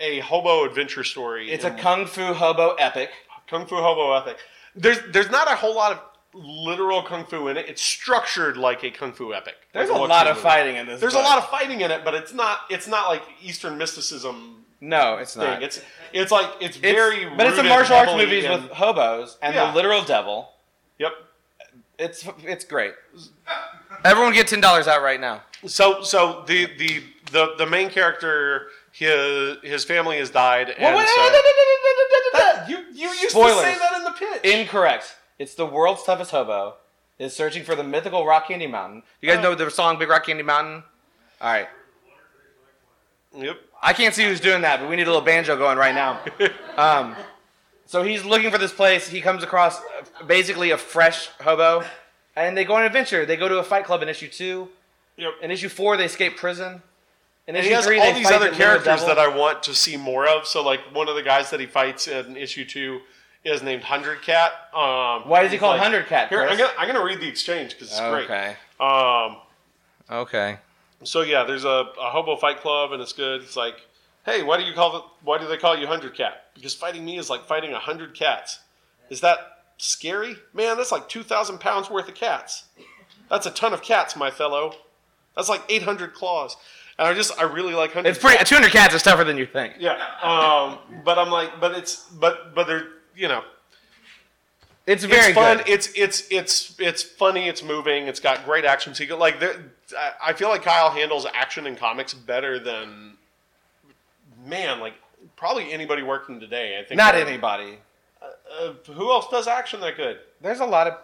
a 0.00 0.18
hobo 0.20 0.64
adventure 0.64 1.04
story. 1.04 1.50
It's 1.50 1.64
a 1.64 1.68
in- 1.68 1.78
kung 1.78 2.06
fu 2.06 2.32
hobo 2.34 2.74
epic. 2.74 3.10
kung 3.48 3.66
fu 3.66 3.76
hobo 3.76 4.12
ethic. 4.14 4.36
There's 4.74 4.98
there's 5.12 5.30
not 5.30 5.50
a 5.50 5.54
whole 5.56 5.74
lot 5.74 5.92
of 5.92 6.00
literal 6.34 7.02
kung 7.02 7.24
fu 7.26 7.48
in 7.48 7.56
it. 7.56 7.68
It's 7.68 7.82
structured 7.82 8.56
like 8.56 8.82
a 8.84 8.90
kung 8.90 9.12
fu 9.12 9.34
epic. 9.34 9.54
There's 9.72 9.90
Like 9.90 9.98
a 9.98 10.02
lot 10.04 10.26
of 10.26 10.36
movie. 10.36 10.48
fighting 10.48 10.76
in 10.76 10.86
this. 10.86 11.00
There's 11.00 11.12
book. 11.12 11.22
a 11.22 11.26
lot 11.26 11.38
of 11.38 11.48
fighting 11.50 11.80
in 11.82 11.90
it, 11.90 12.04
but 12.04 12.14
it's 12.14 12.32
not 12.32 12.60
it's 12.70 12.86
not 12.88 13.08
like 13.08 13.22
Eastern 13.42 13.76
mysticism 13.76 14.64
No, 14.80 15.16
it's 15.18 15.34
thing. 15.34 15.44
not. 15.44 15.62
It's 15.62 15.80
it's 16.12 16.32
like 16.32 16.50
it's, 16.60 16.76
It's- 16.78 16.94
very 16.94 17.26
but 17.36 17.46
it's 17.48 17.58
a 17.58 17.62
martial 17.62 17.96
arts 17.96 18.12
movies 18.14 18.44
in- 18.44 18.50
with 18.50 18.70
hobos 18.70 19.36
and 19.42 19.54
Yeah. 19.54 19.66
the 19.70 19.74
literal 19.76 20.02
devil. 20.02 20.50
Yep. 20.98 21.12
It's 21.98 22.26
it's 22.44 22.64
great. 22.64 22.94
Everyone 24.04 24.32
get 24.32 24.48
ten 24.48 24.60
dollars 24.60 24.88
out 24.88 25.02
right 25.02 25.20
now. 25.20 25.42
So 25.66 26.02
so 26.02 26.44
the 26.46 26.64
the 26.78 27.02
the, 27.30 27.54
the 27.58 27.66
main 27.66 27.90
character 27.90 28.68
his 28.90 29.58
his 29.62 29.84
family 29.84 30.18
has 30.18 30.30
died 30.30 30.70
and 30.70 30.82
Well, 30.82 30.96
wait, 30.98 31.08
so, 31.08 31.22
wait, 31.22 31.32
wait, 31.32 32.32
That- 32.32 32.66
you 32.68 32.78
you 32.92 33.08
used 33.08 33.30
Spoilers. 33.30 33.56
to 33.56 33.72
say 33.72 33.78
that 33.78 33.92
in 33.96 34.01
the 34.20 34.26
pitch. 34.40 34.44
Incorrect. 34.44 35.16
It's 35.38 35.54
the 35.54 35.66
world's 35.66 36.02
toughest 36.04 36.30
hobo 36.30 36.74
is 37.18 37.34
searching 37.34 37.62
for 37.64 37.74
the 37.74 37.84
mythical 37.84 38.24
Rock 38.26 38.48
Candy 38.48 38.66
Mountain. 38.66 39.02
You 39.20 39.28
guys 39.28 39.38
Oh. 39.38 39.42
know 39.42 39.54
the 39.54 39.70
song 39.70 39.98
Big 39.98 40.08
Rock 40.08 40.26
Candy 40.26 40.42
Mountain? 40.42 40.82
All 41.40 41.52
right. 41.52 41.68
yep. 43.36 43.58
I 43.82 43.92
can't 43.92 44.14
see 44.14 44.24
who's 44.24 44.40
doing 44.40 44.62
that, 44.62 44.80
but 44.80 44.88
we 44.88 44.96
need 44.96 45.02
a 45.02 45.06
little 45.06 45.20
banjo 45.22 45.56
going 45.56 45.78
right 45.78 45.94
now. 45.94 46.20
Um, 46.78 47.14
so 47.84 48.02
he's 48.02 48.24
looking 48.24 48.50
for 48.50 48.56
this 48.56 48.72
place. 48.72 49.06
He 49.06 49.20
comes 49.20 49.42
across 49.42 49.78
uh, 49.78 50.24
basically 50.26 50.70
a 50.70 50.78
fresh 50.78 51.26
hobo, 51.42 51.84
and 52.34 52.56
they 52.56 52.64
go 52.64 52.72
on 52.76 52.80
an 52.80 52.86
adventure. 52.86 53.26
They 53.26 53.36
go 53.36 53.46
to 53.46 53.58
a 53.58 53.62
fight 53.62 53.84
club 53.84 54.00
in 54.02 54.08
issue 54.08 54.28
two. 54.28 54.68
Yep. 55.18 55.32
In 55.42 55.50
issue 55.50 55.68
four, 55.68 55.98
they 55.98 56.06
escape 56.06 56.38
prison. 56.38 56.80
In 57.46 57.54
And 57.54 57.56
issue 57.58 57.68
he 57.68 57.74
has 57.74 57.84
three, 57.84 57.98
all 57.98 58.06
they 58.06 58.12
these 58.14 58.26
fight 58.28 58.36
other 58.36 58.50
characters 58.52 59.00
Devil. 59.02 59.06
that 59.08 59.18
I 59.18 59.28
want 59.28 59.62
to 59.64 59.74
see 59.74 59.98
more 59.98 60.26
of. 60.26 60.46
So, 60.46 60.62
like, 60.62 60.80
one 60.94 61.10
of 61.10 61.14
the 61.14 61.22
guys 61.22 61.50
that 61.50 61.60
he 61.60 61.66
fights 61.66 62.08
in 62.08 62.38
issue 62.38 62.64
two 62.64 63.02
is 63.44 63.62
named 63.62 63.82
Hundred 63.82 64.22
Cat. 64.22 64.52
Um, 64.74 65.28
Why 65.28 65.42
is 65.44 65.52
he 65.52 65.58
called 65.58 65.72
like- 65.76 65.82
Hundred 65.82 66.06
Cat? 66.06 66.28
Here, 66.28 66.42
I'm 66.42 66.56
gonna, 66.56 66.72
I'm 66.78 66.86
gonna 66.86 67.04
read 67.04 67.20
the 67.20 67.28
exchange 67.28 67.72
because 67.72 67.88
it's 67.90 68.00
great. 68.00 68.24
Okay. 68.24 68.56
Um, 68.80 69.36
Okay. 70.10 70.58
so 71.04 71.22
yeah, 71.22 71.44
there's 71.44 71.64
a, 71.64 71.68
a 72.00 72.10
hobo 72.10 72.36
fight 72.36 72.60
club 72.60 72.92
and 72.92 73.00
it's 73.02 73.12
good. 73.12 73.42
It's 73.42 73.56
like, 73.56 73.74
hey, 74.26 74.42
why 74.42 74.56
do 74.58 74.64
you 74.64 74.72
call 74.74 74.96
it? 74.96 75.02
Why 75.22 75.38
do 75.38 75.46
they 75.48 75.56
call 75.56 75.76
you 75.76 75.86
Hundred 75.86 76.14
Cat? 76.14 76.44
Because 76.54 76.74
fighting 76.74 77.04
me 77.04 77.18
is 77.18 77.30
like 77.30 77.46
fighting 77.46 77.72
a 77.72 77.78
hundred 77.78 78.14
cats. 78.14 78.60
Is 79.10 79.20
that 79.22 79.38
scary? 79.78 80.36
Man, 80.52 80.76
that's 80.76 80.92
like 80.92 81.08
two 81.08 81.22
thousand 81.22 81.58
pounds 81.60 81.90
worth 81.90 82.08
of 82.08 82.14
cats. 82.14 82.64
That's 83.30 83.46
a 83.46 83.50
ton 83.50 83.72
of 83.72 83.82
cats, 83.82 84.14
my 84.16 84.30
fellow. 84.30 84.74
That's 85.34 85.48
like 85.48 85.62
eight 85.68 85.82
hundred 85.82 86.12
claws. 86.14 86.56
And 86.98 87.08
I 87.08 87.14
just, 87.14 87.36
I 87.40 87.44
really 87.44 87.72
like 87.72 87.92
hundred. 87.92 88.10
It's 88.10 88.18
pretty. 88.18 88.44
200 88.44 88.70
cats 88.70 88.94
is 88.94 89.02
tougher 89.02 89.24
than 89.24 89.38
you 89.38 89.46
think. 89.46 89.74
Yeah. 89.78 89.92
Um, 90.22 90.78
but 91.06 91.18
I'm 91.18 91.30
like, 91.30 91.58
but 91.58 91.72
it's, 91.72 92.04
but, 92.10 92.54
but 92.54 92.66
they're, 92.66 92.86
you 93.16 93.28
know, 93.28 93.42
It's 94.86 95.04
very 95.04 95.26
it's 95.30 95.34
fun. 95.34 95.58
good. 95.58 95.68
It's, 95.68 95.92
it's, 95.94 96.24
it's, 96.30 96.74
it's 96.78 97.02
funny. 97.02 97.48
It's 97.48 97.62
moving. 97.62 98.06
It's 98.08 98.20
got 98.20 98.44
great 98.44 98.64
action 98.64 98.94
sequence. 98.94 99.20
Like, 99.20 99.40
there- 99.40 99.62
I- 100.22 100.32
feel 100.32 100.48
like 100.48 100.62
Kyle 100.62 100.90
handles 100.90 101.26
action 101.34 101.66
in 101.66 101.76
comics 101.76 102.14
better 102.14 102.58
than, 102.58 103.12
man, 104.46 104.80
like 104.80 104.94
probably 105.36 105.72
anybody 105.72 106.02
working 106.02 106.40
today. 106.40 106.78
I 106.80 106.84
think. 106.84 106.96
Not 106.98 107.14
anybody. 107.14 107.78
Uh, 108.22 108.72
who 108.92 109.10
else 109.10 109.28
does 109.30 109.46
action 109.46 109.80
that 109.80 109.96
good? 109.96 110.18
There's 110.40 110.60
a 110.60 110.64
lot 110.66 110.86
of 110.86 110.94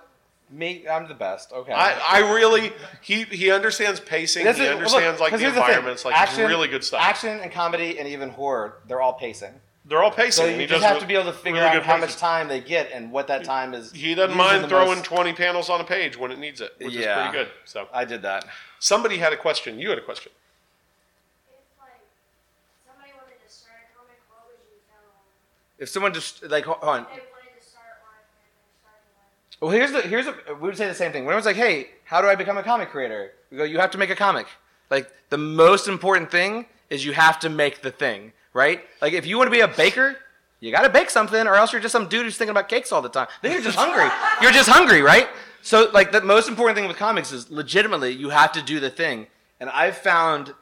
me. 0.51 0.87
I'm 0.89 1.09
the 1.09 1.15
best. 1.15 1.53
Okay. 1.53 1.73
I, 1.73 1.99
I 2.23 2.35
really, 2.35 2.73
he, 3.03 3.25
he 3.25 3.51
understands 3.51 4.01
pacing. 4.01 4.43
He 4.43 4.49
understands 4.49 5.21
Look, 5.21 5.33
like 5.33 5.41
the 5.41 5.47
environments. 5.47 6.05
Like, 6.05 6.15
action, 6.15 6.47
really 6.47 6.69
good 6.69 6.85
stuff. 6.85 7.01
Action 7.03 7.41
and 7.41 7.51
comedy 7.53 7.99
and 7.99 8.09
even 8.09 8.31
horror, 8.31 8.77
they're 8.87 9.01
all 9.01 9.15
pacing. 9.15 9.53
They're 9.89 10.03
all 10.03 10.11
pacing. 10.11 10.45
So 10.45 10.51
you 10.51 10.59
he 10.61 10.67
just 10.67 10.85
have 10.85 10.99
to 10.99 11.07
be 11.07 11.15
able 11.15 11.33
to 11.33 11.33
figure 11.33 11.63
really 11.63 11.77
out 11.79 11.83
how 11.83 11.95
pacing. 11.95 12.01
much 12.11 12.17
time 12.17 12.49
they 12.49 12.61
get 12.61 12.91
and 12.93 13.11
what 13.11 13.27
that 13.29 13.43
time 13.45 13.73
is. 13.73 13.91
He 13.91 14.15
doesn't 14.15 14.37
mind 14.37 14.69
throwing 14.69 14.99
most- 14.99 15.05
20 15.05 15.33
panels 15.33 15.71
on 15.71 15.81
a 15.81 15.85
page 15.85 16.17
when 16.19 16.31
it 16.31 16.39
needs 16.39 16.61
it, 16.61 16.75
which 16.79 16.93
Yeah. 16.93 17.25
is 17.25 17.31
pretty 17.31 17.45
good. 17.45 17.53
So 17.65 17.89
I 17.93 18.05
did 18.05 18.23
that. 18.23 18.45
somebody 18.81 19.17
had 19.19 19.33
a 19.33 19.37
question. 19.37 19.79
You 19.79 19.89
had 19.89 19.99
a 19.99 20.03
question. 20.03 20.31
If 21.49 21.81
like 21.81 22.01
somebody 22.87 23.13
wanted 23.15 23.41
to 23.47 23.51
start 23.53 23.77
a 23.91 23.97
comic, 23.99 24.19
what 24.29 24.47
would 24.49 24.59
you 24.71 24.77
tell 24.91 25.01
them? 25.01 25.79
If 25.79 25.89
someone 25.89 26.13
just 26.13 26.43
like 26.45 26.65
hold 26.67 26.79
on. 26.83 27.05
They 27.05 27.11
wanted 27.11 27.59
to 27.59 27.65
start 27.67 27.87
one 28.03 28.21
starting. 28.83 29.59
Well, 29.61 29.71
here's 29.71 29.93
the 29.93 30.03
here's 30.03 30.27
a, 30.27 30.55
we 30.55 30.69
would 30.69 30.77
say 30.77 30.87
the 30.87 30.95
same 30.95 31.13
thing. 31.13 31.25
When 31.25 31.33
I 31.33 31.37
was 31.37 31.47
like, 31.47 31.57
"Hey, 31.57 31.89
how 32.05 32.21
do 32.21 32.29
I 32.29 32.35
become 32.35 32.59
a 32.59 32.63
comic 32.63 32.91
creator?" 32.91 33.33
We 33.51 33.57
go, 33.57 33.65
"You 33.65 33.79
have 33.79 33.91
to 33.93 33.99
make 33.99 34.11
a 34.11 34.17
comic." 34.17 34.47
Like 34.91 35.11
the 35.31 35.39
most 35.39 35.89
important 35.89 36.31
thing 36.31 36.67
is 36.91 37.05
you 37.07 37.13
have 37.15 37.39
to 37.41 37.49
make 37.49 37.81
the 37.83 37.91
thing, 37.91 38.33
right? 38.59 38.83
Like 39.01 39.15
if 39.15 39.25
you 39.25 39.39
want 39.39 39.47
to 39.47 39.53
be 39.53 39.61
a 39.61 39.69
baker, 39.69 40.17
you 40.61 40.73
got 40.73 40.83
to 40.83 40.89
bake 40.89 41.09
something, 41.09 41.47
or 41.47 41.55
else 41.55 41.73
you're 41.73 41.81
just 41.81 41.93
some 41.93 42.09
dude 42.09 42.25
who's 42.25 42.37
thinking 42.37 42.51
about 42.51 42.69
cakes 42.69 42.93
all 42.93 43.01
the 43.01 43.09
time. 43.09 43.29
Then 43.41 43.53
you're 43.53 43.63
just 43.63 43.79
hungry. 43.79 44.11
You're 44.43 44.53
just 44.53 44.69
hungry, 44.69 45.03
right? 45.03 45.29
So 45.63 45.91
like 45.93 46.13
the 46.13 46.21
most 46.21 46.49
important 46.49 46.77
thing 46.77 46.89
with 46.89 46.97
comics 46.97 47.33
is 47.33 47.51
legitimately 47.51 48.13
you 48.13 48.31
have 48.31 48.53
to 48.53 48.63
do 48.63 48.81
the 48.81 48.91
thing. 48.91 49.29
And 49.61 49.71
I've 49.71 49.97
found 49.97 50.55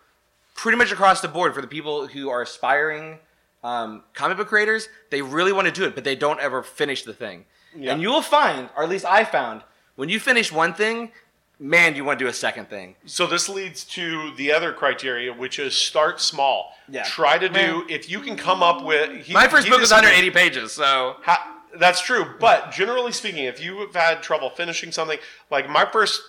pretty 0.54 0.78
much 0.78 0.92
across 0.92 1.20
the 1.20 1.28
board 1.28 1.54
for 1.54 1.60
the 1.60 1.66
people 1.66 2.06
who 2.06 2.28
are 2.28 2.42
aspiring 2.42 3.18
um, 3.62 4.04
comic 4.14 4.36
book 4.36 4.48
creators, 4.48 4.88
they 5.10 5.22
really 5.22 5.52
want 5.52 5.66
to 5.66 5.72
do 5.72 5.84
it, 5.84 5.94
but 5.94 6.04
they 6.04 6.14
don't 6.14 6.40
ever 6.40 6.62
finish 6.62 7.02
the 7.02 7.12
thing. 7.12 7.44
Yeah. 7.76 7.92
And 7.92 8.00
you 8.00 8.08
will 8.08 8.22
find, 8.22 8.70
or 8.76 8.84
at 8.84 8.88
least 8.88 9.04
I 9.04 9.24
found, 9.24 9.62
when 9.96 10.08
you 10.08 10.20
finish 10.20 10.52
one 10.52 10.72
thing, 10.72 11.10
man, 11.58 11.96
you 11.96 12.04
want 12.04 12.18
to 12.18 12.24
do 12.24 12.28
a 12.28 12.34
second 12.34 12.68
thing. 12.68 12.96
So 13.06 13.26
this 13.26 13.48
leads 13.48 13.84
to 13.84 14.34
the 14.36 14.52
other 14.52 14.72
criteria, 14.72 15.32
which 15.32 15.58
is 15.58 15.74
start 15.76 16.20
small. 16.20 16.72
Yeah. 16.88 17.04
Try 17.04 17.38
to 17.38 17.48
do 17.48 17.84
if 17.88 18.10
you 18.10 18.20
can 18.20 18.36
come 18.36 18.62
up 18.62 18.84
with. 18.84 19.24
He, 19.24 19.32
My 19.32 19.48
first 19.48 19.66
book 19.66 19.76
did 19.76 19.80
was 19.80 19.88
something- 19.90 20.08
180 20.08 20.30
pages, 20.30 20.72
so 20.72 21.16
Ha- 21.22 21.54
that's 21.78 22.00
true, 22.00 22.24
but 22.40 22.70
generally 22.72 23.12
speaking, 23.12 23.44
if 23.44 23.60
you 23.62 23.78
have 23.78 23.94
had 23.94 24.22
trouble 24.22 24.50
finishing 24.50 24.92
something, 24.92 25.18
like 25.50 25.68
my 25.68 25.84
first 25.90 26.22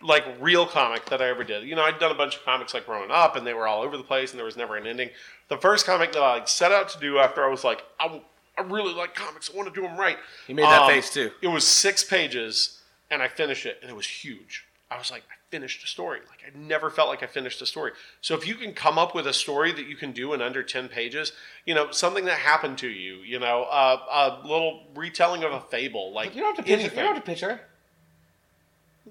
like 0.00 0.24
real 0.40 0.66
comic 0.66 1.04
that 1.06 1.20
I 1.20 1.28
ever 1.28 1.42
did, 1.42 1.64
you 1.64 1.74
know, 1.74 1.82
I'd 1.82 1.98
done 1.98 2.12
a 2.12 2.14
bunch 2.14 2.36
of 2.36 2.44
comics 2.44 2.74
like 2.74 2.86
growing 2.86 3.10
up, 3.10 3.34
and 3.36 3.44
they 3.46 3.54
were 3.54 3.66
all 3.66 3.82
over 3.82 3.96
the 3.96 4.04
place, 4.04 4.30
and 4.30 4.38
there 4.38 4.44
was 4.44 4.56
never 4.56 4.76
an 4.76 4.86
ending. 4.86 5.10
The 5.48 5.56
first 5.56 5.84
comic 5.84 6.12
that 6.12 6.22
I 6.22 6.34
like, 6.34 6.48
set 6.48 6.70
out 6.72 6.88
to 6.90 7.00
do 7.00 7.18
after 7.18 7.44
I 7.44 7.48
was 7.48 7.64
like, 7.64 7.82
I, 7.98 8.20
I 8.56 8.62
really 8.62 8.94
like 8.94 9.14
comics, 9.14 9.50
I 9.52 9.56
want 9.56 9.72
to 9.72 9.74
do 9.74 9.86
them 9.86 9.98
right. 9.98 10.16
He 10.46 10.54
made 10.54 10.62
that 10.64 10.82
um, 10.82 10.90
face, 10.90 11.10
too. 11.12 11.32
It 11.42 11.48
was 11.48 11.66
six 11.66 12.04
pages, 12.04 12.80
and 13.10 13.20
I 13.20 13.26
finished 13.28 13.66
it, 13.66 13.78
and 13.82 13.90
it 13.90 13.96
was 13.96 14.06
huge. 14.06 14.64
I 14.94 14.98
was 14.98 15.10
like, 15.10 15.22
I 15.22 15.34
finished 15.50 15.82
a 15.82 15.86
story. 15.86 16.20
Like 16.28 16.40
I 16.46 16.56
never 16.56 16.88
felt 16.90 17.08
like 17.08 17.22
I 17.22 17.26
finished 17.26 17.60
a 17.60 17.66
story. 17.66 17.92
So 18.20 18.34
if 18.34 18.46
you 18.46 18.54
can 18.54 18.72
come 18.74 18.96
up 18.98 19.14
with 19.14 19.26
a 19.26 19.32
story 19.32 19.72
that 19.72 19.86
you 19.86 19.96
can 19.96 20.12
do 20.12 20.32
in 20.32 20.40
under 20.40 20.62
ten 20.62 20.88
pages, 20.88 21.32
you 21.64 21.74
know, 21.74 21.90
something 21.90 22.24
that 22.26 22.38
happened 22.38 22.78
to 22.78 22.88
you, 22.88 23.16
you 23.16 23.40
know, 23.40 23.64
uh, 23.64 24.40
a 24.42 24.46
little 24.46 24.84
retelling 24.94 25.42
of 25.42 25.52
a 25.52 25.60
fable, 25.60 26.12
like 26.12 26.34
you 26.34 26.42
don't 26.42 26.56
have 26.56 26.64
to 26.64 26.70
picture. 26.70 26.88
You 26.88 27.02
don't 27.02 27.14
have 27.14 27.24
to 27.24 27.30
picture. 27.30 27.60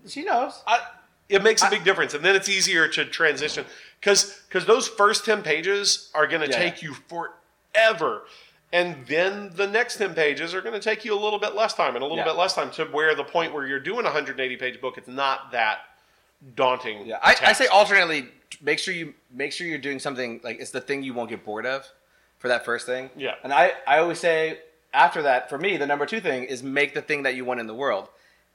She 0.07 0.23
knows. 0.23 0.61
I, 0.65 0.79
it 1.29 1.43
makes 1.43 1.63
a 1.63 1.69
big 1.69 1.83
difference, 1.83 2.13
and 2.13 2.23
then 2.23 2.35
it's 2.35 2.49
easier 2.49 2.87
to 2.87 3.05
transition 3.05 3.65
because 3.99 4.41
because 4.47 4.65
those 4.65 4.87
first 4.87 5.25
ten 5.25 5.41
pages 5.43 6.09
are 6.13 6.27
going 6.27 6.41
to 6.41 6.49
Yeah. 6.49 6.57
take 6.57 6.81
you 6.81 6.93
forever, 7.07 8.23
and 8.73 9.05
then 9.07 9.51
the 9.55 9.67
next 9.67 9.97
ten 9.97 10.13
pages 10.13 10.53
are 10.53 10.61
going 10.61 10.73
to 10.73 10.81
take 10.81 11.05
you 11.05 11.13
a 11.17 11.21
little 11.21 11.39
bit 11.39 11.55
less 11.55 11.73
time 11.73 11.95
and 11.95 11.99
a 12.03 12.05
little 12.05 12.17
Yeah. 12.17 12.25
bit 12.25 12.35
less 12.35 12.53
time 12.55 12.71
to 12.71 12.85
where 12.85 13.15
the 13.15 13.23
point 13.23 13.53
where 13.53 13.65
you're 13.65 13.79
doing 13.79 14.01
a 14.01 14.09
180 14.09 14.57
page 14.57 14.81
book, 14.81 14.97
it's 14.97 15.07
not 15.07 15.51
that 15.53 15.79
daunting. 16.55 17.05
Yeah, 17.07 17.19
I, 17.21 17.35
I 17.41 17.53
say 17.53 17.67
alternately. 17.67 18.27
Make 18.61 18.79
sure 18.79 18.93
you 18.93 19.13
make 19.31 19.51
sure 19.51 19.65
you're 19.67 19.77
doing 19.79 19.99
something 19.99 20.39
like 20.43 20.59
it's 20.59 20.71
the 20.71 20.79
thing 20.81 21.03
you 21.03 21.13
won't 21.13 21.29
get 21.29 21.43
bored 21.43 21.65
of 21.65 21.87
for 22.37 22.47
that 22.49 22.63
first 22.65 22.85
thing. 22.85 23.09
Yeah. 23.15 23.35
And 23.43 23.51
I 23.53 23.73
I 23.87 23.97
always 23.99 24.19
say 24.19 24.59
after 24.93 25.23
that 25.23 25.49
for 25.49 25.57
me 25.57 25.77
the 25.77 25.87
number 25.87 26.05
two 26.05 26.19
thing 26.21 26.43
is 26.43 26.61
make 26.63 26.93
the 26.93 27.01
thing 27.01 27.23
that 27.23 27.35
you 27.35 27.45
want 27.45 27.59
in 27.59 27.67
the 27.67 27.73
world, 27.73 28.07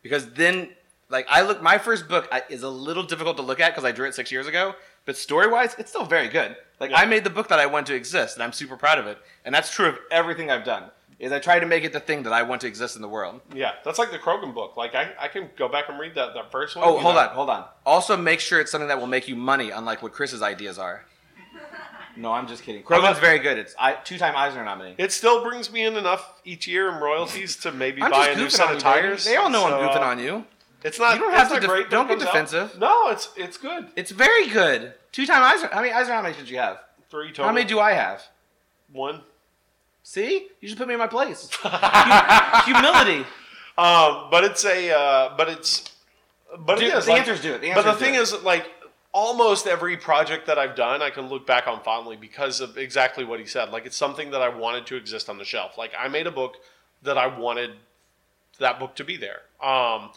because 0.02 0.30
then 0.32 0.70
like 1.10 1.26
I 1.28 1.42
look 1.42 1.60
my 1.62 1.78
first 1.78 2.08
book 2.08 2.32
is 2.48 2.62
a 2.62 2.68
little 2.68 3.02
difficult 3.02 3.36
to 3.38 3.42
look 3.42 3.60
at 3.60 3.72
because 3.72 3.84
I 3.84 3.92
drew 3.92 4.06
it 4.06 4.14
six 4.14 4.30
years 4.30 4.46
ago, 4.46 4.74
but 5.08 5.16
story 5.16 5.48
wise 5.48 5.74
it's 5.78 5.88
still 5.88 6.04
very 6.04 6.28
good. 6.28 6.54
Like 6.80 6.90
Yeah. 6.90 6.98
I 6.98 7.06
made 7.06 7.24
the 7.24 7.30
book 7.30 7.48
that 7.48 7.58
I 7.58 7.64
want 7.64 7.86
to 7.86 7.94
exist, 7.94 8.36
and 8.36 8.42
I'm 8.42 8.52
super 8.52 8.76
proud 8.76 8.98
of 8.98 9.06
it. 9.06 9.16
And 9.42 9.54
that's 9.54 9.72
true 9.72 9.86
of 9.86 9.98
everything 10.10 10.50
I've 10.50 10.64
done. 10.66 10.90
Is 11.18 11.32
I 11.32 11.38
try 11.38 11.58
to 11.58 11.64
make 11.64 11.82
it 11.82 11.94
the 11.94 11.98
thing 12.08 12.24
that 12.24 12.32
I 12.34 12.42
want 12.42 12.60
to 12.60 12.66
exist 12.66 12.94
in 12.94 13.00
the 13.00 13.08
world. 13.08 13.40
Yeah, 13.54 13.72
that's 13.86 13.98
like 13.98 14.10
the 14.10 14.18
Crogan 14.18 14.52
book. 14.52 14.76
Like 14.76 14.94
I, 14.94 15.12
I 15.18 15.28
can 15.28 15.48
go 15.56 15.66
back 15.66 15.88
and 15.88 15.98
read 15.98 16.14
that 16.14 16.34
that 16.34 16.52
first 16.52 16.76
one. 16.76 16.84
Oh, 16.86 16.98
hold 16.98 17.14
know. 17.14 17.20
on, 17.22 17.28
hold 17.30 17.48
on. 17.48 17.64
Also, 17.86 18.18
make 18.18 18.38
sure 18.38 18.60
it's 18.60 18.70
something 18.70 18.88
that 18.88 19.00
will 19.00 19.06
make 19.16 19.26
you 19.28 19.34
money, 19.34 19.70
unlike 19.70 20.02
what 20.02 20.12
Chris's 20.12 20.42
ideas 20.42 20.78
are. 20.78 21.06
No, 22.16 22.32
I'm 22.32 22.48
just 22.48 22.64
kidding. 22.64 22.82
Crogan's 22.82 23.20
very 23.20 23.38
good. 23.38 23.58
It's 23.58 23.76
I, 23.78 23.92
two-time 23.92 24.34
Eisner 24.34 24.64
nominee. 24.64 24.96
It 24.98 25.12
still 25.12 25.40
brings 25.44 25.70
me 25.70 25.84
in 25.84 25.96
enough 25.96 26.40
each 26.44 26.66
year 26.66 26.88
in 26.88 26.96
royalties 27.00 27.54
to 27.58 27.70
maybe 27.70 28.00
buy 28.16 28.30
a 28.30 28.36
new 28.36 28.50
set 28.50 28.66
of 28.70 28.74
you, 28.74 28.80
tires. 28.80 29.24
They 29.24 29.36
all 29.36 29.48
know 29.48 29.60
So, 29.60 29.66
I'm 29.80 29.88
goofing 29.88 30.02
uh, 30.02 30.10
on 30.12 30.18
you. 30.18 30.44
It's 30.82 30.98
not. 30.98 31.14
You 31.14 31.20
don't 31.20 31.32
have 31.34 31.48
to 31.52 31.60
def- 31.60 31.68
great. 31.70 31.90
don't 31.90 32.08
get 32.08 32.18
comes 32.18 32.28
out. 32.28 32.32
defensive. 32.32 32.78
No, 32.78 33.10
it's 33.10 33.28
it's 33.36 33.56
good. 33.56 33.88
It's 33.96 34.10
very 34.10 34.48
good. 34.48 34.94
Two-time 35.12 35.42
Eisner. 35.42 35.68
How 35.72 35.80
many 35.80 35.92
Eisner 35.92 36.14
nominations 36.14 36.48
do 36.48 36.54
you 36.54 36.60
have? 36.60 36.78
Three 37.10 37.28
total. 37.28 37.46
How 37.46 37.52
many 37.52 37.66
do 37.66 37.80
I 37.80 37.92
have? 37.92 38.22
one? 38.92 39.20
See, 40.02 40.48
you 40.60 40.68
should 40.68 40.78
put 40.78 40.88
me 40.88 40.94
in 40.94 40.98
my 40.98 41.06
place. 41.06 41.50
Humility. 42.64 43.26
Um, 43.76 44.28
but 44.30 44.44
it's 44.44 44.64
a. 44.64 44.90
Uh, 44.90 45.36
but 45.36 45.48
it's. 45.48 45.94
But 46.58 46.78
Dude, 46.78 46.88
it 46.88 46.94
is. 46.96 47.04
the 47.04 47.10
like- 47.12 47.20
answers 47.20 47.42
do 47.42 47.52
it. 47.52 47.60
The 47.60 47.72
but 47.74 47.82
the 47.84 47.92
thing 47.94 48.14
it. 48.14 48.20
is, 48.20 48.32
like, 48.42 48.66
almost 49.12 49.66
every 49.66 49.98
project 49.98 50.46
that 50.46 50.58
I've 50.58 50.74
done, 50.74 51.02
I 51.02 51.10
can 51.10 51.28
look 51.28 51.46
back 51.46 51.66
on 51.68 51.82
fondly 51.82 52.16
because 52.16 52.60
of 52.62 52.78
exactly 52.78 53.24
what 53.24 53.38
he 53.38 53.44
said. 53.44 53.70
Like, 53.70 53.84
it's 53.84 53.96
something 53.96 54.30
that 54.30 54.40
I 54.40 54.48
wanted 54.48 54.86
to 54.86 54.96
exist 54.96 55.28
on 55.28 55.36
the 55.36 55.44
shelf. 55.44 55.76
Like, 55.76 55.92
I 55.98 56.08
made 56.08 56.26
a 56.26 56.30
book 56.30 56.56
that 57.02 57.18
I 57.18 57.26
wanted 57.26 57.72
that 58.58 58.78
book 58.78 58.94
to 58.96 59.04
be 59.04 59.18
there. 59.18 59.42
Um, 59.62 60.10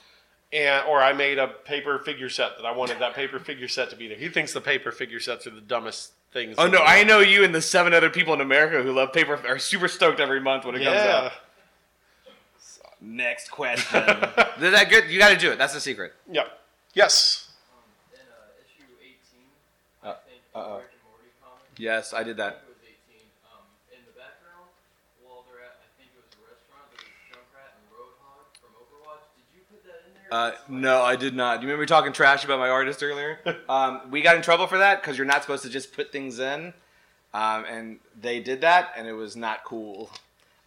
and 0.53 0.85
or 0.87 1.01
I 1.01 1.13
made 1.13 1.37
a 1.39 1.47
paper 1.47 1.99
figure 1.99 2.29
set 2.29 2.57
that 2.57 2.65
I 2.65 2.71
wanted 2.71 2.99
that 2.99 3.13
paper 3.15 3.39
figure 3.39 3.67
set 3.67 3.89
to 3.91 3.95
be 3.95 4.07
there. 4.07 4.17
He 4.17 4.29
thinks 4.29 4.53
the 4.53 4.61
paper 4.61 4.91
figure 4.91 5.19
sets 5.19 5.47
are 5.47 5.51
the 5.51 5.61
dumbest 5.61 6.11
things. 6.33 6.55
Oh 6.57 6.65
no, 6.65 6.79
the 6.79 6.83
I 6.83 7.03
know 7.03 7.19
you 7.19 7.43
and 7.43 7.53
the 7.55 7.61
seven 7.61 7.93
other 7.93 8.09
people 8.09 8.33
in 8.33 8.41
America 8.41 8.81
who 8.83 8.91
love 8.91 9.13
paper 9.13 9.39
are 9.47 9.59
super 9.59 9.87
stoked 9.87 10.19
every 10.19 10.39
month 10.41 10.65
when 10.65 10.75
it 10.75 10.83
comes 10.83 10.95
Yeah. 10.95 11.21
out. 11.25 11.31
Next 13.03 13.49
question. 13.49 13.99
Is 14.03 14.71
that 14.77 14.87
good? 14.89 15.09
You 15.09 15.17
got 15.17 15.29
to 15.29 15.37
do 15.37 15.51
it. 15.51 15.57
That's 15.57 15.73
the 15.73 15.79
secret. 15.81 16.13
Yep. 16.31 16.45
Yes. 16.93 17.49
In 18.13 18.19
uh, 18.19 19.01
18, 19.01 19.17
Uh, 20.03 20.07
uh-oh. 20.53 20.77
Rick 20.77 20.93
and 20.93 21.01
Morty 21.09 21.33
comic. 21.41 21.65
Yes, 21.81 22.13
I 22.13 22.21
did 22.21 22.37
that. 22.37 22.61
think 22.61 22.69
it 22.69 22.77
was 22.77 22.85
18. 23.17 23.25
Um, 23.49 23.65
in 23.89 24.05
the 24.05 24.13
background, 24.13 24.69
while 25.25 25.41
they're 25.49 25.65
at, 25.65 25.81
I 25.81 25.89
think 25.97 26.13
it 26.13 26.21
was 26.21 26.29
a 26.29 26.45
restaurant, 26.45 26.93
there 26.93 27.01
was 27.01 27.17
Junkrat 27.33 27.73
and 27.73 27.89
Roadhog 27.89 28.53
from 28.61 28.69
Overwatch. 28.77 29.25
Did 29.33 29.49
you 29.49 29.65
put 29.65 29.81
that 29.89 30.05
in 30.05 30.13
there? 30.20 30.20
Uh, 30.31 30.51
no, 30.69 31.01
I 31.01 31.17
did 31.17 31.35
not. 31.35 31.59
Do 31.59 31.65
you 31.67 31.71
remember 31.71 31.85
talking 31.85 32.13
trash 32.13 32.45
about 32.45 32.57
my 32.59 32.69
artist 32.69 33.03
earlier? 33.03 33.39
um, 33.69 34.09
we 34.09 34.21
got 34.21 34.37
in 34.37 34.41
trouble 34.41 34.65
for 34.65 34.77
that 34.77 35.01
because 35.01 35.17
you're 35.17 35.27
not 35.27 35.41
supposed 35.41 35.63
to 35.63 35.69
just 35.69 35.93
put 35.93 36.11
things 36.11 36.39
in, 36.39 36.73
um, 37.33 37.65
and 37.69 37.99
they 38.19 38.39
did 38.39 38.61
that, 38.61 38.93
and 38.95 39.07
it 39.07 39.13
was 39.13 39.35
not 39.35 39.63
cool. 39.65 40.09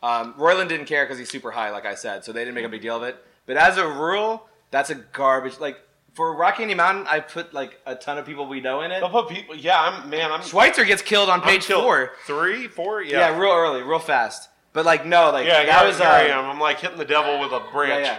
Um, 0.03 0.35
Roiland 0.35 0.69
didn't 0.69 0.85
care 0.85 1.05
because 1.07 1.19
he's 1.19 1.31
super 1.31 1.51
high, 1.51 1.71
like 1.71 1.87
I 1.87 1.95
said, 1.95 2.25
so 2.25 2.33
they 2.33 2.41
didn't 2.41 2.55
make 2.55 2.67
a 2.67 2.69
big 2.69 2.83
deal 2.83 2.95
of 2.97 3.03
it. 3.05 3.17
But 3.47 3.57
as 3.57 3.79
a 3.79 3.89
rule, 3.89 4.47
that's 4.71 4.91
a 4.91 4.97
garbage. 4.97 5.59
Like 5.59 5.79
for 6.13 6.35
Rock 6.37 6.57
Candy 6.59 6.75
Mountain, 6.75 7.07
I 7.09 7.21
put 7.21 7.55
like 7.55 7.81
a 7.87 7.95
ton 7.95 8.19
of 8.19 8.27
people 8.27 8.47
we 8.47 8.61
know 8.61 8.83
in 8.83 8.91
it. 8.91 9.03
I'll 9.03 9.09
put 9.09 9.29
people. 9.31 9.57
Yeah, 9.57 9.81
I'm 9.81 10.11
man. 10.11 10.31
I'm 10.31 10.41
Schweizer 10.41 10.87
gets 10.87 11.01
killed 11.01 11.31
on 11.31 11.41
I'm 11.41 11.47
page 11.47 11.65
killed. 11.65 11.85
four. 11.85 12.11
Three, 12.27 12.69
four. 12.69 13.03
Yeah. 13.03 13.31
Yeah. 13.31 13.39
real 13.39 13.53
early, 13.53 13.83
real 13.83 13.99
fast. 13.99 14.51
But 14.75 14.85
like 14.85 15.07
no, 15.07 15.31
like 15.31 15.47
Yeah, 15.47 15.65
that 15.65 15.79
here, 15.79 15.89
was 15.89 16.01
uh, 16.01 16.05
I 16.05 16.21
am. 16.25 16.45
I'm 16.45 16.61
like 16.61 16.81
hitting 16.81 16.99
the 16.99 17.05
devil 17.07 17.41
with 17.41 17.53
a 17.53 17.61
branch. 17.73 18.05
Yeah, 18.05 18.19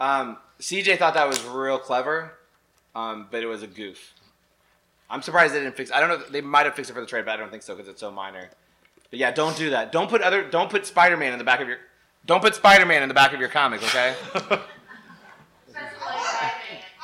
yeah. 0.00 0.20
Um, 0.20 0.36
CJ 0.60 0.98
thought 0.98 1.14
that 1.14 1.28
was 1.28 1.42
real 1.44 1.78
clever, 1.78 2.32
um, 2.94 3.28
but 3.30 3.42
it 3.42 3.46
was 3.46 3.62
a 3.62 3.66
goof. 3.66 4.14
I'm 5.10 5.22
surprised 5.22 5.54
they 5.54 5.60
didn't 5.60 5.76
fix. 5.76 5.90
I 5.92 6.00
don't 6.00 6.08
know. 6.08 6.22
They 6.30 6.40
might 6.40 6.66
have 6.66 6.74
fixed 6.74 6.90
it 6.90 6.94
for 6.94 7.00
the 7.00 7.06
trade, 7.06 7.24
but 7.24 7.32
I 7.32 7.36
don't 7.36 7.50
think 7.50 7.62
so 7.62 7.74
because 7.74 7.88
it's 7.88 8.00
so 8.00 8.10
minor. 8.10 8.50
But 9.10 9.18
yeah, 9.18 9.30
don't 9.30 9.56
do 9.56 9.70
that. 9.70 9.90
Don't 9.92 10.10
put 10.10 10.20
other. 10.20 10.42
Don't 10.48 10.70
put 10.70 10.84
Spider-Man 10.84 11.32
in 11.32 11.38
the 11.38 11.44
back 11.44 11.60
of 11.60 11.68
your. 11.68 11.78
Don't 12.26 12.42
put 12.42 12.54
Spider-Man 12.54 13.02
in 13.02 13.08
the 13.08 13.14
back 13.14 13.32
of 13.32 13.40
your 13.40 13.48
comic, 13.48 13.82
okay? 13.84 14.14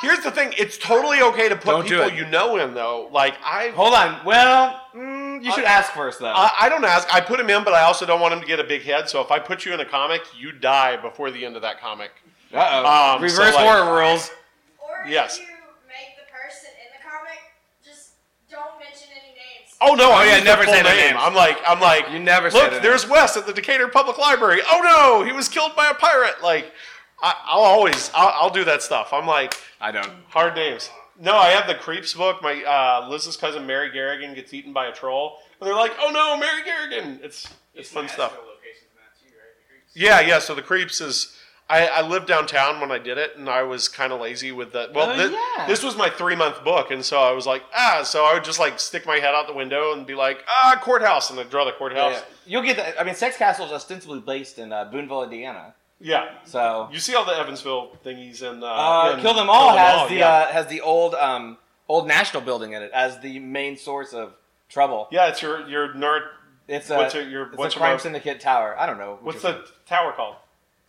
Here's 0.03 0.21
the 0.21 0.31
thing: 0.31 0.53
it's 0.59 0.77
totally 0.77 1.23
okay 1.23 1.49
to 1.49 1.57
put 1.57 1.71
Don't 1.71 1.89
people 1.89 2.11
you 2.11 2.27
know 2.27 2.59
in, 2.59 2.75
though. 2.75 3.09
Like 3.11 3.37
I, 3.43 3.69
Hold 3.69 3.95
on. 3.95 4.23
Well, 4.27 4.83
mm, 4.95 5.43
you 5.43 5.51
should 5.53 5.65
Uh, 5.65 5.69
ask 5.69 5.93
first, 5.93 6.19
though. 6.19 6.27
I, 6.27 6.51
I 6.61 6.69
don't 6.69 6.85
ask. 6.85 7.09
I 7.15 7.21
put 7.23 7.41
him 7.41 7.49
in, 7.49 7.65
but 7.65 7.73
I 7.73 7.83
also 7.83 8.05
don't 8.05 8.21
want 8.21 8.35
him 8.35 8.41
to 8.41 8.47
get 8.47 8.61
a 8.61 8.65
big 8.65 8.83
head. 8.83 9.09
So 9.09 9.23
if 9.23 9.31
I 9.31 9.39
put 9.39 9.65
you 9.65 9.73
in 9.73 9.81
a 9.81 9.85
comic, 9.87 10.23
you 10.37 10.53
die 10.53 10.97
before 10.99 11.31
the 11.31 11.47
end 11.47 11.57
of 11.57 11.63
that 11.63 11.81
comic. 11.81 12.11
Uh 12.55 12.83
oh. 12.85 13.15
um, 13.17 13.23
Reverse 13.23 13.37
so, 13.37 13.43
like- 13.57 13.67
horror 13.67 13.99
rules. 14.01 14.31
Or 14.79 15.05
Yes. 15.09 15.39
you 15.39 15.45
make 15.89 16.17
the 16.17 16.25
person 16.33 16.71
in 16.81 16.89
the 16.97 17.03
comic, 17.09 17.39
just 17.85 18.11
don't 18.51 18.79
mention 18.79 19.09
any 19.13 19.31
names. 19.35 19.75
Oh 19.81 19.95
no! 19.95 20.11
Oh, 20.11 20.13
I 20.13 20.25
yeah, 20.27 20.37
use 20.37 20.45
never 20.45 20.65
the 20.65 20.71
say 20.73 20.83
their 20.83 20.95
name. 20.95 21.15
names. 21.15 21.19
I'm 21.21 21.35
like, 21.35 21.59
I'm 21.67 21.81
like, 21.81 22.11
You 22.11 22.19
never 22.21 22.51
say 22.51 22.59
look. 22.63 22.71
their 22.71 22.81
There's 22.81 23.09
Wes 23.09 23.37
at 23.37 23.47
the 23.47 23.53
Decatur 23.53 23.89
Public 23.89 24.19
Library. 24.19 24.61
Oh 24.71 24.81
no, 24.83 25.25
he 25.27 25.33
was 25.33 25.49
killed 25.49 25.75
by 25.77 25.89
a 25.91 25.95
pirate. 25.95 26.43
Like, 26.43 26.73
I, 27.23 27.35
I'll 27.47 27.61
always, 27.61 28.11
I'll, 28.15 28.33
I'll 28.45 28.51
do 28.51 28.65
that 28.65 28.83
stuff. 28.83 29.13
I'm 29.13 29.27
like, 29.27 29.55
I 29.81 29.91
don't. 29.91 30.11
hard 30.29 30.55
names. 30.55 30.91
No, 31.21 31.37
I 31.37 31.51
have 31.51 31.67
the 31.67 31.75
Creeps 31.75 32.13
book. 32.15 32.43
My 32.43 32.63
uh, 32.65 33.09
Liz's 33.09 33.37
cousin 33.37 33.67
Mary 33.67 33.91
Garrigan 33.91 34.35
gets 34.35 34.53
eaten 34.55 34.73
by 34.73 34.87
a 34.87 34.93
troll, 34.93 35.39
and 35.61 35.67
they're 35.67 35.75
like, 35.77 35.93
"Oh 36.01 36.11
no, 36.11 36.37
Mary 36.37 36.63
Garrigan!" 36.65 37.21
It's 37.23 37.49
it's 37.75 37.89
fun 37.91 38.09
stuff. 38.09 38.33
Locations 38.33 38.89
in 38.91 38.97
that 38.97 39.21
too, 39.21 39.33
right? 39.37 39.55
The 39.57 39.69
creeps. 39.69 39.93
Yeah, 39.95 40.21
yeah. 40.21 40.39
So 40.41 40.55
the 40.55 40.63
Creeps 40.63 41.01
is. 41.01 41.37
I, 41.71 41.87
I 41.87 42.01
lived 42.03 42.27
downtown 42.29 42.79
when 42.81 42.91
I 42.93 42.99
did 42.99 43.17
it, 43.17 43.37
and 43.39 43.49
I 43.49 43.63
was 43.63 43.89
kind 43.89 44.13
of 44.13 44.21
lazy 44.21 44.53
with 44.53 44.73
the. 44.73 44.91
Well, 44.95 45.11
Oh, 45.11 45.17
thi- 45.29 45.33
yeah. 45.35 45.67
this 45.67 45.83
was 45.83 45.97
my 45.97 46.11
three 46.11 46.37
month 46.37 46.63
book, 46.63 46.91
and 46.91 47.03
so 47.05 47.19
I 47.21 47.33
was 47.33 47.47
like, 47.47 47.63
ah. 47.75 48.03
So 48.05 48.25
I 48.25 48.35
would 48.35 48.45
just 48.45 48.59
like 48.59 48.79
stick 48.79 49.07
my 49.07 49.17
head 49.17 49.35
out 49.35 49.47
the 49.47 49.55
window 49.55 49.93
and 49.95 50.07
be 50.07 50.15
like, 50.15 50.45
ah, 50.47 50.79
courthouse, 50.83 51.31
and 51.31 51.41
I'd 51.41 51.49
draw 51.49 51.65
the 51.65 51.73
courthouse. 51.73 52.13
yeah. 52.17 52.23
You'll 52.47 52.63
get 52.63 52.77
that. 52.77 53.01
I 53.01 53.05
mean, 53.05 53.15
Sex 53.15 53.39
Castle 53.39 53.65
is 53.67 53.73
ostensibly 53.73 54.21
based 54.21 54.59
in 54.59 54.73
uh, 54.75 54.85
Boonville, 54.85 55.25
Indiana. 55.25 55.75
Yeah. 56.01 56.33
So 56.45 56.89
You 56.93 56.99
see 56.99 57.15
all 57.15 57.25
the 57.25 57.33
Evansville 57.33 57.97
thingies 58.05 58.43
in. 58.43 58.63
Uh, 58.63 58.67
Uh, 58.67 59.21
Kill 59.23 59.33
Them 59.33 59.49
All 59.49 59.71
Kill 59.71 59.79
has 59.79 60.09
the 60.11 60.17
yeah. 60.17 60.29
uh, 60.29 60.47
has 60.53 60.67
the 60.67 60.83
old 60.83 61.15
um, 61.15 61.57
old 61.89 62.07
national 62.07 62.43
building 62.43 62.73
in 62.73 62.83
it 62.83 62.91
as 62.93 63.19
the 63.21 63.39
main 63.39 63.79
source 63.79 64.13
of 64.13 64.35
trouble. 64.69 65.09
yeah, 65.11 65.29
it's 65.29 65.41
your 65.41 65.67
your 65.67 65.95
nerd. 65.95 66.23
It's 66.69 66.91
a 66.91 66.97
What's 66.97 67.15
it- 67.15 67.29
your- 67.29 67.49
it's 67.49 67.57
what's 67.57 67.75
a 67.75 67.79
crime 67.79 67.99
syndicate 67.99 68.41
tower. 68.41 68.75
I 68.79 68.85
don't 68.87 68.99
know. 68.99 69.19
What's 69.23 69.41
the 69.43 69.65
tower 69.87 70.13
called? 70.13 70.37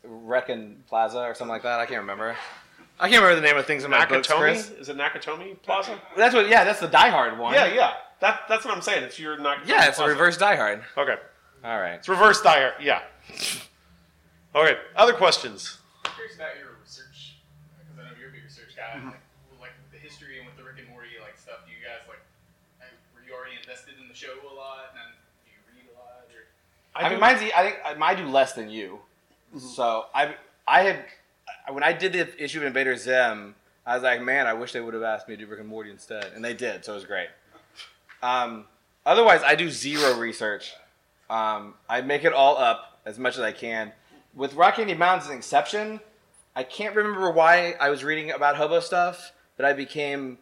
Is? 0.06 0.12
Reckon 0.24 0.84
Plaza 0.88 1.20
or 1.20 1.34
something 1.34 1.52
like 1.52 1.64
that? 1.64 1.80
I 1.80 1.86
can't 1.86 2.02
remember. 2.02 2.36
I 3.00 3.10
can't 3.10 3.22
remember 3.22 3.42
the 3.42 3.46
name 3.48 3.58
of 3.58 3.66
things 3.66 3.84
in 3.84 3.92
my 3.92 4.06
books, 4.06 4.28
Chris. 4.28 4.70
Nakatomi? 4.70 4.80
Is 4.80 4.90
it 4.90 4.98
Nakatomi 4.98 5.62
Plaza? 5.62 6.00
That's 6.16 6.34
what. 6.34 6.48
Yeah, 6.48 6.64
that's 6.64 6.80
the 6.80 6.88
Die 6.88 7.10
Hard 7.10 7.38
one. 7.38 7.54
Yeah, 7.54 7.66
yeah. 7.68 7.94
That 8.22 8.42
that's 8.48 8.64
what 8.64 8.74
I'm 8.74 8.82
saying. 8.82 9.04
It's 9.04 9.20
your 9.20 9.38
Nakatomi. 9.38 9.68
Yeah, 9.68 9.88
it's 9.90 10.00
a 10.00 10.08
reverse 10.08 10.38
Die 10.38 10.56
Hard. 10.56 10.82
Okay, 10.98 11.16
All 11.64 11.80
right. 11.80 11.96
it's 11.96 12.08
reverse 12.08 12.42
Die 12.42 12.58
Hard. 12.60 12.74
Yeah. 12.82 13.02
Okay. 14.56 14.78
Other 14.96 15.14
questions? 15.14 15.80
I'm 16.06 16.12
curious 16.14 16.36
about 16.36 16.56
your 16.58 16.78
research 16.82 17.36
because 17.84 18.00
I 18.00 18.08
know 18.08 18.16
you're 18.18 18.30
a 18.30 18.32
big 18.32 18.44
research 18.46 18.72
guy. 18.78 18.96
Like, 19.04 19.20
with, 19.52 19.60
like 19.60 19.76
the 19.92 19.98
history 20.00 20.38
and 20.40 20.48
with 20.48 20.56
the 20.56 20.64
Rick 20.64 20.80
and 20.80 20.88
Morty 20.90 21.10
like 21.22 21.38
stuff. 21.38 21.68
Do 21.68 21.72
you 21.76 21.84
guys 21.84 22.08
like? 22.08 22.24
uh, 22.80 22.86
Were 23.14 23.28
you 23.28 23.36
already 23.36 23.60
invested 23.60 23.96
in 24.02 24.08
the 24.08 24.16
show 24.16 24.32
a 24.32 24.54
lot, 24.56 24.96
and 24.96 25.04
then 25.04 25.10
do 25.44 25.52
you 25.52 25.60
read 25.68 25.92
a 25.92 25.96
lot? 26.00 26.24
Or 26.32 26.48
I, 26.96 27.10
mean, 27.12 27.20
mine's. 27.20 27.42
e- 27.44 27.52
I 27.52 27.64
think 27.68 27.76
I- 27.84 27.94
mine 28.00 28.16
do 28.16 28.28
less 28.32 28.54
than 28.54 28.70
you. 28.70 29.04
So 29.58 30.06
I 30.14 30.36
I 30.68 30.82
had 30.82 31.06
when 31.70 31.84
I 31.84 31.94
did 31.94 32.14
the 32.14 32.44
issue 32.44 32.60
of 32.60 32.66
Invader 32.66 32.96
Zim, 32.98 33.56
I 33.86 33.96
was 33.96 34.04
like, 34.04 34.22
man, 34.22 34.48
I 34.48 34.54
wish 34.54 34.72
they 34.72 34.82
would 34.82 34.94
have 34.94 35.04
asked 35.04 35.28
me 35.28 35.36
to 35.36 35.46
do 35.46 35.50
Rick 35.50 35.60
and 35.60 35.70
Morty 35.70 35.92
instead, 35.92 36.32
and 36.36 36.44
they 36.44 36.54
did, 36.54 36.86
so 36.86 36.94
it 36.94 36.96
was 36.96 37.06
great. 37.06 37.30
Um, 38.22 38.66
otherwise, 39.06 39.42
I 39.44 39.56
do 39.56 39.70
zero 39.70 40.18
research. 40.18 40.74
Um, 41.30 41.76
I 41.90 42.02
make 42.02 42.24
it 42.24 42.34
all 42.34 42.58
up 42.58 43.00
as 43.06 43.20
much 43.20 43.36
as 43.36 43.42
I 43.42 43.52
can. 43.52 43.92
With 44.34 44.54
Rock 44.56 44.76
Candy 44.76 44.96
Mountain's 44.96 45.30
an 45.30 45.38
exception. 45.38 46.00
I 46.56 46.64
can't 46.64 46.96
remember 46.96 47.32
why 47.32 47.76
I 47.80 47.90
was 47.90 48.04
reading 48.04 48.32
about 48.32 48.56
hobo 48.56 48.80
stuff, 48.80 49.34
but 49.58 49.66
I 49.66 49.74
became 49.74 50.38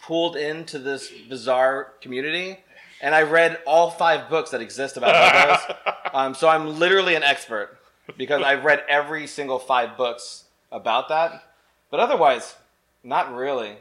pulled 0.00 0.36
into 0.36 0.78
this 0.78 1.10
bizarre 1.28 1.92
community, 2.00 2.58
and 3.00 3.14
I 3.14 3.22
read 3.22 3.58
all 3.66 3.90
five 3.90 4.28
books 4.28 4.50
that 4.50 4.60
exist 4.60 4.96
about 4.96 5.16
hobos. 5.16 5.76
um, 6.12 6.34
so 6.34 6.48
I'm 6.48 6.78
literally 6.78 7.14
an 7.14 7.22
expert 7.22 7.77
because 8.16 8.42
I've 8.42 8.64
read 8.64 8.84
every 8.88 9.26
single 9.26 9.58
five 9.58 9.96
books 9.96 10.44
about 10.72 11.08
that. 11.08 11.44
But 11.90 12.00
otherwise, 12.00 12.54
not 13.02 13.34
really. 13.34 13.76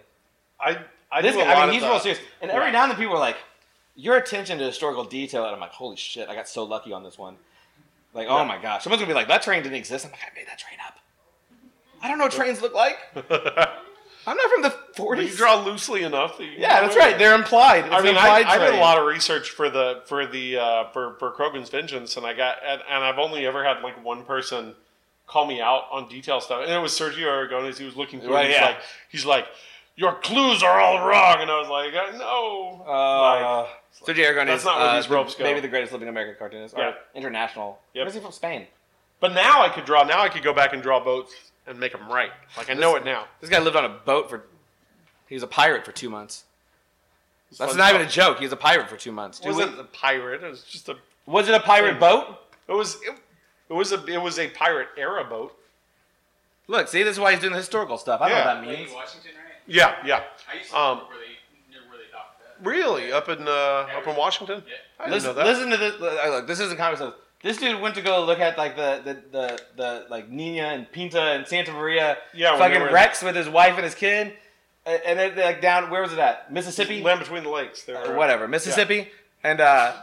I 0.59 0.79
I 1.11 1.21
This 1.21 1.33
do 1.35 1.41
a 1.41 1.43
guy, 1.45 1.51
I 1.51 1.53
lot 1.55 1.65
mean, 1.67 1.73
he's 1.73 1.83
the- 1.83 1.89
real 1.89 1.99
serious. 1.99 2.19
And 2.41 2.51
every 2.51 2.71
now 2.71 2.83
and 2.83 2.91
then 2.91 2.97
people 2.97 3.15
are 3.15 3.19
like, 3.19 3.37
"Your 3.95 4.17
attention 4.17 4.57
to 4.59 4.63
historical 4.65 5.03
detail," 5.03 5.45
and 5.45 5.53
I'm 5.53 5.59
like, 5.61 5.71
"Holy 5.71 5.95
shit! 5.95 6.27
I 6.29 6.35
got 6.35 6.47
so 6.47 6.63
lucky 6.63 6.91
on 6.93 7.03
this 7.03 7.17
one." 7.17 7.37
Like, 8.13 8.27
oh 8.29 8.43
my 8.45 8.57
gosh, 8.61 8.83
someone's 8.83 9.01
gonna 9.01 9.11
be 9.11 9.15
like, 9.15 9.27
"That 9.27 9.41
train 9.41 9.63
didn't 9.63 9.75
exist." 9.77 10.05
I'm 10.05 10.11
like, 10.11 10.21
"I 10.21 10.33
made 10.35 10.47
that 10.47 10.57
train 10.59 10.77
up." 10.85 10.97
I 12.01 12.07
don't 12.07 12.17
know 12.17 12.25
what 12.25 12.33
trains 12.33 12.61
look 12.61 12.73
like. 12.73 12.97
I'm 14.27 14.35
not 14.35 14.51
from 14.51 14.61
the 14.61 14.75
But 14.97 15.03
40s. 15.03 15.29
you 15.29 15.35
draw 15.35 15.63
loosely 15.63 16.03
enough. 16.03 16.37
That 16.37 16.43
you 16.43 16.51
yeah, 16.57 16.81
that's 16.81 16.97
right. 16.97 17.17
They're 17.17 17.33
implied. 17.33 17.85
It's 17.85 17.95
I 17.95 18.01
mean, 18.01 18.17
I, 18.17 18.39
implied 18.39 18.45
I 18.45 18.65
did 18.65 18.75
a 18.75 18.81
lot 18.81 18.99
of 18.99 19.05
research 19.05 19.51
for 19.51 19.69
the 19.69 20.01
for 20.05 20.27
the 20.27 20.57
uh, 20.57 20.89
for 20.91 21.15
for 21.17 21.31
Crogan's 21.31 21.69
Vengeance, 21.69 22.17
and 22.17 22.25
I 22.25 22.33
got 22.33 22.57
and, 22.65 22.81
and 22.89 23.03
I've 23.05 23.19
only 23.19 23.45
ever 23.47 23.63
had 23.63 23.81
like 23.81 24.03
one 24.03 24.25
person 24.25 24.75
call 25.27 25.45
me 25.45 25.61
out 25.61 25.83
on 25.91 26.09
detail 26.09 26.41
stuff, 26.41 26.63
and 26.63 26.71
it 26.71 26.79
was 26.79 26.91
Sergio 26.91 27.25
Aragones. 27.25 27.77
He 27.77 27.85
was 27.85 27.95
looking 27.95 28.19
through. 28.19 28.33
Right, 28.33 28.45
it. 28.45 28.51
He's 28.51 28.59
yeah. 28.59 28.65
like, 28.65 28.77
he's 29.09 29.25
like, 29.25 29.45
your 29.95 30.15
clues 30.15 30.61
are 30.61 30.79
all 30.79 31.07
wrong, 31.07 31.41
and 31.41 31.49
I 31.49 31.59
was 31.59 31.69
like, 31.69 31.93
uh, 31.93 32.17
no. 32.17 32.83
Uh, 32.85 33.67
Sergio 34.05 34.25
Aragonés, 34.25 34.47
That's 34.47 34.65
not 34.65 34.79
where 34.79 34.89
uh, 34.89 34.95
these 34.97 35.09
ropes 35.09 35.35
the- 35.35 35.39
go. 35.39 35.49
Maybe 35.49 35.61
the 35.61 35.67
greatest 35.69 35.93
living 35.93 36.07
American 36.09 36.35
cartoonist. 36.37 36.75
Yeah. 36.77 36.89
Or 36.89 36.93
international. 37.15 37.79
Yep. 37.93 38.05
Where's 38.05 38.13
he 38.13 38.19
from? 38.19 38.31
Spain. 38.31 38.67
But 39.19 39.33
now 39.33 39.61
I 39.61 39.69
could 39.69 39.85
draw. 39.85 40.03
Now 40.03 40.21
I 40.21 40.29
could 40.29 40.43
go 40.43 40.53
back 40.53 40.73
and 40.73 40.83
draw 40.83 41.03
boats 41.03 41.33
and 41.67 41.79
make 41.79 41.91
them 41.91 42.07
right. 42.09 42.31
Like 42.57 42.69
I 42.69 42.73
know 42.73 42.95
it 42.95 43.05
now. 43.05 43.25
This 43.41 43.49
guy 43.49 43.59
lived 43.59 43.75
on 43.75 43.85
a 43.85 43.89
boat 43.89 44.29
for. 44.29 44.43
He 45.27 45.35
was 45.35 45.43
a 45.43 45.47
pirate 45.47 45.83
for 45.85 45.91
two 45.91 46.09
months. 46.09 46.45
It's 47.49 47.59
That's 47.59 47.71
fun 47.71 47.77
not 47.79 47.93
even 47.93 48.05
a 48.07 48.09
joke. 48.09 48.37
He 48.39 48.45
was 48.45 48.51
a 48.53 48.57
pirate 48.57 48.89
for 48.89 48.97
two 48.97 49.11
months. 49.11 49.39
It 49.39 49.43
Two 49.43 49.49
wasn't 49.49 49.71
weeks. 49.77 49.81
a 49.81 49.97
pirate. 49.97 50.43
It 50.43 50.49
was 50.49 50.63
just 50.63 50.89
a. 50.89 50.95
Was 51.25 51.47
it 51.47 51.55
a 51.55 51.59
pirate 51.59 51.91
Thing. 51.91 51.99
boat? 51.99 52.37
It 52.67 52.73
was. 52.73 52.95
It, 52.95 53.15
it 53.69 53.73
was 53.73 53.91
a. 53.91 54.05
It 54.05 54.21
was 54.21 54.39
a 54.39 54.47
pirate 54.49 54.87
era 54.97 55.23
boat. 55.23 55.53
Look, 56.67 56.87
see, 56.89 57.03
this 57.03 57.13
is 57.13 57.19
why 57.19 57.31
he's 57.31 57.39
doing 57.39 57.53
the 57.53 57.57
historical 57.59 57.97
stuff. 57.97 58.19
I 58.21 58.27
know 58.29 58.35
what 58.35 58.43
that 58.43 58.67
Lake 58.67 58.79
means. 58.79 58.91
Washington, 58.93 59.31
right? 59.35 59.53
Yeah, 59.67 59.95
yeah. 60.05 60.23
I 60.51 60.57
used 60.57 60.69
to 60.71 60.77
Um, 60.77 60.97
live 60.99 61.07
where 61.07 61.17
they 61.19 61.71
near 61.71 61.79
where 61.89 61.97
they 61.97 62.11
docked 62.11 62.39
that. 62.41 62.67
Really, 62.69 63.11
up 63.13 63.29
in 63.29 63.47
uh, 63.47 63.97
up 63.97 64.05
in 64.07 64.15
Washington. 64.17 64.63
Yeah. 64.67 64.73
I 64.99 65.03
didn't 65.09 65.13
Listen, 65.13 65.29
know 65.29 65.33
that. 65.35 65.45
listen 65.45 65.69
to 65.69 65.77
this. 65.77 65.99
Look, 65.99 66.47
this 66.47 66.59
isn't 66.59 66.77
comic 66.77 66.97
stuff. 66.97 67.13
This 67.43 67.57
dude 67.57 67.79
went 67.81 67.95
to 67.95 68.01
go 68.01 68.25
look 68.25 68.39
at 68.39 68.57
like 68.57 68.75
the 68.75 69.01
the 69.03 69.13
the, 69.31 69.61
the 69.75 70.05
like 70.09 70.29
Nina 70.29 70.63
and 70.63 70.91
Pinta 70.91 71.21
and 71.21 71.45
Santa 71.47 71.71
Maria 71.71 72.17
Yeah, 72.33 72.57
fucking 72.57 72.81
were 72.81 72.87
in- 72.87 72.93
with 73.23 73.35
his 73.35 73.47
wife 73.47 73.75
and 73.75 73.83
his 73.83 73.95
kid, 73.95 74.33
and 74.85 75.01
and 75.05 75.19
then 75.19 75.35
like 75.37 75.61
down 75.61 75.89
where 75.89 76.01
was 76.01 76.13
it 76.13 76.19
at 76.19 76.51
Mississippi 76.51 77.01
Land 77.03 77.19
between 77.19 77.43
the 77.43 77.49
lakes. 77.49 77.83
There, 77.83 78.03
or 78.11 78.15
whatever 78.17 78.47
Mississippi, 78.47 79.09
and 79.43 79.61
uh 79.61 79.93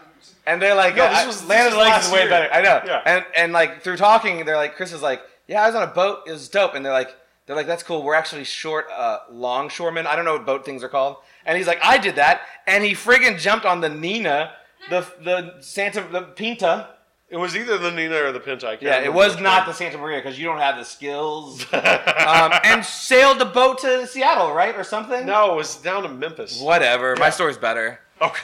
and 0.47 0.63
they're 0.63 0.75
like 0.77 0.95
No, 0.97 1.05
uh, 1.07 1.11
this 1.11 1.27
was- 1.27 1.43
I- 1.43 1.47
Land 1.47 1.67
this 1.67 1.67
of 1.67 1.73
the 1.73 1.79
was 1.79 1.87
Lakes 1.87 1.97
last 1.97 2.07
is 2.07 2.13
way 2.13 2.21
year. 2.21 2.29
better. 2.31 2.53
I 2.55 2.61
know. 2.63 2.83
Yeah. 2.87 3.03
And 3.05 3.25
and 3.37 3.53
like 3.53 3.83
through 3.83 3.97
talking, 3.97 4.45
they're 4.45 4.57
like 4.57 4.77
Chris 4.77 4.93
is 4.93 5.03
like 5.03 5.21
yeah 5.49 5.63
I 5.63 5.67
was 5.67 5.75
on 5.75 5.83
a 5.83 5.87
boat 5.93 6.21
it 6.27 6.33
was 6.33 6.49
dope, 6.49 6.75
and 6.75 6.85
they're 6.87 6.93
like 6.93 7.15
they're 7.47 7.57
like 7.57 7.67
that's 7.67 7.83
cool 7.83 8.03
we're 8.05 8.15
actually 8.15 8.45
short 8.45 8.87
uh 8.97 9.19
longshoremen 9.31 10.07
I 10.07 10.15
don't 10.17 10.25
know 10.25 10.35
what 10.35 10.47
boat 10.47 10.65
things 10.65 10.85
are 10.85 10.89
called, 10.89 11.17
and 11.45 11.59
he's 11.59 11.67
like 11.67 11.81
I 11.83 11.99
did 11.99 12.15
that, 12.15 12.43
and 12.67 12.85
he 12.85 12.93
friggin' 12.93 13.39
jumped 13.41 13.67
on 13.67 13.81
the 13.81 13.89
Nina, 13.89 14.53
the 14.89 15.05
the 15.21 15.57
Santa 15.61 16.01
the 16.03 16.23
Pinta. 16.23 16.91
It 17.35 17.39
was 17.41 17.57
either 17.57 17.79
the 17.79 17.91
Nina 17.91 18.23
or 18.23 18.31
the 18.31 18.39
Pinta. 18.39 18.69
I 18.69 18.71
can't 18.77 18.83
Yeah, 18.83 19.01
it 19.01 19.13
was 19.13 19.41
not 19.41 19.63
one. 19.63 19.67
the 19.71 19.75
Santa 19.75 19.99
Maria 19.99 20.21
because 20.21 20.39
you 20.39 20.45
don't 20.45 20.61
have 20.61 20.77
the 20.77 20.85
skills. 20.85 21.67
um, 21.73 22.53
and 22.63 22.85
sailed 22.85 23.41
the 23.41 23.45
boat 23.45 23.81
to 23.81 24.07
Seattle, 24.07 24.53
right, 24.53 24.73
or 24.77 24.85
something. 24.85 25.27
No, 25.27 25.53
it 25.53 25.57
was 25.57 25.75
down 25.75 26.05
to 26.05 26.09
Memphis. 26.09 26.61
Whatever. 26.61 27.17
My 27.19 27.31
story's 27.31 27.59
better. 27.59 27.99
Okay. 28.23 28.41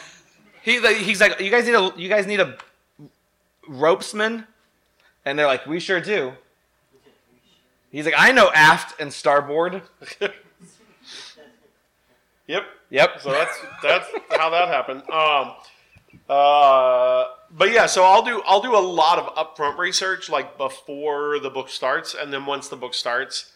He's 0.63 0.83
like, 0.83 0.97
he's 0.97 1.21
like, 1.21 1.39
you 1.41 1.53
guys 1.53 1.67
need 1.67 1.75
a, 1.77 1.93
you 1.97 2.09
guys 2.09 2.27
need 2.27 2.41
a 2.41 2.59
ropesman, 3.69 4.45
and 5.25 5.39
they're 5.39 5.47
like, 5.47 5.67
we 5.67 5.79
sure 5.79 6.01
do. 6.01 6.33
He's 7.93 8.07
like, 8.07 8.15
I 8.19 8.33
know 8.33 8.51
aft 8.53 9.01
and 9.01 9.13
starboard. 9.13 9.83
Yep. 12.49 12.65
Yep. 12.91 13.21
So 13.21 13.31
that's 13.31 13.57
that's 13.81 14.07
how 14.33 14.51
that 14.51 14.67
happened. 14.67 15.03
Um, 15.09 15.53
uh, 16.29 17.25
but 17.51 17.71
yeah, 17.73 17.87
so 17.87 18.05
I'll 18.05 18.23
do 18.23 18.43
I'll 18.47 18.61
do 18.63 18.77
a 18.77 18.79
lot 18.79 19.19
of 19.19 19.35
upfront 19.35 19.79
research 19.79 20.29
like 20.31 20.57
before 20.59 21.39
the 21.41 21.51
book 21.51 21.69
starts, 21.69 22.15
and 22.15 22.33
then 22.33 22.47
once 22.47 22.69
the 22.69 22.77
book 22.77 22.95
starts, 22.95 23.53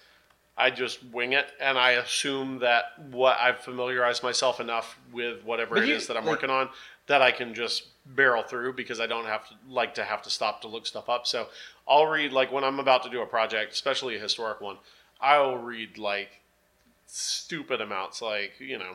I 0.57 0.71
just 0.71 1.05
wing 1.13 1.33
it, 1.33 1.47
and 1.61 1.79
I 1.79 1.93
assume 1.93 2.59
that 2.61 2.85
what 3.11 3.39
I've 3.39 3.59
familiarized 3.59 4.23
myself 4.23 4.61
enough 4.61 4.99
with 5.13 5.45
whatever 5.45 5.75
But 5.77 5.85
it 5.85 5.89
you- 5.91 5.95
is 5.97 6.07
that 6.09 6.17
I'm 6.17 6.25
like- 6.25 6.33
working 6.37 6.51
on 6.51 6.71
that 7.07 7.21
I 7.21 7.33
can 7.33 7.53
just 7.55 7.85
barrel 8.07 8.43
through 8.43 8.73
because 8.73 8.99
I 9.01 9.07
don't 9.07 9.27
have 9.27 9.47
to 9.49 9.55
like 9.69 9.95
to 9.95 10.05
have 10.05 10.23
to 10.23 10.31
stop 10.31 10.61
to 10.63 10.69
look 10.69 10.87
stuff 10.87 11.09
up. 11.09 11.27
So 11.27 11.49
I'll 11.87 12.07
read 12.07 12.33
like 12.33 12.51
when 12.51 12.65
I'm 12.65 12.79
about 12.81 13.03
to 13.05 13.11
do 13.11 13.21
a 13.23 13.27
project, 13.27 13.73
especially 13.73 14.17
a 14.17 14.19
historic 14.19 14.61
one, 14.61 14.79
I'll 15.21 15.57
read 15.57 15.99
like 15.99 16.41
stupid 17.07 17.81
amounts 17.81 18.21
like 18.23 18.53
you 18.59 18.79
know 18.79 18.95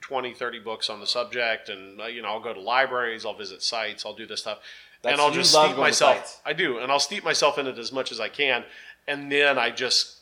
20 0.00 0.34
30 0.34 0.60
books 0.60 0.88
on 0.88 1.00
the 1.00 1.06
subject 1.06 1.68
and 1.68 2.00
uh, 2.00 2.04
you 2.06 2.22
know 2.22 2.28
i'll 2.28 2.40
go 2.40 2.54
to 2.54 2.60
libraries 2.60 3.26
i'll 3.26 3.34
visit 3.36 3.62
sites 3.62 4.06
i'll 4.06 4.14
do 4.14 4.26
this 4.26 4.40
stuff 4.40 4.58
That's- 5.02 5.18
and 5.18 5.26
i'll 5.26 5.34
just 5.34 5.50
steep 5.52 5.76
myself 5.76 6.40
i 6.46 6.52
do 6.52 6.78
and 6.78 6.90
i'll 6.90 7.00
steep 7.00 7.24
myself 7.24 7.58
in 7.58 7.66
it 7.66 7.78
as 7.78 7.92
much 7.92 8.12
as 8.12 8.20
i 8.20 8.28
can 8.28 8.64
and 9.06 9.30
then 9.30 9.58
i 9.58 9.70
just 9.70 10.14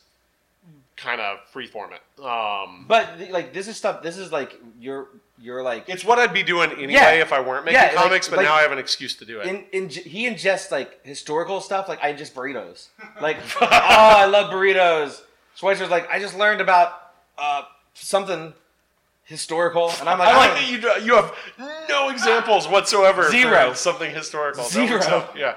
kind 0.95 1.21
of 1.21 1.37
freeform 1.53 1.89
it 1.91 2.23
um, 2.25 2.85
But 2.87 3.29
like, 3.29 3.53
this 3.53 3.67
is 3.67 3.77
stuff. 3.77 4.01
This 4.01 4.17
is 4.17 4.31
like 4.31 4.59
you're 4.79 5.07
you're 5.39 5.61
like 5.61 5.87
it's 5.87 6.03
what 6.03 6.17
i'd 6.17 6.33
be 6.33 6.41
doing 6.41 6.71
anyway 6.71 6.93
Yeah. 6.93 7.11
if 7.11 7.31
i 7.31 7.39
weren't 7.39 7.63
making 7.65 7.79
Yeah, 7.79 7.87
like- 7.89 7.95
comics 7.95 8.27
but 8.27 8.37
like- 8.37 8.47
now 8.47 8.55
i 8.55 8.61
have 8.63 8.71
an 8.71 8.79
excuse 8.79 9.13
to 9.17 9.25
do 9.25 9.39
it 9.39 9.45
in, 9.45 9.65
in 9.71 9.89
he 9.89 10.27
ingests 10.27 10.71
like 10.71 11.05
historical 11.05 11.61
stuff. 11.61 11.87
Like 11.87 12.03
I 12.03 12.11
ingest 12.11 12.33
burritos. 12.33 12.87
Like 13.21 13.37
oh, 13.61 13.67
I 13.69 14.25
love 14.25 14.51
burritos. 14.51 15.21
Schweizer's 15.59 15.89
like 15.89 16.09
I 16.09 16.19
just 16.19 16.37
learned 16.37 16.61
about 16.61 17.11
uh, 17.37 17.63
something 17.93 18.53
historical, 19.23 19.91
and 19.99 20.07
I'm 20.07 20.19
like, 20.19 20.29
I 20.29 20.31
I 20.33 20.37
like 20.37 20.51
that 20.53 20.69
you 20.69 20.77
do- 20.81 21.03
you 21.05 21.15
have 21.15 21.33
no 21.89 22.09
examples 22.09 22.67
whatsoever. 22.69 23.23
for 23.23 23.31
Zero. 23.31 23.73
something 23.73 24.13
historical. 24.13 24.63
Zero. 24.63 24.93
works 24.93 25.07
Yeah. 25.35 25.55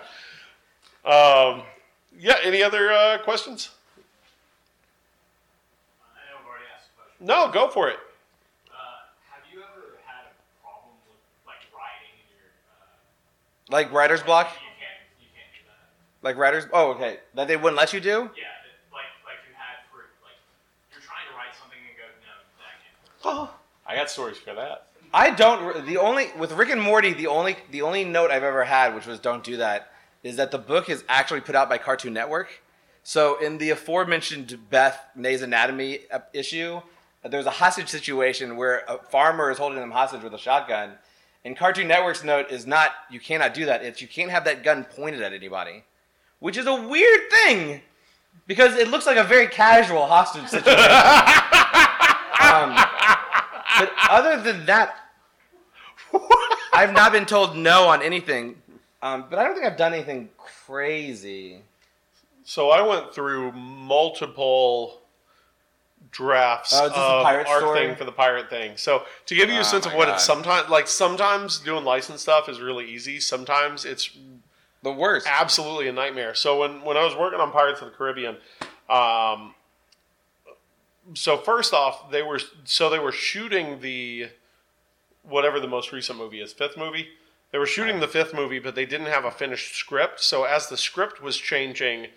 Um, 1.05 1.63
yeah. 2.19 2.37
Any 2.43 2.63
other 2.63 2.91
uh, 2.93 3.19
questions? 3.19 3.71
I 6.03 6.31
know 6.31 6.39
I've 6.41 6.47
already 6.47 6.65
asked 6.77 6.89
question. 6.97 7.27
No, 7.27 7.51
go 7.53 7.69
for 7.71 7.89
it. 7.89 7.97
Uh, 8.69 8.75
have 9.33 9.45
you 9.53 9.61
ever 9.61 9.99
had 10.07 10.25
a 10.29 10.35
problem 10.63 10.93
with 11.09 11.17
like 11.47 11.61
writing 11.77 12.13
in 12.17 12.27
your? 12.37 12.49
Uh, 12.73 13.73
like 13.73 13.93
writer's 13.93 14.23
block. 14.23 14.49
You 14.55 14.69
can't. 14.79 15.01
You 15.21 15.29
can't 15.35 15.53
do 15.55 15.61
that. 15.69 16.27
Like 16.27 16.37
writers. 16.37 16.67
Oh, 16.73 16.93
okay. 16.93 17.19
That 17.35 17.49
they 17.49 17.57
wouldn't 17.57 17.77
let 17.77 17.93
you 17.93 18.01
do. 18.01 18.29
Yeah, 18.37 18.45
that, 18.45 18.93
like 18.93 19.09
like 19.25 19.41
you 19.49 19.55
had 19.57 19.81
for 19.89 20.05
like 20.27 20.37
you're 20.93 21.01
trying 21.01 21.25
to 21.31 21.35
write 21.39 21.55
something 21.57 21.79
and 21.81 21.97
go 21.97 22.05
no 22.21 22.35
that 22.61 22.77
can't. 22.85 22.97
work. 23.09 23.10
Oh. 23.25 23.55
I 23.87 23.97
got 23.97 24.09
stories 24.09 24.39
for 24.39 24.55
that. 24.55 24.87
I 25.13 25.31
don't. 25.31 25.85
The 25.87 25.97
only 25.97 26.29
with 26.39 26.53
Rick 26.53 26.71
and 26.71 26.81
Morty, 26.81 27.13
the 27.13 27.27
only 27.27 27.57
the 27.71 27.83
only 27.83 28.05
note 28.05 28.31
I've 28.31 28.45
ever 28.45 28.65
had, 28.65 28.95
which 28.95 29.07
was 29.07 29.19
"Don't 29.19 29.43
do 29.43 29.57
that," 29.57 29.91
is 30.23 30.37
that 30.37 30.53
the 30.53 30.59
book 30.59 30.89
is 30.89 31.03
actually 31.09 31.41
put 31.41 31.57
out 31.57 31.69
by 31.69 31.79
Cartoon 31.79 32.13
Network. 32.13 32.63
So 33.03 33.39
in 33.41 33.59
the 33.59 33.71
aforementioned 33.71 34.57
Beth 34.71 35.01
Nay's 35.17 35.43
Anatomy 35.43 36.01
uh, 36.13 36.21
issue, 36.33 36.81
there's 37.25 37.47
a 37.47 37.51
hostage 37.51 37.89
situation 37.89 38.57
where 38.57 38.85
a 38.87 38.99
farmer 38.99 39.51
is 39.51 39.59
holding 39.59 39.81
them 39.81 39.91
hostage 39.91 40.23
with 40.23 40.35
a 40.35 40.39
shotgun, 40.39 40.93
and 41.45 41.57
Cartoon 41.57 41.89
Network's 41.89 42.23
note 42.23 42.51
is 42.51 42.67
not 42.67 42.93
"You 43.11 43.19
cannot 43.19 43.55
do 43.55 43.65
that." 43.65 43.83
It's 43.83 44.01
"You 44.01 44.07
can't 44.07 44.31
have 44.31 44.45
that 44.45 44.63
gun 44.63 44.85
pointed 44.85 45.23
at 45.23 45.33
anybody," 45.33 45.83
which 46.39 46.57
is 46.57 46.67
a 46.67 46.75
weird 46.75 47.31
thing 47.33 47.81
because 48.47 48.77
it 48.77 48.89
looks 48.89 49.07
like 49.07 49.17
a 49.17 49.25
very 49.25 49.49
casual 49.49 50.07
hostage 50.07 50.47
situation. 50.49 51.40
Other 54.11 54.43
than 54.43 54.67
that, 54.67 54.95
I've 56.73 56.93
not 56.93 57.13
been 57.13 57.27
told 57.27 57.57
no 57.57 57.89
on 57.89 58.03
anything. 58.03 58.57
Um, 59.03 59.25
but 59.31 59.39
I 59.39 59.45
don't 59.45 59.55
think 59.55 59.67
I've 59.67 59.77
done 59.79 59.95
anything 59.95 60.29
crazy. 60.67 61.63
So 62.45 62.71
I 62.71 62.83
went 62.87 63.15
through 63.15 63.53
multiple 63.53 65.01
drafts 66.11 66.73
Oh, 66.75 66.87
is 66.87 66.91
this 66.91 66.97
the 66.99 67.03
of 67.03 67.25
our 67.47 67.61
story? 67.61 67.79
thing 67.87 67.97
for 67.97 68.05
the 68.05 68.13
pirate 68.13 68.51
thing. 68.51 68.77
So 68.77 69.05
to 69.27 69.35
give 69.35 69.49
you 69.49 69.59
Oh 69.59 69.61
a 69.61 69.65
sense 69.65 69.87
of 69.87 69.93
what 69.95 70.07
God. 70.07 70.15
it's 70.15 70.25
sometimes 70.25 70.69
like, 70.69 70.89
sometimes 70.89 71.59
doing 71.61 71.85
license 71.85 72.23
stuff 72.23 72.49
is 72.49 72.61
really 72.61 72.91
easy. 72.91 73.21
Sometimes 73.21 73.85
it's 73.85 74.11
The 74.83 74.93
worst. 74.93 75.27
absolutely 75.31 75.87
a 75.89 75.93
nightmare. 75.93 76.35
So 76.35 76.59
when 76.61 76.83
when 76.83 76.97
I 76.97 77.05
was 77.05 77.15
working 77.15 77.41
on 77.41 77.53
Pirates 77.53 77.81
of 77.81 77.91
the 77.91 77.97
Caribbean, 77.97 78.37
um, 78.89 79.55
so 81.15 81.37
first 81.37 81.73
off, 81.73 82.11
they 82.11 82.23
were 82.23 82.41
so 82.65 82.91
they 82.91 82.99
were 82.99 83.13
shooting 83.13 83.81
the 83.81 84.29
whatever 85.23 85.61
the 85.61 85.69
most 85.69 85.93
recent 85.93 86.19
movie 86.19 86.41
is, 86.41 86.53
fifth 86.53 86.77
movie. 86.77 87.09
They 87.53 87.59
were 87.59 87.67
shooting 87.67 88.01
the 88.01 88.09
fifth 88.09 88.33
movie, 88.33 88.61
but 88.61 88.75
they 88.75 88.87
didn't 88.87 89.09
have 89.09 89.25
a 89.25 89.31
finished 89.31 89.75
script. 89.75 90.21
So 90.21 90.45
as 90.45 90.69
the 90.69 90.77
script 90.77 91.21
was 91.21 91.37
changing, 91.37 92.09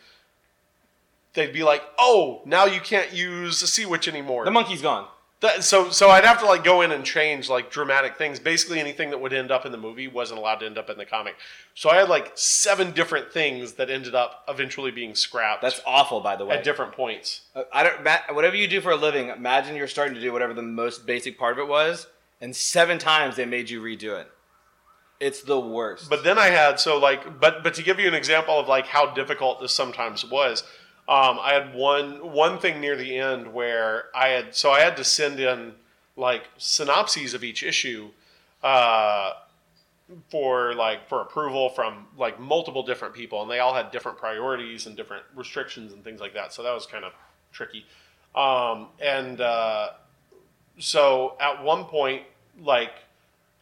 they'd 1.34 1.54
be 1.54 1.64
like, 1.64 1.84
"Oh, 1.98 2.42
now 2.46 2.66
you 2.66 2.80
can't 2.80 3.12
use 3.12 3.60
the 3.60 3.68
Sea 3.68 3.86
Witch 3.86 4.08
anymore." 4.08 4.46
The 4.46 4.52
monkey's 4.52 4.82
gone. 4.82 5.08
That, 5.44 5.62
so 5.62 5.90
so 5.90 6.10
I'd 6.10 6.24
have 6.24 6.40
to 6.40 6.46
like 6.46 6.64
go 6.64 6.84
in 6.84 6.94
and 6.94 7.04
change 7.04 7.50
like 7.50 7.70
dramatic 7.70 8.18
things. 8.18 8.40
Basically 8.40 8.80
anything 8.80 9.10
that 9.10 9.20
would 9.20 9.34
end 9.34 9.52
up 9.52 9.66
in 9.66 9.74
the 9.74 9.78
movie 9.78 10.08
wasn't 10.08 10.40
allowed 10.40 10.62
to 10.62 10.66
end 10.66 10.78
up 10.78 10.90
in 10.90 10.98
the 10.98 11.06
comic. 11.06 11.36
So 11.76 11.90
I 11.90 11.98
had 11.98 12.08
like 12.08 12.32
seven 12.36 12.92
different 12.92 13.30
things 13.34 13.74
that 13.74 13.90
ended 13.90 14.16
up 14.16 14.46
eventually 14.48 14.90
being 14.90 15.16
scrapped 15.16 15.62
That's 15.62 15.82
awful, 15.86 16.22
by 16.22 16.38
the 16.38 16.46
way. 16.46 16.56
at 16.56 16.64
different 16.64 16.94
points. 16.94 17.42
Uh, 17.54 17.64
I 17.74 17.84
don't. 17.84 18.02
Ma- 18.06 18.20
whatever 18.32 18.56
you 18.56 18.70
do 18.70 18.80
for 18.80 18.92
a 18.92 18.96
living, 18.96 19.28
imagine 19.28 19.76
you're 19.76 19.90
starting 19.90 20.16
to 20.16 20.22
do 20.22 20.32
whatever 20.32 20.54
the 20.54 20.62
most 20.62 21.06
basic 21.06 21.38
part 21.38 21.52
of 21.52 21.60
it 21.60 21.68
was, 21.68 22.08
and 22.40 22.56
seven 22.56 22.98
times 22.98 23.36
they 23.36 23.46
made 23.46 23.70
you 23.70 23.82
redo 23.82 24.18
it. 24.18 24.32
It's 25.20 25.42
the 25.42 25.60
worst. 25.60 26.10
But 26.10 26.24
then 26.24 26.40
I 26.40 26.48
had 26.48 26.80
so 26.80 26.98
like 26.98 27.42
but 27.42 27.64
but 27.64 27.74
to 27.74 27.84
give 27.84 28.00
you 28.00 28.08
an 28.08 28.14
example 28.14 28.58
of 28.58 28.70
like 28.70 28.88
how 28.88 29.14
difficult 29.14 29.60
this 29.60 29.74
sometimes 29.74 30.24
was, 30.24 30.64
um, 31.08 31.38
I 31.42 31.54
had 31.54 31.76
one 31.76 32.32
one 32.32 32.60
thing 32.60 32.80
near 32.80 32.96
the 32.96 33.18
end 33.18 33.54
where 33.54 34.06
I 34.16 34.30
had 34.30 34.56
so 34.56 34.72
I 34.72 34.80
had 34.80 34.96
to 34.98 35.04
send 35.04 35.40
in 35.40 35.74
like 36.16 36.44
synopses 36.58 37.34
of 37.34 37.44
each 37.44 37.62
issue 37.62 38.10
uh, 38.64 39.32
for 40.30 40.74
like 40.76 41.10
for 41.10 41.22
approval 41.22 41.70
from 41.70 42.08
like 42.18 42.40
multiple 42.40 42.84
different 42.84 43.14
people, 43.14 43.42
and 43.42 43.52
they 43.52 43.60
all 43.60 43.74
had 43.74 43.92
different 43.92 44.18
priorities 44.18 44.86
and 44.86 44.96
different 44.96 45.24
restrictions 45.36 45.92
and 45.92 46.06
things 46.06 46.22
like 46.22 46.34
that. 46.36 46.54
So 46.54 46.64
that 46.64 46.74
was 46.74 46.86
kind 46.86 47.04
of 47.04 47.12
tricky. 47.52 47.86
Um, 48.34 48.88
and 49.02 49.42
uh, 49.42 49.90
so 50.80 51.36
at 51.42 51.64
one 51.64 51.84
point, 51.84 52.24
like 52.62 52.94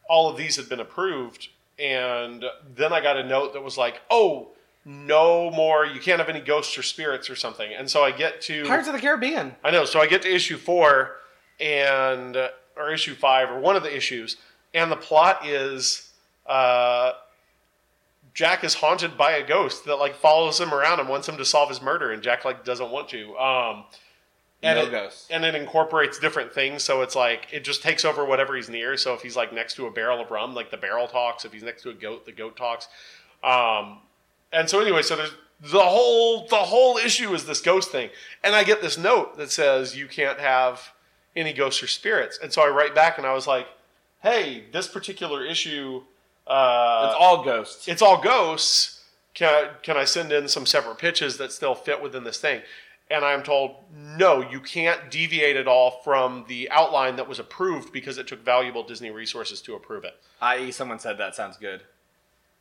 all 0.07 0.29
of 0.29 0.37
these 0.37 0.57
had 0.57 0.69
been 0.69 0.79
approved, 0.79 1.47
and 1.79 2.45
then 2.75 2.93
I 2.93 3.01
got 3.01 3.17
a 3.17 3.23
note 3.23 3.53
that 3.53 3.63
was 3.63 3.79
like, 3.79 4.01
"Oh, 4.11 4.49
no 4.85 5.51
more! 5.51 5.85
You 5.85 5.99
can't 5.99 6.19
have 6.19 6.29
any 6.29 6.41
ghosts 6.41 6.77
or 6.77 6.83
spirits 6.83 7.29
or 7.29 7.35
something." 7.35 7.71
And 7.73 7.89
so 7.89 8.03
I 8.03 8.11
get 8.11 8.41
to 8.43 8.65
Pirates 8.65 8.87
of 8.87 8.93
the 8.93 8.99
Caribbean. 8.99 9.55
I 9.63 9.71
know. 9.71 9.85
So 9.85 9.99
I 9.99 10.07
get 10.07 10.21
to 10.23 10.33
issue 10.33 10.57
four, 10.57 11.17
and 11.59 12.35
or 12.75 12.91
issue 12.91 13.13
five 13.15 13.49
or 13.49 13.59
one 13.59 13.75
of 13.75 13.83
the 13.83 13.95
issues, 13.95 14.37
and 14.73 14.91
the 14.91 14.95
plot 14.95 15.45
is 15.45 16.11
uh, 16.47 17.11
Jack 18.33 18.63
is 18.63 18.75
haunted 18.75 19.17
by 19.17 19.31
a 19.33 19.45
ghost 19.45 19.85
that 19.85 19.97
like 19.97 20.15
follows 20.15 20.59
him 20.59 20.73
around 20.73 20.99
and 20.99 21.09
wants 21.09 21.27
him 21.27 21.37
to 21.37 21.45
solve 21.45 21.69
his 21.69 21.81
murder, 21.81 22.11
and 22.11 22.23
Jack 22.23 22.45
like 22.45 22.63
doesn't 22.63 22.89
want 22.91 23.09
to. 23.09 23.37
Um, 23.37 23.83
and 24.63 24.77
No 24.79 24.85
it, 24.85 24.91
ghosts. 24.91 25.27
and 25.31 25.43
it 25.43 25.55
incorporates 25.55 26.19
different 26.19 26.53
things, 26.53 26.83
so 26.83 27.01
it's 27.01 27.15
like 27.15 27.47
it 27.51 27.63
just 27.63 27.81
takes 27.81 28.05
over 28.05 28.23
whatever 28.25 28.55
he's 28.55 28.69
near. 28.69 28.95
So 28.95 29.13
if 29.13 29.21
he's 29.21 29.35
like 29.35 29.51
next 29.51 29.73
to 29.75 29.87
a 29.87 29.91
barrel 29.91 30.21
of 30.21 30.29
rum, 30.31 30.53
like 30.53 30.69
the 30.71 30.77
barrel 30.77 31.07
talks. 31.07 31.45
If 31.45 31.51
he's 31.53 31.63
next 31.63 31.81
to 31.83 31.89
a 31.89 31.93
goat, 31.93 32.25
the 32.25 32.31
goat 32.31 32.55
talks. 32.55 32.87
Um, 33.43 33.97
and 34.51 34.69
so 34.69 34.79
anyway, 34.79 35.01
so 35.01 35.15
there's 35.15 35.33
the 35.61 35.79
whole 35.79 36.47
the 36.47 36.55
whole 36.55 36.97
issue 36.97 37.33
is 37.33 37.45
this 37.45 37.61
ghost 37.61 37.91
thing, 37.91 38.09
and 38.43 38.55
I 38.55 38.63
get 38.63 38.81
this 38.81 38.97
note 38.97 39.37
that 39.37 39.51
says 39.51 39.95
you 39.95 40.07
can't 40.07 40.39
have 40.39 40.93
any 41.35 41.53
ghosts 41.53 41.81
or 41.81 41.87
spirits, 41.87 42.39
and 42.41 42.51
so 42.51 42.61
I 42.61 42.69
write 42.69 42.95
back 42.95 43.17
and 43.17 43.27
I 43.27 43.33
was 43.33 43.47
like, 43.47 43.67
hey, 44.21 44.65
this 44.71 44.87
particular 44.87 45.45
issue, 45.45 46.03
uh, 46.47 47.07
it's 47.09 47.17
all 47.19 47.43
ghosts. 47.43 47.87
it's 47.87 48.01
all 48.01 48.21
ghosts. 48.21 48.99
Can 49.33 49.47
I, 49.47 49.69
can 49.81 49.95
I 49.95 50.03
send 50.03 50.33
in 50.33 50.47
some 50.47 50.65
separate 50.65 50.97
pitches 50.97 51.37
that 51.37 51.53
still 51.53 51.73
fit 51.73 52.01
within 52.01 52.23
this 52.23 52.37
thing? 52.37 52.61
And 53.09 53.25
I'm 53.25 53.43
told, 53.43 53.75
no, 53.93 54.41
you 54.41 54.59
can't 54.59 55.09
deviate 55.09 55.55
at 55.55 55.67
all 55.67 56.01
from 56.03 56.45
the 56.47 56.69
outline 56.69 57.15
that 57.17 57.27
was 57.27 57.39
approved 57.39 57.91
because 57.91 58.17
it 58.17 58.27
took 58.27 58.43
valuable 58.43 58.83
Disney 58.83 59.09
resources 59.09 59.61
to 59.63 59.75
approve 59.75 60.03
it. 60.03 60.15
I.e., 60.41 60.71
someone 60.71 60.99
said 60.99 61.17
that 61.17 61.35
sounds 61.35 61.57
good. 61.57 61.81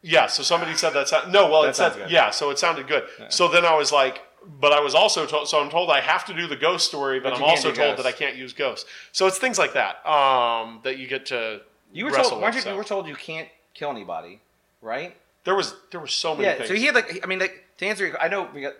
Yeah, 0.03 0.26
so 0.26 0.42
somebody 0.42 0.74
said 0.74 0.90
that. 0.90 1.09
Sound, 1.09 1.32
no, 1.32 1.51
well, 1.51 1.62
That 1.62 1.70
it 1.70 1.76
said 1.76 1.94
good. 1.94 2.11
yeah, 2.11 2.30
so 2.30 2.51
it 2.51 2.59
sounded 2.59 2.88
good. 2.88 3.05
So 3.28 3.48
then 3.48 3.64
I 3.66 3.74
was 3.74 3.92
like, 3.92 4.22
but 4.61 4.72
I 4.72 4.80
was 4.80 4.94
also 4.94 5.26
told. 5.26 5.48
So 5.48 5.61
I'm 5.61 5.68
told 5.70 5.90
I 5.90 6.01
have 6.01 6.24
to 6.26 6.34
do 6.34 6.46
the 6.46 6.57
ghost 6.57 6.86
story, 6.88 7.20
but, 7.20 7.30
But 7.30 7.34
I'm 7.34 7.40
you 7.40 7.46
can't 7.46 7.59
also 7.59 7.70
do 7.70 7.76
told 7.82 7.98
that 7.98 8.07
I 8.07 8.12
can't 8.12 8.36
use 8.36 8.53
ghosts. 8.55 8.88
So 9.12 9.26
it's 9.26 9.38
things 9.38 9.59
like 9.59 9.74
that 9.74 10.05
um, 10.09 10.80
that 10.84 10.96
you 10.98 11.07
get 11.07 11.26
to. 11.26 11.61
You 11.92 12.07
were 12.07 12.11
wrestle 12.12 12.30
told, 12.30 12.42
weren't 12.42 12.55
you, 12.55 12.61
so. 12.62 12.70
you 12.70 12.76
were 12.76 12.84
told 12.84 13.09
you 13.09 13.16
can't 13.16 13.48
kill 13.74 13.90
anybody, 13.90 14.40
right? 14.80 15.14
There 15.44 15.55
was 15.55 15.74
there 15.90 16.01
were 16.01 16.07
so 16.07 16.34
many 16.34 16.46
Yeah. 16.48 16.55
things. 16.57 16.68
So 16.68 16.74
he 16.74 16.86
had 16.86 16.94
like, 16.94 17.20
I 17.22 17.26
mean, 17.26 17.38
like 17.38 17.64
to 17.78 17.86
answer, 17.86 18.07
your, 18.07 18.20
I 18.20 18.28
know 18.28 18.48
we 18.55 18.62
got. 18.62 18.74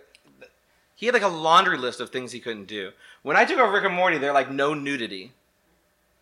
He 0.95 1.07
had 1.07 1.13
like 1.13 1.23
a 1.23 1.27
laundry 1.27 1.77
list 1.77 1.99
of 1.99 2.11
things 2.11 2.31
he 2.31 2.39
couldn't 2.39 2.65
do. 2.67 2.91
When 3.23 3.35
I 3.35 3.45
took 3.45 3.57
over 3.59 3.71
Rick 3.71 3.85
and 3.85 3.93
Morty, 3.95 4.17
they're 4.19 4.33
like 4.33 4.51
no 4.51 4.73
nudity. 4.73 5.33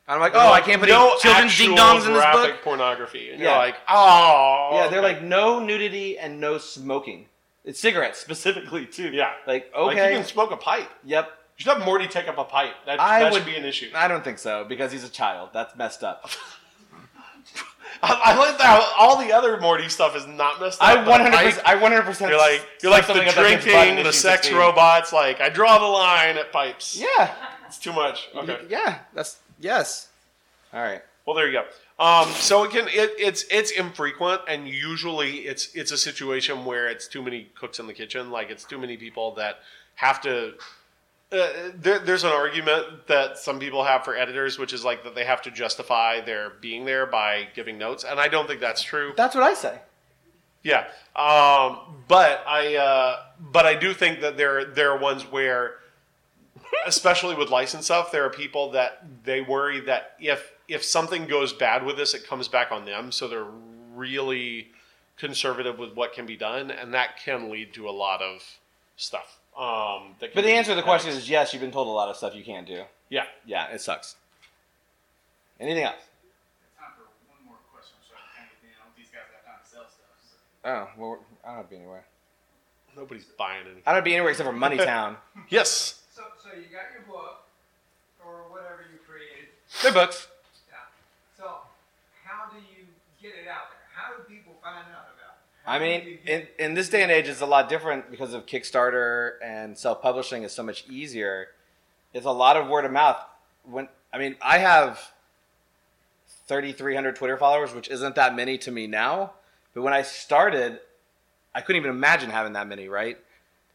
I'm 0.10 0.20
like, 0.20 0.34
oh, 0.36 0.52
I 0.52 0.62
can't 0.62 0.80
put 0.80 0.90
no 0.90 1.16
children's 1.20 1.58
ding 1.58 1.76
dongs 1.76 2.06
in 2.08 2.14
this 2.14 2.26
book. 2.34 2.62
pornography. 2.64 3.32
And 3.32 3.40
Yeah. 3.42 3.50
you're 3.50 3.58
like, 3.60 3.76
oh. 3.88 4.72
Yeah, 4.74 4.88
they're 4.88 5.00
okay. 5.00 5.14
like 5.14 5.22
no 5.24 5.60
nudity 5.60 6.18
and 6.18 6.40
no 6.40 6.58
smoking. 6.58 7.28
It's 7.64 7.80
cigarettes 7.80 8.18
specifically 8.20 8.86
too. 8.88 9.10
Yeah. 9.14 9.32
Like 9.46 9.72
Like 9.76 9.98
okay, 9.98 10.12
you 10.12 10.18
can 10.18 10.26
smoke 10.28 10.52
a 10.52 10.58
pipe. 10.58 10.90
yep. 11.04 11.30
You 11.58 11.64
should 11.64 11.74
have 11.78 11.86
Morty 11.86 12.08
take 12.08 12.28
up 12.30 12.38
a 12.38 12.46
pipe. 12.46 12.74
That, 12.86 13.02
I 13.02 13.20
that 13.20 13.32
would 13.34 13.40
should 13.44 13.46
be 13.52 13.58
an 13.58 13.66
issue. 13.66 13.92
I 13.94 14.08
don't 14.08 14.24
think 14.24 14.40
so 14.40 14.64
because 14.68 14.92
he's 14.94 15.04
a 15.04 15.10
child. 15.10 15.50
That's 15.54 15.76
messed 15.76 16.04
up. 16.04 16.30
I, 18.02 18.22
I 18.26 18.38
like 18.38 18.58
that. 18.60 18.94
All 18.98 19.18
the 19.22 19.34
other 19.34 19.60
Morty 19.60 19.90
stuff 19.90 20.16
is 20.16 20.26
not 20.26 20.62
messed 20.62 20.82
up. 20.82 20.88
I 20.88 20.96
but 21.04 21.20
a 21.20 21.24
100. 21.26 21.32
pipe, 21.34 21.46
percent 21.46 21.68
I 21.68 21.76
100. 21.76 22.02
percent 22.04 22.30
You're 22.32 22.40
like 22.40 22.66
you're 22.82 22.92
like 22.92 23.08
the 23.08 23.14
drinking, 23.36 24.04
the 24.04 24.14
sex 24.14 24.50
robots. 24.52 25.12
Like 25.12 25.42
I 25.42 25.50
draw 25.50 25.78
the 25.80 25.86
line 25.86 26.38
at 26.38 26.52
pipes. 26.54 26.98
Yeah. 26.98 27.34
it's 27.68 27.78
too 27.78 27.92
much. 27.92 28.30
Okay. 28.36 28.58
Yeah. 28.70 29.00
That's 29.14 29.38
yes. 29.60 30.08
All 30.74 30.82
right. 30.82 31.02
Well, 31.26 31.36
there 31.36 31.48
you 31.48 31.54
go. 31.54 32.04
Um, 32.04 32.30
so 32.32 32.64
it 32.64 32.72
can 32.72 32.88
it, 32.88 33.12
it's 33.20 33.46
it's 33.52 33.72
infrequent, 33.72 34.42
and 34.48 34.68
usually 34.68 35.40
it's 35.40 35.76
it's 35.76 35.92
a 35.92 35.98
situation 35.98 36.66
where 36.66 36.88
it's 36.88 37.08
too 37.08 37.22
many 37.22 37.50
cooks 37.56 37.80
in 37.80 37.88
the 37.88 37.94
kitchen. 37.94 38.32
Like 38.32 38.50
it's 38.50 38.64
too 38.64 38.78
many 38.78 38.98
people 38.98 39.36
that 39.36 39.60
have 39.96 40.22
to. 40.22 40.54
Uh, 41.32 41.48
there, 41.76 42.00
there's 42.00 42.24
an 42.24 42.32
argument 42.32 43.06
that 43.08 43.38
some 43.38 43.60
people 43.60 43.84
have 43.84 44.04
for 44.04 44.16
editors, 44.16 44.58
which 44.58 44.74
is 44.74 44.84
like 44.84 45.04
that 45.04 45.14
they 45.14 45.26
have 45.26 45.42
to 45.44 45.52
justify 45.52 46.20
their 46.22 46.52
being 46.62 46.86
there 46.86 47.06
by 47.06 47.48
giving 47.54 47.78
notes, 47.78 48.04
and 48.04 48.20
I 48.20 48.28
don't 48.28 48.48
think 48.48 48.62
that's 48.62 48.82
true. 48.82 49.14
That's 49.16 49.36
what 49.36 49.44
I 49.44 49.54
say. 49.54 49.78
Yeah, 50.64 50.88
um, 51.16 51.80
but 52.08 52.44
I 52.48 52.76
uh, 52.76 53.20
but 53.40 53.66
I 53.66 53.76
do 53.76 53.94
think 53.94 54.22
that 54.22 54.38
there 54.38 54.66
there 54.66 54.92
are 54.92 54.98
ones 54.98 55.24
where, 55.24 55.76
especially 56.86 57.36
with 57.36 57.50
license 57.50 57.86
stuff, 57.86 58.12
there 58.12 58.24
are 58.26 58.30
people 58.30 58.72
that 58.72 59.04
they 59.24 59.42
worry 59.42 59.80
that 59.82 60.14
if 60.20 60.52
if 60.68 60.84
something 60.84 61.26
goes 61.26 61.52
bad 61.54 61.84
with 61.86 61.98
this, 61.98 62.14
it 62.14 62.26
comes 62.28 62.48
back 62.48 62.72
on 62.72 62.86
them. 62.86 63.12
So 63.12 63.28
they're 63.28 63.48
really 63.96 64.70
conservative 65.18 65.78
with 65.80 65.94
what 65.96 66.14
can 66.14 66.26
be 66.26 66.38
done, 66.38 66.72
and 66.72 66.94
that 66.94 67.18
can 67.24 67.50
lead 67.50 67.74
to 67.74 67.90
a 67.90 67.92
lot 67.92 68.22
of 68.22 68.42
stuff. 68.96 69.40
Um, 69.58 70.16
that 70.20 70.28
can 70.28 70.36
But 70.36 70.44
the 70.46 70.52
answer 70.52 70.72
to 70.72 70.76
the 70.76 70.84
question 70.84 71.10
is 71.12 71.30
yes. 71.30 71.54
You've 71.54 71.62
been 71.62 71.72
told 71.72 71.88
a 71.88 71.92
lot 71.92 72.10
of 72.10 72.16
stuff 72.16 72.34
you 72.36 72.44
can't 72.44 72.68
do. 72.68 72.84
yeah. 73.10 73.26
Yeah, 73.46 73.68
it 73.72 73.82
sucks. 73.82 74.16
Anything 75.60 75.84
else? 75.84 75.96
Time 76.80 76.92
for 76.96 77.04
one 77.30 77.40
more 77.46 77.58
question. 77.74 77.96
I'm 78.00 78.08
sure 78.08 78.18
I 78.18 78.38
can 78.38 78.48
get 78.62 78.70
in. 78.70 78.76
I 78.80 78.84
don't 78.86 78.96
think 78.96 79.08
these 79.08 79.12
guys 79.12 79.28
have 79.36 79.44
time 79.44 79.60
to 79.62 79.70
sell 79.70 79.84
stuff. 79.90 80.16
So. 80.24 80.70
Oh, 80.70 80.88
well, 81.02 81.10
we're- 81.10 81.22
I 81.44 81.48
don't 81.48 81.56
have 81.58 81.66
to 81.66 81.70
be 81.72 81.76
anywhere. 81.78 82.06
Nobody's 82.96 83.26
buying 83.26 83.66
anything. 83.66 83.84
I 83.86 83.92
don't 83.92 83.96
have 83.98 84.04
to 84.04 84.10
be 84.10 84.14
anywhere 84.16 84.32
except 84.32 84.48
for 84.50 84.56
Moneytown. 84.56 85.18
Yes. 85.50 85.99
So, 86.20 86.26
so 86.38 86.50
you 86.54 86.66
got 86.66 86.92
your 86.92 87.08
book, 87.08 87.44
or 88.26 88.52
whatever 88.52 88.84
you 88.92 89.00
created. 89.08 89.48
They're 89.82 89.94
books. 89.94 90.28
Yeah. 90.68 90.76
So, 91.38 91.46
how 92.26 92.52
do 92.52 92.58
you 92.58 92.84
get 93.22 93.40
it 93.42 93.48
out 93.48 93.72
there? 93.72 93.80
How 93.96 94.18
do 94.18 94.24
people 94.24 94.52
find 94.62 94.80
out 94.92 95.08
about 95.16 95.38
it? 95.38 95.66
I 95.66 95.72
How 95.72 95.80
do 95.80 95.86
mean, 95.86 96.20
in, 96.28 96.48
in 96.60 96.74
this 96.74 96.90
day 96.90 97.04
and 97.04 97.12
age, 97.12 97.30
it's 97.30 97.40
a 97.40 97.46
lot 97.46 97.70
different 97.70 98.12
because 98.12 98.34
of 98.34 98.46
Kickstarter 98.46 99.36
and 99.42 99.78
self 99.78 100.02
publishing 100.02 100.44
is 100.44 100.52
so 100.52 100.62
much 100.62 100.86
easier. 100.90 101.52
It's 102.14 102.26
a 102.26 102.32
lot 102.32 102.58
of 102.58 102.68
word 102.68 102.84
of 102.84 102.92
mouth. 102.92 103.24
When 103.64 103.88
I 104.12 104.18
mean, 104.18 104.36
I 104.42 104.58
have 104.58 105.00
3,300 106.50 107.16
Twitter 107.16 107.38
followers, 107.38 107.74
which 107.74 107.88
isn't 107.88 108.16
that 108.16 108.36
many 108.36 108.58
to 108.58 108.72
me 108.72 108.88
now. 108.88 109.32
But 109.74 109.84
when 109.84 109.94
I 109.94 110.02
started, 110.02 110.82
I 111.56 111.62
couldn't 111.62 111.82
even 111.82 111.92
imagine 111.92 112.30
having 112.30 112.52
that 112.54 112.68
many, 112.68 112.90
right? 112.90 113.18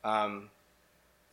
Um, 0.04 0.50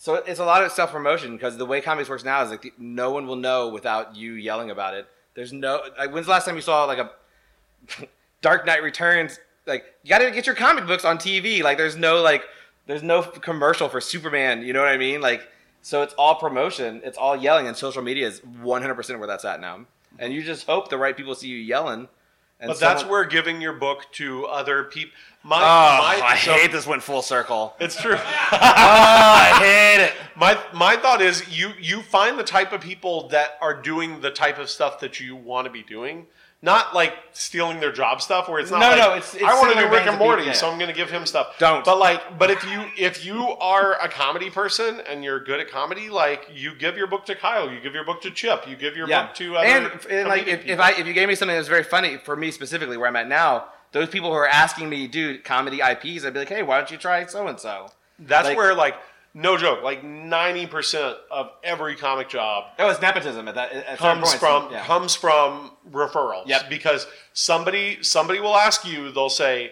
so 0.02 0.16
it's 0.16 0.40
a 0.40 0.46
lot 0.46 0.64
of 0.64 0.72
self 0.72 0.92
promotion 0.92 1.34
because 1.34 1.58
the 1.58 1.66
way 1.68 1.80
comics 1.80 2.10
works 2.10 2.24
now 2.24 2.42
is 2.42 2.50
like 2.50 2.64
the, 2.64 2.74
no 2.80 3.12
one 3.12 3.28
will 3.28 3.36
know 3.36 3.70
without 3.70 4.16
you 4.16 4.34
yelling 4.34 4.72
about 4.72 4.96
it. 4.96 5.06
There's 5.36 5.54
no 5.54 5.80
like 5.96 6.12
when's 6.12 6.26
the 6.26 6.32
last 6.32 6.46
time 6.46 6.56
you 6.56 6.64
saw 6.64 6.86
like 6.86 6.98
a 6.98 7.12
Dark 8.42 8.66
Knight 8.66 8.82
Returns? 8.82 9.40
Like 9.68 9.86
you 10.02 10.10
got 10.10 10.18
to 10.18 10.32
get 10.32 10.48
your 10.48 10.56
comic 10.56 10.88
books 10.88 11.06
on 11.06 11.20
TV. 11.20 11.62
Like 11.62 11.78
there's 11.78 11.96
no 11.96 12.20
like 12.24 12.44
there's 12.88 13.04
no 13.04 13.22
commercial 13.22 13.90
for 13.90 14.02
Superman. 14.02 14.64
You 14.64 14.74
know 14.74 14.80
what 14.80 14.90
I 14.90 14.98
mean? 14.98 15.22
Like 15.22 15.48
so 15.84 16.02
it's 16.02 16.16
all 16.16 16.34
promotion. 16.34 17.02
It's 17.04 17.20
all 17.20 17.36
yelling, 17.36 17.68
and 17.68 17.78
social 17.78 18.02
media 18.02 18.26
is 18.26 18.44
100 18.44 18.96
percent 18.96 19.20
where 19.20 19.28
that's 19.28 19.46
at 19.46 19.62
now. 19.62 19.86
And 20.18 20.34
you 20.34 20.42
just 20.42 20.66
hope 20.66 20.90
the 20.90 20.98
right 20.98 21.16
people 21.16 21.36
see 21.36 21.48
you 21.48 21.58
yelling. 21.58 22.08
And 22.62 22.68
But 22.70 22.80
that's 22.80 23.02
someone- 23.02 23.12
where 23.12 23.26
giving 23.26 23.60
your 23.60 23.74
book 23.74 24.06
to 24.14 24.46
other 24.46 24.84
people. 24.86 25.12
My, 25.44 25.58
Oh, 25.58 25.62
my, 26.20 26.22
I 26.24 26.38
so- 26.38 26.54
hate 26.54 26.72
this 26.72 26.86
went 26.86 27.02
full 27.02 27.24
circle. 27.24 27.76
It's 27.80 28.00
true. 28.00 28.14
oh, 28.16 28.20
I 28.52 29.58
hate 29.60 30.04
it. 30.04 30.14
My 30.36 30.58
my 30.72 30.96
thought 30.96 31.22
is 31.22 31.44
you 31.50 31.72
you 31.80 32.04
find 32.04 32.38
the 32.38 32.44
type 32.44 32.72
of 32.72 32.82
people 32.82 33.28
that 33.30 33.58
are 33.62 33.74
doing 33.74 34.22
the 34.22 34.30
type 34.30 34.60
of 34.60 34.70
stuff 34.70 35.00
that 35.00 35.20
you 35.20 35.36
want 35.36 35.66
to 35.66 35.72
be 35.72 35.82
doing, 35.82 36.28
not 36.64 36.94
like 36.94 37.14
stealing 37.34 37.80
their 37.80 37.92
job 37.92 38.22
stuff. 38.22 38.48
Where 38.48 38.60
it's 38.60 38.70
not 38.70 38.80
No, 38.80 38.90
like 38.90 38.98
no, 38.98 39.08
it's- 39.16 39.34
it's 39.36 39.44
I 39.44 39.54
want 39.60 39.74
to 39.74 39.80
do 39.84 39.90
Rick 39.90 40.06
and 40.08 40.20
Morty, 40.20 40.54
so 40.54 40.70
I'm 40.70 40.78
going 40.78 40.90
to 40.92 40.96
give 40.96 41.10
him 41.10 41.26
stuff. 41.26 41.58
Don't. 41.58 41.84
But 41.84 41.98
like, 41.98 42.38
but 42.38 42.52
if 42.52 42.64
you 42.70 42.84
if 42.98 43.26
you 43.26 43.48
are 43.60 43.94
a 44.02 44.08
comedy 44.08 44.50
person 44.50 45.02
and 45.10 45.24
you're 45.24 45.40
good 45.44 45.60
at 45.60 45.70
comedy, 45.70 46.10
like 46.10 46.48
you 46.54 46.76
give 46.76 46.98
your 46.98 47.08
book 47.08 47.26
to 47.26 47.36
Kyle, 47.36 47.72
you 47.72 47.80
give 47.80 47.94
your 47.94 48.06
book 48.06 48.22
to 48.22 48.32
Chip, 48.32 48.68
you 48.68 48.76
give 48.76 48.96
your 48.96 49.08
yeah. 49.10 49.26
book 49.28 49.36
to 49.36 49.58
other 49.58 49.68
and, 49.68 50.06
and 50.10 50.28
like 50.28 50.48
if, 50.48 50.66
if. 50.66 50.80
I 50.80 50.92
if 50.92 51.08
you 51.08 51.14
gave 51.14 51.28
me 51.28 51.36
something 51.36 51.56
that's 51.56 51.68
very 51.68 51.84
funny 51.84 52.18
for 52.18 52.36
me 52.36 52.52
specifically 52.52 52.98
where 52.98 53.08
I'm 53.08 53.16
at 53.16 53.28
now, 53.28 53.66
those 53.92 54.10
people 54.10 54.30
who 54.30 54.36
are 54.36 54.48
asking 54.48 54.88
me 54.90 55.08
to 55.08 55.12
do 55.12 55.40
comedy 55.40 55.78
IPs, 55.78 56.26
I'd 56.26 56.34
be 56.34 56.40
like, 56.40 56.50
hey, 56.50 56.62
why 56.64 56.78
don't 56.78 56.92
you 56.92 56.98
try 56.98 57.26
so 57.26 57.48
and 57.48 57.60
so? 57.60 57.90
that's 58.20 58.50
like- 58.50 58.58
where 58.58 58.76
like 58.76 58.96
no 59.34 59.58
joke, 59.58 59.84
like 59.84 60.04
ninety 60.04 60.68
percent 60.68 61.18
of 61.30 61.52
every 61.64 61.96
comic 61.96 62.30
job 62.30 62.66
That 62.78 62.86
was 62.86 63.02
nepotism 63.02 63.48
at 63.48 63.56
that. 63.56 63.72
At 63.72 63.98
comes 63.98 64.30
points. 64.30 64.40
from 64.40 64.72
yeah. 64.72 64.84
comes 64.84 65.16
from 65.16 65.72
referrals. 65.90 66.48
Yep. 66.48 66.70
Because 66.70 67.08
somebody 67.34 68.00
somebody 68.02 68.40
will 68.40 68.56
ask 68.56 68.86
you, 68.86 69.12
they'll 69.12 69.30
say, 69.30 69.72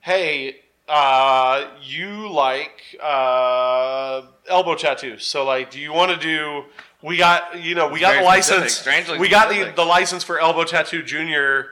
"Hey, 0.00 0.60
uh, 0.88 1.68
you 1.82 2.30
like 2.30 2.96
uh, 3.02 4.22
elbow 4.48 4.74
tattoos? 4.74 5.24
So 5.24 5.44
like, 5.44 5.70
do 5.70 5.80
you 5.80 5.92
want 5.92 6.12
to 6.12 6.16
do? 6.18 6.64
We 7.02 7.16
got 7.16 7.62
you 7.62 7.74
know 7.74 7.88
we 7.88 8.00
got 8.00 8.18
the 8.18 8.24
license. 8.24 8.74
specific, 8.74 9.20
we 9.20 9.28
got 9.28 9.48
the, 9.48 9.54
specific. 9.54 9.76
the 9.76 9.84
license 9.84 10.24
for 10.24 10.38
elbow 10.38 10.64
tattoo 10.64 11.02
junior. 11.02 11.68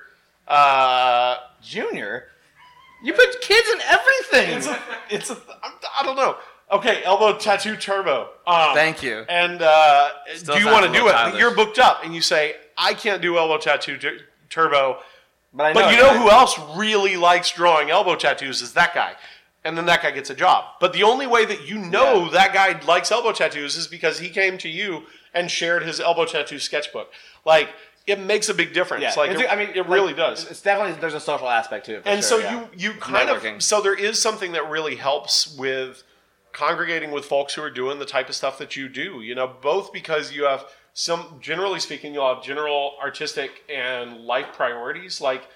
Uh, 0.47 1.37
Junior. 1.63 2.29
You 3.03 3.13
put 3.13 3.41
kids 3.41 3.69
in 3.69 3.81
everything. 3.83 4.57
it's 4.57 4.67
a, 4.67 4.79
it's 5.11 5.31
a, 5.31 5.37
I 5.99 6.03
don't 6.03 6.17
know. 6.17 6.37
Okay, 6.71 7.03
elbow 7.05 7.37
tattoo 7.39 7.77
turbo. 7.77 8.29
Um, 8.47 8.75
Thank 8.75 9.03
you. 9.03 9.25
And 9.29 9.63
uh, 9.63 10.11
do 10.45 10.59
you 10.59 10.67
want 10.67 10.87
to 10.87 10.93
do 10.93 11.09
it? 11.09 11.13
Childish. 11.13 11.41
You're 11.41 11.55
booked 11.55 11.79
up, 11.79 12.05
and 12.05 12.15
you 12.15 12.21
say, 12.21 12.57
"I 12.77 12.93
can't 12.95 13.23
do 13.23 13.39
elbow 13.39 13.59
tattoo 13.59 13.97
tur- 13.97 14.19
turbo." 14.51 14.99
but 15.55 15.65
I 15.65 15.73
know, 15.73 15.81
But 15.81 15.91
you 15.93 15.97
know 15.97 16.19
who 16.19 16.31
else 16.31 16.59
really 16.77 17.17
likes 17.17 17.51
drawing 17.51 17.91
elbow 17.91 18.17
tattoos 18.17 18.61
is 18.61 18.75
that 18.75 18.95
guy. 18.95 19.15
And 19.65 19.77
then 19.77 19.87
that 19.87 20.03
guy 20.03 20.11
gets 20.13 20.31
a 20.31 20.35
job. 20.35 20.65
But 20.79 20.93
the 20.93 21.03
only 21.03 21.27
way 21.27 21.45
that 21.45 21.67
you 21.67 21.79
know 21.79 22.25
Yeah. 22.27 22.31
that 22.33 22.53
guy 22.55 22.79
likes 22.87 23.11
elbow 23.11 23.33
tattoos 23.33 23.77
is 23.77 23.87
because 23.87 24.19
he 24.19 24.29
came 24.29 24.57
to 24.59 24.69
you 24.69 25.07
and 25.35 25.51
shared 25.51 25.83
his 25.83 26.01
elbow 26.01 26.27
tattoo 26.27 26.59
sketchbook. 26.59 27.13
Like 27.45 27.71
it 28.07 28.19
makes 28.21 28.49
a 28.49 28.55
big 28.55 28.73
difference. 28.73 29.03
Yeah, 29.03 29.15
like 29.17 29.33
it, 29.33 29.51
I 29.51 29.57
mean, 29.57 29.71
it 29.71 29.77
like, 29.79 29.89
really 29.89 30.15
does. 30.15 30.49
It's 30.51 30.63
definitely 30.63 30.99
there's 31.01 31.15
a 31.15 31.21
social 31.21 31.49
aspect 31.49 31.87
to 31.87 31.97
it. 31.97 32.03
And 32.07 32.23
sure, 32.23 32.41
so 32.41 32.45
yeah. 32.45 32.61
you 32.77 32.93
you 32.93 33.01
kind 33.01 33.29
Networking. 33.29 33.57
of 33.57 33.63
so 33.63 33.81
there 33.81 33.95
is 33.95 34.21
something 34.21 34.53
that 34.53 34.69
really 34.71 34.97
helps 34.97 35.55
with 35.57 36.05
congregating 36.53 37.11
with 37.11 37.25
folks 37.25 37.55
who 37.55 37.63
are 37.63 37.71
doing 37.71 37.99
the 37.99 38.05
type 38.05 38.29
of 38.29 38.35
stuff 38.35 38.59
that 38.59 38.77
you 38.77 38.89
do 38.89 39.21
you 39.21 39.35
know 39.35 39.47
both 39.61 39.93
because 39.93 40.33
you 40.33 40.45
have 40.45 40.65
some 40.95 41.39
generally 41.41 41.81
speaking 41.81 42.15
you'll 42.15 42.35
have 42.35 42.43
general 42.43 42.95
artistic 43.03 43.63
and 43.69 44.19
life 44.21 44.47
priorities 44.53 45.21
like 45.21 45.47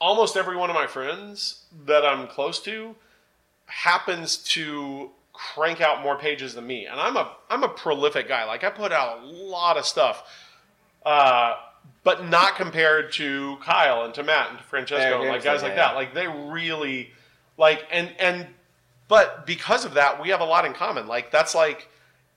almost 0.00 0.36
every 0.36 0.56
one 0.56 0.70
of 0.70 0.74
my 0.74 0.86
friends 0.86 1.64
that 1.86 2.04
i'm 2.04 2.26
close 2.26 2.60
to 2.60 2.94
happens 3.66 4.36
to 4.36 5.10
crank 5.32 5.80
out 5.80 6.02
more 6.02 6.18
pages 6.18 6.54
than 6.54 6.66
me 6.66 6.86
and 6.86 7.00
i'm 7.00 7.16
a 7.16 7.34
i'm 7.50 7.62
a 7.62 7.68
prolific 7.68 8.28
guy 8.28 8.44
like 8.44 8.62
i 8.62 8.70
put 8.70 8.92
out 8.92 9.22
a 9.22 9.26
lot 9.26 9.76
of 9.76 9.84
stuff 9.84 10.24
uh, 11.04 11.54
but 12.04 12.28
not 12.28 12.56
compared 12.56 13.12
to 13.12 13.56
Kyle 13.62 14.04
and 14.04 14.14
to 14.14 14.22
Matt 14.22 14.50
and 14.50 14.58
to 14.58 14.64
Francesco 14.64 15.20
and 15.20 15.30
like 15.30 15.44
guys 15.44 15.62
yeah, 15.62 15.68
like 15.68 15.76
yeah. 15.76 15.88
that. 15.88 15.94
Like 15.94 16.14
they 16.14 16.26
really 16.26 17.12
like 17.56 17.84
and 17.90 18.12
and 18.18 18.46
but 19.12 19.44
because 19.46 19.84
of 19.84 19.92
that, 20.00 20.22
we 20.22 20.30
have 20.30 20.40
a 20.40 20.44
lot 20.54 20.64
in 20.64 20.72
common. 20.72 21.06
Like 21.06 21.30
that's 21.30 21.54
like 21.54 21.88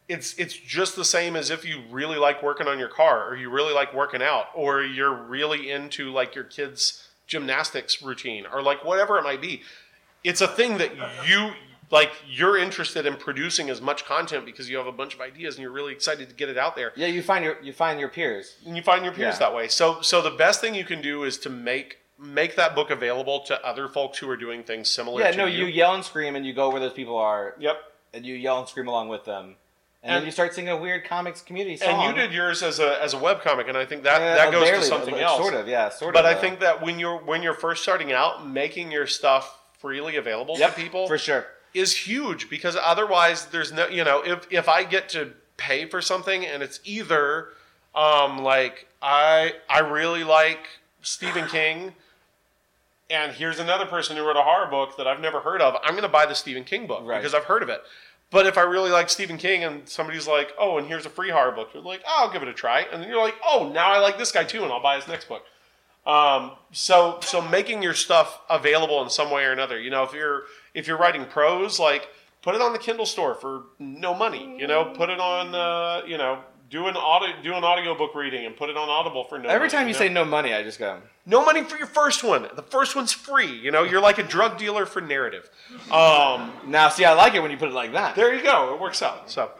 it's 0.09 0.37
it's 0.37 0.53
just 0.53 0.97
the 0.97 1.05
same 1.05 1.37
as 1.37 1.49
if 1.49 1.63
you 1.63 1.81
really 1.89 2.17
like 2.17 2.43
working 2.43 2.67
on 2.67 2.77
your 2.77 2.89
car 2.89 3.25
or 3.29 3.37
you 3.37 3.49
really 3.49 3.73
like 3.73 3.93
working 3.93 4.21
out 4.21 4.47
or 4.53 4.83
you're 4.83 5.13
really 5.35 5.71
into 5.71 6.11
like 6.11 6.35
your 6.35 6.43
kids 6.43 7.07
gymnastics 7.27 8.01
routine 8.01 8.45
or 8.51 8.61
like 8.61 8.83
whatever 8.83 9.17
it 9.17 9.23
might 9.23 9.39
be. 9.41 9.61
It's 10.25 10.41
a 10.41 10.49
thing 10.49 10.77
that 10.79 10.91
you 11.25 11.51
like 11.91 12.11
you're 12.27 12.57
interested 12.57 13.05
in 13.05 13.15
producing 13.15 13.69
as 13.69 13.79
much 13.79 14.03
content 14.05 14.45
because 14.45 14.69
you 14.69 14.75
have 14.75 14.87
a 14.87 14.97
bunch 15.01 15.13
of 15.15 15.21
ideas 15.21 15.55
and 15.55 15.61
you're 15.63 15.71
really 15.71 15.93
excited 15.93 16.27
to 16.27 16.35
get 16.35 16.49
it 16.49 16.57
out 16.57 16.75
there 16.75 16.91
yeah, 16.97 17.07
you 17.07 17.21
find 17.21 17.45
your 17.45 17.55
you 17.61 17.71
find 17.71 18.01
your 18.01 18.09
peers. 18.09 18.57
and 18.65 18.75
you 18.75 18.83
find 18.83 19.05
your 19.05 19.13
peers 19.13 19.35
Yeah. 19.35 19.39
that 19.39 19.55
way. 19.55 19.69
So 19.69 20.01
so 20.01 20.21
the 20.21 20.35
best 20.45 20.59
thing 20.59 20.75
you 20.75 20.83
can 20.93 21.01
do 21.01 21.23
is 21.23 21.37
to 21.39 21.49
make 21.49 21.99
make 22.17 22.55
that 22.55 22.75
book 22.75 22.89
available 22.91 23.41
to 23.41 23.65
other 23.65 23.87
folks 23.87 24.17
who 24.19 24.29
are 24.29 24.37
doing 24.37 24.63
things 24.63 24.89
similar 24.89 25.21
Yeah, 25.21 25.31
no, 25.31 25.45
you. 25.45 25.65
you 25.65 25.65
yell 25.65 25.93
and 25.95 26.03
scream, 26.03 26.35
and 26.35 26.45
you 26.45 26.53
go 26.53 26.69
where 26.69 26.79
those 26.79 26.93
people 26.93 27.17
are, 27.17 27.55
Yep. 27.59 27.77
and 28.13 28.25
you 28.25 28.35
yell 28.35 28.59
and 28.59 28.67
scream 28.69 28.87
along 28.87 29.09
with 29.09 29.25
them, 29.25 29.57
and, 30.01 30.11
And- 30.11 30.15
then 30.21 30.25
you 30.25 30.31
start 30.31 30.53
singing 30.53 30.69
a 30.71 30.77
weird 30.77 31.03
comics 31.05 31.41
community 31.41 31.77
song. 31.77 31.89
And 31.89 32.15
you 32.15 32.21
did 32.21 32.31
yours 32.31 32.63
as 32.63 32.79
a 32.79 33.01
as 33.03 33.13
a 33.13 33.17
webcomic 33.17 33.67
and 33.67 33.77
I 33.77 33.85
think 33.85 34.03
that 34.03 34.21
Yeah, 34.21 34.35
that 34.35 34.51
goes 34.51 34.63
barely, 34.63 34.79
to 34.83 34.85
something 34.87 35.15
else. 35.19 35.41
Sort 35.41 35.55
of, 35.55 35.67
yeah, 35.67 35.89
sort 35.89 36.13
but 36.13 36.19
of. 36.19 36.23
But 36.23 36.29
I 36.29 36.33
though. 36.35 36.41
think 36.41 36.59
that 36.61 36.81
when 36.81 36.99
you're 36.99 37.17
when 37.17 37.41
you're 37.43 37.53
first 37.55 37.83
starting 37.83 38.11
out, 38.13 38.45
making 38.47 38.91
your 38.91 39.07
stuff 39.07 39.59
freely 39.79 40.15
available 40.15 40.57
yep, 40.57 40.75
to 40.75 40.81
people 40.81 41.07
for 41.07 41.17
sure. 41.17 41.45
is 41.73 41.95
huge 42.07 42.49
because 42.49 42.77
otherwise 42.81 43.47
there's 43.47 43.71
no 43.73 43.87
you 43.87 44.03
know 44.03 44.21
if 44.23 44.47
if 44.51 44.69
I 44.69 44.83
get 44.83 45.09
to 45.09 45.33
pay 45.57 45.85
for 45.85 46.01
something 46.01 46.45
and 46.45 46.61
it's 46.63 46.79
either 46.85 47.49
um 47.95 48.43
like 48.43 48.87
I 49.01 49.53
I 49.69 49.79
really 49.79 50.23
like 50.23 50.67
Stephen 51.01 51.47
King 51.47 51.93
and 53.09 53.33
here's 53.33 53.59
another 53.59 53.85
person 53.85 54.17
who 54.17 54.25
wrote 54.25 54.37
a 54.37 54.41
horror 54.41 54.67
book 54.69 54.97
that 54.97 55.07
I've 55.07 55.19
never 55.19 55.39
heard 55.41 55.61
of 55.61 55.75
I'm 55.83 55.91
going 55.91 56.03
to 56.03 56.09
buy 56.09 56.25
the 56.25 56.35
Stephen 56.35 56.63
King 56.63 56.87
book 56.87 57.01
Right. 57.05 57.19
because 57.19 57.33
I've 57.33 57.45
heard 57.45 57.63
of 57.63 57.69
it 57.69 57.81
but 58.31 58.45
if 58.47 58.57
I 58.57 58.61
really 58.61 58.89
like 58.91 59.09
Stephen 59.09 59.37
King 59.37 59.63
and 59.63 59.87
somebody's 59.87 60.27
like 60.27 60.53
oh 60.59 60.77
and 60.77 60.87
here's 60.87 61.05
a 61.05 61.09
free 61.09 61.29
horror 61.29 61.51
book 61.51 61.69
you're 61.73 61.83
like 61.83 62.01
oh, 62.07 62.25
I'll 62.25 62.31
give 62.31 62.41
it 62.41 62.47
a 62.47 62.53
try 62.53 62.81
and 62.91 63.01
then 63.01 63.09
you're 63.09 63.21
like 63.21 63.35
oh 63.45 63.71
now 63.73 63.91
I 63.91 63.99
like 63.99 64.17
this 64.17 64.31
guy 64.31 64.43
too 64.43 64.63
and 64.63 64.71
I'll 64.71 64.81
buy 64.81 64.95
his 64.95 65.07
next 65.07 65.27
book 65.29 65.43
um, 66.05 66.51
so 66.71 67.19
so 67.23 67.41
making 67.41 67.81
your 67.81 67.95
stuff 67.95 68.39
available 68.47 69.01
in 69.01 69.09
some 69.09 69.31
way 69.31 69.43
or 69.43 69.51
another. 69.51 69.79
You 69.79 69.89
know, 69.89 70.03
if 70.03 70.13
you're 70.13 70.43
if 70.75 70.85
you're 70.85 70.97
writing 70.97 71.25
prose, 71.25 71.79
like 71.79 72.07
put 72.43 72.53
it 72.53 72.61
on 72.61 72.73
the 72.73 72.77
Kindle 72.77 73.07
store 73.07 73.33
for 73.33 73.63
no 73.79 74.13
money. 74.13 74.55
You 74.59 74.67
know, 74.67 74.85
put 74.95 75.09
it 75.09 75.19
on 75.19 75.55
uh, 75.55 76.05
you 76.05 76.19
know 76.19 76.41
do 76.75 76.87
an 76.87 76.97
audio 76.97 77.29
do 77.41 77.53
an 77.53 77.63
audiobook 77.63 78.13
reading 78.15 78.45
and 78.45 78.55
put 78.55 78.69
it 78.69 78.75
on 78.75 78.89
Audible 78.89 79.23
for 79.23 79.37
no. 79.39 79.47
Every 79.47 79.67
money, 79.67 79.71
time 79.71 79.87
you 79.87 79.93
know? 79.93 79.99
say 79.99 80.09
no 80.09 80.25
money, 80.25 80.53
I 80.53 80.61
just 80.63 80.77
go. 80.77 80.99
no 81.25 81.45
money 81.45 81.63
for 81.63 81.77
your 81.77 81.87
first 81.87 82.23
one, 82.23 82.47
the 82.55 82.61
first 82.63 82.95
one's 82.95 83.13
free. 83.13 83.51
You 83.59 83.71
know, 83.71 83.83
you're 83.83 84.01
like 84.01 84.17
a 84.17 84.23
drug 84.23 84.57
dealer 84.57 84.85
for 84.85 84.99
narrative. 85.01 85.49
Um, 85.89 86.51
Now, 86.67 86.89
see, 86.89 87.05
I 87.05 87.13
like 87.13 87.33
it 87.33 87.41
when 87.41 87.51
you 87.51 87.57
put 87.57 87.69
it 87.69 87.73
like 87.73 87.93
that. 87.93 88.15
there 88.15 88.33
you 88.33 88.43
go. 88.43 88.73
It 88.73 88.81
works 88.81 89.01
out. 89.01 89.29
So. 89.31 89.51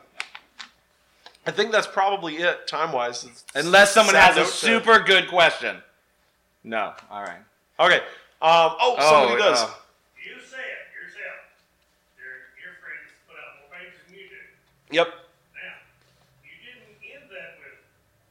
I 1.48 1.52
think 1.52 1.72
that's 1.72 1.88
probably 1.88 2.38
it 2.38 2.68
time 2.68 2.92
wise. 2.92 3.28
Unless 3.54 3.92
someone 3.94 4.16
has 4.16 4.36
a 4.36 4.46
super 4.46 5.00
good 5.00 5.28
question. 5.30 5.78
No. 6.64 6.94
All 7.12 7.22
right. 7.22 7.40
Okay. 7.80 7.98
Um, 8.42 8.74
oh, 8.82 8.96
somebody 9.00 9.42
does. 9.42 9.62
uh, 9.62 9.70
You 10.26 10.34
say 10.42 10.58
it 10.58 10.90
yourself. 10.98 11.38
Your, 12.18 12.34
your 12.58 12.74
friends 12.82 13.08
put 13.30 13.38
out 13.38 13.62
more 13.62 13.70
pages 13.78 13.94
than 14.10 14.18
you 14.18 14.26
do. 14.26 14.42
Yep. 14.98 15.08
Now, 15.54 15.76
you 16.42 16.54
didn't 16.66 16.98
end 17.14 17.30
that 17.30 17.62
with 17.62 17.78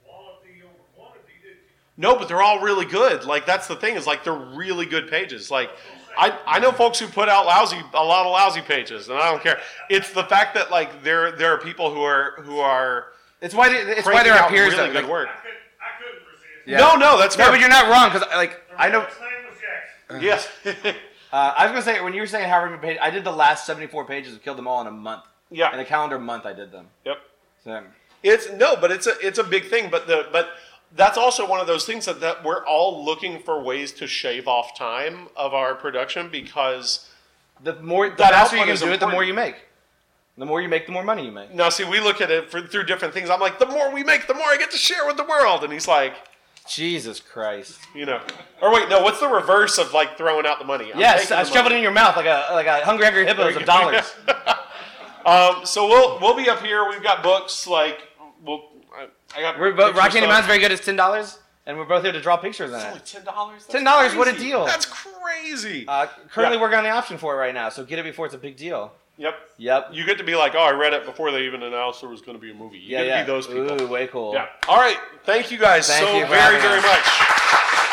quality 0.03 0.67
over 0.67 0.83
quantity, 0.99 1.39
did 1.39 1.63
you? 1.63 1.75
No, 1.97 2.17
but 2.17 2.29
they're 2.29 2.43
all 2.43 2.61
really 2.61 2.85
good. 2.87 3.25
Like 3.25 3.47
that's 3.47 3.67
the 3.69 3.77
thing 3.77 3.95
is 3.97 4.07
like 4.07 4.25
they're 4.25 4.33
really 4.35 4.87
good 4.87 5.09
pages. 5.09 5.51
Like 5.51 5.71
I, 6.19 6.37
I 6.47 6.59
know 6.61 6.73
folks 6.73 6.99
who 6.99 7.07
put 7.07 7.29
out 7.29 7.47
lousy 7.47 7.79
a 7.95 8.05
lot 8.05 8.27
of 8.27 8.33
lousy 8.33 8.61
pages, 8.61 9.09
and 9.09 9.19
I 9.19 9.31
don't 9.31 9.43
care. 9.43 9.61
It's 9.91 10.13
the 10.13 10.25
fact 10.25 10.55
that 10.55 10.71
like 10.71 11.03
there 11.03 11.33
there 11.33 11.53
are 11.53 11.59
people 11.59 11.93
who 11.95 12.03
are 12.03 12.35
who 12.43 12.59
are 12.59 13.07
it's 13.41 13.55
why 13.55 13.69
they- 13.69 13.93
it's 13.93 14.07
why 14.07 14.23
there 14.23 14.33
are 14.35 14.41
out 14.41 14.51
peers 14.51 14.73
really 14.75 14.87
that 14.89 14.93
good 14.93 15.03
like, 15.03 15.11
work. 15.11 15.29
I, 15.29 15.33
could, 15.43 15.51
I 15.81 15.99
couldn't 16.03 16.27
resist. 16.27 16.67
Yeah. 16.67 16.79
No, 16.79 16.97
no, 16.97 17.19
that's 17.19 17.37
No, 17.37 17.45
fair. 17.45 17.53
but 17.53 17.61
you're 17.61 17.69
not 17.69 17.89
wrong 17.91 18.11
because 18.13 18.27
like 18.35 18.69
The 18.71 18.81
I 18.81 18.89
know. 18.89 19.01
name 19.01 19.09
was 19.49 19.59
Jackson. 19.61 20.23
yes. 20.23 20.95
Uh, 21.33 21.53
I 21.57 21.65
was 21.65 21.73
gonna 21.73 21.83
say 21.83 22.01
when 22.01 22.15
you 22.15 22.21
were 22.21 22.29
saying 22.29 22.49
however 22.49 22.71
many 22.71 22.81
pages, 22.81 23.01
I 23.03 23.11
did 23.11 23.25
the 23.25 23.33
last 23.33 23.67
74 23.67 24.05
pages 24.05 24.35
of 24.35 24.43
Kill 24.45 24.55
Them 24.55 24.69
All 24.69 24.81
in 24.83 24.87
a 24.87 24.93
month. 24.93 25.25
Yeah. 25.51 25.75
In 25.75 25.81
a 25.81 25.85
calendar 25.85 26.17
month, 26.17 26.47
I 26.47 26.53
did 26.53 26.71
them. 26.71 26.87
Yep. 27.05 27.17
So 27.65 27.83
It's 28.23 28.53
no, 28.53 28.77
but 28.77 28.93
it's 28.93 29.09
a 29.09 29.15
it's 29.21 29.39
a 29.41 29.43
big 29.43 29.65
thing. 29.69 29.91
But 29.91 30.07
the 30.07 30.29
but 30.31 30.51
that's 30.97 31.19
also 31.19 31.49
one 31.49 31.61
of 31.61 31.67
those 31.67 31.85
things 31.85 32.07
that, 32.07 32.21
that 32.21 32.45
we're 32.45 32.65
all 32.65 33.05
looking 33.05 33.41
for 33.41 33.63
ways 33.63 33.93
to 33.93 34.07
shave 34.07 34.47
off 34.47 34.77
time 34.77 35.29
of 35.37 35.53
our 35.53 35.75
production 35.75 36.29
because 36.31 37.09
the 37.63 37.75
more 37.83 38.09
the 38.09 38.17
That 38.17 38.33
faster 38.33 38.57
you 38.57 38.65
can 38.65 38.77
do 38.77 38.93
it, 38.93 39.01
the 39.01 39.09
more 39.09 39.25
you 39.25 39.35
make. 39.35 39.57
The 40.37 40.47
more 40.47 40.61
you 40.61 40.69
make, 40.69 40.87
the 40.87 40.93
more 40.93 41.05
money 41.05 41.27
you 41.27 41.33
make. 41.33 41.55
now 41.55 41.69
see 41.69 41.85
we 41.85 42.01
look 42.01 42.21
at 42.21 42.31
it 42.31 42.51
for, 42.51 42.61
through 42.61 42.85
different 42.85 43.15
things. 43.15 43.31
I'm 43.31 43.41
like 43.41 43.59
the 43.59 43.67
more 43.67 43.93
we 43.93 44.03
make, 44.03 44.27
the 44.27 44.35
more 44.35 44.47
I 44.47 44.57
get 44.57 44.71
to 44.73 44.77
share 44.77 45.07
with 45.07 45.17
the 45.17 45.25
world, 45.25 45.65
and 45.65 45.73
he's 45.73 45.89
like. 45.89 46.15
Jesus 46.67 47.21
Christ. 47.21 47.79
You 47.95 48.07
know, 48.07 48.23
or 48.63 48.73
wait, 48.73 48.89
no. 48.89 49.03
What's 49.03 49.21
the 49.21 49.29
reverse 49.29 49.77
of 49.77 49.93
like 49.93 50.17
throwing 50.17 50.47
out 50.47 50.59
the 50.59 50.65
money? 50.65 50.91
I'm 50.95 50.99
Yes, 50.99 51.31
I 51.31 51.43
shove 51.43 51.67
it 51.67 51.73
in 51.73 51.83
your 51.83 51.91
mouth 51.91 52.17
like 52.17 52.25
a 52.25 52.47
like 52.53 52.67
a 52.67 52.83
hungry 52.83 53.05
hungry 53.05 53.27
hippos 53.27 53.55
of 53.55 53.67
dollars. 53.67 54.11
Um, 55.27 55.65
so 55.65 55.89
we'll 55.89 56.21
we'll 56.21 56.37
be 56.37 56.51
up 56.51 56.63
here. 56.63 56.87
We've 56.89 57.03
got 57.03 57.23
books 57.23 57.67
like 57.67 58.09
we'll. 58.45 58.74
I, 59.35 59.39
I 59.39 59.43
got. 59.43 59.59
We're 59.59 59.73
both 59.73 59.87
picture 59.89 59.99
Rock 59.99 60.11
Candy 60.13 60.19
stuff. 60.21 60.29
Mountain's 60.29 60.47
very 60.47 60.59
good. 60.61 60.73
It's 60.73 60.85
ten 60.85 60.97
dollars, 60.97 61.39
and 61.67 61.77
we're 61.79 61.85
both 61.85 62.03
here 62.05 62.13
to 62.13 62.21
draw 62.21 62.37
pictures 62.37 62.71
in 62.71 62.77
It's 62.77 62.85
only 62.85 62.97
it. 62.99 63.07
ten 63.07 63.25
dollars. 63.25 63.67
$10, 63.67 64.17
what 64.19 64.29
a 64.29 64.39
deal. 64.39 64.65
That's 64.67 64.87
crazy. 64.87 65.85
Uh, 65.89 66.07
currently 66.31 66.57
Yeah. 66.57 66.63
working 66.63 66.79
on 66.79 66.85
the 66.85 66.91
option 66.91 67.19
for 67.19 67.35
it 67.35 67.39
right 67.39 67.55
now, 67.55 67.69
so 67.69 67.85
get 67.85 67.99
it 67.99 68.05
before 68.05 68.27
it's 68.27 68.35
a 68.35 68.39
big 68.39 68.57
deal. 68.57 68.93
yep. 69.17 69.35
Yep. 69.59 69.89
You 69.93 70.05
get 70.05 70.19
to 70.19 70.25
be 70.25 70.35
like, 70.35 70.55
oh, 70.55 70.59
I 70.63 70.73
read 70.73 70.93
it 70.93 71.05
before 71.07 71.31
they 71.31 71.43
even 71.43 71.63
announced 71.63 72.01
there 72.01 72.11
was 72.11 72.21
going 72.21 72.37
to 72.37 72.41
be 72.43 72.51
a 72.51 72.55
movie. 72.55 72.79
You 72.79 72.91
Yeah, 72.91 72.99
get 72.99 73.03
to 73.05 73.09
yeah. 73.11 73.23
be 73.23 73.27
those 73.29 73.47
people. 73.47 73.83
Ooh, 73.83 73.87
way 73.87 74.07
cool. 74.09 74.33
Yeah. 74.35 74.47
All 74.69 74.77
right. 74.79 74.99
Thank 75.25 75.51
you 75.53 75.59
guys 75.59 75.87
Thank 75.87 76.07
so 76.07 76.17
you 76.17 76.25
for 76.25 76.31
very 76.31 76.41
having 76.57 76.61
very 76.61 76.79
us. 76.79 76.85
much. 76.85 77.84